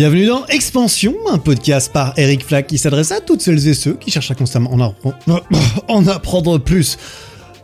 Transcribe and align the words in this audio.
Bienvenue 0.00 0.24
dans 0.24 0.46
Expansion, 0.46 1.14
un 1.30 1.36
podcast 1.36 1.92
par 1.92 2.14
Eric 2.16 2.42
Flack 2.42 2.68
qui 2.68 2.78
s'adresse 2.78 3.12
à 3.12 3.20
toutes 3.20 3.42
celles 3.42 3.68
et 3.68 3.74
ceux 3.74 3.92
qui 3.92 4.10
cherchent 4.10 4.30
à 4.30 4.34
constamment 4.34 4.72
en, 4.72 4.78
appre- 4.78 5.14
en 5.88 6.06
apprendre 6.06 6.56
plus 6.56 6.96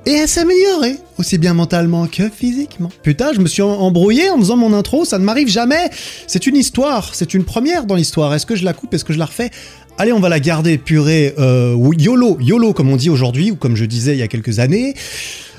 et 0.04 0.16
à 0.16 0.26
s'améliorer, 0.26 0.96
aussi 1.16 1.38
bien 1.38 1.54
mentalement 1.54 2.06
que 2.06 2.28
physiquement. 2.28 2.90
Putain, 3.02 3.32
je 3.32 3.40
me 3.40 3.46
suis 3.46 3.62
embrouillé 3.62 4.28
en 4.28 4.36
faisant 4.36 4.58
mon 4.58 4.74
intro, 4.74 5.06
ça 5.06 5.18
ne 5.18 5.24
m'arrive 5.24 5.48
jamais. 5.48 5.88
C'est 6.26 6.46
une 6.46 6.56
histoire, 6.56 7.14
c'est 7.14 7.32
une 7.32 7.44
première 7.44 7.86
dans 7.86 7.94
l'histoire. 7.94 8.34
Est-ce 8.34 8.44
que 8.44 8.54
je 8.54 8.66
la 8.66 8.74
coupe, 8.74 8.92
est-ce 8.92 9.06
que 9.06 9.14
je 9.14 9.18
la 9.18 9.24
refais? 9.24 9.50
Allez, 9.96 10.12
on 10.12 10.20
va 10.20 10.28
la 10.28 10.38
garder 10.38 10.76
purée 10.76 11.32
euh, 11.38 11.74
YOLO, 11.96 12.36
YOLO 12.38 12.74
comme 12.74 12.90
on 12.90 12.96
dit 12.96 13.08
aujourd'hui 13.08 13.52
ou 13.52 13.56
comme 13.56 13.76
je 13.76 13.86
disais 13.86 14.12
il 14.12 14.18
y 14.18 14.22
a 14.22 14.28
quelques 14.28 14.58
années. 14.58 14.92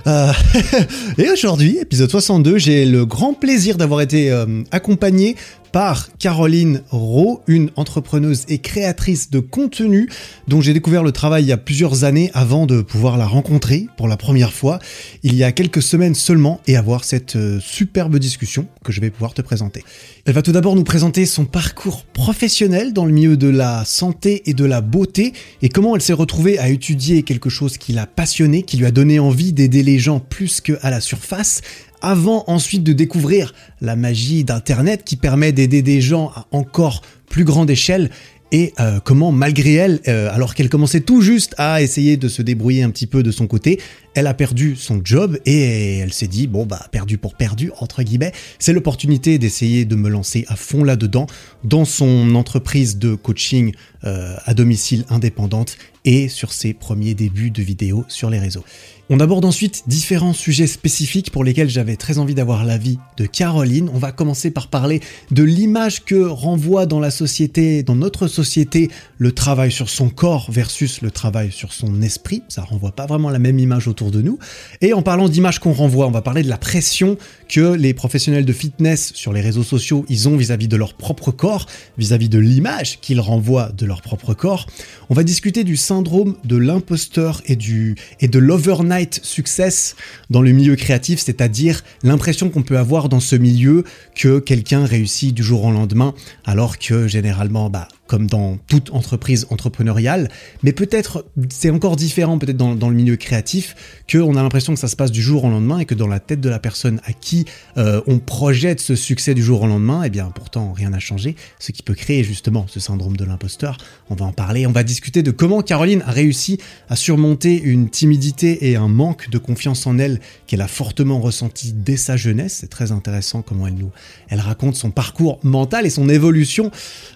Euh, 0.05 0.31
et 1.17 1.29
aujourd'hui, 1.31 1.79
épisode 1.81 2.11
62, 2.11 2.59
j'ai 2.59 2.85
le 2.85 3.05
grand 3.05 3.33
plaisir 3.33 3.77
d'avoir 3.77 4.01
été 4.01 4.31
euh, 4.31 4.61
accompagné 4.71 5.35
par 5.77 6.09
Caroline 6.17 6.81
Rowe, 6.89 7.43
une 7.45 7.69
entrepreneuse 7.75 8.45
et 8.47 8.57
créatrice 8.57 9.29
de 9.29 9.39
contenu 9.39 10.09
dont 10.47 10.59
j'ai 10.59 10.73
découvert 10.73 11.03
le 11.03 11.11
travail 11.11 11.43
il 11.43 11.49
y 11.49 11.51
a 11.51 11.57
plusieurs 11.57 12.03
années 12.03 12.31
avant 12.33 12.65
de 12.65 12.81
pouvoir 12.81 13.15
la 13.15 13.27
rencontrer 13.27 13.85
pour 13.95 14.07
la 14.07 14.17
première 14.17 14.53
fois 14.53 14.79
il 15.21 15.35
y 15.35 15.43
a 15.43 15.51
quelques 15.51 15.83
semaines 15.83 16.15
seulement 16.15 16.61
et 16.65 16.77
avoir 16.77 17.03
cette 17.03 17.35
euh, 17.35 17.59
superbe 17.59 18.17
discussion 18.17 18.65
que 18.83 18.91
je 18.91 19.01
vais 19.01 19.11
pouvoir 19.11 19.35
te 19.35 19.43
présenter. 19.43 19.83
Elle 20.25 20.33
va 20.33 20.41
tout 20.41 20.51
d'abord 20.51 20.75
nous 20.75 20.83
présenter 20.83 21.27
son 21.27 21.45
parcours 21.45 22.05
professionnel 22.05 22.91
dans 22.91 23.05
le 23.05 23.11
milieu 23.11 23.37
de 23.37 23.47
la 23.47 23.85
santé 23.85 24.49
et 24.49 24.55
de 24.55 24.65
la 24.65 24.81
beauté 24.81 25.33
et 25.61 25.69
comment 25.69 25.95
elle 25.95 26.01
s'est 26.01 26.11
retrouvée 26.11 26.57
à 26.57 26.69
étudier 26.69 27.21
quelque 27.21 27.51
chose 27.51 27.77
qui 27.77 27.93
l'a 27.93 28.07
passionnée, 28.07 28.63
qui 28.63 28.77
lui 28.77 28.87
a 28.87 28.91
donné 28.91 29.19
envie 29.19 29.53
d'aider 29.53 29.83
les 29.83 29.99
gens 29.99 30.19
plus 30.19 30.59
qu'à 30.59 30.89
la 30.89 31.01
surface 31.01 31.61
avant 32.01 32.43
ensuite 32.47 32.83
de 32.83 32.93
découvrir 32.93 33.53
la 33.81 33.95
magie 33.95 34.43
d'Internet 34.43 35.03
qui 35.03 35.15
permet 35.15 35.51
d'aider 35.51 35.81
des 35.81 36.01
gens 36.01 36.31
à 36.35 36.45
encore 36.51 37.01
plus 37.29 37.43
grande 37.43 37.69
échelle 37.69 38.09
et 38.51 38.73
euh, 38.79 38.99
comment 39.03 39.31
malgré 39.31 39.73
elle, 39.73 39.99
euh, 40.07 40.29
alors 40.31 40.55
qu'elle 40.55 40.69
commençait 40.69 41.01
tout 41.01 41.21
juste 41.21 41.53
à 41.57 41.81
essayer 41.81 42.17
de 42.17 42.27
se 42.27 42.41
débrouiller 42.41 42.83
un 42.83 42.89
petit 42.89 43.07
peu 43.07 43.23
de 43.23 43.31
son 43.31 43.47
côté, 43.47 43.79
elle 44.17 44.25
a 44.25 44.33
perdu 44.33 44.75
son 44.75 44.99
job 45.03 45.37
et 45.45 45.99
elle 45.99 46.11
s'est 46.11 46.27
dit 46.27 46.47
bon 46.47 46.65
bah 46.65 46.87
perdu 46.91 47.19
pour 47.19 47.35
perdu 47.35 47.69
entre 47.79 48.01
guillemets, 48.01 48.31
c'est 48.57 48.73
l'opportunité 48.73 49.37
d'essayer 49.37 49.85
de 49.85 49.95
me 49.95 50.09
lancer 50.09 50.43
à 50.47 50.55
fond 50.55 50.83
là-dedans 50.83 51.27
dans 51.63 51.85
son 51.85 52.33
entreprise 52.33 52.97
de 52.97 53.13
coaching 53.13 53.73
euh, 54.03 54.35
à 54.45 54.55
domicile 54.55 55.05
indépendante 55.09 55.77
et 56.03 56.29
sur 56.29 56.51
ses 56.51 56.73
premiers 56.73 57.13
débuts 57.13 57.51
de 57.51 57.61
vidéos 57.61 58.05
sur 58.07 58.29
les 58.29 58.39
réseaux. 58.39 58.63
On 59.09 59.21
aborde 59.21 59.45
ensuite 59.45 59.83
différents 59.87 60.33
sujets 60.33 60.67
spécifiques 60.67 61.31
pour 61.31 61.45
lesquels 61.45 61.69
j'avais 61.69 61.95
très 61.95 62.17
envie 62.17 62.35
d'avoir 62.35 62.65
l'avis 62.65 62.99
de 63.15 63.25
Caroline. 63.25 63.89
On 63.93 63.97
va 63.97 64.11
commencer 64.11 64.51
par 64.51 64.67
parler 64.67 64.99
de 65.31 65.43
l'image 65.43 66.03
que 66.03 66.25
renvoie 66.25 66.85
dans 66.85 66.99
la 66.99 67.09
société, 67.09 67.83
dans 67.83 67.95
notre 67.95 68.27
société, 68.27 68.91
le 69.17 69.31
travail 69.31 69.71
sur 69.71 69.89
son 69.89 70.09
corps 70.09 70.51
versus 70.51 71.01
le 71.01 71.09
travail 71.09 71.51
sur 71.53 71.71
son 71.71 72.01
esprit. 72.01 72.43
Ça 72.49 72.63
renvoie 72.63 72.91
pas 72.91 73.05
vraiment 73.05 73.29
la 73.29 73.39
même 73.39 73.59
image 73.59 73.87
autour 73.87 74.06
de 74.11 74.21
nous. 74.21 74.39
Et 74.81 74.93
en 74.93 75.01
parlant 75.01 75.29
d'image 75.29 75.59
qu'on 75.59 75.73
renvoie, 75.73 76.07
on 76.07 76.11
va 76.11 76.21
parler 76.21 76.43
de 76.43 76.49
la 76.49 76.57
pression 76.57 77.17
que 77.47 77.73
les 77.73 77.93
professionnels 77.93 78.45
de 78.45 78.53
fitness 78.53 79.11
sur 79.13 79.33
les 79.33 79.41
réseaux 79.41 79.63
sociaux, 79.63 80.05
ils 80.09 80.27
ont 80.27 80.35
vis-à-vis 80.35 80.67
de 80.67 80.75
leur 80.75 80.93
propre 80.93 81.31
corps, 81.31 81.67
vis-à-vis 81.97 82.29
de 82.29 82.39
l'image 82.39 82.99
qu'ils 82.99 83.19
renvoient 83.19 83.71
de 83.77 83.85
leur 83.85 84.01
propre 84.01 84.33
corps. 84.33 84.67
On 85.09 85.13
va 85.13 85.23
discuter 85.23 85.63
du 85.63 85.77
syndrome 85.77 86.35
de 86.43 86.57
l'imposteur 86.57 87.41
et 87.45 87.55
du 87.55 87.95
et 88.19 88.27
de 88.27 88.39
l'overnight 88.39 89.19
success 89.23 89.95
dans 90.29 90.41
le 90.41 90.51
milieu 90.51 90.75
créatif, 90.75 91.19
c'est-à-dire 91.19 91.83
l'impression 92.03 92.49
qu'on 92.49 92.63
peut 92.63 92.77
avoir 92.77 93.09
dans 93.09 93.19
ce 93.19 93.35
milieu 93.35 93.83
que 94.15 94.39
quelqu'un 94.39 94.85
réussit 94.85 95.33
du 95.33 95.43
jour 95.43 95.63
au 95.63 95.71
lendemain, 95.71 96.13
alors 96.45 96.77
que 96.77 97.07
généralement, 97.07 97.69
bah, 97.69 97.87
comme 98.07 98.27
dans 98.27 98.57
toute 98.67 98.91
entreprise 98.91 99.47
entrepreneuriale, 99.49 100.29
mais 100.63 100.71
peut-être 100.71 101.25
c'est 101.49 101.69
encore 101.69 101.95
différent 101.95 102.39
peut-être 102.39 102.57
dans, 102.57 102.89
le 102.89 102.95
milieu 102.95 103.15
créatif, 103.15 103.75
qu'on 104.11 104.35
a 104.35 104.41
l'impression 104.41 104.73
que 104.73 104.79
ça 104.79 104.87
se 104.87 104.95
passe 104.95 105.11
du 105.11 105.21
jour 105.21 105.43
au 105.43 105.49
lendemain 105.49 105.79
et 105.79 105.85
que 105.85 105.95
dans 105.95 106.07
la 106.07 106.19
tête 106.19 106.41
de 106.41 106.49
la 106.49 106.59
personne 106.59 107.01
à 107.05 107.13
qui 107.13 107.45
euh, 107.77 108.01
on 108.07 108.19
projette 108.19 108.79
ce 108.79 108.95
succès 108.95 109.33
du 109.33 109.43
jour 109.43 109.61
au 109.61 109.67
lendemain, 109.67 110.03
eh 110.03 110.09
bien 110.09 110.31
pourtant 110.33 110.73
rien 110.73 110.89
n'a 110.89 110.99
changé, 110.99 111.35
ce 111.59 111.71
qui 111.71 111.83
peut 111.83 111.93
créer 111.93 112.23
justement 112.23 112.65
ce 112.67 112.79
syndrome 112.79 113.17
de 113.17 113.25
l'imposteur. 113.25 113.77
On 114.09 114.15
va 114.15 114.25
en 114.25 114.31
parler, 114.31 114.65
on 114.65 114.71
va 114.71 114.83
discuter 114.83 115.23
de 115.23 115.31
comment 115.31 115.61
Caroline 115.61 116.03
a 116.05 116.11
réussi 116.11 116.59
à 116.89 116.95
surmonter 116.95 117.61
une 117.61 117.89
timidité 117.89 118.69
et 118.69 118.75
un 118.75 118.87
manque 118.87 119.29
de 119.29 119.37
confiance 119.37 119.85
en 119.85 119.97
elle 119.97 120.19
qu'elle 120.47 120.61
a 120.61 120.67
fortement 120.67 121.19
ressenti 121.19 121.73
dès 121.73 121.97
sa 121.97 122.17
jeunesse. 122.17 122.57
C'est 122.61 122.69
très 122.69 122.91
intéressant 122.91 123.41
comment 123.41 123.67
elle 123.67 123.75
nous, 123.75 123.91
elle 124.29 124.39
raconte 124.39 124.75
son 124.75 124.91
parcours 124.91 125.39
mental 125.43 125.85
et 125.85 125.89
son 125.89 126.09
évolution 126.09 126.71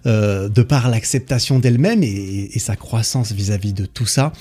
euh, 0.06 0.50
de 0.50 0.62
par 0.62 0.81
l'acceptation 0.90 1.60
d'elle-même 1.60 2.04
et, 2.04 2.50
sa 2.60 2.76
croissance 2.76 3.32
vis-à-vis 3.32 3.74
de 3.74 3.86
tout 3.86 4.06
ça. 4.06 4.34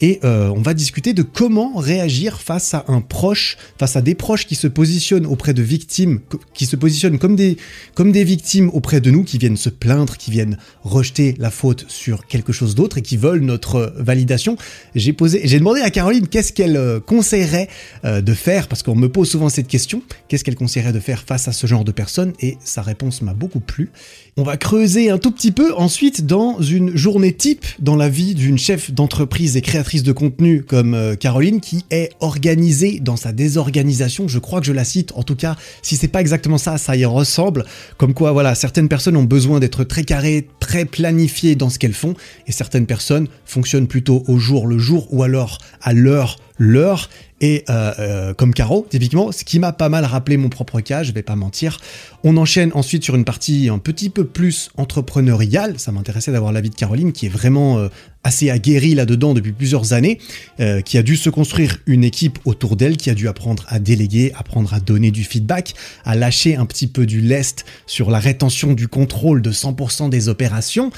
Et 0.00 0.20
euh, 0.22 0.48
on 0.48 0.62
va 0.62 0.74
discuter 0.74 1.12
de 1.12 1.22
comment 1.22 1.76
réagir 1.76 2.40
face 2.40 2.72
à 2.72 2.84
un 2.86 3.00
proche, 3.00 3.56
face 3.78 3.96
à 3.96 4.02
des 4.02 4.14
proches 4.14 4.46
qui 4.46 4.54
se 4.54 4.68
positionnent 4.68 5.26
auprès 5.26 5.54
de 5.54 5.62
victimes, 5.62 6.20
qui 6.54 6.66
se 6.66 6.76
positionnent 6.76 7.18
comme 7.18 7.34
des, 7.34 7.56
comme 7.94 8.12
des 8.12 8.22
victimes 8.22 8.70
auprès 8.72 9.00
de 9.00 9.10
nous, 9.10 9.24
qui 9.24 9.38
viennent 9.38 9.56
se 9.56 9.70
plaindre, 9.70 10.16
qui 10.16 10.30
viennent 10.30 10.56
rejeter 10.82 11.34
la 11.38 11.50
faute 11.50 11.84
sur 11.88 12.26
quelque 12.26 12.52
chose 12.52 12.76
d'autre 12.76 12.98
et 12.98 13.02
qui 13.02 13.16
veulent 13.16 13.40
notre 13.40 13.92
validation. 13.96 14.56
J'ai 14.94 15.12
posé, 15.12 15.40
j'ai 15.44 15.58
demandé 15.58 15.80
à 15.80 15.90
Caroline 15.90 16.28
qu'est-ce 16.28 16.52
qu'elle 16.52 16.76
euh, 16.76 17.00
conseillerait 17.00 17.68
euh, 18.04 18.20
de 18.20 18.34
faire, 18.34 18.68
parce 18.68 18.84
qu'on 18.84 18.94
me 18.94 19.08
pose 19.08 19.28
souvent 19.28 19.48
cette 19.48 19.68
question, 19.68 20.02
qu'est-ce 20.28 20.44
qu'elle 20.44 20.54
conseillerait 20.54 20.92
de 20.92 21.00
faire 21.00 21.24
face 21.24 21.48
à 21.48 21.52
ce 21.52 21.66
genre 21.66 21.84
de 21.84 21.92
personnes, 21.92 22.34
et 22.40 22.56
sa 22.62 22.82
réponse 22.82 23.20
m'a 23.22 23.34
beaucoup 23.34 23.60
plu. 23.60 23.90
On 24.40 24.44
va 24.44 24.56
creuser 24.56 25.10
un 25.10 25.18
tout 25.18 25.32
petit 25.32 25.50
peu 25.50 25.74
ensuite 25.74 26.24
dans 26.24 26.60
une 26.60 26.96
journée 26.96 27.32
type 27.32 27.66
dans 27.80 27.96
la 27.96 28.08
vie 28.08 28.36
d'une 28.36 28.56
chef 28.56 28.92
d'entreprise 28.92 29.56
et 29.56 29.62
créatrice 29.62 30.04
de 30.04 30.12
contenu 30.12 30.62
comme 30.62 30.94
euh, 30.94 31.16
Caroline 31.16 31.60
qui 31.60 31.84
est 31.90 32.10
organisée 32.20 33.00
dans 33.00 33.16
sa 33.16 33.32
désorganisation. 33.32 34.28
Je 34.28 34.38
crois 34.38 34.60
que 34.60 34.66
je 34.66 34.72
la 34.72 34.84
cite. 34.84 35.10
En 35.16 35.24
tout 35.24 35.34
cas, 35.34 35.56
si 35.82 35.96
c'est 35.96 36.06
pas 36.06 36.20
exactement 36.20 36.56
ça, 36.56 36.78
ça 36.78 36.94
y 36.94 37.04
ressemble. 37.04 37.64
Comme 37.96 38.14
quoi, 38.14 38.30
voilà, 38.30 38.54
certaines 38.54 38.88
personnes 38.88 39.16
ont 39.16 39.24
besoin 39.24 39.58
d'être 39.58 39.82
très 39.82 40.04
carrées, 40.04 40.46
très 40.60 40.84
planifiées 40.84 41.56
dans 41.56 41.68
ce 41.68 41.80
qu'elles 41.80 41.92
font 41.92 42.14
et 42.46 42.52
certaines 42.52 42.86
personnes 42.86 43.26
fonctionnent 43.44 43.88
plutôt 43.88 44.22
au 44.28 44.38
jour 44.38 44.68
le 44.68 44.78
jour 44.78 45.08
ou 45.10 45.24
alors 45.24 45.58
à 45.82 45.92
l'heure 45.92 46.36
l'heure 46.58 47.08
et 47.40 47.64
euh, 47.70 47.92
euh, 47.98 48.34
comme 48.34 48.52
Caro, 48.52 48.86
typiquement, 48.88 49.30
ce 49.32 49.44
qui 49.44 49.58
m'a 49.58 49.72
pas 49.72 49.88
mal 49.88 50.04
rappelé 50.04 50.36
mon 50.36 50.48
propre 50.48 50.80
cas, 50.80 51.02
je 51.02 51.12
vais 51.12 51.22
pas 51.22 51.36
mentir. 51.36 51.78
On 52.24 52.36
enchaîne 52.36 52.70
ensuite 52.74 53.04
sur 53.04 53.14
une 53.14 53.24
partie 53.24 53.68
un 53.68 53.78
petit 53.78 54.10
peu 54.10 54.24
plus 54.24 54.70
entrepreneuriale. 54.76 55.78
Ça 55.78 55.92
m'intéressait 55.92 56.32
d'avoir 56.32 56.52
l'avis 56.52 56.70
de 56.70 56.74
Caroline, 56.74 57.12
qui 57.12 57.26
est 57.26 57.30
vraiment 57.30 57.78
euh, 57.78 57.88
assez 58.24 58.50
aguerrie 58.50 58.94
là-dedans 58.94 59.34
depuis 59.34 59.52
plusieurs 59.52 59.92
années, 59.92 60.18
euh, 60.60 60.80
qui 60.80 60.98
a 60.98 61.02
dû 61.02 61.16
se 61.16 61.30
construire 61.30 61.78
une 61.86 62.04
équipe 62.04 62.38
autour 62.44 62.76
d'elle, 62.76 62.96
qui 62.96 63.10
a 63.10 63.14
dû 63.14 63.28
apprendre 63.28 63.64
à 63.68 63.78
déléguer, 63.78 64.32
apprendre 64.36 64.74
à 64.74 64.80
donner 64.80 65.10
du 65.10 65.24
feedback, 65.24 65.74
à 66.04 66.14
lâcher 66.14 66.56
un 66.56 66.66
petit 66.66 66.86
peu 66.86 67.06
du 67.06 67.20
lest 67.20 67.64
sur 67.86 68.10
la 68.10 68.18
rétention 68.18 68.74
du 68.74 68.88
contrôle 68.88 69.42
de 69.42 69.52
100% 69.52 70.10
des 70.10 70.28
opérations. 70.28 70.90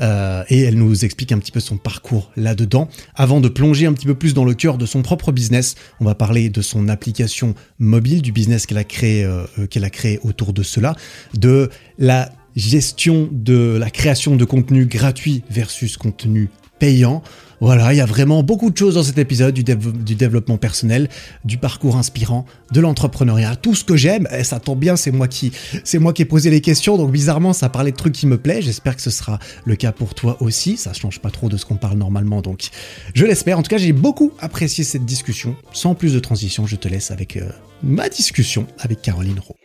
Euh, 0.00 0.44
et 0.48 0.60
elle 0.60 0.76
nous 0.76 1.04
explique 1.04 1.32
un 1.32 1.38
petit 1.38 1.50
peu 1.50 1.60
son 1.60 1.76
parcours 1.76 2.30
là-dedans. 2.36 2.88
Avant 3.16 3.40
de 3.40 3.48
plonger 3.48 3.86
un 3.86 3.92
petit 3.92 4.06
peu 4.06 4.14
plus 4.14 4.32
dans 4.32 4.44
le 4.44 4.54
cœur 4.54 4.78
de 4.78 4.86
son 4.86 5.02
propre 5.02 5.32
business, 5.32 5.74
on 6.00 6.04
va 6.04 6.14
parler 6.14 6.50
de 6.50 6.62
son 6.62 6.88
application 6.88 7.54
mobile, 7.78 8.22
du 8.22 8.30
business 8.30 8.66
qu'elle 8.66 8.78
a 8.78 8.84
euh, 9.02 9.46
qu'elle 9.68 9.84
a 9.84 9.90
créé 9.90 10.20
autour 10.22 10.52
de 10.52 10.62
cela, 10.62 10.94
de 11.34 11.70
la 11.98 12.30
gestion 12.56 13.28
de 13.30 13.76
la 13.78 13.90
création 13.90 14.36
de 14.36 14.44
contenu 14.44 14.86
gratuit 14.86 15.42
versus 15.50 15.96
contenu 15.96 16.48
payant. 16.78 17.22
Voilà, 17.60 17.92
il 17.92 17.96
y 17.96 18.00
a 18.00 18.06
vraiment 18.06 18.44
beaucoup 18.44 18.70
de 18.70 18.76
choses 18.76 18.94
dans 18.94 19.02
cet 19.02 19.18
épisode, 19.18 19.52
du, 19.52 19.64
dév- 19.64 20.04
du 20.04 20.14
développement 20.14 20.58
personnel, 20.58 21.08
du 21.44 21.58
parcours 21.58 21.96
inspirant, 21.96 22.46
de 22.70 22.80
l'entrepreneuriat, 22.80 23.56
tout 23.56 23.74
ce 23.74 23.82
que 23.82 23.96
j'aime. 23.96 24.28
Et 24.30 24.44
ça 24.44 24.60
tombe 24.60 24.78
bien, 24.78 24.94
c'est 24.94 25.10
moi 25.10 25.26
qui, 25.26 25.50
c'est 25.82 25.98
moi 25.98 26.12
qui 26.12 26.22
ai 26.22 26.24
posé 26.24 26.50
les 26.50 26.60
questions, 26.60 26.96
donc 26.96 27.10
bizarrement, 27.10 27.52
ça 27.52 27.68
parlait 27.68 27.90
de 27.90 27.96
trucs 27.96 28.14
qui 28.14 28.28
me 28.28 28.38
plaisent. 28.38 28.64
J'espère 28.64 28.94
que 28.94 29.02
ce 29.02 29.10
sera 29.10 29.40
le 29.64 29.74
cas 29.74 29.90
pour 29.90 30.14
toi 30.14 30.36
aussi. 30.40 30.76
Ça 30.76 30.92
change 30.92 31.18
pas 31.18 31.30
trop 31.30 31.48
de 31.48 31.56
ce 31.56 31.66
qu'on 31.66 31.74
parle 31.74 31.98
normalement, 31.98 32.42
donc 32.42 32.68
je 33.12 33.24
l'espère. 33.24 33.58
En 33.58 33.62
tout 33.62 33.70
cas, 33.70 33.78
j'ai 33.78 33.92
beaucoup 33.92 34.30
apprécié 34.38 34.84
cette 34.84 35.04
discussion. 35.04 35.56
Sans 35.72 35.96
plus 35.96 36.14
de 36.14 36.20
transition, 36.20 36.64
je 36.64 36.76
te 36.76 36.86
laisse 36.86 37.10
avec 37.10 37.36
euh, 37.36 37.48
ma 37.82 38.08
discussion 38.08 38.68
avec 38.78 39.02
Caroline 39.02 39.40
Rowe. 39.40 39.56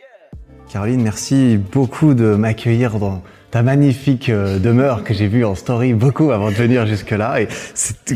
Caroline, 0.72 1.00
merci 1.00 1.58
beaucoup 1.72 2.14
de 2.14 2.34
m'accueillir 2.34 2.98
dans 2.98 3.22
ta 3.54 3.62
magnifique 3.62 4.30
euh, 4.30 4.58
demeure 4.58 5.04
que 5.04 5.14
j'ai 5.14 5.28
vue 5.28 5.44
en 5.44 5.54
story 5.54 5.92
beaucoup 5.92 6.32
avant 6.32 6.48
de 6.48 6.56
venir 6.56 6.86
jusque-là. 6.86 7.40
Et 7.40 7.46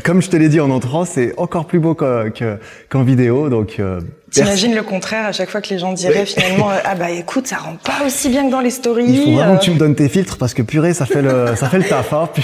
comme 0.00 0.20
je 0.20 0.31
te 0.31 0.37
l'ai 0.37 0.49
dit 0.49 0.58
en 0.58 0.69
entrant, 0.69 1.05
c'est 1.05 1.32
encore 1.37 1.67
plus 1.67 1.79
beau 1.79 1.94
que- 1.94 2.29
que- 2.31 2.58
qu'en 2.88 3.05
vidéo. 3.05 3.49
Donc, 3.49 3.76
euh. 3.79 4.00
T'imagines 4.32 4.75
le 4.75 4.82
contraire 4.82 5.26
à 5.26 5.31
chaque 5.31 5.49
fois 5.49 5.61
que 5.61 5.69
les 5.70 5.79
gens 5.79 5.93
diraient 5.93 6.26
finalement 6.26 6.73
euh, 6.73 6.79
ah 6.85 6.96
bah 6.96 7.11
écoute 7.11 7.46
ça 7.46 7.56
rend 7.56 7.76
pas 7.76 8.05
aussi 8.05 8.29
bien 8.29 8.46
que 8.46 8.50
dans 8.50 8.61
les 8.61 8.70
stories. 8.70 9.06
Il 9.06 9.25
faut 9.26 9.31
vraiment 9.31 9.55
euh. 9.55 9.56
que 9.58 9.62
tu 9.62 9.70
me 9.70 9.79
donnes 9.79 9.94
tes 9.94 10.08
filtres 10.08 10.38
parce 10.38 10.55
que 10.55 10.62
purée, 10.62 10.93
ça 10.93 11.06
fait 11.06 11.23
le, 11.23 11.55
ça 11.55 11.69
fait 11.69 11.79
le 11.79 11.85
taf. 11.85 12.12
Hein. 12.12 12.29
Puis, 12.35 12.43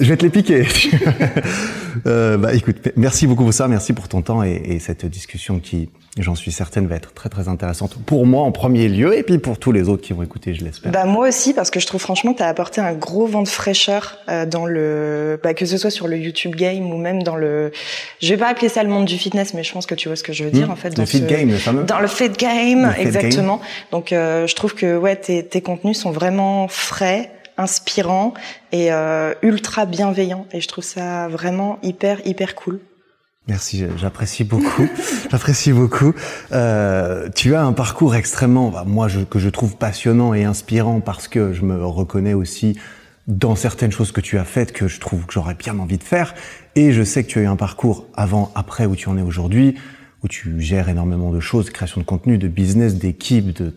je 0.00 0.08
vais 0.08 0.16
te 0.16 0.22
les 0.22 0.30
piquer. 0.30 0.68
euh, 2.06 2.36
bah 2.36 2.54
écoute, 2.54 2.76
merci 2.96 3.26
beaucoup 3.26 3.42
pour 3.42 3.52
ça, 3.52 3.66
merci 3.66 3.92
pour 3.94 4.06
ton 4.06 4.22
temps 4.22 4.44
et, 4.44 4.62
et 4.64 4.78
cette 4.78 5.06
discussion 5.06 5.58
qui, 5.58 5.88
j'en 6.18 6.34
suis 6.34 6.50
certaine, 6.50 6.86
va 6.88 6.96
être 6.96 7.14
très 7.14 7.28
très 7.28 7.48
intéressante 7.48 7.94
pour 8.04 8.26
moi 8.26 8.42
en 8.42 8.50
premier 8.52 8.88
lieu 8.88 9.16
et 9.16 9.22
puis 9.22 9.38
pour 9.38 9.58
tous 9.58 9.70
les 9.70 9.88
autres 9.88 10.02
qui 10.02 10.12
vont 10.12 10.22
écouter, 10.24 10.54
je 10.54 10.64
l'espère. 10.64 10.90
Bah 10.90 11.04
moi 11.04 11.28
aussi 11.28 11.54
parce 11.54 11.70
que 11.70 11.78
je 11.78 11.86
trouve 11.86 12.00
franchement 12.00 12.32
que 12.32 12.38
tu 12.38 12.42
as 12.42 12.48
apporté 12.48 12.80
un 12.80 12.92
gros 12.94 13.26
vent 13.26 13.42
de 13.42 13.48
fraîcheur 13.48 14.18
euh, 14.28 14.44
dans 14.44 14.66
le 14.66 15.38
bah, 15.42 15.54
que 15.54 15.66
ce 15.66 15.76
soit 15.78 15.90
sur 15.90 16.08
le 16.08 16.16
YouTube 16.18 16.56
game 16.56 16.90
ou 16.92 16.96
même 16.98 17.22
dans 17.22 17.36
le 17.36 17.70
je 18.20 18.28
vais 18.28 18.36
pas 18.38 18.48
appeler 18.48 18.68
ça 18.68 18.82
le 18.82 18.88
monde 18.90 19.04
du 19.04 19.16
fitness 19.18 19.54
mais 19.54 19.62
je 19.62 19.72
pense 19.72 19.86
que 19.86 19.94
tu 19.94 20.08
vois 20.08 20.16
ce 20.16 20.24
que 20.24 20.32
je 20.32 20.42
veux 20.44 20.50
dire 20.50 20.68
Mmh. 20.68 20.72
en 20.72 20.76
fait 20.76 20.88
Le 20.90 20.94
dans 20.96 21.06
fit 21.06 21.18
ce- 21.18 21.24
game, 21.24 21.48
le 21.48 21.56
fameux. 21.56 21.84
dans 21.84 22.00
le 22.00 22.08
fit 22.08 22.28
game 22.30 22.86
Le 22.88 22.92
fit 22.92 23.00
exactement. 23.02 23.60
Donc 23.92 24.12
euh, 24.12 24.46
je 24.48 24.54
trouve 24.56 24.74
que 24.74 24.96
ouais 24.98 25.14
tes, 25.16 25.44
tes 25.46 25.60
contenus 25.60 25.98
sont 25.98 26.10
vraiment 26.10 26.66
frais 26.68 27.30
inspirants 27.56 28.34
et 28.72 28.90
euh, 28.92 29.32
ultra 29.42 29.84
bienveillants 29.86 30.46
et 30.52 30.60
je 30.60 30.66
trouve 30.68 30.82
ça 30.84 31.28
vraiment 31.28 31.78
hyper 31.82 32.18
hyper 32.26 32.54
cool. 32.56 32.80
Merci, 33.48 33.84
j'apprécie 33.96 34.44
beaucoup. 34.44 34.88
j'apprécie 35.30 35.72
beaucoup. 35.72 36.14
Euh, 36.52 37.28
tu 37.34 37.54
as 37.54 37.62
un 37.62 37.72
parcours 37.72 38.14
extrêmement, 38.14 38.70
bah, 38.70 38.84
moi, 38.86 39.08
je, 39.08 39.20
que 39.20 39.38
je 39.38 39.48
trouve 39.48 39.76
passionnant 39.76 40.34
et 40.34 40.44
inspirant 40.44 41.00
parce 41.00 41.26
que 41.26 41.52
je 41.52 41.62
me 41.64 41.84
reconnais 41.84 42.34
aussi 42.34 42.78
dans 43.26 43.56
certaines 43.56 43.92
choses 43.92 44.12
que 44.12 44.20
tu 44.20 44.38
as 44.38 44.44
faites 44.44 44.72
que 44.72 44.88
je 44.88 45.00
trouve 45.00 45.24
que 45.26 45.32
j'aurais 45.32 45.54
bien 45.54 45.78
envie 45.78 45.98
de 45.98 46.02
faire. 46.02 46.34
Et 46.76 46.92
je 46.92 47.02
sais 47.02 47.24
que 47.24 47.28
tu 47.28 47.38
as 47.38 47.42
eu 47.42 47.46
un 47.46 47.56
parcours 47.56 48.06
avant, 48.14 48.52
après, 48.54 48.86
où 48.86 48.94
tu 48.94 49.08
en 49.08 49.16
es 49.16 49.22
aujourd'hui, 49.22 49.76
où 50.22 50.28
tu 50.28 50.60
gères 50.60 50.88
énormément 50.88 51.30
de 51.30 51.40
choses, 51.40 51.70
création 51.70 52.00
de 52.00 52.06
contenu, 52.06 52.38
de 52.38 52.48
business, 52.48 52.96
d'équipe, 52.96 53.52
de 53.52 53.74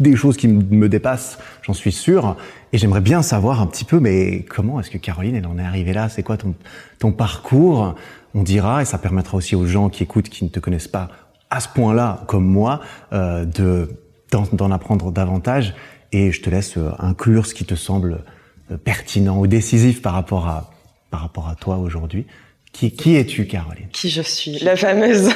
des 0.00 0.16
choses 0.16 0.36
qui 0.36 0.48
me 0.48 0.88
dépassent, 0.88 1.38
j'en 1.62 1.72
suis 1.72 1.92
sûr. 1.92 2.36
Et 2.72 2.78
j'aimerais 2.78 3.00
bien 3.00 3.22
savoir 3.22 3.60
un 3.60 3.66
petit 3.66 3.84
peu, 3.84 4.00
mais 4.00 4.44
comment 4.48 4.80
est-ce 4.80 4.90
que 4.90 4.98
Caroline, 4.98 5.34
elle 5.34 5.46
en 5.46 5.58
est 5.58 5.64
arrivée 5.64 5.92
là? 5.92 6.08
C'est 6.08 6.22
quoi 6.22 6.36
ton, 6.36 6.54
ton 6.98 7.12
parcours? 7.12 7.94
On 8.36 8.42
dira, 8.42 8.82
et 8.82 8.84
ça 8.84 8.98
permettra 8.98 9.38
aussi 9.38 9.56
aux 9.56 9.64
gens 9.64 9.88
qui 9.88 10.02
écoutent, 10.02 10.28
qui 10.28 10.44
ne 10.44 10.50
te 10.50 10.60
connaissent 10.60 10.88
pas 10.88 11.08
à 11.48 11.60
ce 11.60 11.68
point-là, 11.68 12.22
comme 12.26 12.44
moi, 12.44 12.80
euh, 13.14 13.46
de 13.46 13.88
d'en 14.30 14.70
apprendre 14.70 15.10
davantage. 15.10 15.74
Et 16.12 16.32
je 16.32 16.42
te 16.42 16.50
laisse 16.50 16.76
euh, 16.76 16.90
inclure 16.98 17.46
ce 17.46 17.54
qui 17.54 17.64
te 17.64 17.74
semble 17.74 18.24
euh, 18.70 18.76
pertinent 18.76 19.38
ou 19.38 19.46
décisif 19.46 20.02
par 20.02 20.12
rapport 20.12 20.46
à 20.48 20.70
par 21.10 21.20
rapport 21.20 21.48
à 21.48 21.54
toi 21.54 21.78
aujourd'hui. 21.78 22.26
Qui, 22.72 22.90
qui 22.90 23.16
es-tu, 23.16 23.46
Caroline? 23.46 23.88
Qui 23.90 24.10
je 24.10 24.20
suis? 24.20 24.58
La 24.58 24.76
fameuse. 24.76 25.30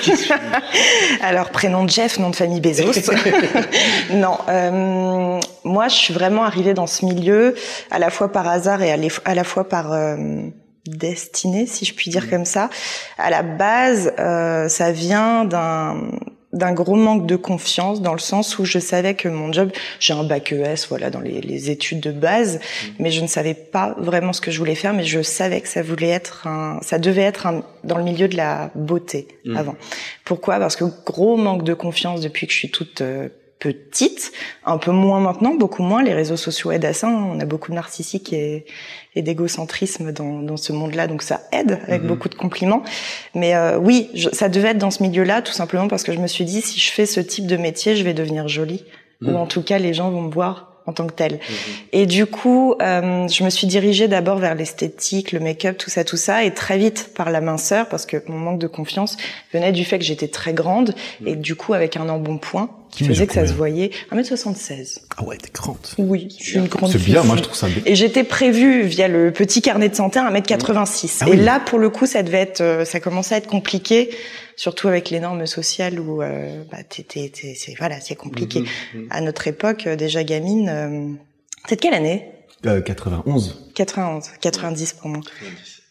Alors 1.23 1.49
prénom 1.49 1.89
Jeff, 1.89 2.19
nom 2.19 2.29
de 2.29 2.37
famille 2.37 2.61
Bezos. 2.61 3.11
non, 4.13 4.37
euh, 4.51 5.41
moi 5.65 5.89
je 5.89 5.95
suis 5.95 6.13
vraiment 6.13 6.45
arrivée 6.45 6.75
dans 6.75 6.87
ce 6.87 7.07
milieu 7.07 7.55
à 7.91 7.99
la 7.99 8.11
fois 8.11 8.31
par 8.31 8.47
hasard 8.47 8.83
et 8.83 8.93
à, 8.93 8.99
à 9.25 9.35
la 9.35 9.45
fois 9.45 9.67
par 9.67 9.91
euh, 9.93 10.43
destinée, 10.87 11.67
si 11.67 11.85
je 11.85 11.95
puis 11.95 12.11
dire 12.11 12.29
comme 12.31 12.45
ça. 12.45 12.71
À 13.19 13.31
la 13.31 13.43
base, 13.43 14.13
euh, 14.19 14.69
ça 14.69 14.93
vient 14.93 15.45
d'un 15.45 16.11
d'un 16.53 16.73
gros 16.73 16.97
manque 16.97 17.27
de 17.27 17.37
confiance 17.37 18.03
dans 18.03 18.13
le 18.13 18.19
sens 18.19 18.59
où 18.59 18.65
je 18.65 18.79
savais 18.79 19.15
que 19.15 19.29
mon 19.29 19.53
job, 19.53 19.71
j'ai 20.01 20.15
un 20.15 20.25
bac 20.25 20.53
ES, 20.53 20.87
voilà, 20.89 21.11
dans 21.11 21.21
les, 21.21 21.41
les 21.41 21.71
études 21.71 22.01
de 22.01 22.11
base, 22.11 22.59
mais 22.99 23.11
je 23.11 23.21
ne 23.21 23.29
savais 23.29 23.55
pas 23.55 23.95
vraiment 23.99 24.33
ce 24.33 24.41
que 24.41 24.51
je 24.51 24.59
voulais 24.59 24.75
faire, 24.75 24.93
mais 24.93 25.05
je 25.05 25.23
savais 25.23 25.61
que 25.61 25.69
ça 25.69 25.83
voulait 25.83 26.09
être 26.09 26.49
un, 26.49 26.81
ça 26.83 26.99
devait 26.99 27.23
être 27.23 27.47
un, 27.47 27.63
dans 27.85 27.99
le 27.99 28.05
milieu 28.05 28.27
de 28.27 28.37
la 28.37 28.71
beauté 28.75 29.29
avant. 29.55 29.77
Pourquoi? 30.25 30.59
Parce 30.59 30.75
que 30.75 30.85
gros 31.07 31.37
manque 31.37 31.63
de 31.63 31.75
confiance 31.75 32.21
depuis 32.21 32.47
que 32.49 32.53
je 32.53 32.59
suis 32.59 32.71
toute 32.71 33.01
euh, 33.01 33.29
petite, 33.61 34.33
un 34.65 34.79
peu 34.79 34.91
moins 34.91 35.21
maintenant, 35.21 35.55
beaucoup 35.55 35.83
moins. 35.85 36.03
Les 36.03 36.15
réseaux 36.15 36.37
sociaux 36.37 36.73
aident 36.73 36.87
à 36.87 36.93
ça. 36.93 37.07
hein. 37.09 37.31
On 37.33 37.39
a 37.39 37.45
beaucoup 37.45 37.71
de 37.71 37.77
narcissique 37.77 38.33
et, 38.33 38.65
et 39.15 39.23
d'égocentrisme 39.23 40.11
dans, 40.13 40.41
dans 40.41 40.57
ce 40.57 40.73
monde-là, 40.73 41.07
donc 41.07 41.23
ça 41.23 41.43
aide 41.53 41.79
avec 41.87 42.03
beaucoup 42.09 42.29
de 42.29 42.35
compliments. 42.35 42.83
Mais 43.35 43.55
euh, 43.55 43.79
oui, 43.79 44.11
je- 44.15 44.31
ça 44.33 44.49
devait 44.49 44.71
être 44.71 44.79
dans 44.79 44.91
ce 44.91 45.03
milieu-là, 45.03 45.43
tout 45.43 45.53
simplement 45.53 45.87
parce 45.87 46.03
que 46.03 46.13
je 46.13 46.19
me 46.19 46.27
suis 46.27 46.45
dit, 46.45 46.63
si 46.63 46.81
je 46.81 46.91
fais 46.91 47.07
ce 47.07 47.21
type 47.21 47.47
de 47.47 47.57
métier, 47.57 47.95
je 47.95 48.03
vais 48.03 48.15
devenir 48.15 48.49
jolie, 48.49 48.85
ou 49.23 49.37
en 49.37 49.47
tout 49.47 49.63
cas, 49.63 49.79
les 49.79 49.93
gens 49.95 50.11
vont 50.11 50.23
me 50.23 50.33
voir 50.33 50.67
en 50.87 50.95
tant 50.95 51.07
que 51.07 51.13
telle. 51.13 51.39
Et 51.93 52.07
du 52.07 52.25
coup, 52.25 52.75
euh, 52.81 53.29
je 53.29 53.45
me 53.45 53.51
suis 53.51 53.67
dirigée 53.67 54.09
d'abord 54.09 54.39
vers 54.39 54.55
l'esthétique, 54.55 55.31
le 55.33 55.39
make-up, 55.39 55.77
tout 55.77 55.91
ça, 55.91 56.05
tout 56.05 56.17
ça, 56.17 56.43
et 56.43 56.55
très 56.55 56.79
vite 56.79 57.13
par 57.15 57.31
la 57.31 57.43
minceur, 57.43 57.89
parce 57.89 58.07
que 58.07 58.17
mon 58.29 58.39
manque 58.39 58.59
de 58.59 58.67
confiance 58.67 59.19
venait 59.53 59.73
du 59.73 59.85
fait 59.85 59.99
que 59.99 60.05
j'étais 60.05 60.29
très 60.29 60.55
grande, 60.55 60.95
et 61.27 61.37
du 61.37 61.55
coup 61.55 61.75
avec 61.75 61.97
un 61.99 62.09
embonpoint 62.09 62.71
Tu 62.93 63.05
faisait 63.05 63.11
mesures 63.11 63.27
que 63.29 63.35
ça 63.35 63.47
se 63.47 63.53
voyait. 63.53 63.91
1m76. 64.13 64.99
Ah 65.17 65.25
ouais, 65.25 65.37
t'es 65.37 65.51
grande. 65.53 65.77
Oui, 65.99 66.29
je 66.39 66.45
suis 66.45 66.57
une 66.59 66.67
grande 66.67 66.91
C'est 66.91 66.99
bien, 67.03 67.23
moi 67.23 67.37
je 67.37 67.43
trouve 67.43 67.57
ça 67.57 67.69
bien. 67.69 67.83
Et 67.87 67.95
j'étais 67.95 68.25
prévue 68.25 68.83
via 68.83 69.09
le 69.09 69.33
petit 69.33 69.63
carnet 69.63 69.89
de 69.89 69.95
santé 69.95 70.19
à 70.19 70.31
1m86. 70.31 71.19
Ah 71.21 71.29
et 71.29 71.31
oui. 71.33 71.37
là, 71.37 71.61
pour 71.61 71.79
le 71.79 71.89
coup, 71.91 72.07
ça 72.07 72.23
devait 72.23 72.39
être, 72.41 72.61
euh, 72.61 72.85
ça 72.85 73.01
commençait 73.01 73.35
à 73.35 73.39
être 73.39 73.47
compliqué, 73.47 74.11
surtout 74.57 74.89
avec 74.89 75.11
les 75.11 75.21
normes 75.21 75.47
sociales 75.47 76.01
où, 76.01 76.23
euh, 76.23 76.63
bah, 76.71 76.79
t'es, 76.89 77.03
t'es- 77.03 77.29
t'es- 77.31 77.55
c'est, 77.57 77.75
voilà, 77.79 78.01
c'est 78.01 78.17
compliqué. 78.17 78.65
À 79.11 79.21
notre 79.21 79.47
époque, 79.47 79.87
euh, 79.87 79.97
déjà 79.97 80.25
gamine, 80.25 80.69
euh, 80.69 81.13
c'est 81.69 81.77
de 81.77 81.81
quelle 81.81 81.95
année? 81.95 82.27
Euh, 82.67 82.81
91. 82.83 83.71
91, 83.75 84.25
90 84.41 84.93
pour 84.95 85.09
moi. 85.09 85.21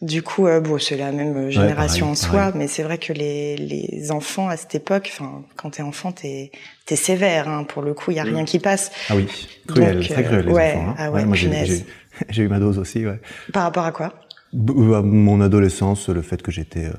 Du 0.02 0.22
coup, 0.24 0.48
euh, 0.48 0.62
bon, 0.62 0.80
c'est 0.80 0.96
la 0.96 1.12
même 1.12 1.36
euh, 1.36 1.50
génération 1.50 2.06
pareil, 2.06 2.12
en 2.14 2.16
soi, 2.16 2.32
pareil. 2.40 2.54
mais 2.56 2.68
c'est 2.68 2.84
vrai 2.84 2.98
que 2.98 3.12
les, 3.12 3.58
les 3.58 4.12
enfants 4.12 4.48
à 4.48 4.56
cette 4.56 4.74
époque, 4.76 5.10
enfin, 5.12 5.44
quand 5.58 5.72
t'es 5.72 5.82
enfant, 5.82 6.14
t'es, 6.14 6.52
t'es 6.86 6.96
sévère, 6.96 7.50
hein, 7.50 7.66
pour 7.66 7.82
le 7.82 7.94
coup, 7.94 8.12
il 8.12 8.18
y 8.18 8.20
a 8.20 8.24
rien 8.24 8.46
qui 8.46 8.60
passe. 8.60 8.92
Ah 9.10 9.16
oui, 9.18 9.28
cruel, 9.68 9.98
Donc, 9.98 10.08
très 10.08 10.24
cruel 10.24 10.46
les 10.46 10.54
ouais, 10.54 10.72
enfants. 10.74 10.90
hein. 10.92 10.96
ah 10.98 11.12
ouais, 11.12 11.26
moi 11.26 11.36
j'ai, 11.36 12.44
eu 12.44 12.48
ma 12.48 12.60
dose 12.60 12.80
aussi, 12.80 13.06
ouais. 13.06 13.20
Par 13.52 13.64
rapport 13.64 13.86
à 13.86 13.92
quoi? 13.92 14.14
B- 14.54 14.72
euh, 14.94 15.02
Mon 15.02 15.42
adolescence, 15.42 16.08
le 16.08 16.22
fait 16.22 16.42
que 16.42 16.52
j'étais 16.52 16.86
euh, 16.86 16.94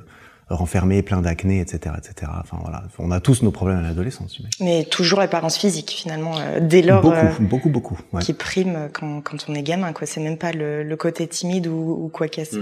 renfermé, 0.50 1.02
plein 1.02 1.20
d'acné, 1.20 1.60
etc., 1.60 1.94
etc. 1.96 2.32
Enfin 2.40 2.58
voilà, 2.60 2.82
on 2.98 3.10
a 3.10 3.20
tous 3.20 3.42
nos 3.42 3.52
problèmes 3.52 3.78
à 3.78 3.82
l'adolescence. 3.82 4.38
Mais 4.60 4.84
toujours 4.84 5.20
l'apparence 5.20 5.56
physique, 5.56 5.94
finalement, 5.96 6.34
euh, 6.38 6.58
dès 6.60 6.82
lors 6.82 7.02
Beaucoup, 7.02 7.16
euh, 7.16 7.30
beaucoup, 7.40 7.68
beaucoup. 7.68 7.98
Ouais. 8.12 8.20
qui 8.20 8.32
prime 8.32 8.88
quand, 8.92 9.20
quand 9.22 9.36
on 9.48 9.54
est 9.54 9.62
gamin, 9.62 9.92
quoi. 9.92 10.06
C'est 10.06 10.20
même 10.20 10.36
pas 10.36 10.52
le, 10.52 10.82
le 10.82 10.96
côté 10.96 11.26
timide 11.28 11.68
ou, 11.68 12.04
ou 12.04 12.08
quoi 12.08 12.28
qu'est-ce. 12.28 12.56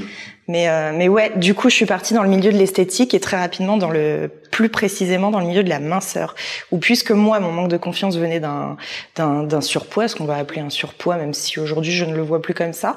Mais, 0.48 0.68
euh, 0.68 0.92
mais 0.94 1.08
ouais, 1.08 1.32
du 1.36 1.54
coup, 1.54 1.70
je 1.70 1.74
suis 1.74 1.86
partie 1.86 2.14
dans 2.14 2.22
le 2.22 2.28
milieu 2.28 2.52
de 2.52 2.58
l'esthétique 2.58 3.14
et 3.14 3.20
très 3.20 3.38
rapidement 3.38 3.76
dans 3.76 3.90
le, 3.90 4.30
plus 4.50 4.68
précisément 4.68 5.30
dans 5.30 5.40
le 5.40 5.46
milieu 5.46 5.62
de 5.62 5.68
la 5.68 5.80
minceur. 5.80 6.34
Où 6.72 6.78
puisque 6.78 7.10
moi, 7.10 7.40
mon 7.40 7.52
manque 7.52 7.70
de 7.70 7.76
confiance 7.76 8.16
venait 8.16 8.40
d'un, 8.40 8.76
d'un, 9.16 9.44
d'un 9.44 9.60
surpoids, 9.60 10.08
ce 10.08 10.16
qu'on 10.16 10.24
va 10.24 10.36
appeler 10.36 10.60
un 10.60 10.70
surpoids, 10.70 11.16
même 11.16 11.34
si 11.34 11.58
aujourd'hui 11.58 11.92
je 11.92 12.04
ne 12.04 12.14
le 12.14 12.22
vois 12.22 12.42
plus 12.42 12.54
comme 12.54 12.72
ça. 12.72 12.96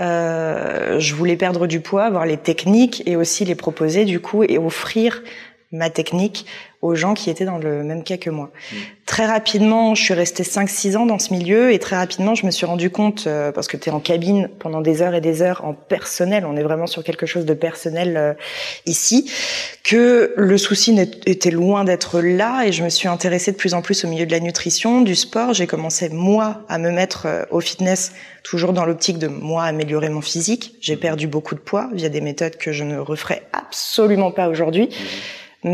Euh, 0.00 1.00
je 1.00 1.14
voulais 1.14 1.36
perdre 1.36 1.66
du 1.66 1.80
poids, 1.80 2.04
avoir 2.04 2.24
les 2.24 2.36
techniques 2.36 3.02
et 3.06 3.16
aussi 3.16 3.44
les 3.44 3.56
proposer 3.56 4.04
du 4.04 4.20
coup 4.20 4.44
et 4.44 4.58
offrir 4.58 5.22
ma 5.70 5.90
technique 5.90 6.46
aux 6.80 6.94
gens 6.94 7.14
qui 7.14 7.28
étaient 7.28 7.44
dans 7.44 7.58
le 7.58 7.82
même 7.82 8.04
cas 8.04 8.16
que 8.16 8.30
moi. 8.30 8.50
Très 9.04 9.26
rapidement, 9.26 9.94
je 9.94 10.02
suis 10.02 10.14
restée 10.14 10.44
5-6 10.44 10.96
ans 10.96 11.06
dans 11.06 11.18
ce 11.18 11.32
milieu 11.32 11.72
et 11.72 11.78
très 11.78 11.96
rapidement, 11.96 12.34
je 12.34 12.46
me 12.46 12.50
suis 12.50 12.66
rendu 12.66 12.88
compte, 12.88 13.24
euh, 13.26 13.50
parce 13.52 13.66
que 13.66 13.76
tu 13.76 13.90
es 13.90 13.92
en 13.92 14.00
cabine 14.00 14.48
pendant 14.60 14.80
des 14.80 15.02
heures 15.02 15.14
et 15.14 15.20
des 15.20 15.42
heures 15.42 15.64
en 15.64 15.74
personnel, 15.74 16.46
on 16.46 16.56
est 16.56 16.62
vraiment 16.62 16.86
sur 16.86 17.02
quelque 17.02 17.26
chose 17.26 17.44
de 17.44 17.54
personnel 17.54 18.16
euh, 18.16 18.34
ici, 18.86 19.30
que 19.82 20.32
le 20.36 20.56
souci 20.56 20.96
était 21.26 21.50
loin 21.50 21.84
d'être 21.84 22.20
là 22.20 22.64
et 22.64 22.72
je 22.72 22.84
me 22.84 22.88
suis 22.88 23.08
intéressée 23.08 23.52
de 23.52 23.56
plus 23.56 23.74
en 23.74 23.82
plus 23.82 24.04
au 24.04 24.08
milieu 24.08 24.24
de 24.24 24.32
la 24.32 24.40
nutrition, 24.40 25.00
du 25.02 25.16
sport. 25.16 25.52
J'ai 25.52 25.66
commencé, 25.66 26.08
moi, 26.10 26.62
à 26.68 26.78
me 26.78 26.90
mettre 26.90 27.26
euh, 27.26 27.42
au 27.50 27.60
fitness, 27.60 28.12
toujours 28.44 28.72
dans 28.72 28.84
l'optique 28.84 29.18
de, 29.18 29.26
moi, 29.26 29.64
améliorer 29.64 30.08
mon 30.10 30.22
physique. 30.22 30.76
J'ai 30.80 30.96
perdu 30.96 31.26
beaucoup 31.26 31.56
de 31.56 31.60
poids 31.60 31.90
via 31.92 32.08
des 32.08 32.20
méthodes 32.20 32.56
que 32.56 32.72
je 32.72 32.84
ne 32.84 32.98
referai 32.98 33.42
absolument 33.52 34.30
pas 34.30 34.48
aujourd'hui. 34.48 34.90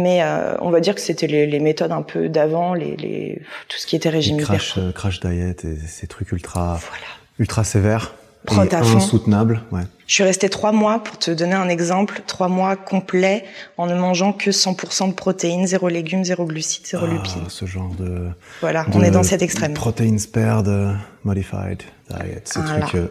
Mais 0.03 0.23
euh, 0.23 0.55
on 0.61 0.71
va 0.71 0.81
dire 0.81 0.95
que 0.95 1.01
c'était 1.01 1.27
les, 1.27 1.47
les 1.47 1.61
méthodes 1.61 1.93
un 1.93 2.03
peu 2.03 2.29
d'avant, 2.29 2.75
les, 2.75 2.97
les, 2.97 3.41
tout 3.69 3.79
ce 3.79 3.87
qui 3.87 3.97
était 3.97 4.09
régime 4.11 4.37
Les 4.37 4.43
hyper. 4.45 4.57
crash, 4.57 4.75
euh, 4.79 4.93
crash 4.93 5.21
diet 5.21 5.65
et 5.65 5.77
ces 5.87 6.07
trucs 6.07 6.33
ultra, 6.33 6.79
Voilà. 6.89 7.05
ultra 7.39 7.65
sévères. 7.65 8.15
Prends 8.47 8.65
et 8.65 8.75
insoutenables. 8.75 9.63
Ouais. 9.73 9.81
Je 10.07 10.13
suis 10.13 10.23
restée 10.23 10.51
trois 10.51 10.71
mois, 10.73 11.03
pour 11.03 11.19
te 11.19 11.31
donner 11.31 11.55
un 11.55 11.71
exemple, 11.71 12.21
trois 12.27 12.49
mois 12.49 12.77
complets 12.77 13.45
en 13.79 13.87
ne 13.87 13.95
mangeant 13.95 14.35
que 14.35 14.51
100% 14.51 15.09
de 15.09 15.15
protéines, 15.15 15.67
zéro 15.67 15.89
légumes, 15.89 16.25
zéro 16.27 16.45
glucides, 16.45 16.85
zéro 16.87 17.07
Ah, 17.09 17.13
lipides. 17.15 17.49
ce 17.49 17.65
genre 17.65 17.89
de. 17.99 18.29
Voilà, 18.61 18.85
on 18.93 19.03
est 19.03 19.11
dans 19.11 19.23
cet 19.23 19.41
extrême. 19.41 19.73
Protein 19.73 20.19
spared, 20.19 20.69
euh, 20.69 20.93
modified 21.25 21.83
diet. 22.11 22.43
Ces 22.45 22.61
Voilà. 22.61 22.85
trucs. 22.87 23.03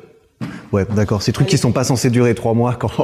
Ouais, 0.71 0.85
d'accord. 0.95 1.21
Ces 1.21 1.31
trucs 1.31 1.47
qui 1.47 1.57
sont 1.57 1.71
pas 1.71 1.83
censés 1.83 2.09
durer 2.09 2.35
trois 2.35 2.53
mois 2.53 2.73
quand, 2.75 2.87
quand 2.97 3.03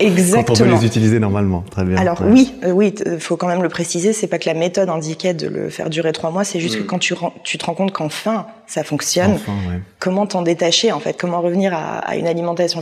on 0.49 0.53
peut 0.53 0.65
les 0.65 0.85
utiliser 0.85 1.19
normalement. 1.19 1.63
Très 1.69 1.83
bien. 1.83 1.97
Alors 1.97 2.21
ouais. 2.21 2.31
oui, 2.31 2.53
euh, 2.63 2.71
oui, 2.71 2.93
faut 3.19 3.37
quand 3.37 3.47
même 3.47 3.63
le 3.63 3.69
préciser, 3.69 4.13
c'est 4.13 4.27
pas 4.27 4.39
que 4.39 4.47
la 4.47 4.53
méthode 4.53 4.89
indiquait 4.89 5.33
de 5.33 5.47
le 5.47 5.69
faire 5.69 5.89
durer 5.89 6.11
trois 6.11 6.31
mois, 6.31 6.43
c'est 6.43 6.59
juste 6.59 6.77
que 6.77 6.83
quand 6.83 6.99
tu, 6.99 7.13
te 7.15 7.65
rends 7.65 7.73
compte 7.73 7.91
qu'enfin 7.91 8.47
ça 8.67 8.83
fonctionne, 8.83 9.33
Enfin, 9.33 9.53
ouais. 9.69 9.81
comment 9.99 10.25
t'en 10.27 10.41
détacher 10.41 10.91
en 10.91 10.99
fait, 10.99 11.19
comment 11.19 11.41
revenir 11.41 11.73
à, 11.73 11.99
à 11.99 12.15
une 12.15 12.27
alimentation 12.27 12.81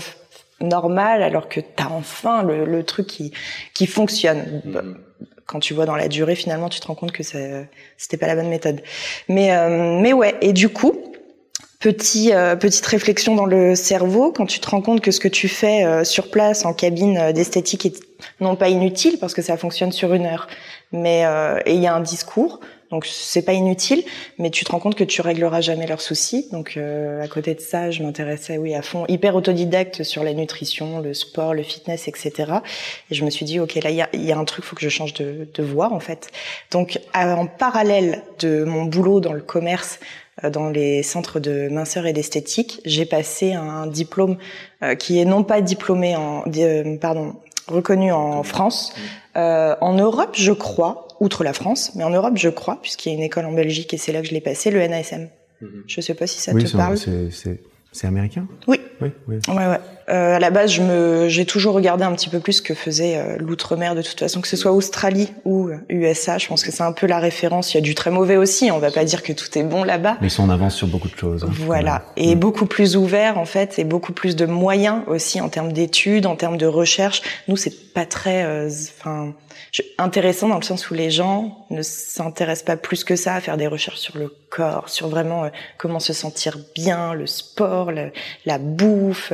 normale 0.62 1.22
alors 1.22 1.50
que 1.50 1.60
t'as 1.60 1.90
enfin 1.92 2.44
le, 2.44 2.66
le 2.66 2.84
truc 2.84 3.08
qui 3.08 3.32
qui 3.74 3.88
fonctionne? 3.88 4.62
Bah, 4.66 4.82
Quand 5.46 5.60
tu 5.60 5.74
vois 5.74 5.86
dans 5.86 5.96
la 5.96 6.08
durée, 6.10 6.36
finalement, 6.36 6.68
tu 6.68 6.80
te 6.82 6.88
rends 6.88 6.96
compte 6.96 7.14
que 7.14 7.24
c'était 7.24 8.18
pas 8.18 8.28
la 8.28 8.36
bonne 8.36 8.50
méthode. 8.50 8.82
Mais 9.30 9.56
euh, 9.56 10.00
mais 10.02 10.14
ouais, 10.14 10.36
et 10.42 10.54
du 10.54 10.70
coup. 10.70 10.94
Petit, 11.80 12.34
euh, 12.34 12.56
petite 12.56 12.86
réflexion 12.88 13.36
dans 13.36 13.46
le 13.46 13.76
cerveau, 13.76 14.32
quand 14.32 14.48
tu 14.48 14.60
te 14.60 14.68
rends 14.68 14.82
compte 14.82 15.02
que 15.02 15.12
ce 15.12 15.20
que 15.20 15.28
tu 15.28 15.48
fais 15.48 15.86
euh, 15.86 16.04
sur 16.04 16.32
place 16.32 16.66
en 16.66 16.74
cabine 16.74 17.18
euh, 17.18 17.32
d'esthétique 17.34 17.86
est 17.86 18.08
non 18.40 18.56
pas 18.56 18.70
inutile 18.70 19.18
parce 19.20 19.34
que 19.34 19.42
ça 19.42 19.58
fonctionne 19.58 19.92
sur 19.92 20.14
une 20.14 20.26
heure, 20.26 20.48
Mais 20.92 21.26
euh, 21.26 21.60
et 21.66 21.74
il 21.74 21.82
y 21.82 21.88
a 21.88 21.94
un 21.94 22.00
discours, 22.00 22.60
donc 22.90 23.06
c'est 23.06 23.42
pas 23.42 23.54
inutile, 23.54 24.04
mais 24.38 24.50
tu 24.50 24.64
te 24.64 24.72
rends 24.72 24.80
compte 24.80 24.96
que 24.96 25.04
tu 25.04 25.22
régleras 25.22 25.62
jamais 25.62 25.88
leurs 25.88 26.02
soucis. 26.02 26.48
Donc 26.52 26.78
euh, 26.78 27.22
à 27.22 27.28
côté 27.28 27.54
de 27.54 27.60
ça, 27.60 27.92
je 27.92 28.02
m'intéressais 28.04 28.58
oui 28.58 28.74
à 28.74 28.82
fond, 28.82 29.06
hyper 29.08 29.36
autodidacte 29.36 30.04
sur 30.04 30.24
la 30.24 30.34
nutrition, 30.34 31.00
le 31.00 31.14
sport, 31.14 31.54
le 31.54 31.64
fitness, 31.64 32.08
etc. 32.08 32.32
Et 33.12 33.16
je 33.16 33.26
me 33.26 33.30
suis 33.30 33.46
dit 33.46 33.60
ok 33.60 33.76
là 33.76 33.90
il 33.90 33.98
y 33.98 34.02
a, 34.02 34.10
y 34.14 34.32
a, 34.32 34.38
un 34.38 34.46
truc, 34.46 34.64
faut 34.64 34.76
que 34.76 34.82
je 34.82 34.90
change 34.90 35.14
de, 35.14 35.48
de 35.54 35.64
voie 35.64 35.92
en 35.92 36.00
fait. 36.00 36.30
Donc 36.72 37.00
en 37.14 37.48
parallèle 37.48 38.24
de 38.40 38.64
mon 38.64 38.86
boulot 38.86 39.20
dans 39.20 39.34
le 39.34 39.42
commerce 39.42 40.00
dans 40.44 40.70
les 40.70 41.03
centres 41.03 41.39
de 41.39 41.67
minceur 41.70 42.06
et 42.06 42.13
d'esthétique, 42.13 42.82
j'ai 42.86 43.06
passé 43.06 43.53
un 43.53 43.88
diplôme 43.88 44.38
euh, 44.84 44.96
qui 44.96 45.20
est 45.20 45.25
non 45.25 45.44
pas 45.44 45.62
diplômé 45.62 46.15
en 46.15 46.44
pardon 47.01 47.36
reconnu 47.67 48.12
en 48.12 48.44
France, 48.44 48.94
euh, 49.36 49.75
en 49.82 49.94
Europe 49.94 50.32
je 50.34 50.51
crois, 50.51 51.08
outre 51.20 51.44
la 51.44 51.53
France, 51.53 51.91
mais 51.96 52.03
en 52.03 52.10
Europe 52.10 52.34
je 52.36 52.50
crois 52.50 52.79
puisqu'il 52.82 53.10
y 53.10 53.12
a 53.13 53.17
une 53.17 53.24
école 53.24 53.46
en 53.46 53.51
Belgique 53.51 53.94
et 53.94 53.98
c'est 53.98 54.12
là 54.12 54.22
que 54.22 54.27
je 54.27 54.34
l'ai 54.34 54.41
passé, 54.41 54.72
le 54.72 54.86
NASM. 54.86 55.27
Mhm. 55.62 55.84
Je 55.88 56.01
sais 56.01 56.13
pas 56.13 56.27
si 56.27 56.39
ça 56.39 56.53
te 56.53 56.77
parle. 56.77 56.98
C'est 57.94 58.06
américain? 58.06 58.48
Oui. 58.67 58.79
Oui, 59.01 59.10
oui. 59.27 59.38
Ouais, 59.48 59.56
ouais. 59.56 59.79
Euh, 60.10 60.36
à 60.36 60.40
la 60.40 60.52
base, 60.52 60.72
je 60.72 60.82
me, 60.82 61.28
j'ai 61.28 61.46
toujours 61.46 61.74
regardé 61.74 62.06
un 62.06 62.14
petit 62.14 62.30
peu 62.30 62.40
plus 62.40 62.54
ce 62.54 62.62
que 62.62 62.74
faisait 62.74 63.18
euh, 63.18 63.36
l'outre-mer 63.40 63.94
de 63.94 64.02
toute 64.02 64.18
façon, 64.18 64.40
que 64.40 64.48
ce 64.48 64.56
soit 64.56 64.72
Australie 64.72 65.34
ou 65.44 65.70
USA. 65.90 66.36
Euh, 66.36 66.38
je 66.38 66.48
pense 66.48 66.64
que 66.64 66.72
c'est 66.72 66.84
un 66.84 66.94
peu 66.94 67.08
la 67.08 67.20
référence. 67.20 67.74
Il 67.74 67.78
y 67.78 67.80
a 67.80 67.82
du 67.82 67.94
très 67.94 68.10
mauvais 68.10 68.38
aussi. 68.38 68.72
On 68.72 68.80
va 68.80 68.90
pas 68.90 69.04
dire 69.04 69.22
que 69.22 69.34
tout 69.34 69.58
est 69.58 69.64
bon 69.64 69.84
là-bas. 69.84 70.18
Mais 70.22 70.28
ils 70.28 70.32
sont 70.32 70.44
en 70.44 70.50
avance 70.50 70.76
sur 70.76 70.88
beaucoup 70.88 71.10
de 71.10 71.18
choses. 71.18 71.44
Hein. 71.44 71.50
Voilà. 71.52 72.06
Et 72.16 72.36
mm. 72.36 72.40
beaucoup 72.40 72.66
plus 72.68 72.96
ouvert 72.96 73.38
en 73.38 73.46
fait, 73.46 73.80
et 73.80 73.84
beaucoup 73.84 74.14
plus 74.14 74.38
de 74.38 74.46
moyens 74.46 75.02
aussi 75.08 75.42
en 75.42 75.50
termes 75.50 75.74
d'études, 75.74 76.26
en 76.26 76.38
termes 76.38 76.58
de 76.58 76.68
recherche. 76.68 77.22
Nous, 77.50 77.58
c'est 77.58 77.94
pas 77.94 78.06
très, 78.06 78.46
euh, 78.46 78.70
enfin 79.00 79.34
intéressant 79.98 80.48
dans 80.48 80.58
le 80.58 80.64
sens 80.64 80.90
où 80.90 80.94
les 80.94 81.12
gens 81.12 81.66
ne 81.70 81.82
s'intéressent 81.82 82.66
pas 82.66 82.78
plus 82.78 83.04
que 83.04 83.16
ça 83.16 83.36
à 83.36 83.42
faire 83.42 83.58
des 83.58 83.68
recherches 83.68 84.00
sur 84.00 84.18
le 84.18 84.34
corps, 84.50 84.90
sur 84.90 85.10
vraiment 85.10 85.50
comment 85.78 86.00
se 86.00 86.14
sentir 86.14 86.58
bien, 86.74 87.14
le 87.14 87.28
sport, 87.28 87.92
la 88.46 88.58
bouffe. 88.58 89.34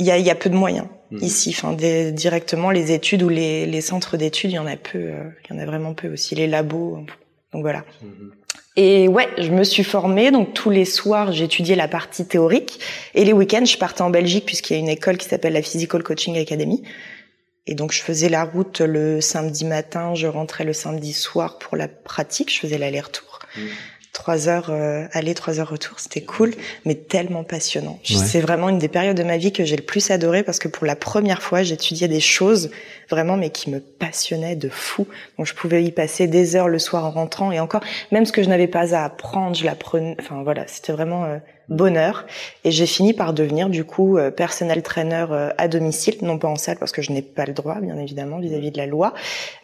Euh. 0.00 0.02
Il 0.02 0.06
y, 0.06 0.10
a, 0.10 0.18
y 0.18 0.30
a 0.30 0.34
peu 0.34 0.50
de 0.50 0.56
moyens 0.56 0.86
mmh. 1.10 1.18
ici. 1.22 1.54
Enfin, 1.56 1.72
directement 2.12 2.70
les 2.70 2.92
études 2.92 3.22
ou 3.22 3.28
les, 3.28 3.66
les 3.66 3.80
centres 3.80 4.16
d'études, 4.16 4.50
il 4.50 4.54
y 4.54 4.58
en 4.58 4.66
a 4.66 4.76
peu. 4.76 4.98
Euh, 4.98 5.30
il 5.44 5.54
y 5.54 5.58
en 5.58 5.62
a 5.62 5.66
vraiment 5.66 5.94
peu 5.94 6.12
aussi. 6.12 6.34
Les 6.34 6.46
labos. 6.46 7.04
Donc 7.52 7.62
voilà. 7.62 7.84
Mmh. 8.02 8.06
Et 8.76 9.06
ouais, 9.06 9.28
je 9.38 9.50
me 9.50 9.62
suis 9.62 9.84
formée. 9.84 10.30
Donc 10.30 10.52
tous 10.52 10.70
les 10.70 10.84
soirs, 10.84 11.32
j'étudiais 11.32 11.76
la 11.76 11.86
partie 11.86 12.26
théorique. 12.26 12.80
Et 13.14 13.24
les 13.24 13.32
week-ends, 13.32 13.64
je 13.64 13.78
partais 13.78 14.02
en 14.02 14.10
Belgique 14.10 14.46
puisqu'il 14.46 14.74
y 14.74 14.76
a 14.76 14.80
une 14.80 14.88
école 14.88 15.16
qui 15.16 15.28
s'appelle 15.28 15.52
la 15.52 15.62
Physical 15.62 16.02
Coaching 16.02 16.36
Academy. 16.38 16.82
Et 17.66 17.74
donc 17.74 17.92
je 17.92 18.02
faisais 18.02 18.28
la 18.28 18.44
route 18.44 18.80
le 18.80 19.22
samedi 19.22 19.64
matin, 19.64 20.14
je 20.14 20.26
rentrais 20.26 20.64
le 20.64 20.74
samedi 20.74 21.14
soir 21.14 21.58
pour 21.58 21.78
la 21.78 21.88
pratique, 21.88 22.52
je 22.52 22.58
faisais 22.58 22.76
l'aller-retour. 22.76 23.38
Mmh. 23.56 23.60
Trois 24.14 24.48
heures 24.48 24.70
euh, 24.70 25.06
aller, 25.12 25.34
trois 25.34 25.58
heures 25.58 25.68
retour, 25.68 25.98
c'était 25.98 26.22
cool, 26.22 26.54
mais 26.84 26.94
tellement 26.94 27.42
passionnant. 27.42 27.98
C'est 28.04 28.40
vraiment 28.40 28.68
une 28.68 28.78
des 28.78 28.88
périodes 28.88 29.16
de 29.16 29.24
ma 29.24 29.38
vie 29.38 29.52
que 29.52 29.64
j'ai 29.64 29.74
le 29.74 29.82
plus 29.82 30.12
adoré 30.12 30.44
parce 30.44 30.60
que 30.60 30.68
pour 30.68 30.86
la 30.86 30.94
première 30.94 31.42
fois, 31.42 31.64
j'étudiais 31.64 32.06
des 32.06 32.20
choses 32.20 32.70
vraiment, 33.10 33.36
mais 33.36 33.50
qui 33.50 33.70
me 33.70 33.80
passionnaient 33.80 34.54
de 34.54 34.68
fou. 34.68 35.08
Donc 35.36 35.46
je 35.46 35.54
pouvais 35.54 35.82
y 35.82 35.90
passer 35.90 36.28
des 36.28 36.54
heures 36.54 36.68
le 36.68 36.78
soir 36.78 37.04
en 37.04 37.10
rentrant 37.10 37.50
et 37.50 37.58
encore, 37.58 37.82
même 38.12 38.24
ce 38.24 38.30
que 38.30 38.44
je 38.44 38.48
n'avais 38.48 38.68
pas 38.68 38.94
à 38.94 39.04
apprendre, 39.04 39.56
je 39.56 39.64
l'apprenais. 39.64 40.16
Enfin 40.20 40.44
voilà, 40.44 40.64
c'était 40.68 40.92
vraiment 40.92 41.24
euh, 41.24 41.38
bonheur. 41.68 42.26
Et 42.64 42.70
j'ai 42.70 42.86
fini 42.86 43.12
par 43.12 43.32
devenir 43.32 43.68
du 43.68 43.84
coup 43.84 44.18
euh, 44.18 44.30
personnel 44.30 44.82
trainer 44.82 45.26
euh, 45.30 45.50
à 45.58 45.68
domicile, 45.68 46.16
non 46.22 46.38
pas 46.38 46.48
en 46.48 46.56
salle 46.56 46.76
parce 46.78 46.92
que 46.92 47.02
je 47.02 47.12
n'ai 47.12 47.22
pas 47.22 47.44
le 47.44 47.52
droit, 47.52 47.80
bien 47.80 47.98
évidemment, 47.98 48.38
vis-à-vis 48.38 48.70
de 48.70 48.78
la 48.78 48.86
loi, 48.86 49.14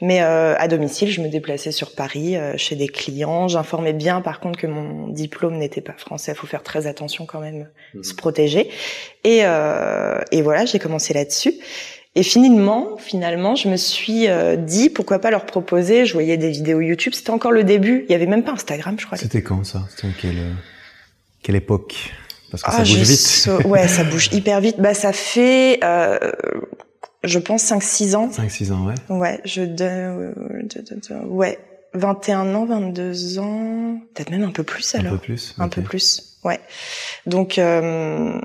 mais 0.01 0.23
euh, 0.23 0.55
à 0.59 0.69
domicile, 0.69 1.11
je 1.11 1.21
me 1.21 1.29
déplaçais 1.29 1.73
sur 1.73 1.95
Paris 1.95 2.37
chez 2.57 2.77
des 2.77 2.89
clients. 2.89 3.49
J'informais 3.49 3.93
bien, 3.93 4.21
par 4.21 4.41
contre, 4.41 4.59
que 4.59 4.67
mon 4.67 5.09
diplôme 5.09 5.57
n'était 5.57 5.81
pas 5.81 5.95
français. 5.97 6.33
Il 6.33 6.39
faut 6.39 6.47
faire 6.47 6.63
très 6.63 6.87
attention 6.87 7.27
quand 7.27 7.41
même, 7.41 7.69
mmh. 7.95 8.03
se 8.03 8.15
protéger. 8.15 8.71
Et, 9.25 9.39
et 9.39 10.43
voilà, 10.43 10.65
j'ai 10.65 10.79
commencé 10.79 11.15
là-dessus. 11.15 11.55
Et 12.15 12.23
finalement, 12.23 12.97
finalement, 12.97 13.55
je 13.55 13.69
me 13.69 13.77
suis 13.77 14.27
dit 14.59 14.91
pourquoi 14.91 15.19
pas 15.19 15.31
leur 15.31 15.47
proposer. 15.47 16.07
Je 16.07 16.13
voyais 16.13 16.37
des 16.37 16.51
vidéos 16.51 16.81
YouTube. 16.81 17.13
C'était 17.15 17.31
encore 17.31 17.53
le 17.53 17.65
début. 17.65 18.05
Il 18.09 18.13
y 18.13 18.15
avait 18.15 18.27
même 18.27 18.45
pas 18.45 18.53
Instagram, 18.53 18.97
je 18.99 19.07
crois. 19.07 19.19
C'était 19.19 19.43
quand 19.43 19.65
ça? 19.65 19.87
C'était 19.91 20.09
quel 20.21 20.37
quelle 21.43 21.57
époque? 21.57 22.13
Parce 22.51 22.63
que 22.63 22.71
ça 22.71 22.79
ah, 22.79 22.83
bouge 22.83 22.95
vite. 22.95 23.51
ouais, 23.67 23.89
ça 23.89 24.05
bouge 24.05 24.29
hyper 24.33 24.61
vite. 24.61 24.81
Bah, 24.81 24.95
ça 24.95 25.13
fait, 25.13 25.79
euh, 25.85 26.19
je 27.23 27.39
pense, 27.39 27.71
5-6 27.71 28.17
ans. 28.17 28.29
5-6 28.29 28.73
ans, 28.73 28.87
ouais. 28.87 28.95
Ouais, 29.09 29.41
je... 29.45 29.63
De, 29.63 30.33
ouais, 31.27 31.59
21 31.95 32.55
ans, 32.55 32.67
22 32.67 33.39
ans, 33.39 34.01
peut-être 34.15 34.31
même 34.31 34.45
un 34.45 34.51
peu 34.51 34.65
plus 34.65 34.95
alors. 34.95 35.15
Un 35.15 35.17
peu 35.17 35.23
plus. 35.23 35.55
Un 35.59 35.69
peu 35.69 35.83
plus, 35.83 36.39
ouais. 36.45 36.61
Donc... 37.27 37.59
Euh, 37.59 38.41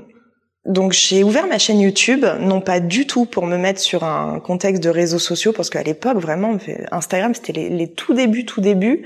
donc 0.64 0.92
j'ai 0.92 1.22
ouvert 1.22 1.46
ma 1.46 1.58
chaîne 1.58 1.78
YouTube, 1.78 2.26
non 2.40 2.60
pas 2.60 2.80
du 2.80 3.06
tout 3.06 3.24
pour 3.24 3.46
me 3.46 3.56
mettre 3.56 3.78
sur 3.78 4.02
un 4.02 4.40
contexte 4.40 4.82
de 4.82 4.88
réseaux 4.88 5.20
sociaux, 5.20 5.52
parce 5.52 5.70
qu'à 5.70 5.84
l'époque 5.84 6.18
vraiment 6.18 6.58
Instagram 6.90 7.34
c'était 7.34 7.52
les, 7.52 7.68
les 7.68 7.92
tout 7.92 8.14
débuts, 8.14 8.44
tout 8.44 8.60
débuts. 8.60 9.04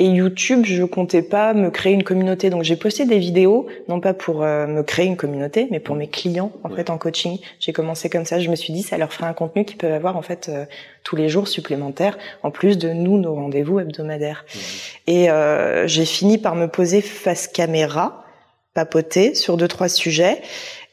Et 0.00 0.06
YouTube, 0.06 0.64
je 0.64 0.84
comptais 0.84 1.22
pas 1.22 1.54
me 1.54 1.70
créer 1.70 1.92
une 1.92 2.04
communauté. 2.04 2.50
Donc 2.50 2.62
j'ai 2.62 2.76
posté 2.76 3.04
des 3.04 3.18
vidéos, 3.18 3.66
non 3.88 4.00
pas 4.00 4.14
pour 4.14 4.44
euh, 4.44 4.66
me 4.66 4.82
créer 4.82 5.06
une 5.06 5.16
communauté, 5.16 5.66
mais 5.72 5.80
pour 5.80 5.96
mes 5.96 6.06
clients 6.06 6.52
en 6.62 6.68
fait 6.68 6.88
en 6.88 6.98
coaching. 6.98 7.38
J'ai 7.58 7.72
commencé 7.72 8.08
comme 8.08 8.24
ça. 8.24 8.38
Je 8.38 8.48
me 8.48 8.54
suis 8.54 8.72
dit 8.72 8.82
ça 8.82 8.96
leur 8.96 9.12
ferait 9.12 9.26
un 9.26 9.32
contenu 9.32 9.64
qu'ils 9.64 9.76
peuvent 9.76 9.92
avoir 9.92 10.16
en 10.16 10.22
fait 10.22 10.48
euh, 10.48 10.66
tous 11.02 11.16
les 11.16 11.28
jours 11.28 11.48
supplémentaires, 11.48 12.16
en 12.44 12.52
plus 12.52 12.78
de 12.78 12.90
nous 12.90 13.18
nos 13.18 13.34
rendez-vous 13.34 13.80
hebdomadaires. 13.80 14.44
Mmh. 14.46 14.58
Et 15.08 15.30
euh, 15.30 15.88
j'ai 15.88 16.04
fini 16.04 16.38
par 16.38 16.54
me 16.54 16.68
poser 16.68 17.00
face 17.00 17.48
caméra, 17.48 18.24
papoter 18.74 19.34
sur 19.34 19.56
deux 19.56 19.68
trois 19.68 19.88
sujets. 19.88 20.42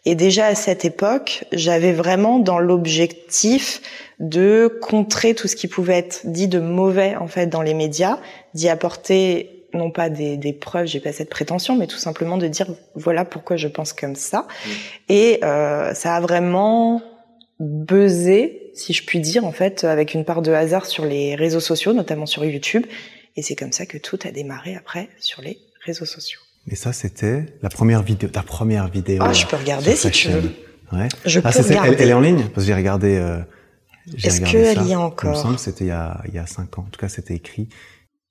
Et 0.05 0.15
déjà 0.15 0.47
à 0.47 0.55
cette 0.55 0.85
époque, 0.85 1.45
j'avais 1.51 1.91
vraiment 1.91 2.39
dans 2.39 2.59
l'objectif 2.59 3.81
de 4.19 4.79
contrer 4.81 5.33
tout 5.33 5.47
ce 5.47 5.55
qui 5.55 5.67
pouvait 5.67 5.97
être 5.97 6.21
dit 6.25 6.47
de 6.47 6.59
mauvais 6.59 7.15
en 7.15 7.27
fait 7.27 7.47
dans 7.47 7.61
les 7.61 7.73
médias, 7.73 8.19
d'y 8.53 8.69
apporter 8.69 9.67
non 9.73 9.91
pas 9.91 10.09
des, 10.09 10.37
des 10.37 10.53
preuves, 10.53 10.85
j'ai 10.85 11.01
pas 11.01 11.11
cette 11.11 11.29
prétention, 11.29 11.75
mais 11.75 11.87
tout 11.87 11.97
simplement 11.97 12.37
de 12.37 12.47
dire 12.47 12.67
voilà 12.93 13.25
pourquoi 13.25 13.57
je 13.57 13.67
pense 13.67 13.91
comme 13.93 14.15
ça. 14.15 14.41
Mmh. 14.47 14.69
Et 15.09 15.39
euh, 15.43 15.93
ça 15.93 16.15
a 16.15 16.21
vraiment 16.21 17.01
buzzé, 17.59 18.71
si 18.73 18.93
je 18.93 19.03
puis 19.05 19.19
dire, 19.19 19.45
en 19.45 19.51
fait, 19.51 19.83
avec 19.83 20.13
une 20.13 20.25
part 20.25 20.41
de 20.41 20.51
hasard 20.51 20.85
sur 20.85 21.05
les 21.05 21.35
réseaux 21.35 21.59
sociaux, 21.59 21.93
notamment 21.93 22.25
sur 22.25 22.43
YouTube. 22.45 22.85
Et 23.35 23.41
c'est 23.41 23.55
comme 23.55 23.71
ça 23.71 23.85
que 23.85 23.97
tout 23.97 24.19
a 24.23 24.31
démarré 24.31 24.75
après 24.75 25.09
sur 25.19 25.41
les 25.41 25.59
réseaux 25.85 26.05
sociaux. 26.05 26.39
Et 26.67 26.75
ça, 26.75 26.93
c'était 26.93 27.45
la 27.61 27.69
première 27.69 28.01
vidéo, 28.01 28.29
ta 28.29 28.41
première 28.41 28.87
vidéo. 28.87 29.21
Ah, 29.23 29.33
je 29.33 29.45
peux 29.45 29.55
regarder 29.55 29.95
si 29.95 30.09
tu 30.11 30.29
veux. 30.29 30.51
Ouais. 30.91 31.07
Je 31.25 31.39
ah, 31.43 31.51
peux 31.51 31.61
regarder. 31.61 31.95
Elle, 31.99 32.09
est 32.09 32.13
en 32.13 32.21
ligne 32.21 32.43
parce 32.45 32.65
que 32.65 32.71
j'ai 32.71 32.75
regardé. 32.75 33.17
Euh, 33.17 33.39
Est-ce 34.23 34.41
qu'elle 34.41 34.87
y 34.87 34.93
a 34.93 34.99
encore 34.99 35.33
Il 35.33 35.37
me 35.37 35.41
semble 35.41 35.55
que 35.55 35.61
c'était 35.61 35.85
il 35.85 35.89
y 35.89 35.91
a 35.91 36.21
il 36.27 36.33
y 36.33 36.39
a 36.39 36.47
cinq 36.47 36.77
ans. 36.79 36.85
En 36.87 36.89
tout 36.89 36.99
cas, 36.99 37.09
c'était 37.09 37.35
écrit. 37.35 37.69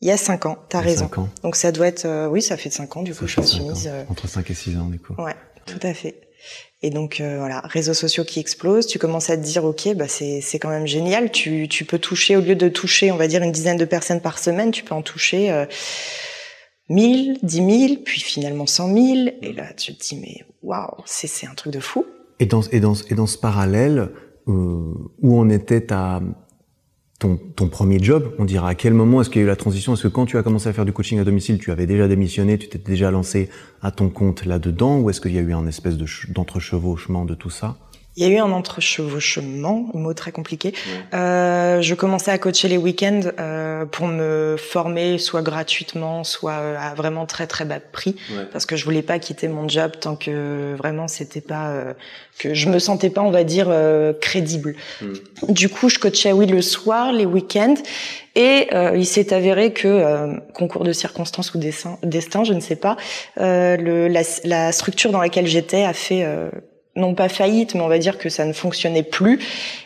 Il 0.00 0.08
y 0.08 0.10
a 0.10 0.16
cinq 0.16 0.46
ans. 0.46 0.58
T'as 0.68 0.80
raison. 0.80 1.04
Cinq 1.04 1.18
ans. 1.18 1.28
Donc 1.42 1.56
ça 1.56 1.70
doit 1.70 1.86
être. 1.86 2.06
Euh, 2.06 2.26
oui, 2.26 2.42
ça 2.42 2.56
fait 2.56 2.70
cinq 2.70 2.96
ans. 2.96 3.02
Du 3.02 3.14
coup, 3.14 3.26
je 3.26 3.40
me 3.40 3.46
suis 3.46 3.62
mise. 3.62 3.88
Euh... 3.90 4.04
Entre 4.08 4.26
cinq 4.26 4.50
et 4.50 4.54
six 4.54 4.76
ans, 4.76 4.86
du 4.86 4.98
coup. 4.98 5.14
Ouais, 5.14 5.36
tout 5.64 5.80
à 5.82 5.94
fait. 5.94 6.20
Et 6.82 6.90
donc 6.90 7.20
euh, 7.20 7.38
voilà, 7.38 7.60
réseaux 7.60 7.94
sociaux 7.94 8.24
qui 8.24 8.38
explosent, 8.38 8.86
tu 8.86 8.98
commences 8.98 9.30
à 9.30 9.38
te 9.38 9.42
dire 9.42 9.64
ok, 9.64 9.94
bah 9.94 10.08
c'est 10.08 10.42
c'est 10.42 10.58
quand 10.58 10.68
même 10.68 10.86
génial. 10.86 11.30
Tu 11.30 11.68
tu 11.68 11.86
peux 11.86 11.98
toucher 11.98 12.36
au 12.36 12.42
lieu 12.42 12.56
de 12.56 12.68
toucher, 12.68 13.10
on 13.10 13.16
va 13.16 13.28
dire 13.28 13.42
une 13.42 13.52
dizaine 13.52 13.78
de 13.78 13.86
personnes 13.86 14.20
par 14.20 14.38
semaine, 14.38 14.70
tu 14.72 14.82
peux 14.82 14.94
en 14.94 15.00
toucher. 15.00 15.66
Euh, 16.90 16.94
1000, 16.94 17.38
10 17.42 17.56
000, 17.56 18.00
puis 18.04 18.20
finalement 18.20 18.66
100 18.66 18.94
000. 18.94 18.98
Et 19.42 19.52
là, 19.52 19.72
tu 19.74 19.94
te 19.94 20.02
dis, 20.02 20.18
mais 20.20 20.44
waouh, 20.62 21.02
c'est, 21.04 21.46
un 21.46 21.54
truc 21.54 21.72
de 21.72 21.80
fou. 21.80 22.04
Et 22.40 22.46
dans, 22.46 22.62
et 22.62 22.80
dans, 22.80 22.94
et 22.94 23.14
dans 23.14 23.26
ce 23.26 23.38
parallèle, 23.38 24.10
euh, 24.48 24.92
où 25.22 25.38
on 25.38 25.48
était 25.48 25.92
à 25.92 26.20
ton, 27.18 27.36
ton 27.36 27.68
premier 27.68 28.02
job, 28.02 28.34
on 28.38 28.44
dira 28.44 28.68
à 28.68 28.74
quel 28.74 28.92
moment 28.92 29.20
est-ce 29.20 29.30
qu'il 29.30 29.40
y 29.40 29.44
a 29.44 29.46
eu 29.46 29.48
la 29.48 29.56
transition? 29.56 29.94
Est-ce 29.94 30.02
que 30.02 30.08
quand 30.08 30.26
tu 30.26 30.36
as 30.36 30.42
commencé 30.42 30.68
à 30.68 30.72
faire 30.72 30.84
du 30.84 30.92
coaching 30.92 31.18
à 31.20 31.24
domicile, 31.24 31.58
tu 31.58 31.70
avais 31.70 31.86
déjà 31.86 32.08
démissionné, 32.08 32.58
tu 32.58 32.68
t'étais 32.68 32.90
déjà 32.90 33.10
lancé 33.10 33.48
à 33.82 33.90
ton 33.90 34.10
compte 34.10 34.44
là-dedans, 34.44 34.98
ou 34.98 35.10
est-ce 35.10 35.20
qu'il 35.20 35.32
y 35.32 35.38
a 35.38 35.42
eu 35.42 35.54
un 35.54 35.66
espèce 35.66 35.96
de, 35.96 36.06
d'entrechevauchement 36.32 37.24
de 37.24 37.34
tout 37.34 37.50
ça? 37.50 37.76
Il 38.16 38.23
y 38.23 38.26
a 38.26 38.28
eu 38.28 38.38
un 38.38 38.52
entrechevauchement, 38.52 39.88
un 39.92 39.99
mot 39.99 40.14
très 40.14 40.30
compliqué. 40.30 40.73
Euh, 41.14 41.83
je 41.83 41.94
commençais 41.94 42.30
à 42.30 42.38
coacher 42.38 42.68
les 42.68 42.76
week-ends 42.76 43.23
euh, 43.40 43.87
pour 43.87 44.06
me 44.06 44.56
former, 44.56 45.18
soit 45.18 45.42
gratuitement, 45.42 46.23
soit 46.23 46.52
euh, 46.52 46.76
à 46.78 46.94
vraiment 46.94 47.26
très 47.26 47.49
très 47.49 47.64
bas 47.64 47.80
prix, 47.80 48.14
parce 48.52 48.66
que 48.66 48.76
je 48.76 48.85
voulais 48.85 49.02
pas 49.02 49.18
quitter 49.18 49.49
mon 49.49 49.68
job 49.68 49.92
tant 50.00 50.14
que 50.14 50.75
vraiment 50.76 51.09
c'était 51.09 51.40
pas 51.40 51.71
euh, 51.71 51.92
que 52.38 52.54
je 52.54 52.68
me 52.68 52.78
sentais 52.78 53.11
pas, 53.11 53.23
on 53.23 53.30
va 53.30 53.42
dire, 53.42 53.66
euh, 53.68 54.12
crédible. 54.12 54.76
Mm. 55.02 55.12
Du 55.49 55.68
coup, 55.68 55.88
je 55.88 55.99
coachais 55.99 56.33
oui 56.33 56.47
le 56.47 56.62
soir, 56.62 57.12
les 57.12 57.26
week-ends, 57.26 57.76
et 58.37 58.68
il 58.97 59.06
s'est 59.06 59.33
avéré 59.33 59.73
que 59.73 60.40
concours 60.54 60.83
de 60.83 60.92
circonstances 60.92 61.54
ou 61.54 61.59
destin, 61.59 61.99
destin, 62.02 62.42
je 62.42 62.52
ne 62.52 62.59
sais 62.59 62.75
pas, 62.75 62.97
le, 63.37 64.09
la, 64.09 64.23
la 64.42 64.73
structure 64.73 65.12
dans 65.12 65.21
laquelle 65.21 65.47
j'étais 65.47 65.85
a 65.85 65.92
fait 65.92 66.26
non 66.96 67.14
pas 67.14 67.28
faillite, 67.28 67.74
mais 67.74 67.80
on 67.80 67.88
va 67.88 67.98
dire 67.98 68.18
que 68.18 68.28
ça 68.28 68.44
ne 68.44 68.52
fonctionnait 68.52 69.02
plus. 69.02 69.40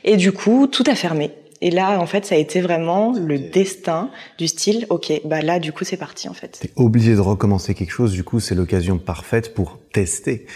Et 0.04 0.16
du 0.16 0.32
coup, 0.32 0.66
tout 0.66 0.84
a 0.86 0.94
fermé. 0.94 1.30
Et 1.60 1.70
là, 1.70 1.98
en 1.98 2.06
fait, 2.06 2.24
ça 2.24 2.36
a 2.36 2.38
été 2.38 2.60
vraiment 2.60 3.12
le 3.12 3.38
destin 3.38 4.10
du 4.38 4.46
style, 4.46 4.86
ok, 4.90 5.12
bah 5.24 5.40
là, 5.40 5.58
du 5.58 5.72
coup, 5.72 5.84
c'est 5.84 5.96
parti, 5.96 6.28
en 6.28 6.34
fait. 6.34 6.58
T'es 6.60 6.70
obligé 6.76 7.14
de 7.14 7.20
recommencer 7.20 7.74
quelque 7.74 7.90
chose, 7.90 8.12
du 8.12 8.22
coup, 8.22 8.38
c'est 8.38 8.54
l'occasion 8.54 8.98
parfaite 8.98 9.54
pour 9.54 9.78
tester 9.92 10.46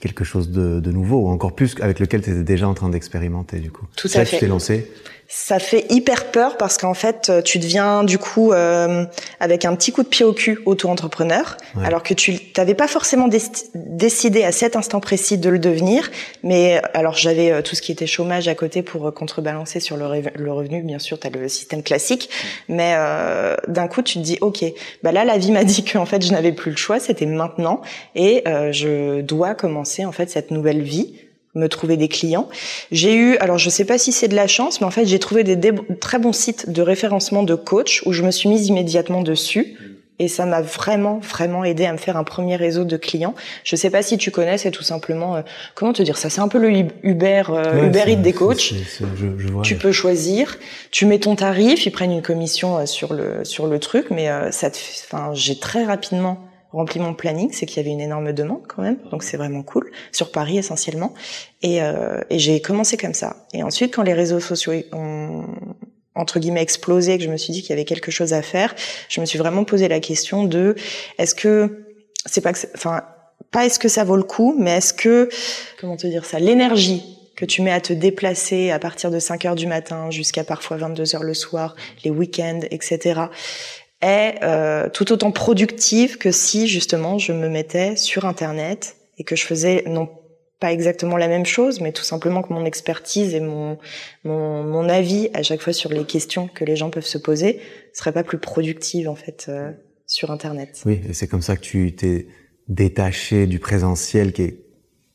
quelque 0.00 0.24
chose 0.24 0.50
de, 0.50 0.80
de 0.80 0.90
nouveau, 0.90 1.18
ou 1.18 1.28
encore 1.28 1.54
plus 1.54 1.76
avec 1.80 2.00
lequel 2.00 2.22
tu 2.22 2.30
étais 2.30 2.42
déjà 2.42 2.68
en 2.68 2.74
train 2.74 2.88
d'expérimenter, 2.88 3.60
du 3.60 3.70
coup. 3.70 3.86
Tout 3.96 4.08
à 4.14 4.24
fait. 4.24 4.36
tu 4.36 4.40
t'es 4.40 4.46
lancé 4.48 4.90
ça 5.30 5.58
fait 5.58 5.84
hyper 5.90 6.30
peur 6.30 6.56
parce 6.56 6.78
qu'en 6.78 6.94
fait, 6.94 7.28
euh, 7.28 7.42
tu 7.42 7.58
deviens 7.58 8.02
du 8.02 8.16
coup 8.16 8.52
euh, 8.52 9.04
avec 9.40 9.66
un 9.66 9.76
petit 9.76 9.92
coup 9.92 10.02
de 10.02 10.08
pied 10.08 10.24
au 10.24 10.32
cul 10.32 10.60
auto-entrepreneur, 10.64 11.58
alors 11.84 12.02
que 12.02 12.14
tu 12.14 12.38
t'avais 12.38 12.74
pas 12.74 12.88
forcément 12.88 13.28
décidé 13.74 14.44
à 14.44 14.52
cet 14.52 14.74
instant 14.74 15.00
précis 15.00 15.36
de 15.36 15.50
le 15.50 15.58
devenir. 15.58 16.10
Mais 16.42 16.80
alors 16.94 17.12
j'avais 17.12 17.50
euh, 17.50 17.60
tout 17.60 17.76
ce 17.76 17.82
qui 17.82 17.92
était 17.92 18.06
chômage 18.06 18.48
à 18.48 18.54
côté 18.54 18.80
pour 18.82 19.12
contrebalancer 19.12 19.80
sur 19.80 19.98
le, 19.98 20.06
revenu. 20.50 20.82
Bien 20.82 20.98
sûr, 20.98 21.20
tu 21.20 21.26
as 21.26 21.30
le 21.30 21.46
système 21.48 21.82
classique, 21.82 22.30
mais 22.68 22.96
d'un 23.68 23.86
coup, 23.86 24.00
tu 24.00 24.14
te 24.14 24.24
dis 24.24 24.38
ok, 24.40 24.64
bah 25.02 25.12
là 25.12 25.26
la 25.26 25.36
vie 25.36 25.52
m'a 25.52 25.64
dit 25.64 25.84
qu'en 25.84 26.06
fait 26.06 26.24
je 26.24 26.32
n'avais 26.32 26.52
plus 26.52 26.70
le 26.70 26.76
choix, 26.78 27.00
c'était 27.00 27.26
maintenant. 27.26 27.82
Et 28.14 28.44
je 28.46 29.20
dois 29.20 29.54
commencer 29.54 30.06
en 30.06 30.12
fait 30.12 30.30
cette 30.30 30.50
nouvelle 30.50 30.80
vie 30.80 31.27
me 31.58 31.68
trouver 31.68 31.96
des 31.96 32.08
clients. 32.08 32.48
J'ai 32.90 33.14
eu, 33.14 33.36
alors 33.38 33.58
je 33.58 33.68
sais 33.70 33.84
pas 33.84 33.98
si 33.98 34.12
c'est 34.12 34.28
de 34.28 34.36
la 34.36 34.46
chance, 34.46 34.80
mais 34.80 34.86
en 34.86 34.90
fait 34.90 35.06
j'ai 35.06 35.18
trouvé 35.18 35.44
des, 35.44 35.72
très 36.00 36.18
bons 36.18 36.32
sites 36.32 36.70
de 36.70 36.82
référencement 36.82 37.42
de 37.42 37.54
coach 37.54 38.02
où 38.06 38.12
je 38.12 38.22
me 38.22 38.30
suis 38.30 38.48
mise 38.48 38.66
immédiatement 38.66 39.22
dessus. 39.22 39.76
Et 40.20 40.26
ça 40.26 40.46
m'a 40.46 40.60
vraiment, 40.60 41.20
vraiment 41.20 41.62
aidé 41.62 41.86
à 41.86 41.92
me 41.92 41.96
faire 41.96 42.16
un 42.16 42.24
premier 42.24 42.56
réseau 42.56 42.82
de 42.82 42.96
clients. 42.96 43.36
Je 43.62 43.76
sais 43.76 43.88
pas 43.88 44.02
si 44.02 44.18
tu 44.18 44.32
connais, 44.32 44.58
c'est 44.58 44.72
tout 44.72 44.82
simplement, 44.82 45.36
euh, 45.36 45.42
comment 45.76 45.92
te 45.92 46.02
dire 46.02 46.18
ça? 46.18 46.28
C'est 46.28 46.40
un 46.40 46.48
peu 46.48 46.58
le 46.58 46.70
Uber, 47.04 47.42
euh, 47.50 47.86
Uber 47.86 48.02
Eats 48.08 48.16
des 48.16 48.32
coachs. 48.32 48.74
je, 48.98 49.46
vois, 49.46 49.62
tu 49.62 49.76
peux 49.76 49.92
choisir, 49.92 50.58
tu 50.90 51.06
mets 51.06 51.20
ton 51.20 51.36
tarif, 51.36 51.86
ils 51.86 51.92
prennent 51.92 52.10
une 52.10 52.22
commission 52.22 52.78
euh, 52.78 52.86
sur 52.86 53.14
le 53.14 53.44
sur 53.44 53.68
le 53.68 53.78
truc, 53.78 54.06
mais 54.10 54.28
ça 54.50 54.70
te, 54.72 54.78
enfin, 55.06 55.30
j'ai 55.34 55.56
très 55.56 55.84
rapidement 55.84 56.48
rempli 56.72 57.00
mon 57.00 57.14
planning, 57.14 57.50
c'est 57.52 57.66
qu'il 57.66 57.78
y 57.78 57.80
avait 57.80 57.90
une 57.90 58.00
énorme 58.00 58.32
demande 58.32 58.62
quand 58.68 58.82
même, 58.82 58.98
donc 59.10 59.22
c'est 59.22 59.36
vraiment 59.36 59.62
cool, 59.62 59.90
sur 60.12 60.30
Paris 60.30 60.58
essentiellement. 60.58 61.14
Et, 61.62 61.82
euh, 61.82 62.20
et 62.30 62.38
j'ai 62.38 62.60
commencé 62.60 62.96
comme 62.96 63.14
ça. 63.14 63.46
Et 63.54 63.62
ensuite, 63.62 63.94
quand 63.94 64.02
les 64.02 64.12
réseaux 64.12 64.40
sociaux 64.40 64.74
ont 64.92 65.44
entre 66.14 66.40
guillemets 66.40 66.62
explosé, 66.62 67.16
que 67.16 67.24
je 67.24 67.30
me 67.30 67.36
suis 67.36 67.52
dit 67.52 67.62
qu'il 67.62 67.70
y 67.70 67.72
avait 67.74 67.84
quelque 67.84 68.10
chose 68.10 68.32
à 68.32 68.42
faire, 68.42 68.74
je 69.08 69.20
me 69.20 69.26
suis 69.26 69.38
vraiment 69.38 69.64
posé 69.64 69.86
la 69.88 70.00
question 70.00 70.44
de 70.44 70.74
est-ce 71.18 71.34
que 71.34 71.86
c'est 72.26 72.40
pas 72.40 72.52
que, 72.52 72.58
enfin 72.74 73.02
pas 73.50 73.64
est-ce 73.64 73.78
que 73.78 73.88
ça 73.88 74.04
vaut 74.04 74.16
le 74.16 74.24
coup, 74.24 74.54
mais 74.58 74.78
est-ce 74.78 74.92
que 74.92 75.28
comment 75.80 75.96
te 75.96 76.06
dire 76.06 76.24
ça, 76.24 76.38
l'énergie 76.38 77.14
que 77.36 77.44
tu 77.44 77.62
mets 77.62 77.70
à 77.70 77.80
te 77.80 77.92
déplacer 77.92 78.72
à 78.72 78.80
partir 78.80 79.12
de 79.12 79.20
5 79.20 79.44
heures 79.44 79.54
du 79.54 79.68
matin 79.68 80.10
jusqu'à 80.10 80.42
parfois 80.42 80.76
22 80.76 81.14
heures 81.14 81.22
le 81.22 81.34
soir, 81.34 81.76
les 82.02 82.10
week-ends, 82.10 82.60
etc 82.72 83.28
est 84.00 84.36
euh, 84.42 84.88
tout 84.88 85.12
autant 85.12 85.32
productive 85.32 86.18
que 86.18 86.30
si 86.30 86.68
justement 86.68 87.18
je 87.18 87.32
me 87.32 87.48
mettais 87.48 87.96
sur 87.96 88.24
Internet 88.24 88.96
et 89.18 89.24
que 89.24 89.36
je 89.36 89.44
faisais 89.44 89.84
non 89.86 90.08
pas 90.60 90.72
exactement 90.72 91.16
la 91.16 91.28
même 91.28 91.46
chose, 91.46 91.80
mais 91.80 91.92
tout 91.92 92.02
simplement 92.02 92.42
que 92.42 92.52
mon 92.52 92.64
expertise 92.64 93.34
et 93.34 93.40
mon, 93.40 93.78
mon, 94.24 94.64
mon 94.64 94.88
avis 94.88 95.30
à 95.32 95.42
chaque 95.42 95.60
fois 95.60 95.72
sur 95.72 95.90
les 95.90 96.04
questions 96.04 96.48
que 96.48 96.64
les 96.64 96.74
gens 96.74 96.90
peuvent 96.90 97.06
se 97.06 97.18
poser 97.18 97.60
serait 97.92 98.12
pas 98.12 98.24
plus 98.24 98.38
productive 98.38 99.08
en 99.08 99.14
fait 99.14 99.46
euh, 99.48 99.70
sur 100.06 100.30
Internet. 100.30 100.82
Oui, 100.84 101.00
et 101.08 101.12
c'est 101.12 101.28
comme 101.28 101.42
ça 101.42 101.56
que 101.56 101.60
tu 101.60 101.94
t'es 101.94 102.26
détaché 102.68 103.46
du 103.46 103.58
présentiel 103.60 104.32
qui 104.32 104.42
est 104.42 104.64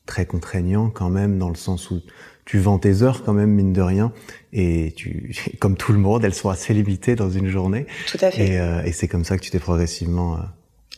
très 0.06 0.26
contraignant 0.26 0.90
quand 0.90 1.10
même 1.10 1.38
dans 1.38 1.48
le 1.48 1.54
sens 1.54 1.90
où 1.90 2.00
tu 2.44 2.58
vends 2.58 2.78
tes 2.78 3.02
heures 3.02 3.22
quand 3.24 3.32
même 3.32 3.50
mine 3.50 3.72
de 3.72 3.80
rien 3.80 4.12
et 4.52 4.92
tu 4.96 5.34
comme 5.60 5.76
tout 5.76 5.92
le 5.92 5.98
monde 5.98 6.24
elles 6.24 6.34
sont 6.34 6.50
assez 6.50 6.74
limitées 6.74 7.16
dans 7.16 7.30
une 7.30 7.48
journée. 7.48 7.86
Tout 8.06 8.18
à 8.20 8.30
fait. 8.30 8.46
Et, 8.46 8.58
euh, 8.58 8.82
et 8.84 8.92
c'est 8.92 9.08
comme 9.08 9.24
ça 9.24 9.36
que 9.36 9.42
tu 9.42 9.50
t'es 9.50 9.58
progressivement 9.58 10.34
euh, 10.34 10.38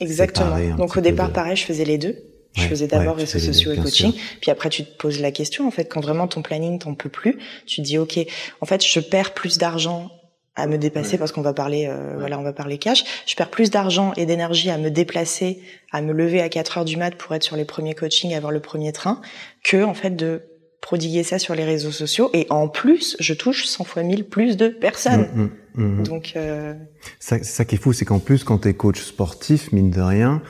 exactement. 0.01 0.77
donc 0.77 0.97
au 0.97 1.01
départ 1.01 1.33
pareil 1.33 1.57
je 1.57 1.65
faisais 1.65 1.85
les 1.85 1.99
deux. 1.99 2.17
Je 2.55 2.63
faisais 2.63 2.87
d'abord 2.87 3.17
réseaux 3.17 3.39
sociaux 3.39 3.73
et 3.73 3.77
coaching 3.77 4.15
puis 4.41 4.51
après 4.51 4.71
tu 4.71 4.83
te 4.83 4.97
poses 4.97 5.21
la 5.21 5.31
question 5.31 5.69
en 5.69 5.71
fait 5.71 5.85
quand 5.93 6.01
vraiment 6.01 6.27
ton 6.27 6.41
planning 6.41 6.79
t'en 6.79 6.95
peut 6.95 7.11
plus 7.11 7.37
tu 7.67 7.83
te 7.83 7.83
dis 7.83 7.99
ok 7.99 8.19
en 8.63 8.67
fait 8.67 8.83
je 8.83 8.99
perds 8.99 9.35
plus 9.35 9.59
d'argent 9.59 10.11
à 10.55 10.67
me 10.67 10.79
dépasser 10.79 11.19
parce 11.19 11.33
qu'on 11.33 11.43
va 11.43 11.53
parler 11.53 11.87
euh, 11.87 12.15
voilà 12.19 12.39
on 12.39 12.43
va 12.43 12.55
parler 12.55 12.79
cash. 12.79 13.05
Je 13.27 13.35
perds 13.35 13.51
plus 13.51 13.71
d'argent 13.71 14.15
et 14.17 14.25
d'énergie 14.25 14.71
à 14.71 14.79
me 14.79 14.91
déplacer 14.91 15.61
à 15.93 16.01
me 16.01 16.15
lever 16.15 16.41
à 16.41 16.49
4 16.49 16.79
heures 16.79 16.85
du 16.87 16.97
mat 16.97 17.15
pour 17.15 17.35
être 17.35 17.43
sur 17.43 17.57
les 17.57 17.67
premiers 17.67 17.95
coachings 17.95 18.35
avoir 18.35 18.53
le 18.53 18.61
premier 18.61 18.93
train 18.93 19.21
que 19.63 19.85
en 19.85 19.93
fait 19.93 20.17
de 20.17 20.43
prodiguer 20.81 21.23
ça 21.23 21.39
sur 21.39 21.55
les 21.55 21.65
réseaux 21.65 21.91
sociaux 21.91 22.31
et 22.33 22.47
en 22.51 22.69
plus 22.69 23.17
je 23.21 23.35
touche 23.35 23.67
100 23.67 23.85
fois 23.85 24.03
1000 24.03 24.25
plus 24.25 24.57
de 24.57 24.69
personnes. 24.69 25.29
Mmh, 25.35 25.83
mmh, 25.83 25.85
mmh, 25.85 26.03
Donc 26.05 26.33
euh... 26.37 26.75
ça, 27.19 27.43
ça 27.43 27.65
qui 27.65 27.77
est 27.77 27.79
fou, 27.79 27.93
c'est 27.93 28.05
qu'en 28.05 28.19
plus 28.19 28.45
quand 28.45 28.59
tu 28.59 28.69
es 28.69 28.75
coach 28.75 29.01
sportif, 29.01 29.73
mine 29.73 29.91
de 29.91 30.01
rien, 30.01 30.43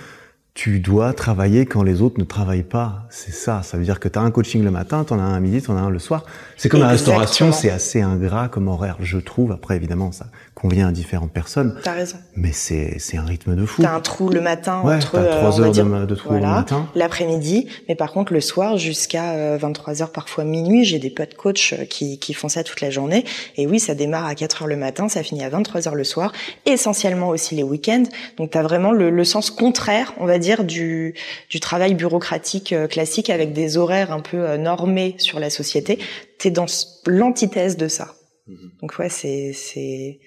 tu 0.56 0.80
dois 0.80 1.12
travailler 1.12 1.66
quand 1.66 1.82
les 1.82 2.00
autres 2.00 2.18
ne 2.18 2.24
travaillent 2.24 2.62
pas. 2.62 3.06
C'est 3.10 3.32
ça. 3.32 3.62
Ça 3.62 3.76
veut 3.76 3.84
dire 3.84 4.00
que 4.00 4.08
tu 4.08 4.18
as 4.18 4.22
un 4.22 4.30
coaching 4.30 4.64
le 4.64 4.70
matin, 4.70 5.04
tu 5.04 5.12
en 5.12 5.18
as 5.18 5.22
un 5.22 5.34
à 5.34 5.40
midi, 5.40 5.60
tu 5.60 5.70
en 5.70 5.76
as 5.76 5.80
un 5.80 5.90
le 5.90 5.98
soir. 5.98 6.24
C'est 6.56 6.70
comme 6.70 6.80
la 6.80 6.88
restauration, 6.88 7.52
c'est 7.52 7.68
assez 7.68 8.00
ingrat 8.00 8.48
comme 8.48 8.66
horaire, 8.68 8.96
je 9.00 9.18
trouve. 9.18 9.52
Après, 9.52 9.76
évidemment, 9.76 10.12
ça 10.12 10.28
convient 10.68 10.88
à 10.88 10.92
différentes 10.92 11.32
personnes. 11.32 11.78
T'as 11.82 11.92
raison. 11.92 12.16
Mais 12.34 12.52
c'est, 12.52 12.98
c'est 12.98 13.18
un 13.18 13.24
rythme 13.24 13.54
de 13.54 13.66
fou. 13.66 13.82
T'as 13.82 13.94
un 13.94 14.00
trou 14.00 14.30
le 14.30 14.40
matin 14.40 14.82
ouais, 14.84 14.96
entre, 14.96 15.18
as 15.18 15.36
trois 15.36 15.60
heures 15.60 15.72
de, 15.72 16.06
de, 16.06 16.14
trou 16.14 16.34
le 16.34 16.40
matin. 16.40 16.88
L'après-midi. 16.94 17.68
Mais 17.88 17.94
par 17.94 18.12
contre, 18.12 18.32
le 18.32 18.40
soir, 18.40 18.78
jusqu'à 18.78 19.56
23 19.58 20.00
euh, 20.00 20.02
heures, 20.02 20.12
parfois 20.12 20.44
minuit, 20.44 20.84
j'ai 20.84 20.98
des 20.98 21.10
potes 21.10 21.34
coachs 21.34 21.74
euh, 21.74 21.84
qui, 21.84 22.18
qui 22.18 22.32
font 22.32 22.48
ça 22.48 22.64
toute 22.64 22.80
la 22.80 22.90
journée. 22.90 23.24
Et 23.56 23.66
oui, 23.66 23.78
ça 23.78 23.94
démarre 23.94 24.26
à 24.26 24.34
4 24.34 24.62
heures 24.62 24.68
le 24.68 24.76
matin, 24.76 25.08
ça 25.08 25.22
finit 25.22 25.44
à 25.44 25.48
23 25.48 25.88
heures 25.88 25.94
le 25.94 26.04
soir. 26.04 26.32
Essentiellement 26.64 27.28
aussi 27.28 27.54
les 27.54 27.62
week-ends. 27.62 28.04
Donc 28.38 28.50
t'as 28.50 28.62
vraiment 28.62 28.92
le, 28.92 29.10
le 29.10 29.24
sens 29.24 29.50
contraire, 29.50 30.14
on 30.18 30.26
va 30.26 30.38
dire 30.38 30.46
dire 30.46 30.64
du, 30.64 31.14
du 31.50 31.60
travail 31.60 31.94
bureaucratique 31.94 32.72
euh, 32.72 32.86
classique 32.86 33.30
avec 33.30 33.52
des 33.52 33.76
horaires 33.76 34.12
un 34.12 34.20
peu 34.20 34.38
euh, 34.38 34.56
normés 34.56 35.16
sur 35.18 35.40
la 35.40 35.50
société. 35.50 35.98
T'es 36.38 36.50
dans 36.50 36.66
l'antithèse 37.06 37.76
de 37.76 37.88
ça. 37.88 38.14
Mhm. 38.46 38.70
Donc 38.80 38.98
ouais, 38.98 39.08
c'est 39.08 39.52
c'est 39.52 40.20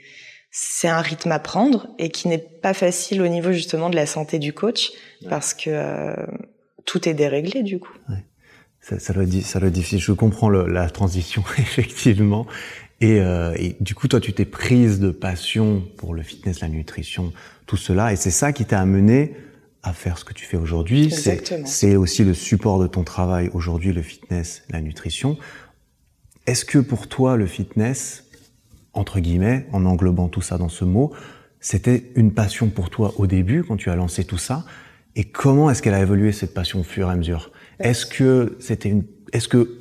c'est 0.52 0.88
un 0.88 1.02
rythme 1.02 1.32
à 1.32 1.40
prendre 1.40 1.88
et 2.00 2.10
qui 2.10 2.28
n'est 2.28 2.38
pas 2.38 2.74
facile 2.74 3.22
au 3.22 3.28
niveau 3.28 3.52
justement 3.52 3.90
de 3.90 3.96
la 3.96 4.06
santé 4.06 4.40
du 4.40 4.54
coach 4.54 4.92
parce 5.30 5.54
que 5.54 5.70
euh, 5.70 6.16
tout 6.86 7.08
est 7.08 7.14
déréglé 7.14 7.64
du 7.64 7.80
coup. 7.80 7.94
Ouais. 8.10 8.24
Ça, 8.82 8.98
ça, 8.98 9.14
doit 9.14 9.24
être, 9.24 9.42
ça 9.44 9.60
doit 9.60 9.70
difficile. 9.70 10.00
Je 10.00 10.12
comprends 10.14 10.50
le, 10.50 10.66
la 10.66 10.90
transition 10.90 11.44
effectivement. 11.58 12.48
Et, 13.02 13.20
euh, 13.20 13.54
et, 13.58 13.78
du 13.80 13.96
coup, 13.96 14.08
toi, 14.08 14.20
tu 14.20 14.34
t'es 14.34 14.46
prise 14.46 15.00
de 15.00 15.12
passion 15.12 15.84
pour 15.98 16.14
le 16.14 16.22
fitness, 16.22 16.60
la 16.60 16.68
nutrition, 16.68 17.32
tout 17.66 17.78
cela, 17.78 18.12
et 18.12 18.18
c'est 18.18 18.32
ça 18.32 18.52
qui 18.52 18.66
t'a 18.66 18.82
amené 18.82 19.36
à 19.84 19.94
faire 19.94 20.18
ce 20.18 20.26
que 20.26 20.34
tu 20.34 20.46
fais 20.46 20.58
aujourd'hui. 20.58 21.10
C'est 21.66 21.96
aussi 21.96 22.26
le 22.26 22.34
support 22.34 22.80
de 22.80 22.88
ton 22.88 23.06
travail 23.06 23.50
aujourd'hui, 23.54 23.94
le 23.94 24.02
fitness, 24.02 24.64
la 24.70 24.82
nutrition. 24.82 25.38
Est-ce 26.46 26.66
que 26.66 26.80
pour 26.80 27.08
toi, 27.08 27.38
le 27.38 27.46
fitness, 27.46 28.26
entre 28.94 29.20
guillemets, 29.20 29.68
en 29.72 29.86
englobant 29.86 30.28
tout 30.28 30.42
ça 30.42 30.58
dans 30.58 30.70
ce 30.70 30.86
mot, 30.86 31.12
c'était 31.60 32.12
une 32.16 32.34
passion 32.34 32.70
pour 32.70 32.90
toi 32.90 33.14
au 33.18 33.28
début, 33.28 33.64
quand 33.64 33.78
tu 33.78 33.90
as 33.90 33.96
lancé 33.96 34.24
tout 34.24 34.38
ça. 34.38 34.66
Et 35.16 35.26
comment 35.26 35.70
est-ce 35.70 35.82
qu'elle 35.82 35.94
a 35.94 36.02
évolué 36.02 36.32
cette 36.32 36.54
passion 36.54 36.82
au 36.82 36.84
fur 36.84 37.10
et 37.10 37.12
à 37.12 37.16
mesure? 37.16 37.52
Est-ce 37.80 38.06
que 38.06 38.58
c'était 38.60 38.90
une, 38.90 39.04
est-ce 39.34 39.48
que, 39.48 39.78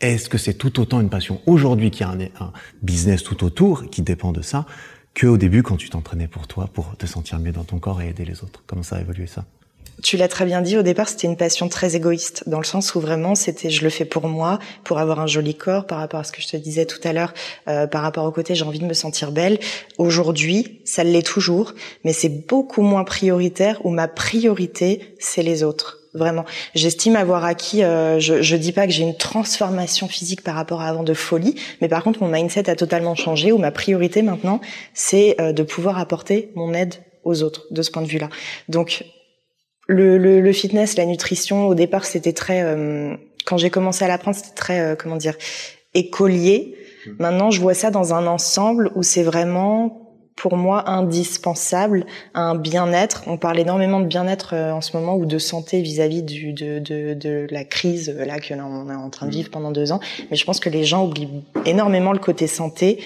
est-ce 0.00 0.28
que 0.28 0.38
c'est 0.38 0.54
tout 0.54 0.80
autant 0.80 1.00
une 1.00 1.10
passion 1.10 1.40
aujourd'hui 1.46 1.90
qui 1.90 2.02
a 2.02 2.10
un, 2.10 2.20
un 2.20 2.52
business 2.82 3.22
tout 3.22 3.44
autour 3.44 3.88
qui 3.90 4.02
dépend 4.02 4.32
de 4.32 4.42
ça 4.42 4.66
que 5.14 5.26
au 5.26 5.36
début 5.36 5.62
quand 5.62 5.76
tu 5.76 5.90
t'entraînais 5.90 6.28
pour 6.28 6.46
toi, 6.46 6.68
pour 6.72 6.96
te 6.96 7.06
sentir 7.06 7.38
mieux 7.38 7.52
dans 7.52 7.64
ton 7.64 7.78
corps 7.78 8.00
et 8.00 8.08
aider 8.08 8.24
les 8.24 8.42
autres? 8.42 8.62
Comment 8.66 8.82
ça 8.82 8.96
a 8.96 9.00
évolué 9.00 9.26
ça? 9.26 9.44
Tu 10.02 10.16
l'as 10.16 10.28
très 10.28 10.44
bien 10.44 10.62
dit, 10.62 10.76
au 10.76 10.82
départ, 10.82 11.08
c'était 11.08 11.26
une 11.26 11.36
passion 11.36 11.68
très 11.68 11.96
égoïste, 11.96 12.44
dans 12.46 12.58
le 12.58 12.64
sens 12.64 12.94
où 12.94 13.00
vraiment, 13.00 13.34
c'était 13.34 13.70
je 13.70 13.82
le 13.82 13.90
fais 13.90 14.04
pour 14.04 14.28
moi, 14.28 14.58
pour 14.84 14.98
avoir 14.98 15.20
un 15.20 15.26
joli 15.26 15.54
corps, 15.54 15.86
par 15.86 15.98
rapport 15.98 16.20
à 16.20 16.24
ce 16.24 16.32
que 16.32 16.42
je 16.42 16.48
te 16.48 16.56
disais 16.56 16.86
tout 16.86 17.00
à 17.04 17.12
l'heure, 17.12 17.32
euh, 17.68 17.86
par 17.86 18.02
rapport 18.02 18.24
au 18.24 18.32
côté 18.32 18.54
j'ai 18.54 18.64
envie 18.64 18.78
de 18.78 18.86
me 18.86 18.94
sentir 18.94 19.32
belle. 19.32 19.58
Aujourd'hui, 19.98 20.80
ça 20.84 21.04
l'est 21.04 21.26
toujours, 21.26 21.74
mais 22.04 22.12
c'est 22.12 22.46
beaucoup 22.46 22.82
moins 22.82 23.04
prioritaire, 23.04 23.84
où 23.84 23.90
ma 23.90 24.08
priorité, 24.08 25.14
c'est 25.18 25.42
les 25.42 25.62
autres 25.62 25.98
vraiment. 26.12 26.44
J'estime 26.74 27.14
avoir 27.14 27.44
acquis. 27.44 27.84
Euh, 27.84 28.18
je, 28.18 28.42
je 28.42 28.56
dis 28.56 28.72
pas 28.72 28.86
que 28.86 28.92
j'ai 28.92 29.04
une 29.04 29.16
transformation 29.16 30.08
physique 30.08 30.42
par 30.42 30.56
rapport 30.56 30.80
à 30.80 30.88
avant 30.88 31.04
de 31.04 31.14
folie, 31.14 31.54
mais 31.80 31.88
par 31.88 32.02
contre 32.02 32.20
mon 32.20 32.28
mindset 32.28 32.68
a 32.68 32.74
totalement 32.74 33.14
changé. 33.14 33.52
Où 33.52 33.58
ma 33.58 33.70
priorité 33.70 34.22
maintenant, 34.22 34.60
c'est 34.92 35.40
euh, 35.40 35.52
de 35.52 35.62
pouvoir 35.62 35.98
apporter 35.98 36.50
mon 36.56 36.74
aide 36.74 36.94
aux 37.22 37.42
autres 37.42 37.66
de 37.70 37.82
ce 37.82 37.90
point 37.90 38.02
de 38.02 38.08
vue-là. 38.08 38.28
Donc 38.68 39.04
le, 39.90 40.18
le, 40.18 40.40
le, 40.40 40.52
fitness, 40.52 40.96
la 40.96 41.06
nutrition, 41.06 41.66
au 41.66 41.74
départ 41.74 42.04
c'était 42.04 42.32
très. 42.32 42.62
Euh, 42.62 43.16
quand 43.44 43.56
j'ai 43.56 43.70
commencé 43.70 44.04
à 44.04 44.08
l'apprendre, 44.08 44.36
c'était 44.36 44.54
très 44.54 44.96
comment 44.98 45.16
dire 45.16 45.34
écolier. 45.94 46.76
Mmh. 47.06 47.10
Maintenant, 47.18 47.50
je 47.50 47.60
vois 47.60 47.74
ça 47.74 47.90
dans 47.90 48.14
un 48.14 48.26
ensemble 48.26 48.92
où 48.94 49.02
c'est 49.02 49.22
vraiment 49.22 50.10
pour 50.40 50.56
moi 50.56 50.88
indispensable 50.88 52.06
à 52.32 52.40
un 52.40 52.54
bien-être. 52.54 53.24
On 53.26 53.36
parle 53.36 53.58
énormément 53.58 54.00
de 54.00 54.06
bien-être 54.06 54.54
euh, 54.54 54.72
en 54.72 54.80
ce 54.80 54.96
moment 54.96 55.16
ou 55.16 55.26
de 55.26 55.38
santé 55.38 55.82
vis-à-vis 55.82 56.22
du, 56.22 56.54
de, 56.54 56.78
de, 56.78 57.12
de, 57.12 57.46
la 57.50 57.64
crise 57.64 58.08
là 58.08 58.40
que 58.40 58.54
l'on 58.54 58.88
est 58.88 58.94
en 58.94 59.10
train 59.10 59.26
de 59.26 59.32
vivre 59.32 59.50
pendant 59.50 59.70
deux 59.70 59.92
ans. 59.92 60.00
Mais 60.30 60.36
je 60.36 60.44
pense 60.46 60.58
que 60.58 60.70
les 60.70 60.84
gens 60.84 61.04
oublient 61.04 61.44
énormément 61.66 62.12
le 62.12 62.18
côté 62.18 62.46
santé 62.46 63.02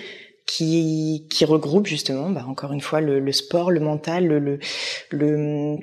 qui 0.46 1.26
qui 1.28 1.44
regroupe 1.44 1.86
justement, 1.86 2.30
bah, 2.30 2.44
encore 2.48 2.72
une 2.72 2.80
fois, 2.80 3.00
le, 3.00 3.18
le 3.18 3.32
sport, 3.32 3.72
le 3.72 3.80
mental, 3.80 4.26
le, 4.26 4.38
le, 4.38 4.58
le 5.10 5.78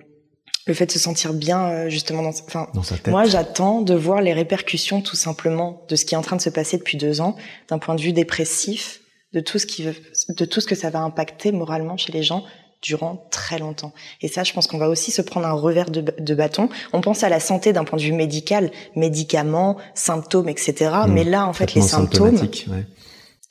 le 0.68 0.74
fait 0.74 0.86
de 0.86 0.92
se 0.92 1.00
sentir 1.00 1.34
bien 1.34 1.66
euh, 1.66 1.90
justement 1.90 2.22
dans, 2.22 2.30
enfin, 2.30 2.68
dans 2.74 2.84
sa 2.84 2.96
tête. 2.96 3.08
moi 3.08 3.26
j'attends 3.26 3.82
de 3.82 3.94
voir 3.94 4.22
les 4.22 4.34
répercussions 4.34 5.02
tout 5.02 5.16
simplement 5.16 5.82
de 5.90 5.96
ce 5.96 6.06
qui 6.06 6.14
est 6.14 6.18
en 6.18 6.22
train 6.22 6.36
de 6.36 6.42
se 6.42 6.50
passer 6.50 6.78
depuis 6.78 6.98
deux 6.98 7.22
ans 7.22 7.36
d'un 7.70 7.80
point 7.80 7.96
de 7.96 8.02
vue 8.02 8.14
dépressif 8.14 9.02
de 9.34 9.40
tout 9.40 9.60
ce 9.60 9.66
qui 9.66 9.86
de 9.86 10.46
tout 10.46 10.62
ce 10.62 10.68
que 10.68 10.76
ça 10.76 10.90
va 10.90 11.00
impacter 11.00 11.52
moralement 11.52 11.98
chez 11.98 12.12
les 12.12 12.24
gens 12.24 12.44
durant 12.82 13.28
très 13.30 13.60
longtemps. 13.60 13.94
Et 14.22 14.28
ça, 14.28 14.44
je 14.44 14.54
pense 14.54 14.68
qu'on 14.68 14.78
va 14.78 14.90
aussi 14.90 15.12
se 15.12 15.22
prendre 15.22 15.46
un 15.46 15.54
revers 15.54 15.92
de, 15.92 16.04
de 16.18 16.36
bâton. 16.36 16.70
On 16.94 17.02
pense 17.02 17.24
à 17.24 17.30
la 17.30 17.40
santé 17.40 17.74
d'un 17.74 17.84
point 17.84 17.98
de 17.98 18.04
vue 18.04 18.12
médical, 18.12 18.72
médicaments, 18.96 19.78
symptômes, 19.94 20.50
etc. 20.50 20.92
Mmh. 21.06 21.12
Mais 21.12 21.24
là, 21.24 21.46
en 21.46 21.54
fait, 21.54 21.76
les 21.76 21.82
symptômes, 21.82 22.36
ouais. 22.36 22.86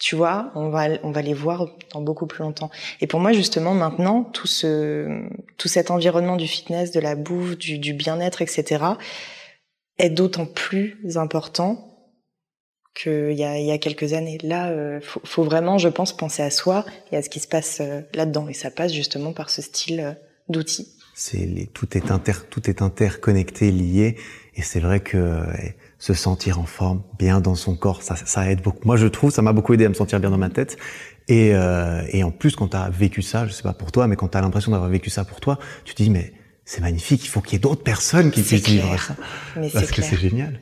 Tu 0.01 0.17
vois, 0.17 0.51
on 0.55 0.71
va 0.71 0.89
on 1.03 1.11
va 1.13 1.21
les 1.21 1.35
voir 1.35 1.67
dans 1.93 2.01
beaucoup 2.01 2.27
plus 2.27 2.43
longtemps. 2.43 2.71
Et 3.03 3.07
pour 3.07 3.21
moi, 3.21 3.33
justement, 3.33 3.75
maintenant, 3.75 4.25
tout 4.25 4.47
ce 4.47 5.29
tout 5.59 5.69
cet 5.69 5.91
environnement 5.91 6.37
du 6.37 6.47
fitness, 6.47 6.91
de 6.91 7.01
la 7.01 7.15
bouffe, 7.15 7.59
du, 7.59 7.79
du 7.79 7.93
bien-être, 7.93 8.41
etc. 8.41 8.83
est 9.99 10.09
d'autant 10.09 10.47
plus 10.47 10.97
important 11.17 11.87
qu'il 12.95 13.33
y 13.33 13.45
a, 13.45 13.59
il 13.59 13.67
y 13.67 13.71
a 13.71 13.79
quelques 13.79 14.15
années. 14.15 14.39
Là, 14.43 14.71
euh, 14.71 15.01
faut, 15.03 15.45
vraiment, 15.45 15.77
je 15.77 15.89
pense, 15.89 16.17
penser 16.17 16.43
à 16.43 16.51
soi 16.51 16.87
et 17.13 17.17
à 17.17 17.23
ce 17.23 17.29
qui 17.29 17.39
se 17.39 17.47
passe 17.47 17.79
euh, 17.81 18.01
là-dedans. 18.15 18.49
Et 18.49 18.55
ça 18.55 18.71
passe 18.71 18.93
justement 18.93 19.35
par 19.35 19.51
ce 19.51 19.61
style 19.61 20.01
euh, 20.01 20.13
d'outils. 20.49 20.89
C'est 21.15 21.69
tout 21.75 21.95
est 21.97 22.11
inter, 22.11 22.33
tout 22.49 22.71
est 22.71 22.81
interconnecté, 22.81 23.71
lié. 23.71 24.17
Et 24.55 24.63
c'est 24.63 24.81
vrai 24.81 25.01
que 25.01 25.45
se 26.01 26.15
sentir 26.15 26.59
en 26.59 26.65
forme, 26.65 27.03
bien 27.19 27.41
dans 27.41 27.55
son 27.55 27.77
corps, 27.77 28.03
ça, 28.03 28.17
ça 28.17 28.51
aide 28.51 28.63
beaucoup. 28.63 28.81
Moi, 28.85 28.97
je 28.97 29.07
trouve, 29.07 29.31
ça 29.31 29.43
m'a 29.43 29.53
beaucoup 29.53 29.75
aidé 29.75 29.85
à 29.85 29.89
me 29.91 29.95
sentir 29.95 30.19
bien 30.19 30.31
dans 30.31 30.39
ma 30.39 30.49
tête. 30.49 30.79
Et, 31.29 31.55
euh, 31.55 32.03
et 32.09 32.25
en 32.25 32.31
plus, 32.31 32.57
quand 32.57 32.69
tu 32.69 32.77
as 32.77 32.89
vécu 32.89 33.21
ça, 33.21 33.47
je 33.47 33.53
sais 33.53 33.63
pas 33.63 33.75
pour 33.75 33.93
toi, 33.93 34.09
mais 34.09 34.17
quand 34.17 34.29
tu 34.29 34.39
as 34.39 34.41
l'impression 34.41 34.73
d'avoir 34.73 34.91
vécu 34.91 35.11
ça 35.11 35.25
pour 35.25 35.41
toi, 35.41 35.59
tu 35.85 35.95
te 35.95 36.03
dis 36.03 36.11
mais 36.11 36.33
c'est 36.65 36.81
magnifique, 36.81 37.25
il 37.25 37.29
faut 37.29 37.41
qu'il 37.43 37.53
y 37.53 37.57
ait 37.57 37.61
d'autres 37.61 37.83
personnes 37.83 38.31
qui 38.31 38.43
puissent 38.43 38.67
vivre 38.67 38.99
ça. 38.99 39.15
Mais 39.57 39.69
parce 39.69 39.91
que 39.91 40.03
c'est 40.03 40.17
génial. 40.17 40.61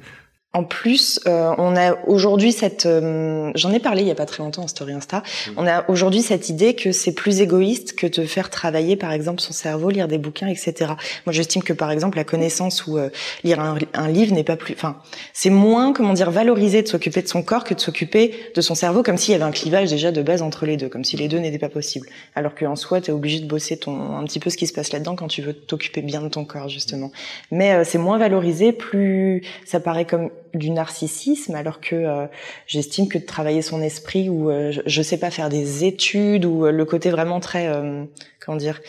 En 0.54 0.64
plus, 0.64 1.20
euh, 1.26 1.52
on 1.58 1.76
a 1.76 1.94
aujourd'hui 2.06 2.52
cette, 2.52 2.87
euh, 2.87 3.52
j'en 3.54 3.70
ai 3.70 3.80
parlé 3.80 4.00
il 4.00 4.08
y 4.08 4.11
a 4.11 4.14
pas 4.14 4.24
très 4.24 4.42
longtemps 4.42 4.62
en 4.62 4.66
story 4.66 4.94
Insta. 4.94 5.18
Mmh. 5.18 5.50
On 5.58 5.66
a 5.66 5.84
aujourd'hui 5.90 6.22
cette 6.22 6.48
idée 6.48 6.74
que 6.74 6.90
c'est 6.90 7.12
plus 7.12 7.42
égoïste 7.42 7.94
que 7.94 8.06
de 8.06 8.26
faire 8.26 8.48
travailler, 8.48 8.96
par 8.96 9.12
exemple, 9.12 9.42
son 9.42 9.52
cerveau, 9.52 9.90
lire 9.90 10.08
des 10.08 10.16
bouquins, 10.16 10.46
etc. 10.46 10.92
Moi, 11.26 11.34
j'estime 11.34 11.62
que 11.62 11.74
par 11.74 11.90
exemple 11.90 12.16
la 12.16 12.24
connaissance 12.24 12.87
ou 12.87 12.96
euh, 12.96 13.11
lire 13.44 13.61
un, 13.61 13.76
un 13.92 14.08
livre 14.08 14.34
n'est 14.34 14.42
pas 14.42 14.56
plus, 14.56 14.72
enfin, 14.72 14.96
c'est 15.34 15.50
moins, 15.50 15.92
comment 15.92 16.14
dire, 16.14 16.30
valorisé 16.30 16.80
de 16.80 16.88
s'occuper 16.88 17.20
de 17.20 17.28
son 17.28 17.42
corps 17.42 17.64
que 17.64 17.74
de 17.74 17.80
s'occuper 17.80 18.34
de 18.54 18.61
son 18.62 18.74
cerveau, 18.74 19.02
comme 19.02 19.18
s'il 19.18 19.32
y 19.32 19.34
avait 19.34 19.44
un 19.44 19.50
clivage 19.50 19.90
déjà 19.90 20.12
de 20.12 20.22
base 20.22 20.40
entre 20.40 20.64
les 20.64 20.78
deux, 20.78 20.88
comme 20.88 21.04
si 21.04 21.18
les 21.18 21.28
deux 21.28 21.40
n'étaient 21.40 21.58
pas 21.58 21.68
possibles. 21.68 22.08
Alors 22.34 22.54
qu'en 22.54 22.74
soi, 22.74 23.02
tu 23.02 23.11
es 23.11 23.12
obligé 23.12 23.40
de 23.40 23.46
bosser 23.46 23.76
ton 23.76 24.16
un 24.16 24.24
petit 24.24 24.40
peu 24.40 24.48
ce 24.48 24.56
qui 24.56 24.66
se 24.66 24.72
passe 24.72 24.92
là-dedans 24.92 25.14
quand 25.14 25.28
tu 25.28 25.42
veux 25.42 25.52
t'occuper 25.52 26.00
bien 26.00 26.22
de 26.22 26.28
ton 26.28 26.46
corps 26.46 26.70
justement. 26.70 27.12
Mais 27.50 27.74
euh, 27.74 27.84
c'est 27.84 27.98
moins 27.98 28.16
valorisé, 28.16 28.72
plus 28.72 29.42
ça 29.66 29.78
paraît 29.78 30.06
comme 30.06 30.30
du 30.54 30.70
narcissisme 30.70 31.54
alors 31.54 31.80
que 31.80 31.94
euh, 31.94 32.26
j'estime 32.66 33.08
que 33.08 33.18
de 33.18 33.24
travailler 33.24 33.62
son 33.62 33.82
esprit 33.82 34.28
ou 34.28 34.50
euh, 34.50 34.72
je, 34.72 34.80
je, 34.87 35.02
sais 35.02 35.18
pas 35.18 35.30
faire 35.30 35.48
des 35.48 35.84
études 35.84 36.44
ou 36.44 36.66
euh, 36.66 36.72
le 36.72 36.84
côté 36.84 37.11
vraiment 37.11 37.40
très 37.40 37.70
comment 38.40 38.56
dire 38.56 38.80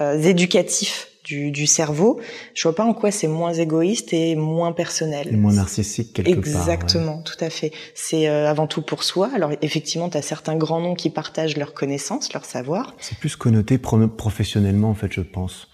éducatif 0.00 1.08
du, 1.24 1.52
du, 1.52 1.68
cerveau, 1.68 2.20
je 2.54 2.62
vois 2.64 2.74
pas 2.74 2.84
en 2.84 2.94
quoi 2.94 3.12
c'est 3.12 3.28
moins 3.28 3.52
égoïste 3.52 4.12
et 4.12 4.34
moins 4.34 4.72
personnel. 4.72 5.28
Et 5.30 5.36
moins 5.36 5.52
narcissique 5.52 6.12
quelque 6.12 6.30
Exactement, 6.30 6.64
part. 6.64 6.72
Exactement, 6.72 7.22
tout 7.22 7.44
à 7.44 7.50
fait. 7.50 7.70
C'est 7.94 8.26
avant 8.26 8.66
tout 8.66 8.82
pour 8.82 9.04
soi. 9.04 9.30
Alors 9.34 9.52
effectivement, 9.62 10.08
tu 10.08 10.16
as 10.16 10.22
certains 10.22 10.56
grands 10.56 10.80
noms 10.80 10.94
qui 10.94 11.10
partagent 11.10 11.56
leurs 11.56 11.74
connaissances, 11.74 12.32
leur 12.32 12.44
savoir. 12.44 12.96
C'est 12.98 13.16
plus 13.18 13.36
connoté 13.36 13.78
professionnellement 13.78 14.90
en 14.90 14.94
fait, 14.94 15.12
je 15.12 15.20
pense. 15.20 15.68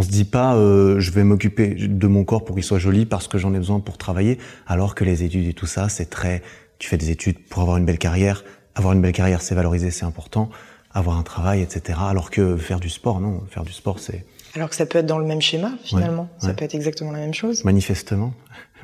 On 0.00 0.02
se 0.02 0.08
dit 0.08 0.24
pas 0.24 0.54
euh, 0.54 0.98
je 0.98 1.10
vais 1.10 1.24
m'occuper 1.24 1.74
de 1.74 2.06
mon 2.06 2.24
corps 2.24 2.42
pour 2.42 2.56
qu'il 2.56 2.64
soit 2.64 2.78
joli 2.78 3.04
parce 3.04 3.28
que 3.28 3.36
j'en 3.36 3.52
ai 3.52 3.58
besoin 3.58 3.80
pour 3.80 3.98
travailler, 3.98 4.38
alors 4.66 4.94
que 4.94 5.04
les 5.04 5.24
études 5.24 5.46
et 5.46 5.52
tout 5.52 5.66
ça, 5.66 5.90
c'est 5.90 6.08
très. 6.08 6.42
Tu 6.78 6.88
fais 6.88 6.96
des 6.96 7.10
études 7.10 7.38
pour 7.38 7.60
avoir 7.60 7.76
une 7.76 7.84
belle 7.84 7.98
carrière. 7.98 8.42
Avoir 8.74 8.94
une 8.94 9.02
belle 9.02 9.12
carrière, 9.12 9.42
c'est 9.42 9.54
valorisé, 9.54 9.90
c'est 9.90 10.06
important. 10.06 10.48
Avoir 10.90 11.18
un 11.18 11.22
travail, 11.22 11.60
etc. 11.60 11.98
Alors 12.00 12.30
que 12.30 12.56
faire 12.56 12.80
du 12.80 12.88
sport, 12.88 13.20
non. 13.20 13.42
Faire 13.50 13.62
du 13.62 13.74
sport, 13.74 13.98
c'est. 13.98 14.24
Alors 14.54 14.70
que 14.70 14.74
ça 14.74 14.86
peut 14.86 15.00
être 15.00 15.06
dans 15.06 15.18
le 15.18 15.26
même 15.26 15.42
schéma, 15.42 15.72
finalement. 15.84 16.22
Ouais, 16.22 16.28
ça 16.38 16.46
ouais. 16.46 16.54
peut 16.54 16.64
être 16.64 16.74
exactement 16.74 17.12
la 17.12 17.18
même 17.18 17.34
chose. 17.34 17.62
Manifestement. 17.64 18.32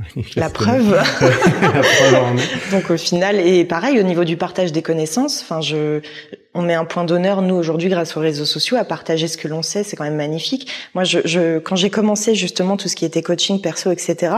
La 0.36 0.50
preuve. 0.50 0.90
la 0.90 1.02
preuve 1.02 2.70
Donc 2.72 2.90
au 2.90 2.96
final, 2.96 3.36
et 3.36 3.64
pareil 3.64 3.98
au 3.98 4.02
niveau 4.02 4.24
du 4.24 4.36
partage 4.36 4.72
des 4.72 4.82
connaissances. 4.82 5.42
Enfin, 5.42 5.60
je, 5.60 6.00
on 6.54 6.62
met 6.62 6.74
un 6.74 6.84
point 6.84 7.04
d'honneur 7.04 7.42
nous 7.42 7.54
aujourd'hui 7.54 7.88
grâce 7.88 8.16
aux 8.16 8.20
réseaux 8.20 8.44
sociaux 8.44 8.76
à 8.76 8.84
partager 8.84 9.28
ce 9.28 9.36
que 9.36 9.48
l'on 9.48 9.62
sait. 9.62 9.84
C'est 9.84 9.96
quand 9.96 10.04
même 10.04 10.16
magnifique. 10.16 10.70
Moi, 10.94 11.04
je, 11.04 11.20
je, 11.24 11.58
quand 11.58 11.76
j'ai 11.76 11.90
commencé 11.90 12.34
justement 12.34 12.76
tout 12.76 12.88
ce 12.88 12.96
qui 12.96 13.04
était 13.04 13.22
coaching 13.22 13.60
perso, 13.60 13.90
etc. 13.90 14.36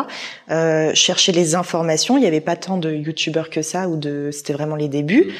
Euh, 0.50 0.92
chercher 0.94 1.32
les 1.32 1.54
informations. 1.54 2.16
Il 2.16 2.20
n'y 2.20 2.26
avait 2.26 2.40
pas 2.40 2.56
tant 2.56 2.76
de 2.76 2.92
youtubeurs 2.92 3.50
que 3.50 3.62
ça 3.62 3.88
ou 3.88 3.96
de. 3.96 4.30
C'était 4.32 4.52
vraiment 4.52 4.76
les 4.76 4.88
débuts. 4.88 5.32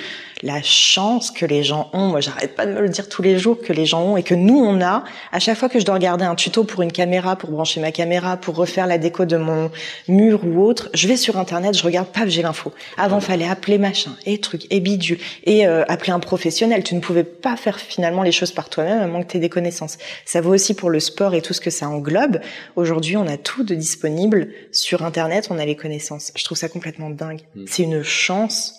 La 0.42 0.62
chance 0.62 1.30
que 1.30 1.44
les 1.44 1.64
gens 1.64 1.90
ont. 1.92 2.08
Moi, 2.08 2.20
j'arrête 2.20 2.54
pas 2.54 2.64
de 2.64 2.72
me 2.72 2.80
le 2.80 2.88
dire 2.88 3.08
tous 3.08 3.22
les 3.22 3.38
jours 3.38 3.60
que 3.60 3.72
les 3.72 3.86
gens 3.86 4.02
ont 4.02 4.16
et 4.16 4.22
que 4.22 4.34
nous 4.34 4.58
on 4.58 4.80
a. 4.80 5.04
À 5.32 5.40
chaque 5.40 5.58
fois 5.58 5.68
que 5.68 5.80
je 5.80 5.84
dois 5.84 5.94
regarder 5.94 6.24
un 6.24 6.34
tuto 6.34 6.64
pour 6.64 6.82
une 6.82 6.92
caméra, 6.92 7.36
pour 7.36 7.50
brancher 7.50 7.80
ma 7.80 7.90
caméra, 7.90 8.36
pour 8.36 8.54
refaire 8.54 8.86
la 8.86 8.98
déco 8.98 9.24
de 9.24 9.36
mon 9.36 9.70
mur 10.06 10.40
ou 10.44 10.62
autre, 10.62 10.90
je 10.94 11.08
vais 11.08 11.16
sur 11.16 11.38
internet, 11.38 11.76
je 11.76 11.82
regarde, 11.82 12.08
paf, 12.08 12.28
j'ai 12.28 12.42
l'info. 12.42 12.72
Avant, 12.96 13.20
fallait 13.20 13.48
appeler 13.48 13.78
machin, 13.78 14.16
et 14.26 14.38
truc, 14.38 14.66
et 14.70 14.80
bidule, 14.80 15.18
et 15.44 15.66
euh, 15.66 15.84
appeler 15.88 16.12
un 16.12 16.20
professionnel. 16.20 16.84
Tu 16.84 16.94
ne 16.94 17.00
pouvais 17.00 17.24
pas 17.24 17.56
faire 17.56 17.80
finalement 17.80 18.22
les 18.22 18.32
choses 18.32 18.52
par 18.52 18.68
toi-même 18.68 19.00
à 19.00 19.06
moins 19.06 19.22
que 19.22 19.32
tu 19.32 19.36
aies 19.38 19.40
des 19.40 19.48
connaissances. 19.48 19.98
Ça 20.24 20.40
vaut 20.40 20.54
aussi 20.54 20.74
pour 20.74 20.90
le 20.90 21.00
sport 21.00 21.34
et 21.34 21.42
tout 21.42 21.52
ce 21.52 21.60
que 21.60 21.70
ça 21.70 21.88
englobe. 21.88 22.40
Aujourd'hui, 22.76 23.16
on 23.16 23.26
a 23.26 23.36
tout 23.36 23.64
de 23.64 23.74
disponible 23.74 24.48
sur 24.72 25.04
internet, 25.04 25.48
on 25.50 25.58
a 25.58 25.64
les 25.64 25.76
connaissances. 25.76 26.32
Je 26.36 26.44
trouve 26.44 26.58
ça 26.58 26.68
complètement 26.68 27.10
dingue. 27.10 27.40
Mm. 27.54 27.64
C'est 27.66 27.82
une 27.82 28.02
chance 28.02 28.77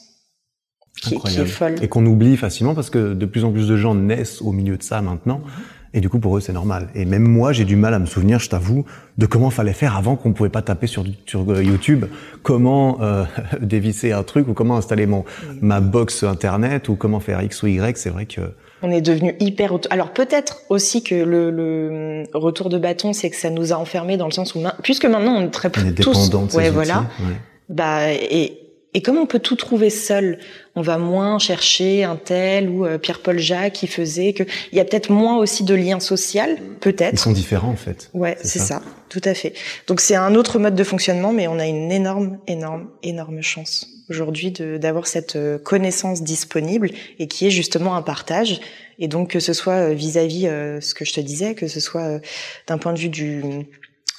qui, 1.02 1.18
qui, 1.20 1.40
est 1.40 1.46
folle. 1.46 1.76
Et 1.82 1.88
qu'on 1.88 2.06
oublie 2.06 2.38
facilement 2.38 2.76
parce 2.76 2.90
que 2.90 3.14
de 3.14 3.26
plus 3.26 3.44
en 3.44 3.52
plus 3.52 3.68
de 3.68 3.78
gens 3.78 3.96
naissent 3.96 4.42
au 4.42 4.52
milieu 4.52 4.78
de 4.78 4.84
ça 4.84 5.02
maintenant. 5.02 5.40
Mm 5.40 5.48
-hmm. 5.48 5.80
Et 5.94 6.02
du 6.02 6.10
coup, 6.10 6.20
pour 6.20 6.38
eux, 6.38 6.42
c'est 6.42 6.54
normal. 6.54 6.90
Et 6.94 7.06
même 7.06 7.28
moi, 7.28 7.52
j'ai 7.52 7.66
du 7.66 7.76
mal 7.76 7.94
à 7.94 8.00
me 8.00 8.06
souvenir, 8.06 8.40
je 8.40 8.50
t'avoue, 8.50 8.86
de 9.18 9.26
comment 9.26 9.50
fallait 9.50 9.74
faire 9.74 9.96
avant 9.98 10.16
qu'on 10.16 10.34
pouvait 10.34 10.50
pas 10.50 10.62
taper 10.62 10.86
sur, 10.86 11.04
sur 11.26 11.42
YouTube, 11.62 12.06
comment 12.44 13.02
euh, 13.02 13.26
dévisser 13.62 14.12
un 14.12 14.24
truc 14.24 14.48
ou 14.48 14.54
comment 14.54 14.78
installer 14.78 15.08
mon 15.08 15.26
ma 15.62 15.80
box 15.80 16.24
internet 16.24 16.90
ou 16.90 16.96
comment 16.96 17.20
faire 17.20 17.42
X 17.42 17.64
ou 17.64 17.68
Y. 17.68 17.98
C'est 17.98 18.12
vrai 18.12 18.26
que 18.26 18.42
on 18.82 18.92
est 18.92 19.02
devenu 19.02 19.36
hyper. 19.40 19.74
Alors 19.90 20.12
peut-être 20.12 20.62
aussi 20.70 21.04
que 21.04 21.16
le, 21.16 21.52
le, 21.52 22.24
retour 22.34 22.70
de 22.70 22.78
bâton, 22.78 23.12
c'est 23.12 23.30
que 23.30 23.36
ça 23.36 23.50
nous 23.50 23.74
a 23.74 23.76
enfermés 23.76 24.16
dans 24.16 24.28
le 24.28 24.32
sens 24.32 24.56
où 24.56 24.62
puisque 24.84 25.06
maintenant 25.06 25.36
on 25.36 25.42
est 25.42 25.50
très 25.50 25.70
on 25.78 25.86
est 25.86 26.02
tous, 26.02 26.32
ouais, 26.56 26.70
voilà. 26.70 27.00
Ouais. 27.20 27.36
Bah 27.68 28.14
et 28.14 28.60
et 28.94 29.02
comme 29.02 29.18
on 29.18 29.28
peut 29.28 29.40
tout 29.40 29.56
trouver 29.56 29.90
seul, 29.92 30.40
on 30.80 30.82
va 30.82 30.98
moins 30.98 31.40
chercher 31.40 32.06
un 32.06 32.16
tel 32.16 32.70
ou 32.70 32.86
euh, 32.86 32.98
Pierre-Paul 32.98 33.38
Jacques 33.38 33.74
qui 33.74 33.88
faisait 33.88 34.32
que 34.32 34.44
il 34.72 34.78
y 34.78 34.80
a 34.80 34.86
peut-être 34.86 35.12
moins 35.12 35.38
aussi 35.38 35.66
de 35.66 35.76
liens 35.76 36.00
social, 36.00 36.58
peut-être. 36.80 37.14
Ils 37.14 37.20
sont 37.20 37.34
différents 37.34 37.72
en 37.72 37.76
fait. 37.76 38.10
Ouais, 38.14 38.38
c'est 38.42 38.60
ça. 38.60 38.66
ça. 38.66 38.82
tout 39.10 39.22
à 39.26 39.34
fait. 39.34 39.54
Donc 39.88 40.00
c'est 40.00 40.16
un 40.16 40.36
autre 40.36 40.58
mode 40.58 40.76
de 40.76 40.84
fonctionnement, 40.86 41.34
mais 41.34 41.50
on 41.50 41.60
a 41.60 41.68
une 41.68 41.92
énorme, 41.92 42.38
énorme, 42.48 42.88
énorme 43.04 43.42
chance 43.42 43.88
aujourd'hui 44.10 44.52
d'avoir 44.52 45.06
cette 45.06 45.36
euh, 45.36 45.60
connaissance 45.60 46.24
disponible 46.24 46.92
et 47.20 47.28
qui 47.28 47.46
est 47.46 47.52
justement 47.52 47.96
un 47.96 48.02
partage. 48.02 48.62
Et 49.00 49.10
donc 49.10 49.32
que 49.32 49.42
ce 49.42 49.52
soit 49.52 49.94
vis-à-vis 49.94 50.48
-vis, 50.48 50.82
ce 50.82 50.94
que 50.94 51.04
je 51.04 51.14
te 51.14 51.20
disais, 51.20 51.56
que 51.56 51.68
ce 51.68 51.82
soit 51.82 52.06
euh, 52.06 52.20
d'un 52.68 52.78
point 52.78 52.94
de 52.94 53.00
vue 53.00 53.10
du 53.10 53.44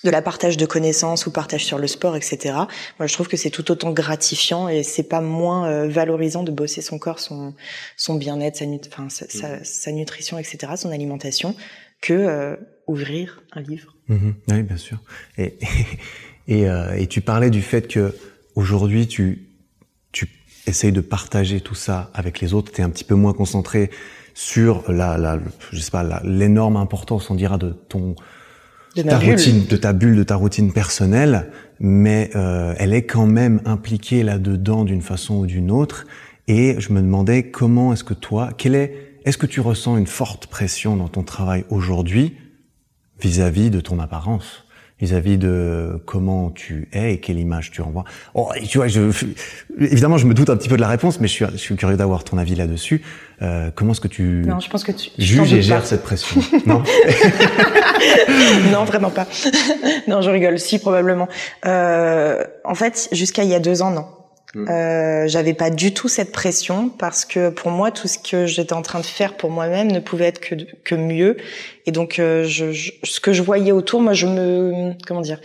de 0.04 0.10
la 0.10 0.22
partage 0.22 0.56
de 0.56 0.66
connaissances 0.66 1.26
ou 1.26 1.30
partage 1.30 1.64
sur 1.64 1.78
le 1.78 1.86
sport, 1.86 2.16
etc. 2.16 2.54
Moi, 2.98 3.06
je 3.06 3.12
trouve 3.12 3.28
que 3.28 3.36
c'est 3.36 3.50
tout 3.50 3.70
autant 3.70 3.92
gratifiant 3.92 4.68
et 4.68 4.82
c'est 4.82 5.08
pas 5.08 5.20
moins 5.20 5.68
euh, 5.68 5.88
valorisant 5.88 6.42
de 6.42 6.50
bosser 6.50 6.80
son 6.80 6.98
corps, 6.98 7.18
son 7.18 7.54
son 7.96 8.14
bien-être, 8.14 8.56
sa, 8.56 8.64
enfin, 8.64 9.08
sa, 9.08 9.28
sa, 9.28 9.62
sa, 9.64 9.92
nutrition, 9.92 10.38
etc., 10.38 10.72
son 10.76 10.90
alimentation, 10.90 11.54
que 12.00 12.14
euh, 12.14 12.56
ouvrir 12.86 13.42
un 13.52 13.60
livre. 13.60 13.94
Mmh, 14.08 14.30
oui, 14.48 14.62
bien 14.62 14.76
sûr. 14.76 14.98
Et 15.36 15.58
et, 16.48 16.68
euh, 16.68 16.96
et 16.96 17.06
tu 17.06 17.20
parlais 17.20 17.50
du 17.50 17.62
fait 17.62 17.86
que 17.86 18.14
aujourd'hui 18.54 19.06
tu 19.06 19.46
tu 20.12 20.28
essayes 20.66 20.92
de 20.92 21.00
partager 21.00 21.60
tout 21.60 21.74
ça 21.74 22.10
avec 22.14 22.40
les 22.40 22.54
autres. 22.54 22.72
Tu 22.72 22.80
es 22.80 22.84
un 22.84 22.90
petit 22.90 23.04
peu 23.04 23.14
moins 23.14 23.34
concentré 23.34 23.90
sur 24.32 24.90
la, 24.90 25.18
la 25.18 25.38
je 25.72 25.78
sais 25.78 25.90
pas 25.90 26.22
l'énorme 26.24 26.76
importance, 26.76 27.30
on 27.30 27.34
dira, 27.34 27.58
de 27.58 27.70
ton 27.70 28.16
de 28.96 29.02
ta 29.02 29.18
bulle. 29.18 29.30
routine, 29.30 29.66
de 29.66 29.76
ta 29.76 29.92
bulle, 29.92 30.16
de 30.16 30.22
ta 30.22 30.36
routine 30.36 30.72
personnelle, 30.72 31.50
mais 31.78 32.30
euh, 32.34 32.74
elle 32.78 32.92
est 32.92 33.04
quand 33.04 33.26
même 33.26 33.60
impliquée 33.64 34.22
là-dedans 34.22 34.84
d'une 34.84 35.02
façon 35.02 35.38
ou 35.38 35.46
d'une 35.46 35.70
autre. 35.70 36.06
Et 36.48 36.76
je 36.80 36.92
me 36.92 37.00
demandais 37.00 37.50
comment 37.50 37.92
est-ce 37.92 38.04
que 38.04 38.14
toi, 38.14 38.50
quelle 38.56 38.74
est, 38.74 39.18
est-ce 39.24 39.38
que 39.38 39.46
tu 39.46 39.60
ressens 39.60 39.96
une 39.96 40.06
forte 40.06 40.46
pression 40.46 40.96
dans 40.96 41.08
ton 41.08 41.22
travail 41.22 41.64
aujourd'hui 41.70 42.36
vis-à-vis 43.20 43.70
de 43.70 43.80
ton 43.80 43.98
apparence? 43.98 44.64
Vis-à-vis 45.00 45.38
de 45.38 46.00
comment 46.06 46.50
tu 46.50 46.88
es 46.92 47.14
et 47.14 47.20
quelle 47.20 47.38
image 47.38 47.70
tu 47.70 47.82
renvoies. 47.82 48.04
Oh, 48.34 48.50
tu 48.68 48.78
vois, 48.78 48.88
je, 48.88 49.10
évidemment, 49.78 50.18
je 50.18 50.26
me 50.26 50.34
doute 50.34 50.50
un 50.50 50.56
petit 50.56 50.68
peu 50.68 50.76
de 50.76 50.80
la 50.80 50.88
réponse, 50.88 51.20
mais 51.20 51.28
je 51.28 51.32
suis, 51.32 51.44
je 51.52 51.56
suis 51.56 51.76
curieux 51.76 51.96
d'avoir 51.96 52.24
ton 52.24 52.38
avis 52.38 52.54
là-dessus. 52.54 53.02
Euh, 53.42 53.70
comment 53.74 53.92
est-ce 53.92 54.00
que 54.00 54.08
tu, 54.08 54.42
non, 54.46 54.60
je 54.60 54.68
pense 54.68 54.84
que 54.84 54.92
tu 54.92 55.10
juges 55.16 55.54
et 55.54 55.62
gères 55.62 55.86
cette 55.86 56.02
pression? 56.02 56.40
Non, 56.66 56.82
non, 58.72 58.84
vraiment 58.84 59.10
pas. 59.10 59.26
non, 60.08 60.20
je 60.20 60.30
rigole. 60.30 60.58
Si, 60.58 60.78
probablement. 60.78 61.28
Euh, 61.64 62.44
en 62.64 62.74
fait, 62.74 63.08
jusqu'à 63.12 63.44
il 63.44 63.50
y 63.50 63.54
a 63.54 63.60
deux 63.60 63.82
ans, 63.82 63.90
non. 63.90 64.04
Mm. 64.54 64.68
Euh, 64.68 65.28
j'avais 65.28 65.54
pas 65.54 65.70
du 65.70 65.94
tout 65.94 66.08
cette 66.08 66.32
pression 66.32 66.88
parce 66.88 67.24
que 67.24 67.50
pour 67.50 67.70
moi 67.70 67.90
tout 67.90 68.08
ce 68.08 68.18
que 68.18 68.46
j'étais 68.46 68.72
en 68.72 68.82
train 68.82 69.00
de 69.00 69.06
faire 69.06 69.36
pour 69.36 69.50
moi-même 69.50 69.90
ne 69.92 70.00
pouvait 70.00 70.26
être 70.26 70.40
que 70.40 70.54
que 70.82 70.94
mieux. 70.94 71.36
Et 71.86 71.92
donc 71.92 72.18
euh, 72.18 72.44
je, 72.44 72.72
ce 73.04 73.20
que 73.20 73.32
je 73.32 73.42
voyais 73.42 73.72
autour 73.72 74.00
moi 74.00 74.12
je 74.12 74.26
me 74.26 74.92
comment 75.06 75.20
dire 75.20 75.40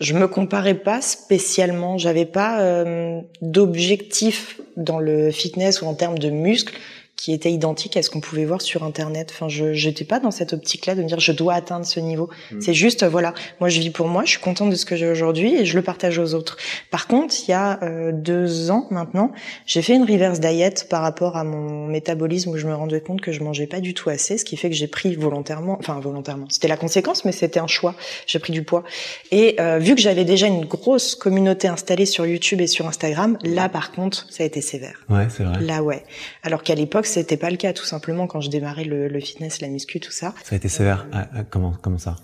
je 0.00 0.14
me 0.14 0.26
comparais 0.26 0.74
pas 0.74 1.00
spécialement. 1.00 1.96
J'avais 1.96 2.26
pas 2.26 2.60
euh, 2.60 3.20
d'objectif 3.40 4.60
dans 4.76 4.98
le 4.98 5.30
fitness 5.30 5.80
ou 5.80 5.86
en 5.86 5.94
termes 5.94 6.18
de 6.18 6.28
muscles 6.28 6.74
qui 7.22 7.32
était 7.32 7.52
identique 7.52 7.96
à 7.96 8.02
ce 8.02 8.10
qu'on 8.10 8.18
pouvait 8.18 8.44
voir 8.44 8.60
sur 8.60 8.82
internet. 8.82 9.30
Enfin, 9.32 9.48
je 9.48 9.74
j'étais 9.74 10.04
pas 10.04 10.18
dans 10.18 10.32
cette 10.32 10.54
optique-là 10.54 10.96
de 10.96 11.04
me 11.04 11.06
dire 11.06 11.20
je 11.20 11.30
dois 11.30 11.54
atteindre 11.54 11.86
ce 11.86 12.00
niveau. 12.00 12.28
Mm. 12.50 12.60
C'est 12.60 12.74
juste 12.74 13.04
voilà, 13.04 13.32
moi 13.60 13.68
je 13.68 13.78
vis 13.78 13.90
pour 13.90 14.08
moi, 14.08 14.24
je 14.24 14.30
suis 14.30 14.40
contente 14.40 14.70
de 14.70 14.74
ce 14.74 14.84
que 14.84 14.96
j'ai 14.96 15.08
aujourd'hui 15.08 15.54
et 15.54 15.64
je 15.64 15.76
le 15.76 15.82
partage 15.82 16.18
aux 16.18 16.34
autres. 16.34 16.56
Par 16.90 17.06
contre, 17.06 17.32
il 17.46 17.52
y 17.52 17.54
a 17.54 17.78
euh, 17.84 18.10
deux 18.10 18.72
ans 18.72 18.88
maintenant, 18.90 19.30
j'ai 19.66 19.82
fait 19.82 19.94
une 19.94 20.02
reverse 20.02 20.40
diet 20.40 20.88
par 20.90 21.00
rapport 21.00 21.36
à 21.36 21.44
mon 21.44 21.86
métabolisme 21.86 22.50
où 22.50 22.56
je 22.56 22.66
me 22.66 22.74
rendais 22.74 23.00
compte 23.00 23.20
que 23.20 23.30
je 23.30 23.40
mangeais 23.44 23.68
pas 23.68 23.78
du 23.78 23.94
tout 23.94 24.10
assez, 24.10 24.36
ce 24.36 24.44
qui 24.44 24.56
fait 24.56 24.68
que 24.68 24.74
j'ai 24.74 24.88
pris 24.88 25.14
volontairement, 25.14 25.76
enfin 25.78 26.00
volontairement, 26.00 26.46
c'était 26.48 26.66
la 26.66 26.76
conséquence, 26.76 27.24
mais 27.24 27.30
c'était 27.30 27.60
un 27.60 27.68
choix. 27.68 27.94
J'ai 28.26 28.40
pris 28.40 28.52
du 28.52 28.64
poids 28.64 28.82
et 29.30 29.60
euh, 29.60 29.78
vu 29.78 29.94
que 29.94 30.00
j'avais 30.00 30.24
déjà 30.24 30.48
une 30.48 30.64
grosse 30.64 31.14
communauté 31.14 31.68
installée 31.68 32.06
sur 32.06 32.26
YouTube 32.26 32.60
et 32.60 32.66
sur 32.66 32.88
Instagram, 32.88 33.38
là 33.44 33.68
par 33.68 33.92
contre, 33.92 34.26
ça 34.28 34.42
a 34.42 34.46
été 34.46 34.60
sévère. 34.60 35.04
Ouais, 35.08 35.28
c'est 35.30 35.44
vrai. 35.44 35.60
Là 35.60 35.84
ouais. 35.84 36.02
Alors 36.42 36.64
qu'à 36.64 36.74
l'époque 36.74 37.06
c'était 37.12 37.36
pas 37.36 37.50
le 37.50 37.56
cas, 37.56 37.72
tout 37.72 37.84
simplement, 37.84 38.26
quand 38.26 38.40
je 38.40 38.50
démarrais 38.50 38.84
le, 38.84 39.08
le, 39.08 39.20
fitness, 39.20 39.60
la 39.60 39.68
muscu, 39.68 40.00
tout 40.00 40.10
ça. 40.10 40.34
Ça 40.44 40.54
a 40.54 40.56
été 40.56 40.68
sévère. 40.68 41.06
Ah, 41.12 41.28
ah, 41.34 41.44
comment, 41.44 41.74
comment 41.80 41.98
ça? 41.98 42.16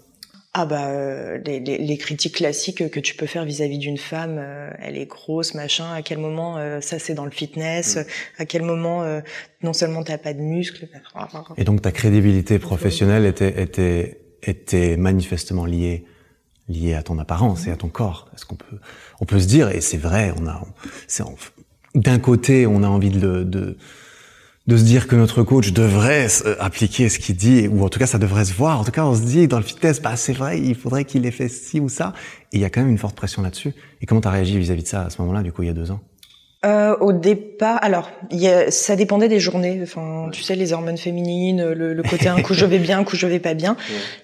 Ah 0.55 0.65
bah 0.65 0.89
euh, 0.89 1.39
les, 1.45 1.61
les, 1.61 1.79
les, 1.79 1.99
critiques 1.99 2.37
classiques 2.37 2.91
que 2.91 2.99
tu 2.99 3.15
peux 3.15 3.27
faire 3.27 3.45
vis-à-vis 3.45 3.79
d'une 3.79 3.99
femme, 3.99 4.39
euh, 4.39 4.71
elle 4.81 4.97
est 4.97 5.07
grosse, 5.07 5.55
machin. 5.55 5.93
À 5.93 6.03
quel 6.03 6.19
moment 6.19 6.57
euh, 6.57 6.81
ça 6.81 6.99
c'est 6.99 7.15
dans 7.15 7.27
le 7.27 7.31
fitness? 7.31 7.97
Mm. 7.97 8.05
À 8.39 8.45
quel 8.47 8.63
moment 8.63 9.05
non 9.63 9.73
seulement 9.73 10.03
t'as 10.03 10.19
pas 10.19 10.33
de 10.33 10.41
muscles 10.41 10.89
Et 11.59 11.65
donc 11.65 11.83
ta 11.83 11.93
crédibilité 11.93 12.59
professionnelle 12.59 13.27
était 13.27 13.63
était 13.63 14.21
était 14.43 14.97
manifestement 14.97 15.67
liée 15.67 16.07
liée 16.67 16.95
à 16.95 17.03
ton 17.03 17.19
apparence 17.19 17.67
et 17.67 17.71
à 17.71 17.77
ton 17.77 17.89
corps. 17.89 18.29
Est-ce 18.35 18.47
qu'on 18.47 18.57
peut 18.57 18.79
on 19.21 19.27
peut 19.27 19.39
se 19.39 19.47
dire 19.47 19.69
et 19.69 19.81
c'est 19.81 19.99
vrai, 19.99 20.33
on 20.41 20.47
a 20.49 20.63
c'est 21.07 21.23
d'un 21.95 22.19
côté 22.19 22.67
on 22.67 22.83
a 22.83 22.89
envie 22.89 23.11
de, 23.11 23.45
de 23.45 23.77
de 24.69 24.77
se 24.77 24.85
dire 24.85 25.07
que 25.07 25.17
notre 25.17 25.43
coach 25.43 25.73
devrait 25.73 26.29
appliquer 26.61 27.09
ce 27.09 27.19
qu'il 27.19 27.37
dit, 27.37 27.67
ou 27.69 27.83
en 27.85 27.89
tout 27.89 27.99
cas 27.99 28.07
ça 28.07 28.19
devrait 28.19 28.45
se 28.45 28.53
voir. 28.53 28.79
En 28.79 28.85
tout 28.85 28.93
cas, 28.93 29.05
on 29.07 29.15
se 29.15 29.23
dit 29.23 29.49
dans 29.49 29.57
le 29.57 29.65
fitness, 29.65 30.01
bah 30.03 30.15
c'est 30.15 30.35
vrai, 30.35 30.61
il 30.61 30.75
faudrait 30.75 31.07
qu'il 31.07 31.25
ait 31.25 31.31
fait 31.31 31.49
ci 31.49 31.81
ou 31.81 31.89
ça. 31.89 32.13
Et 32.53 32.59
il 32.59 32.61
y 32.61 32.67
a 32.67 32.71
quand 32.71 32.83
même 32.83 32.91
une 32.91 32.99
forte 32.99 33.17
pression 33.17 33.41
là-dessus. 33.41 33.73
Et 34.03 34.07
comment 34.07 34.21
tu 34.21 34.29
as 34.29 34.31
réagi 34.31 34.59
vis-à-vis 34.59 34.83
de 34.83 34.89
ça 34.89 35.07
à 35.07 35.11
ce 35.11 35.23
moment-là, 35.23 35.43
du 35.43 35.53
coup, 35.53 35.63
il 35.63 35.69
y 35.69 35.71
a 35.71 35.75
deux 35.75 35.91
ans? 35.91 36.01
Euh, 36.65 36.97
au 36.99 37.13
départ, 37.13 37.79
alors 37.83 38.11
y 38.33 38.49
a, 38.49 38.71
ça 38.73 38.97
dépendait 38.97 39.29
des 39.29 39.39
journées. 39.39 39.79
Enfin, 39.83 40.29
tu 40.33 40.43
sais, 40.43 40.57
les 40.57 40.73
hormones 40.73 40.99
féminines, 40.99 41.65
le, 41.73 41.95
le 41.95 42.03
côté 42.03 42.29
un 42.29 42.43
coup 42.43 42.53
je 42.53 42.65
vais 42.65 42.81
bien, 42.81 42.99
un 42.99 43.05
coup 43.05 43.15
je 43.15 43.29
vais 43.29 43.39
pas 43.39 43.55
bien. 43.55 43.77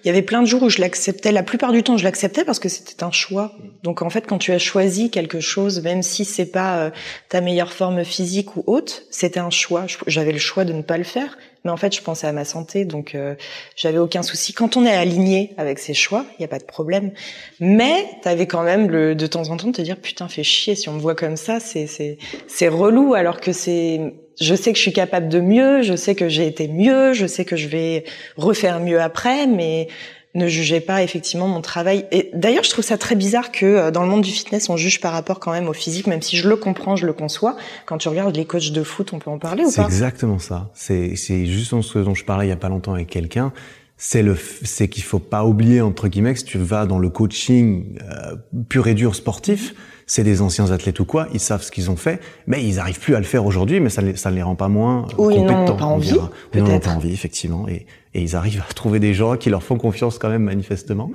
Il 0.02 0.08
y 0.08 0.10
avait 0.10 0.22
plein 0.22 0.42
de 0.42 0.46
jours 0.46 0.64
où 0.64 0.68
je 0.68 0.80
l'acceptais. 0.80 1.30
La 1.30 1.44
plupart 1.44 1.70
du 1.70 1.84
temps, 1.84 1.96
je 1.96 2.02
l'acceptais 2.02 2.44
parce 2.44 2.58
que 2.58 2.68
c'était 2.68 3.04
un 3.04 3.12
choix. 3.12 3.52
Donc 3.84 4.02
en 4.02 4.10
fait, 4.10 4.26
quand 4.26 4.38
tu 4.38 4.50
as 4.52 4.58
choisi 4.58 5.10
quelque 5.10 5.38
chose, 5.38 5.80
même 5.82 6.02
si 6.02 6.24
c'est 6.24 6.46
pas 6.46 6.78
euh, 6.78 6.90
ta 7.28 7.40
meilleure 7.40 7.72
forme 7.72 8.04
physique 8.04 8.56
ou 8.56 8.64
haute, 8.66 9.06
c'était 9.10 9.40
un 9.40 9.50
choix. 9.50 9.86
J'avais 10.08 10.32
le 10.32 10.38
choix 10.38 10.64
de 10.64 10.72
ne 10.72 10.82
pas 10.82 10.98
le 10.98 11.04
faire 11.04 11.38
mais 11.64 11.70
en 11.70 11.76
fait 11.76 11.94
je 11.94 12.02
pensais 12.02 12.26
à 12.26 12.32
ma 12.32 12.44
santé 12.44 12.84
donc 12.84 13.14
euh, 13.14 13.34
j'avais 13.76 13.98
aucun 13.98 14.22
souci. 14.22 14.52
Quand 14.52 14.76
on 14.76 14.84
est 14.84 14.94
aligné 14.94 15.54
avec 15.56 15.78
ses 15.78 15.94
choix 15.94 16.24
il 16.38 16.42
y 16.42 16.44
a 16.44 16.48
pas 16.48 16.58
de 16.58 16.64
problème. 16.64 17.12
Mais 17.60 18.06
t'avais 18.22 18.46
quand 18.46 18.62
même 18.62 18.90
le 18.90 19.14
de 19.14 19.26
temps 19.26 19.50
en 19.50 19.56
temps 19.56 19.68
de 19.68 19.72
te 19.72 19.82
dire 19.82 19.96
putain 19.96 20.28
fais 20.28 20.42
chier 20.42 20.74
si 20.74 20.88
on 20.88 20.94
me 20.94 21.00
voit 21.00 21.14
comme 21.14 21.36
ça 21.36 21.60
c'est 21.60 21.86
c'est 21.86 22.18
c'est 22.46 22.68
relou 22.68 23.14
alors 23.14 23.40
que 23.40 23.52
c'est 23.52 24.14
je 24.40 24.54
sais 24.54 24.72
que 24.72 24.78
je 24.78 24.82
suis 24.82 24.92
capable 24.92 25.28
de 25.28 25.40
mieux 25.40 25.82
je 25.82 25.94
sais 25.94 26.14
que 26.14 26.28
j'ai 26.28 26.46
été 26.46 26.68
mieux 26.68 27.12
je 27.12 27.26
sais 27.26 27.44
que 27.44 27.56
je 27.56 27.68
vais 27.68 28.04
refaire 28.36 28.80
mieux 28.80 29.00
après 29.00 29.46
mais 29.46 29.88
ne 30.34 30.48
jugez 30.48 30.80
pas 30.80 31.02
effectivement 31.02 31.46
mon 31.46 31.60
travail. 31.60 32.06
Et 32.10 32.30
d'ailleurs, 32.34 32.64
je 32.64 32.70
trouve 32.70 32.84
ça 32.84 32.98
très 32.98 33.14
bizarre 33.14 33.52
que 33.52 33.66
euh, 33.66 33.90
dans 33.90 34.02
le 34.02 34.08
monde 34.08 34.22
du 34.22 34.30
fitness, 34.30 34.68
on 34.68 34.76
juge 34.76 35.00
par 35.00 35.12
rapport 35.12 35.40
quand 35.40 35.52
même 35.52 35.68
au 35.68 35.72
physique, 35.72 36.06
même 36.06 36.22
si 36.22 36.36
je 36.36 36.48
le 36.48 36.56
comprends, 36.56 36.96
je 36.96 37.06
le 37.06 37.12
conçois. 37.12 37.56
Quand 37.86 37.98
tu 37.98 38.08
regardes 38.08 38.34
les 38.36 38.44
coachs 38.44 38.70
de 38.70 38.82
foot, 38.82 39.12
on 39.12 39.18
peut 39.18 39.30
en 39.30 39.38
parler 39.38 39.62
ou 39.62 39.66
pas? 39.66 39.72
C'est 39.72 39.82
exactement 39.82 40.38
ça. 40.38 40.70
C'est 40.74 41.14
juste 41.46 41.80
ce 41.80 41.98
dont 41.98 42.14
je 42.14 42.24
parlais 42.24 42.46
il 42.46 42.50
y 42.50 42.52
a 42.52 42.56
pas 42.56 42.68
longtemps 42.68 42.94
avec 42.94 43.08
quelqu'un. 43.08 43.52
C'est 43.96 44.22
le 44.22 44.36
c'est 44.36 44.88
qu'il 44.88 45.04
faut 45.04 45.20
pas 45.20 45.44
oublier 45.44 45.80
entre 45.80 46.08
guillemets 46.08 46.34
que 46.34 46.40
si 46.40 46.44
tu 46.44 46.58
vas 46.58 46.84
dans 46.84 46.98
le 46.98 47.10
coaching 47.10 47.96
euh, 48.02 48.34
pur 48.68 48.88
et 48.88 48.94
dur 48.94 49.14
sportif 49.14 49.72
c'est 50.06 50.24
des 50.24 50.42
anciens 50.42 50.70
athlètes 50.70 51.00
ou 51.00 51.04
quoi, 51.04 51.28
ils 51.32 51.40
savent 51.40 51.62
ce 51.62 51.70
qu'ils 51.70 51.90
ont 51.90 51.96
fait, 51.96 52.20
mais 52.46 52.64
ils 52.64 52.78
arrivent 52.78 53.00
plus 53.00 53.14
à 53.14 53.18
le 53.18 53.24
faire 53.24 53.46
aujourd'hui, 53.46 53.80
mais 53.80 53.90
ça, 53.90 54.02
ça 54.16 54.30
ne 54.30 54.36
les 54.36 54.42
rend 54.42 54.54
pas 54.54 54.68
moins 54.68 55.06
Ou 55.16 55.28
compétents. 55.28 55.32
Ils 55.32 55.44
n'ont 55.44 55.76
pas 55.76 55.84
envie, 55.84 56.16
Ils 56.54 56.62
n'ont 56.62 56.78
pas 56.78 56.90
envie, 56.90 57.12
effectivement, 57.12 57.66
et, 57.68 57.86
et 58.14 58.22
ils 58.22 58.36
arrivent 58.36 58.62
à 58.68 58.72
trouver 58.72 59.00
des 59.00 59.12
gens 59.12 59.36
qui 59.36 59.50
leur 59.50 59.62
font 59.62 59.76
confiance 59.76 60.18
quand 60.18 60.28
même 60.28 60.44
manifestement. 60.44 61.10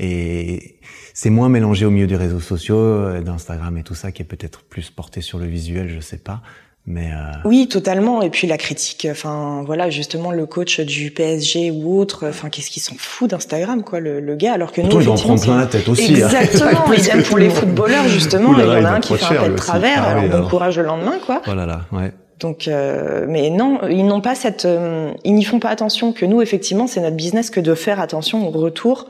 Et 0.00 0.76
c'est 1.12 1.30
moins 1.30 1.48
mélangé 1.48 1.84
au 1.84 1.90
milieu 1.90 2.06
des 2.06 2.16
réseaux 2.16 2.40
sociaux, 2.40 2.78
euh, 2.78 3.20
d'Instagram 3.20 3.76
et 3.76 3.82
tout 3.82 3.94
ça, 3.94 4.12
qui 4.12 4.22
est 4.22 4.24
peut-être 4.24 4.62
plus 4.62 4.90
porté 4.90 5.20
sur 5.20 5.38
le 5.38 5.46
visuel, 5.46 5.88
je 5.88 6.00
sais 6.00 6.18
pas. 6.18 6.40
Mais 6.86 7.10
euh... 7.12 7.32
Oui, 7.44 7.68
totalement. 7.68 8.22
Et 8.22 8.30
puis 8.30 8.46
la 8.46 8.56
critique, 8.56 9.06
enfin 9.10 9.62
voilà, 9.66 9.90
justement 9.90 10.30
le 10.30 10.46
coach 10.46 10.80
du 10.80 11.10
PSG 11.10 11.70
ou 11.70 11.98
autre, 12.00 12.26
enfin 12.28 12.48
qu'est-ce 12.48 12.70
qu'ils 12.70 12.82
s'en 12.82 12.94
fout 12.96 13.28
d'Instagram, 13.28 13.82
quoi, 13.82 14.00
le, 14.00 14.20
le, 14.20 14.36
gars, 14.36 14.54
alors 14.54 14.72
que 14.72 14.80
nous, 14.80 15.02
il 15.02 15.08
en 15.08 15.16
prend 15.16 15.36
plein 15.36 15.58
la 15.58 15.66
tête 15.66 15.86
aussi. 15.86 16.14
Hein. 16.22 16.28
Exactement. 16.28 16.92
Idem 16.96 17.22
pour 17.24 17.36
les 17.36 17.50
footballeurs 17.50 18.08
justement. 18.08 18.56
il 18.56 18.60
y 18.60 18.62
en 18.62 18.84
a 18.86 18.90
un 18.92 19.00
qui 19.00 19.18
fait 19.18 19.36
un 19.36 19.42
peu 19.44 19.50
de 19.50 19.56
travers. 19.56 20.02
Ah, 20.02 20.10
alors 20.12 20.40
bon 20.42 20.48
courage 20.48 20.78
le 20.78 20.84
lendemain, 20.84 21.18
quoi. 21.26 21.42
Oh 21.46 21.54
là 21.54 21.66
là, 21.66 21.82
ouais. 21.92 22.12
Donc, 22.38 22.68
euh, 22.68 23.26
mais 23.28 23.50
non, 23.50 23.80
ils 23.88 24.06
n'ont 24.06 24.20
pas 24.20 24.34
cette, 24.34 24.64
euh, 24.64 25.12
ils 25.24 25.34
n'y 25.34 25.44
font 25.44 25.58
pas 25.58 25.70
attention. 25.70 26.12
Que 26.12 26.26
nous, 26.26 26.40
effectivement, 26.40 26.86
c'est 26.86 27.00
notre 27.00 27.16
business 27.16 27.50
que 27.50 27.60
de 27.60 27.74
faire 27.74 28.00
attention 28.00 28.46
au 28.46 28.50
retour 28.50 29.08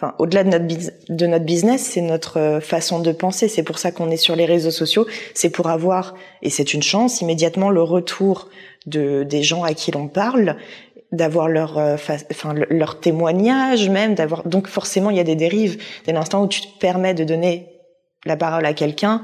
enfin 0.00 0.14
au-delà 0.18 0.44
de 0.44 0.50
notre 0.50 0.66
de 1.08 1.26
notre 1.26 1.44
business, 1.44 1.82
c'est 1.82 2.00
notre 2.00 2.38
euh, 2.38 2.60
façon 2.60 3.00
de 3.00 3.12
penser. 3.12 3.48
C'est 3.48 3.62
pour 3.62 3.78
ça 3.78 3.90
qu'on 3.90 4.10
est 4.10 4.16
sur 4.16 4.36
les 4.36 4.44
réseaux 4.44 4.70
sociaux. 4.70 5.06
C'est 5.34 5.50
pour 5.50 5.68
avoir 5.68 6.14
et 6.42 6.50
c'est 6.50 6.74
une 6.74 6.82
chance 6.82 7.20
immédiatement 7.20 7.70
le 7.70 7.82
retour 7.82 8.48
de 8.86 9.24
des 9.24 9.42
gens 9.42 9.64
à 9.64 9.74
qui 9.74 9.90
l'on 9.90 10.08
parle, 10.08 10.56
d'avoir 11.12 11.48
leur 11.48 11.78
euh, 11.78 11.96
enfin 12.30 12.54
leur 12.70 13.00
témoignage 13.00 13.88
même, 13.90 14.14
d'avoir 14.14 14.46
donc 14.46 14.68
forcément 14.68 15.10
il 15.10 15.16
y 15.16 15.20
a 15.20 15.24
des 15.24 15.36
dérives. 15.36 15.82
Dès 16.06 16.12
l'instant 16.12 16.44
où 16.44 16.48
tu 16.48 16.60
te 16.60 16.78
permets 16.78 17.14
de 17.14 17.24
donner 17.24 17.66
la 18.24 18.36
parole 18.36 18.66
à 18.66 18.74
quelqu'un, 18.74 19.22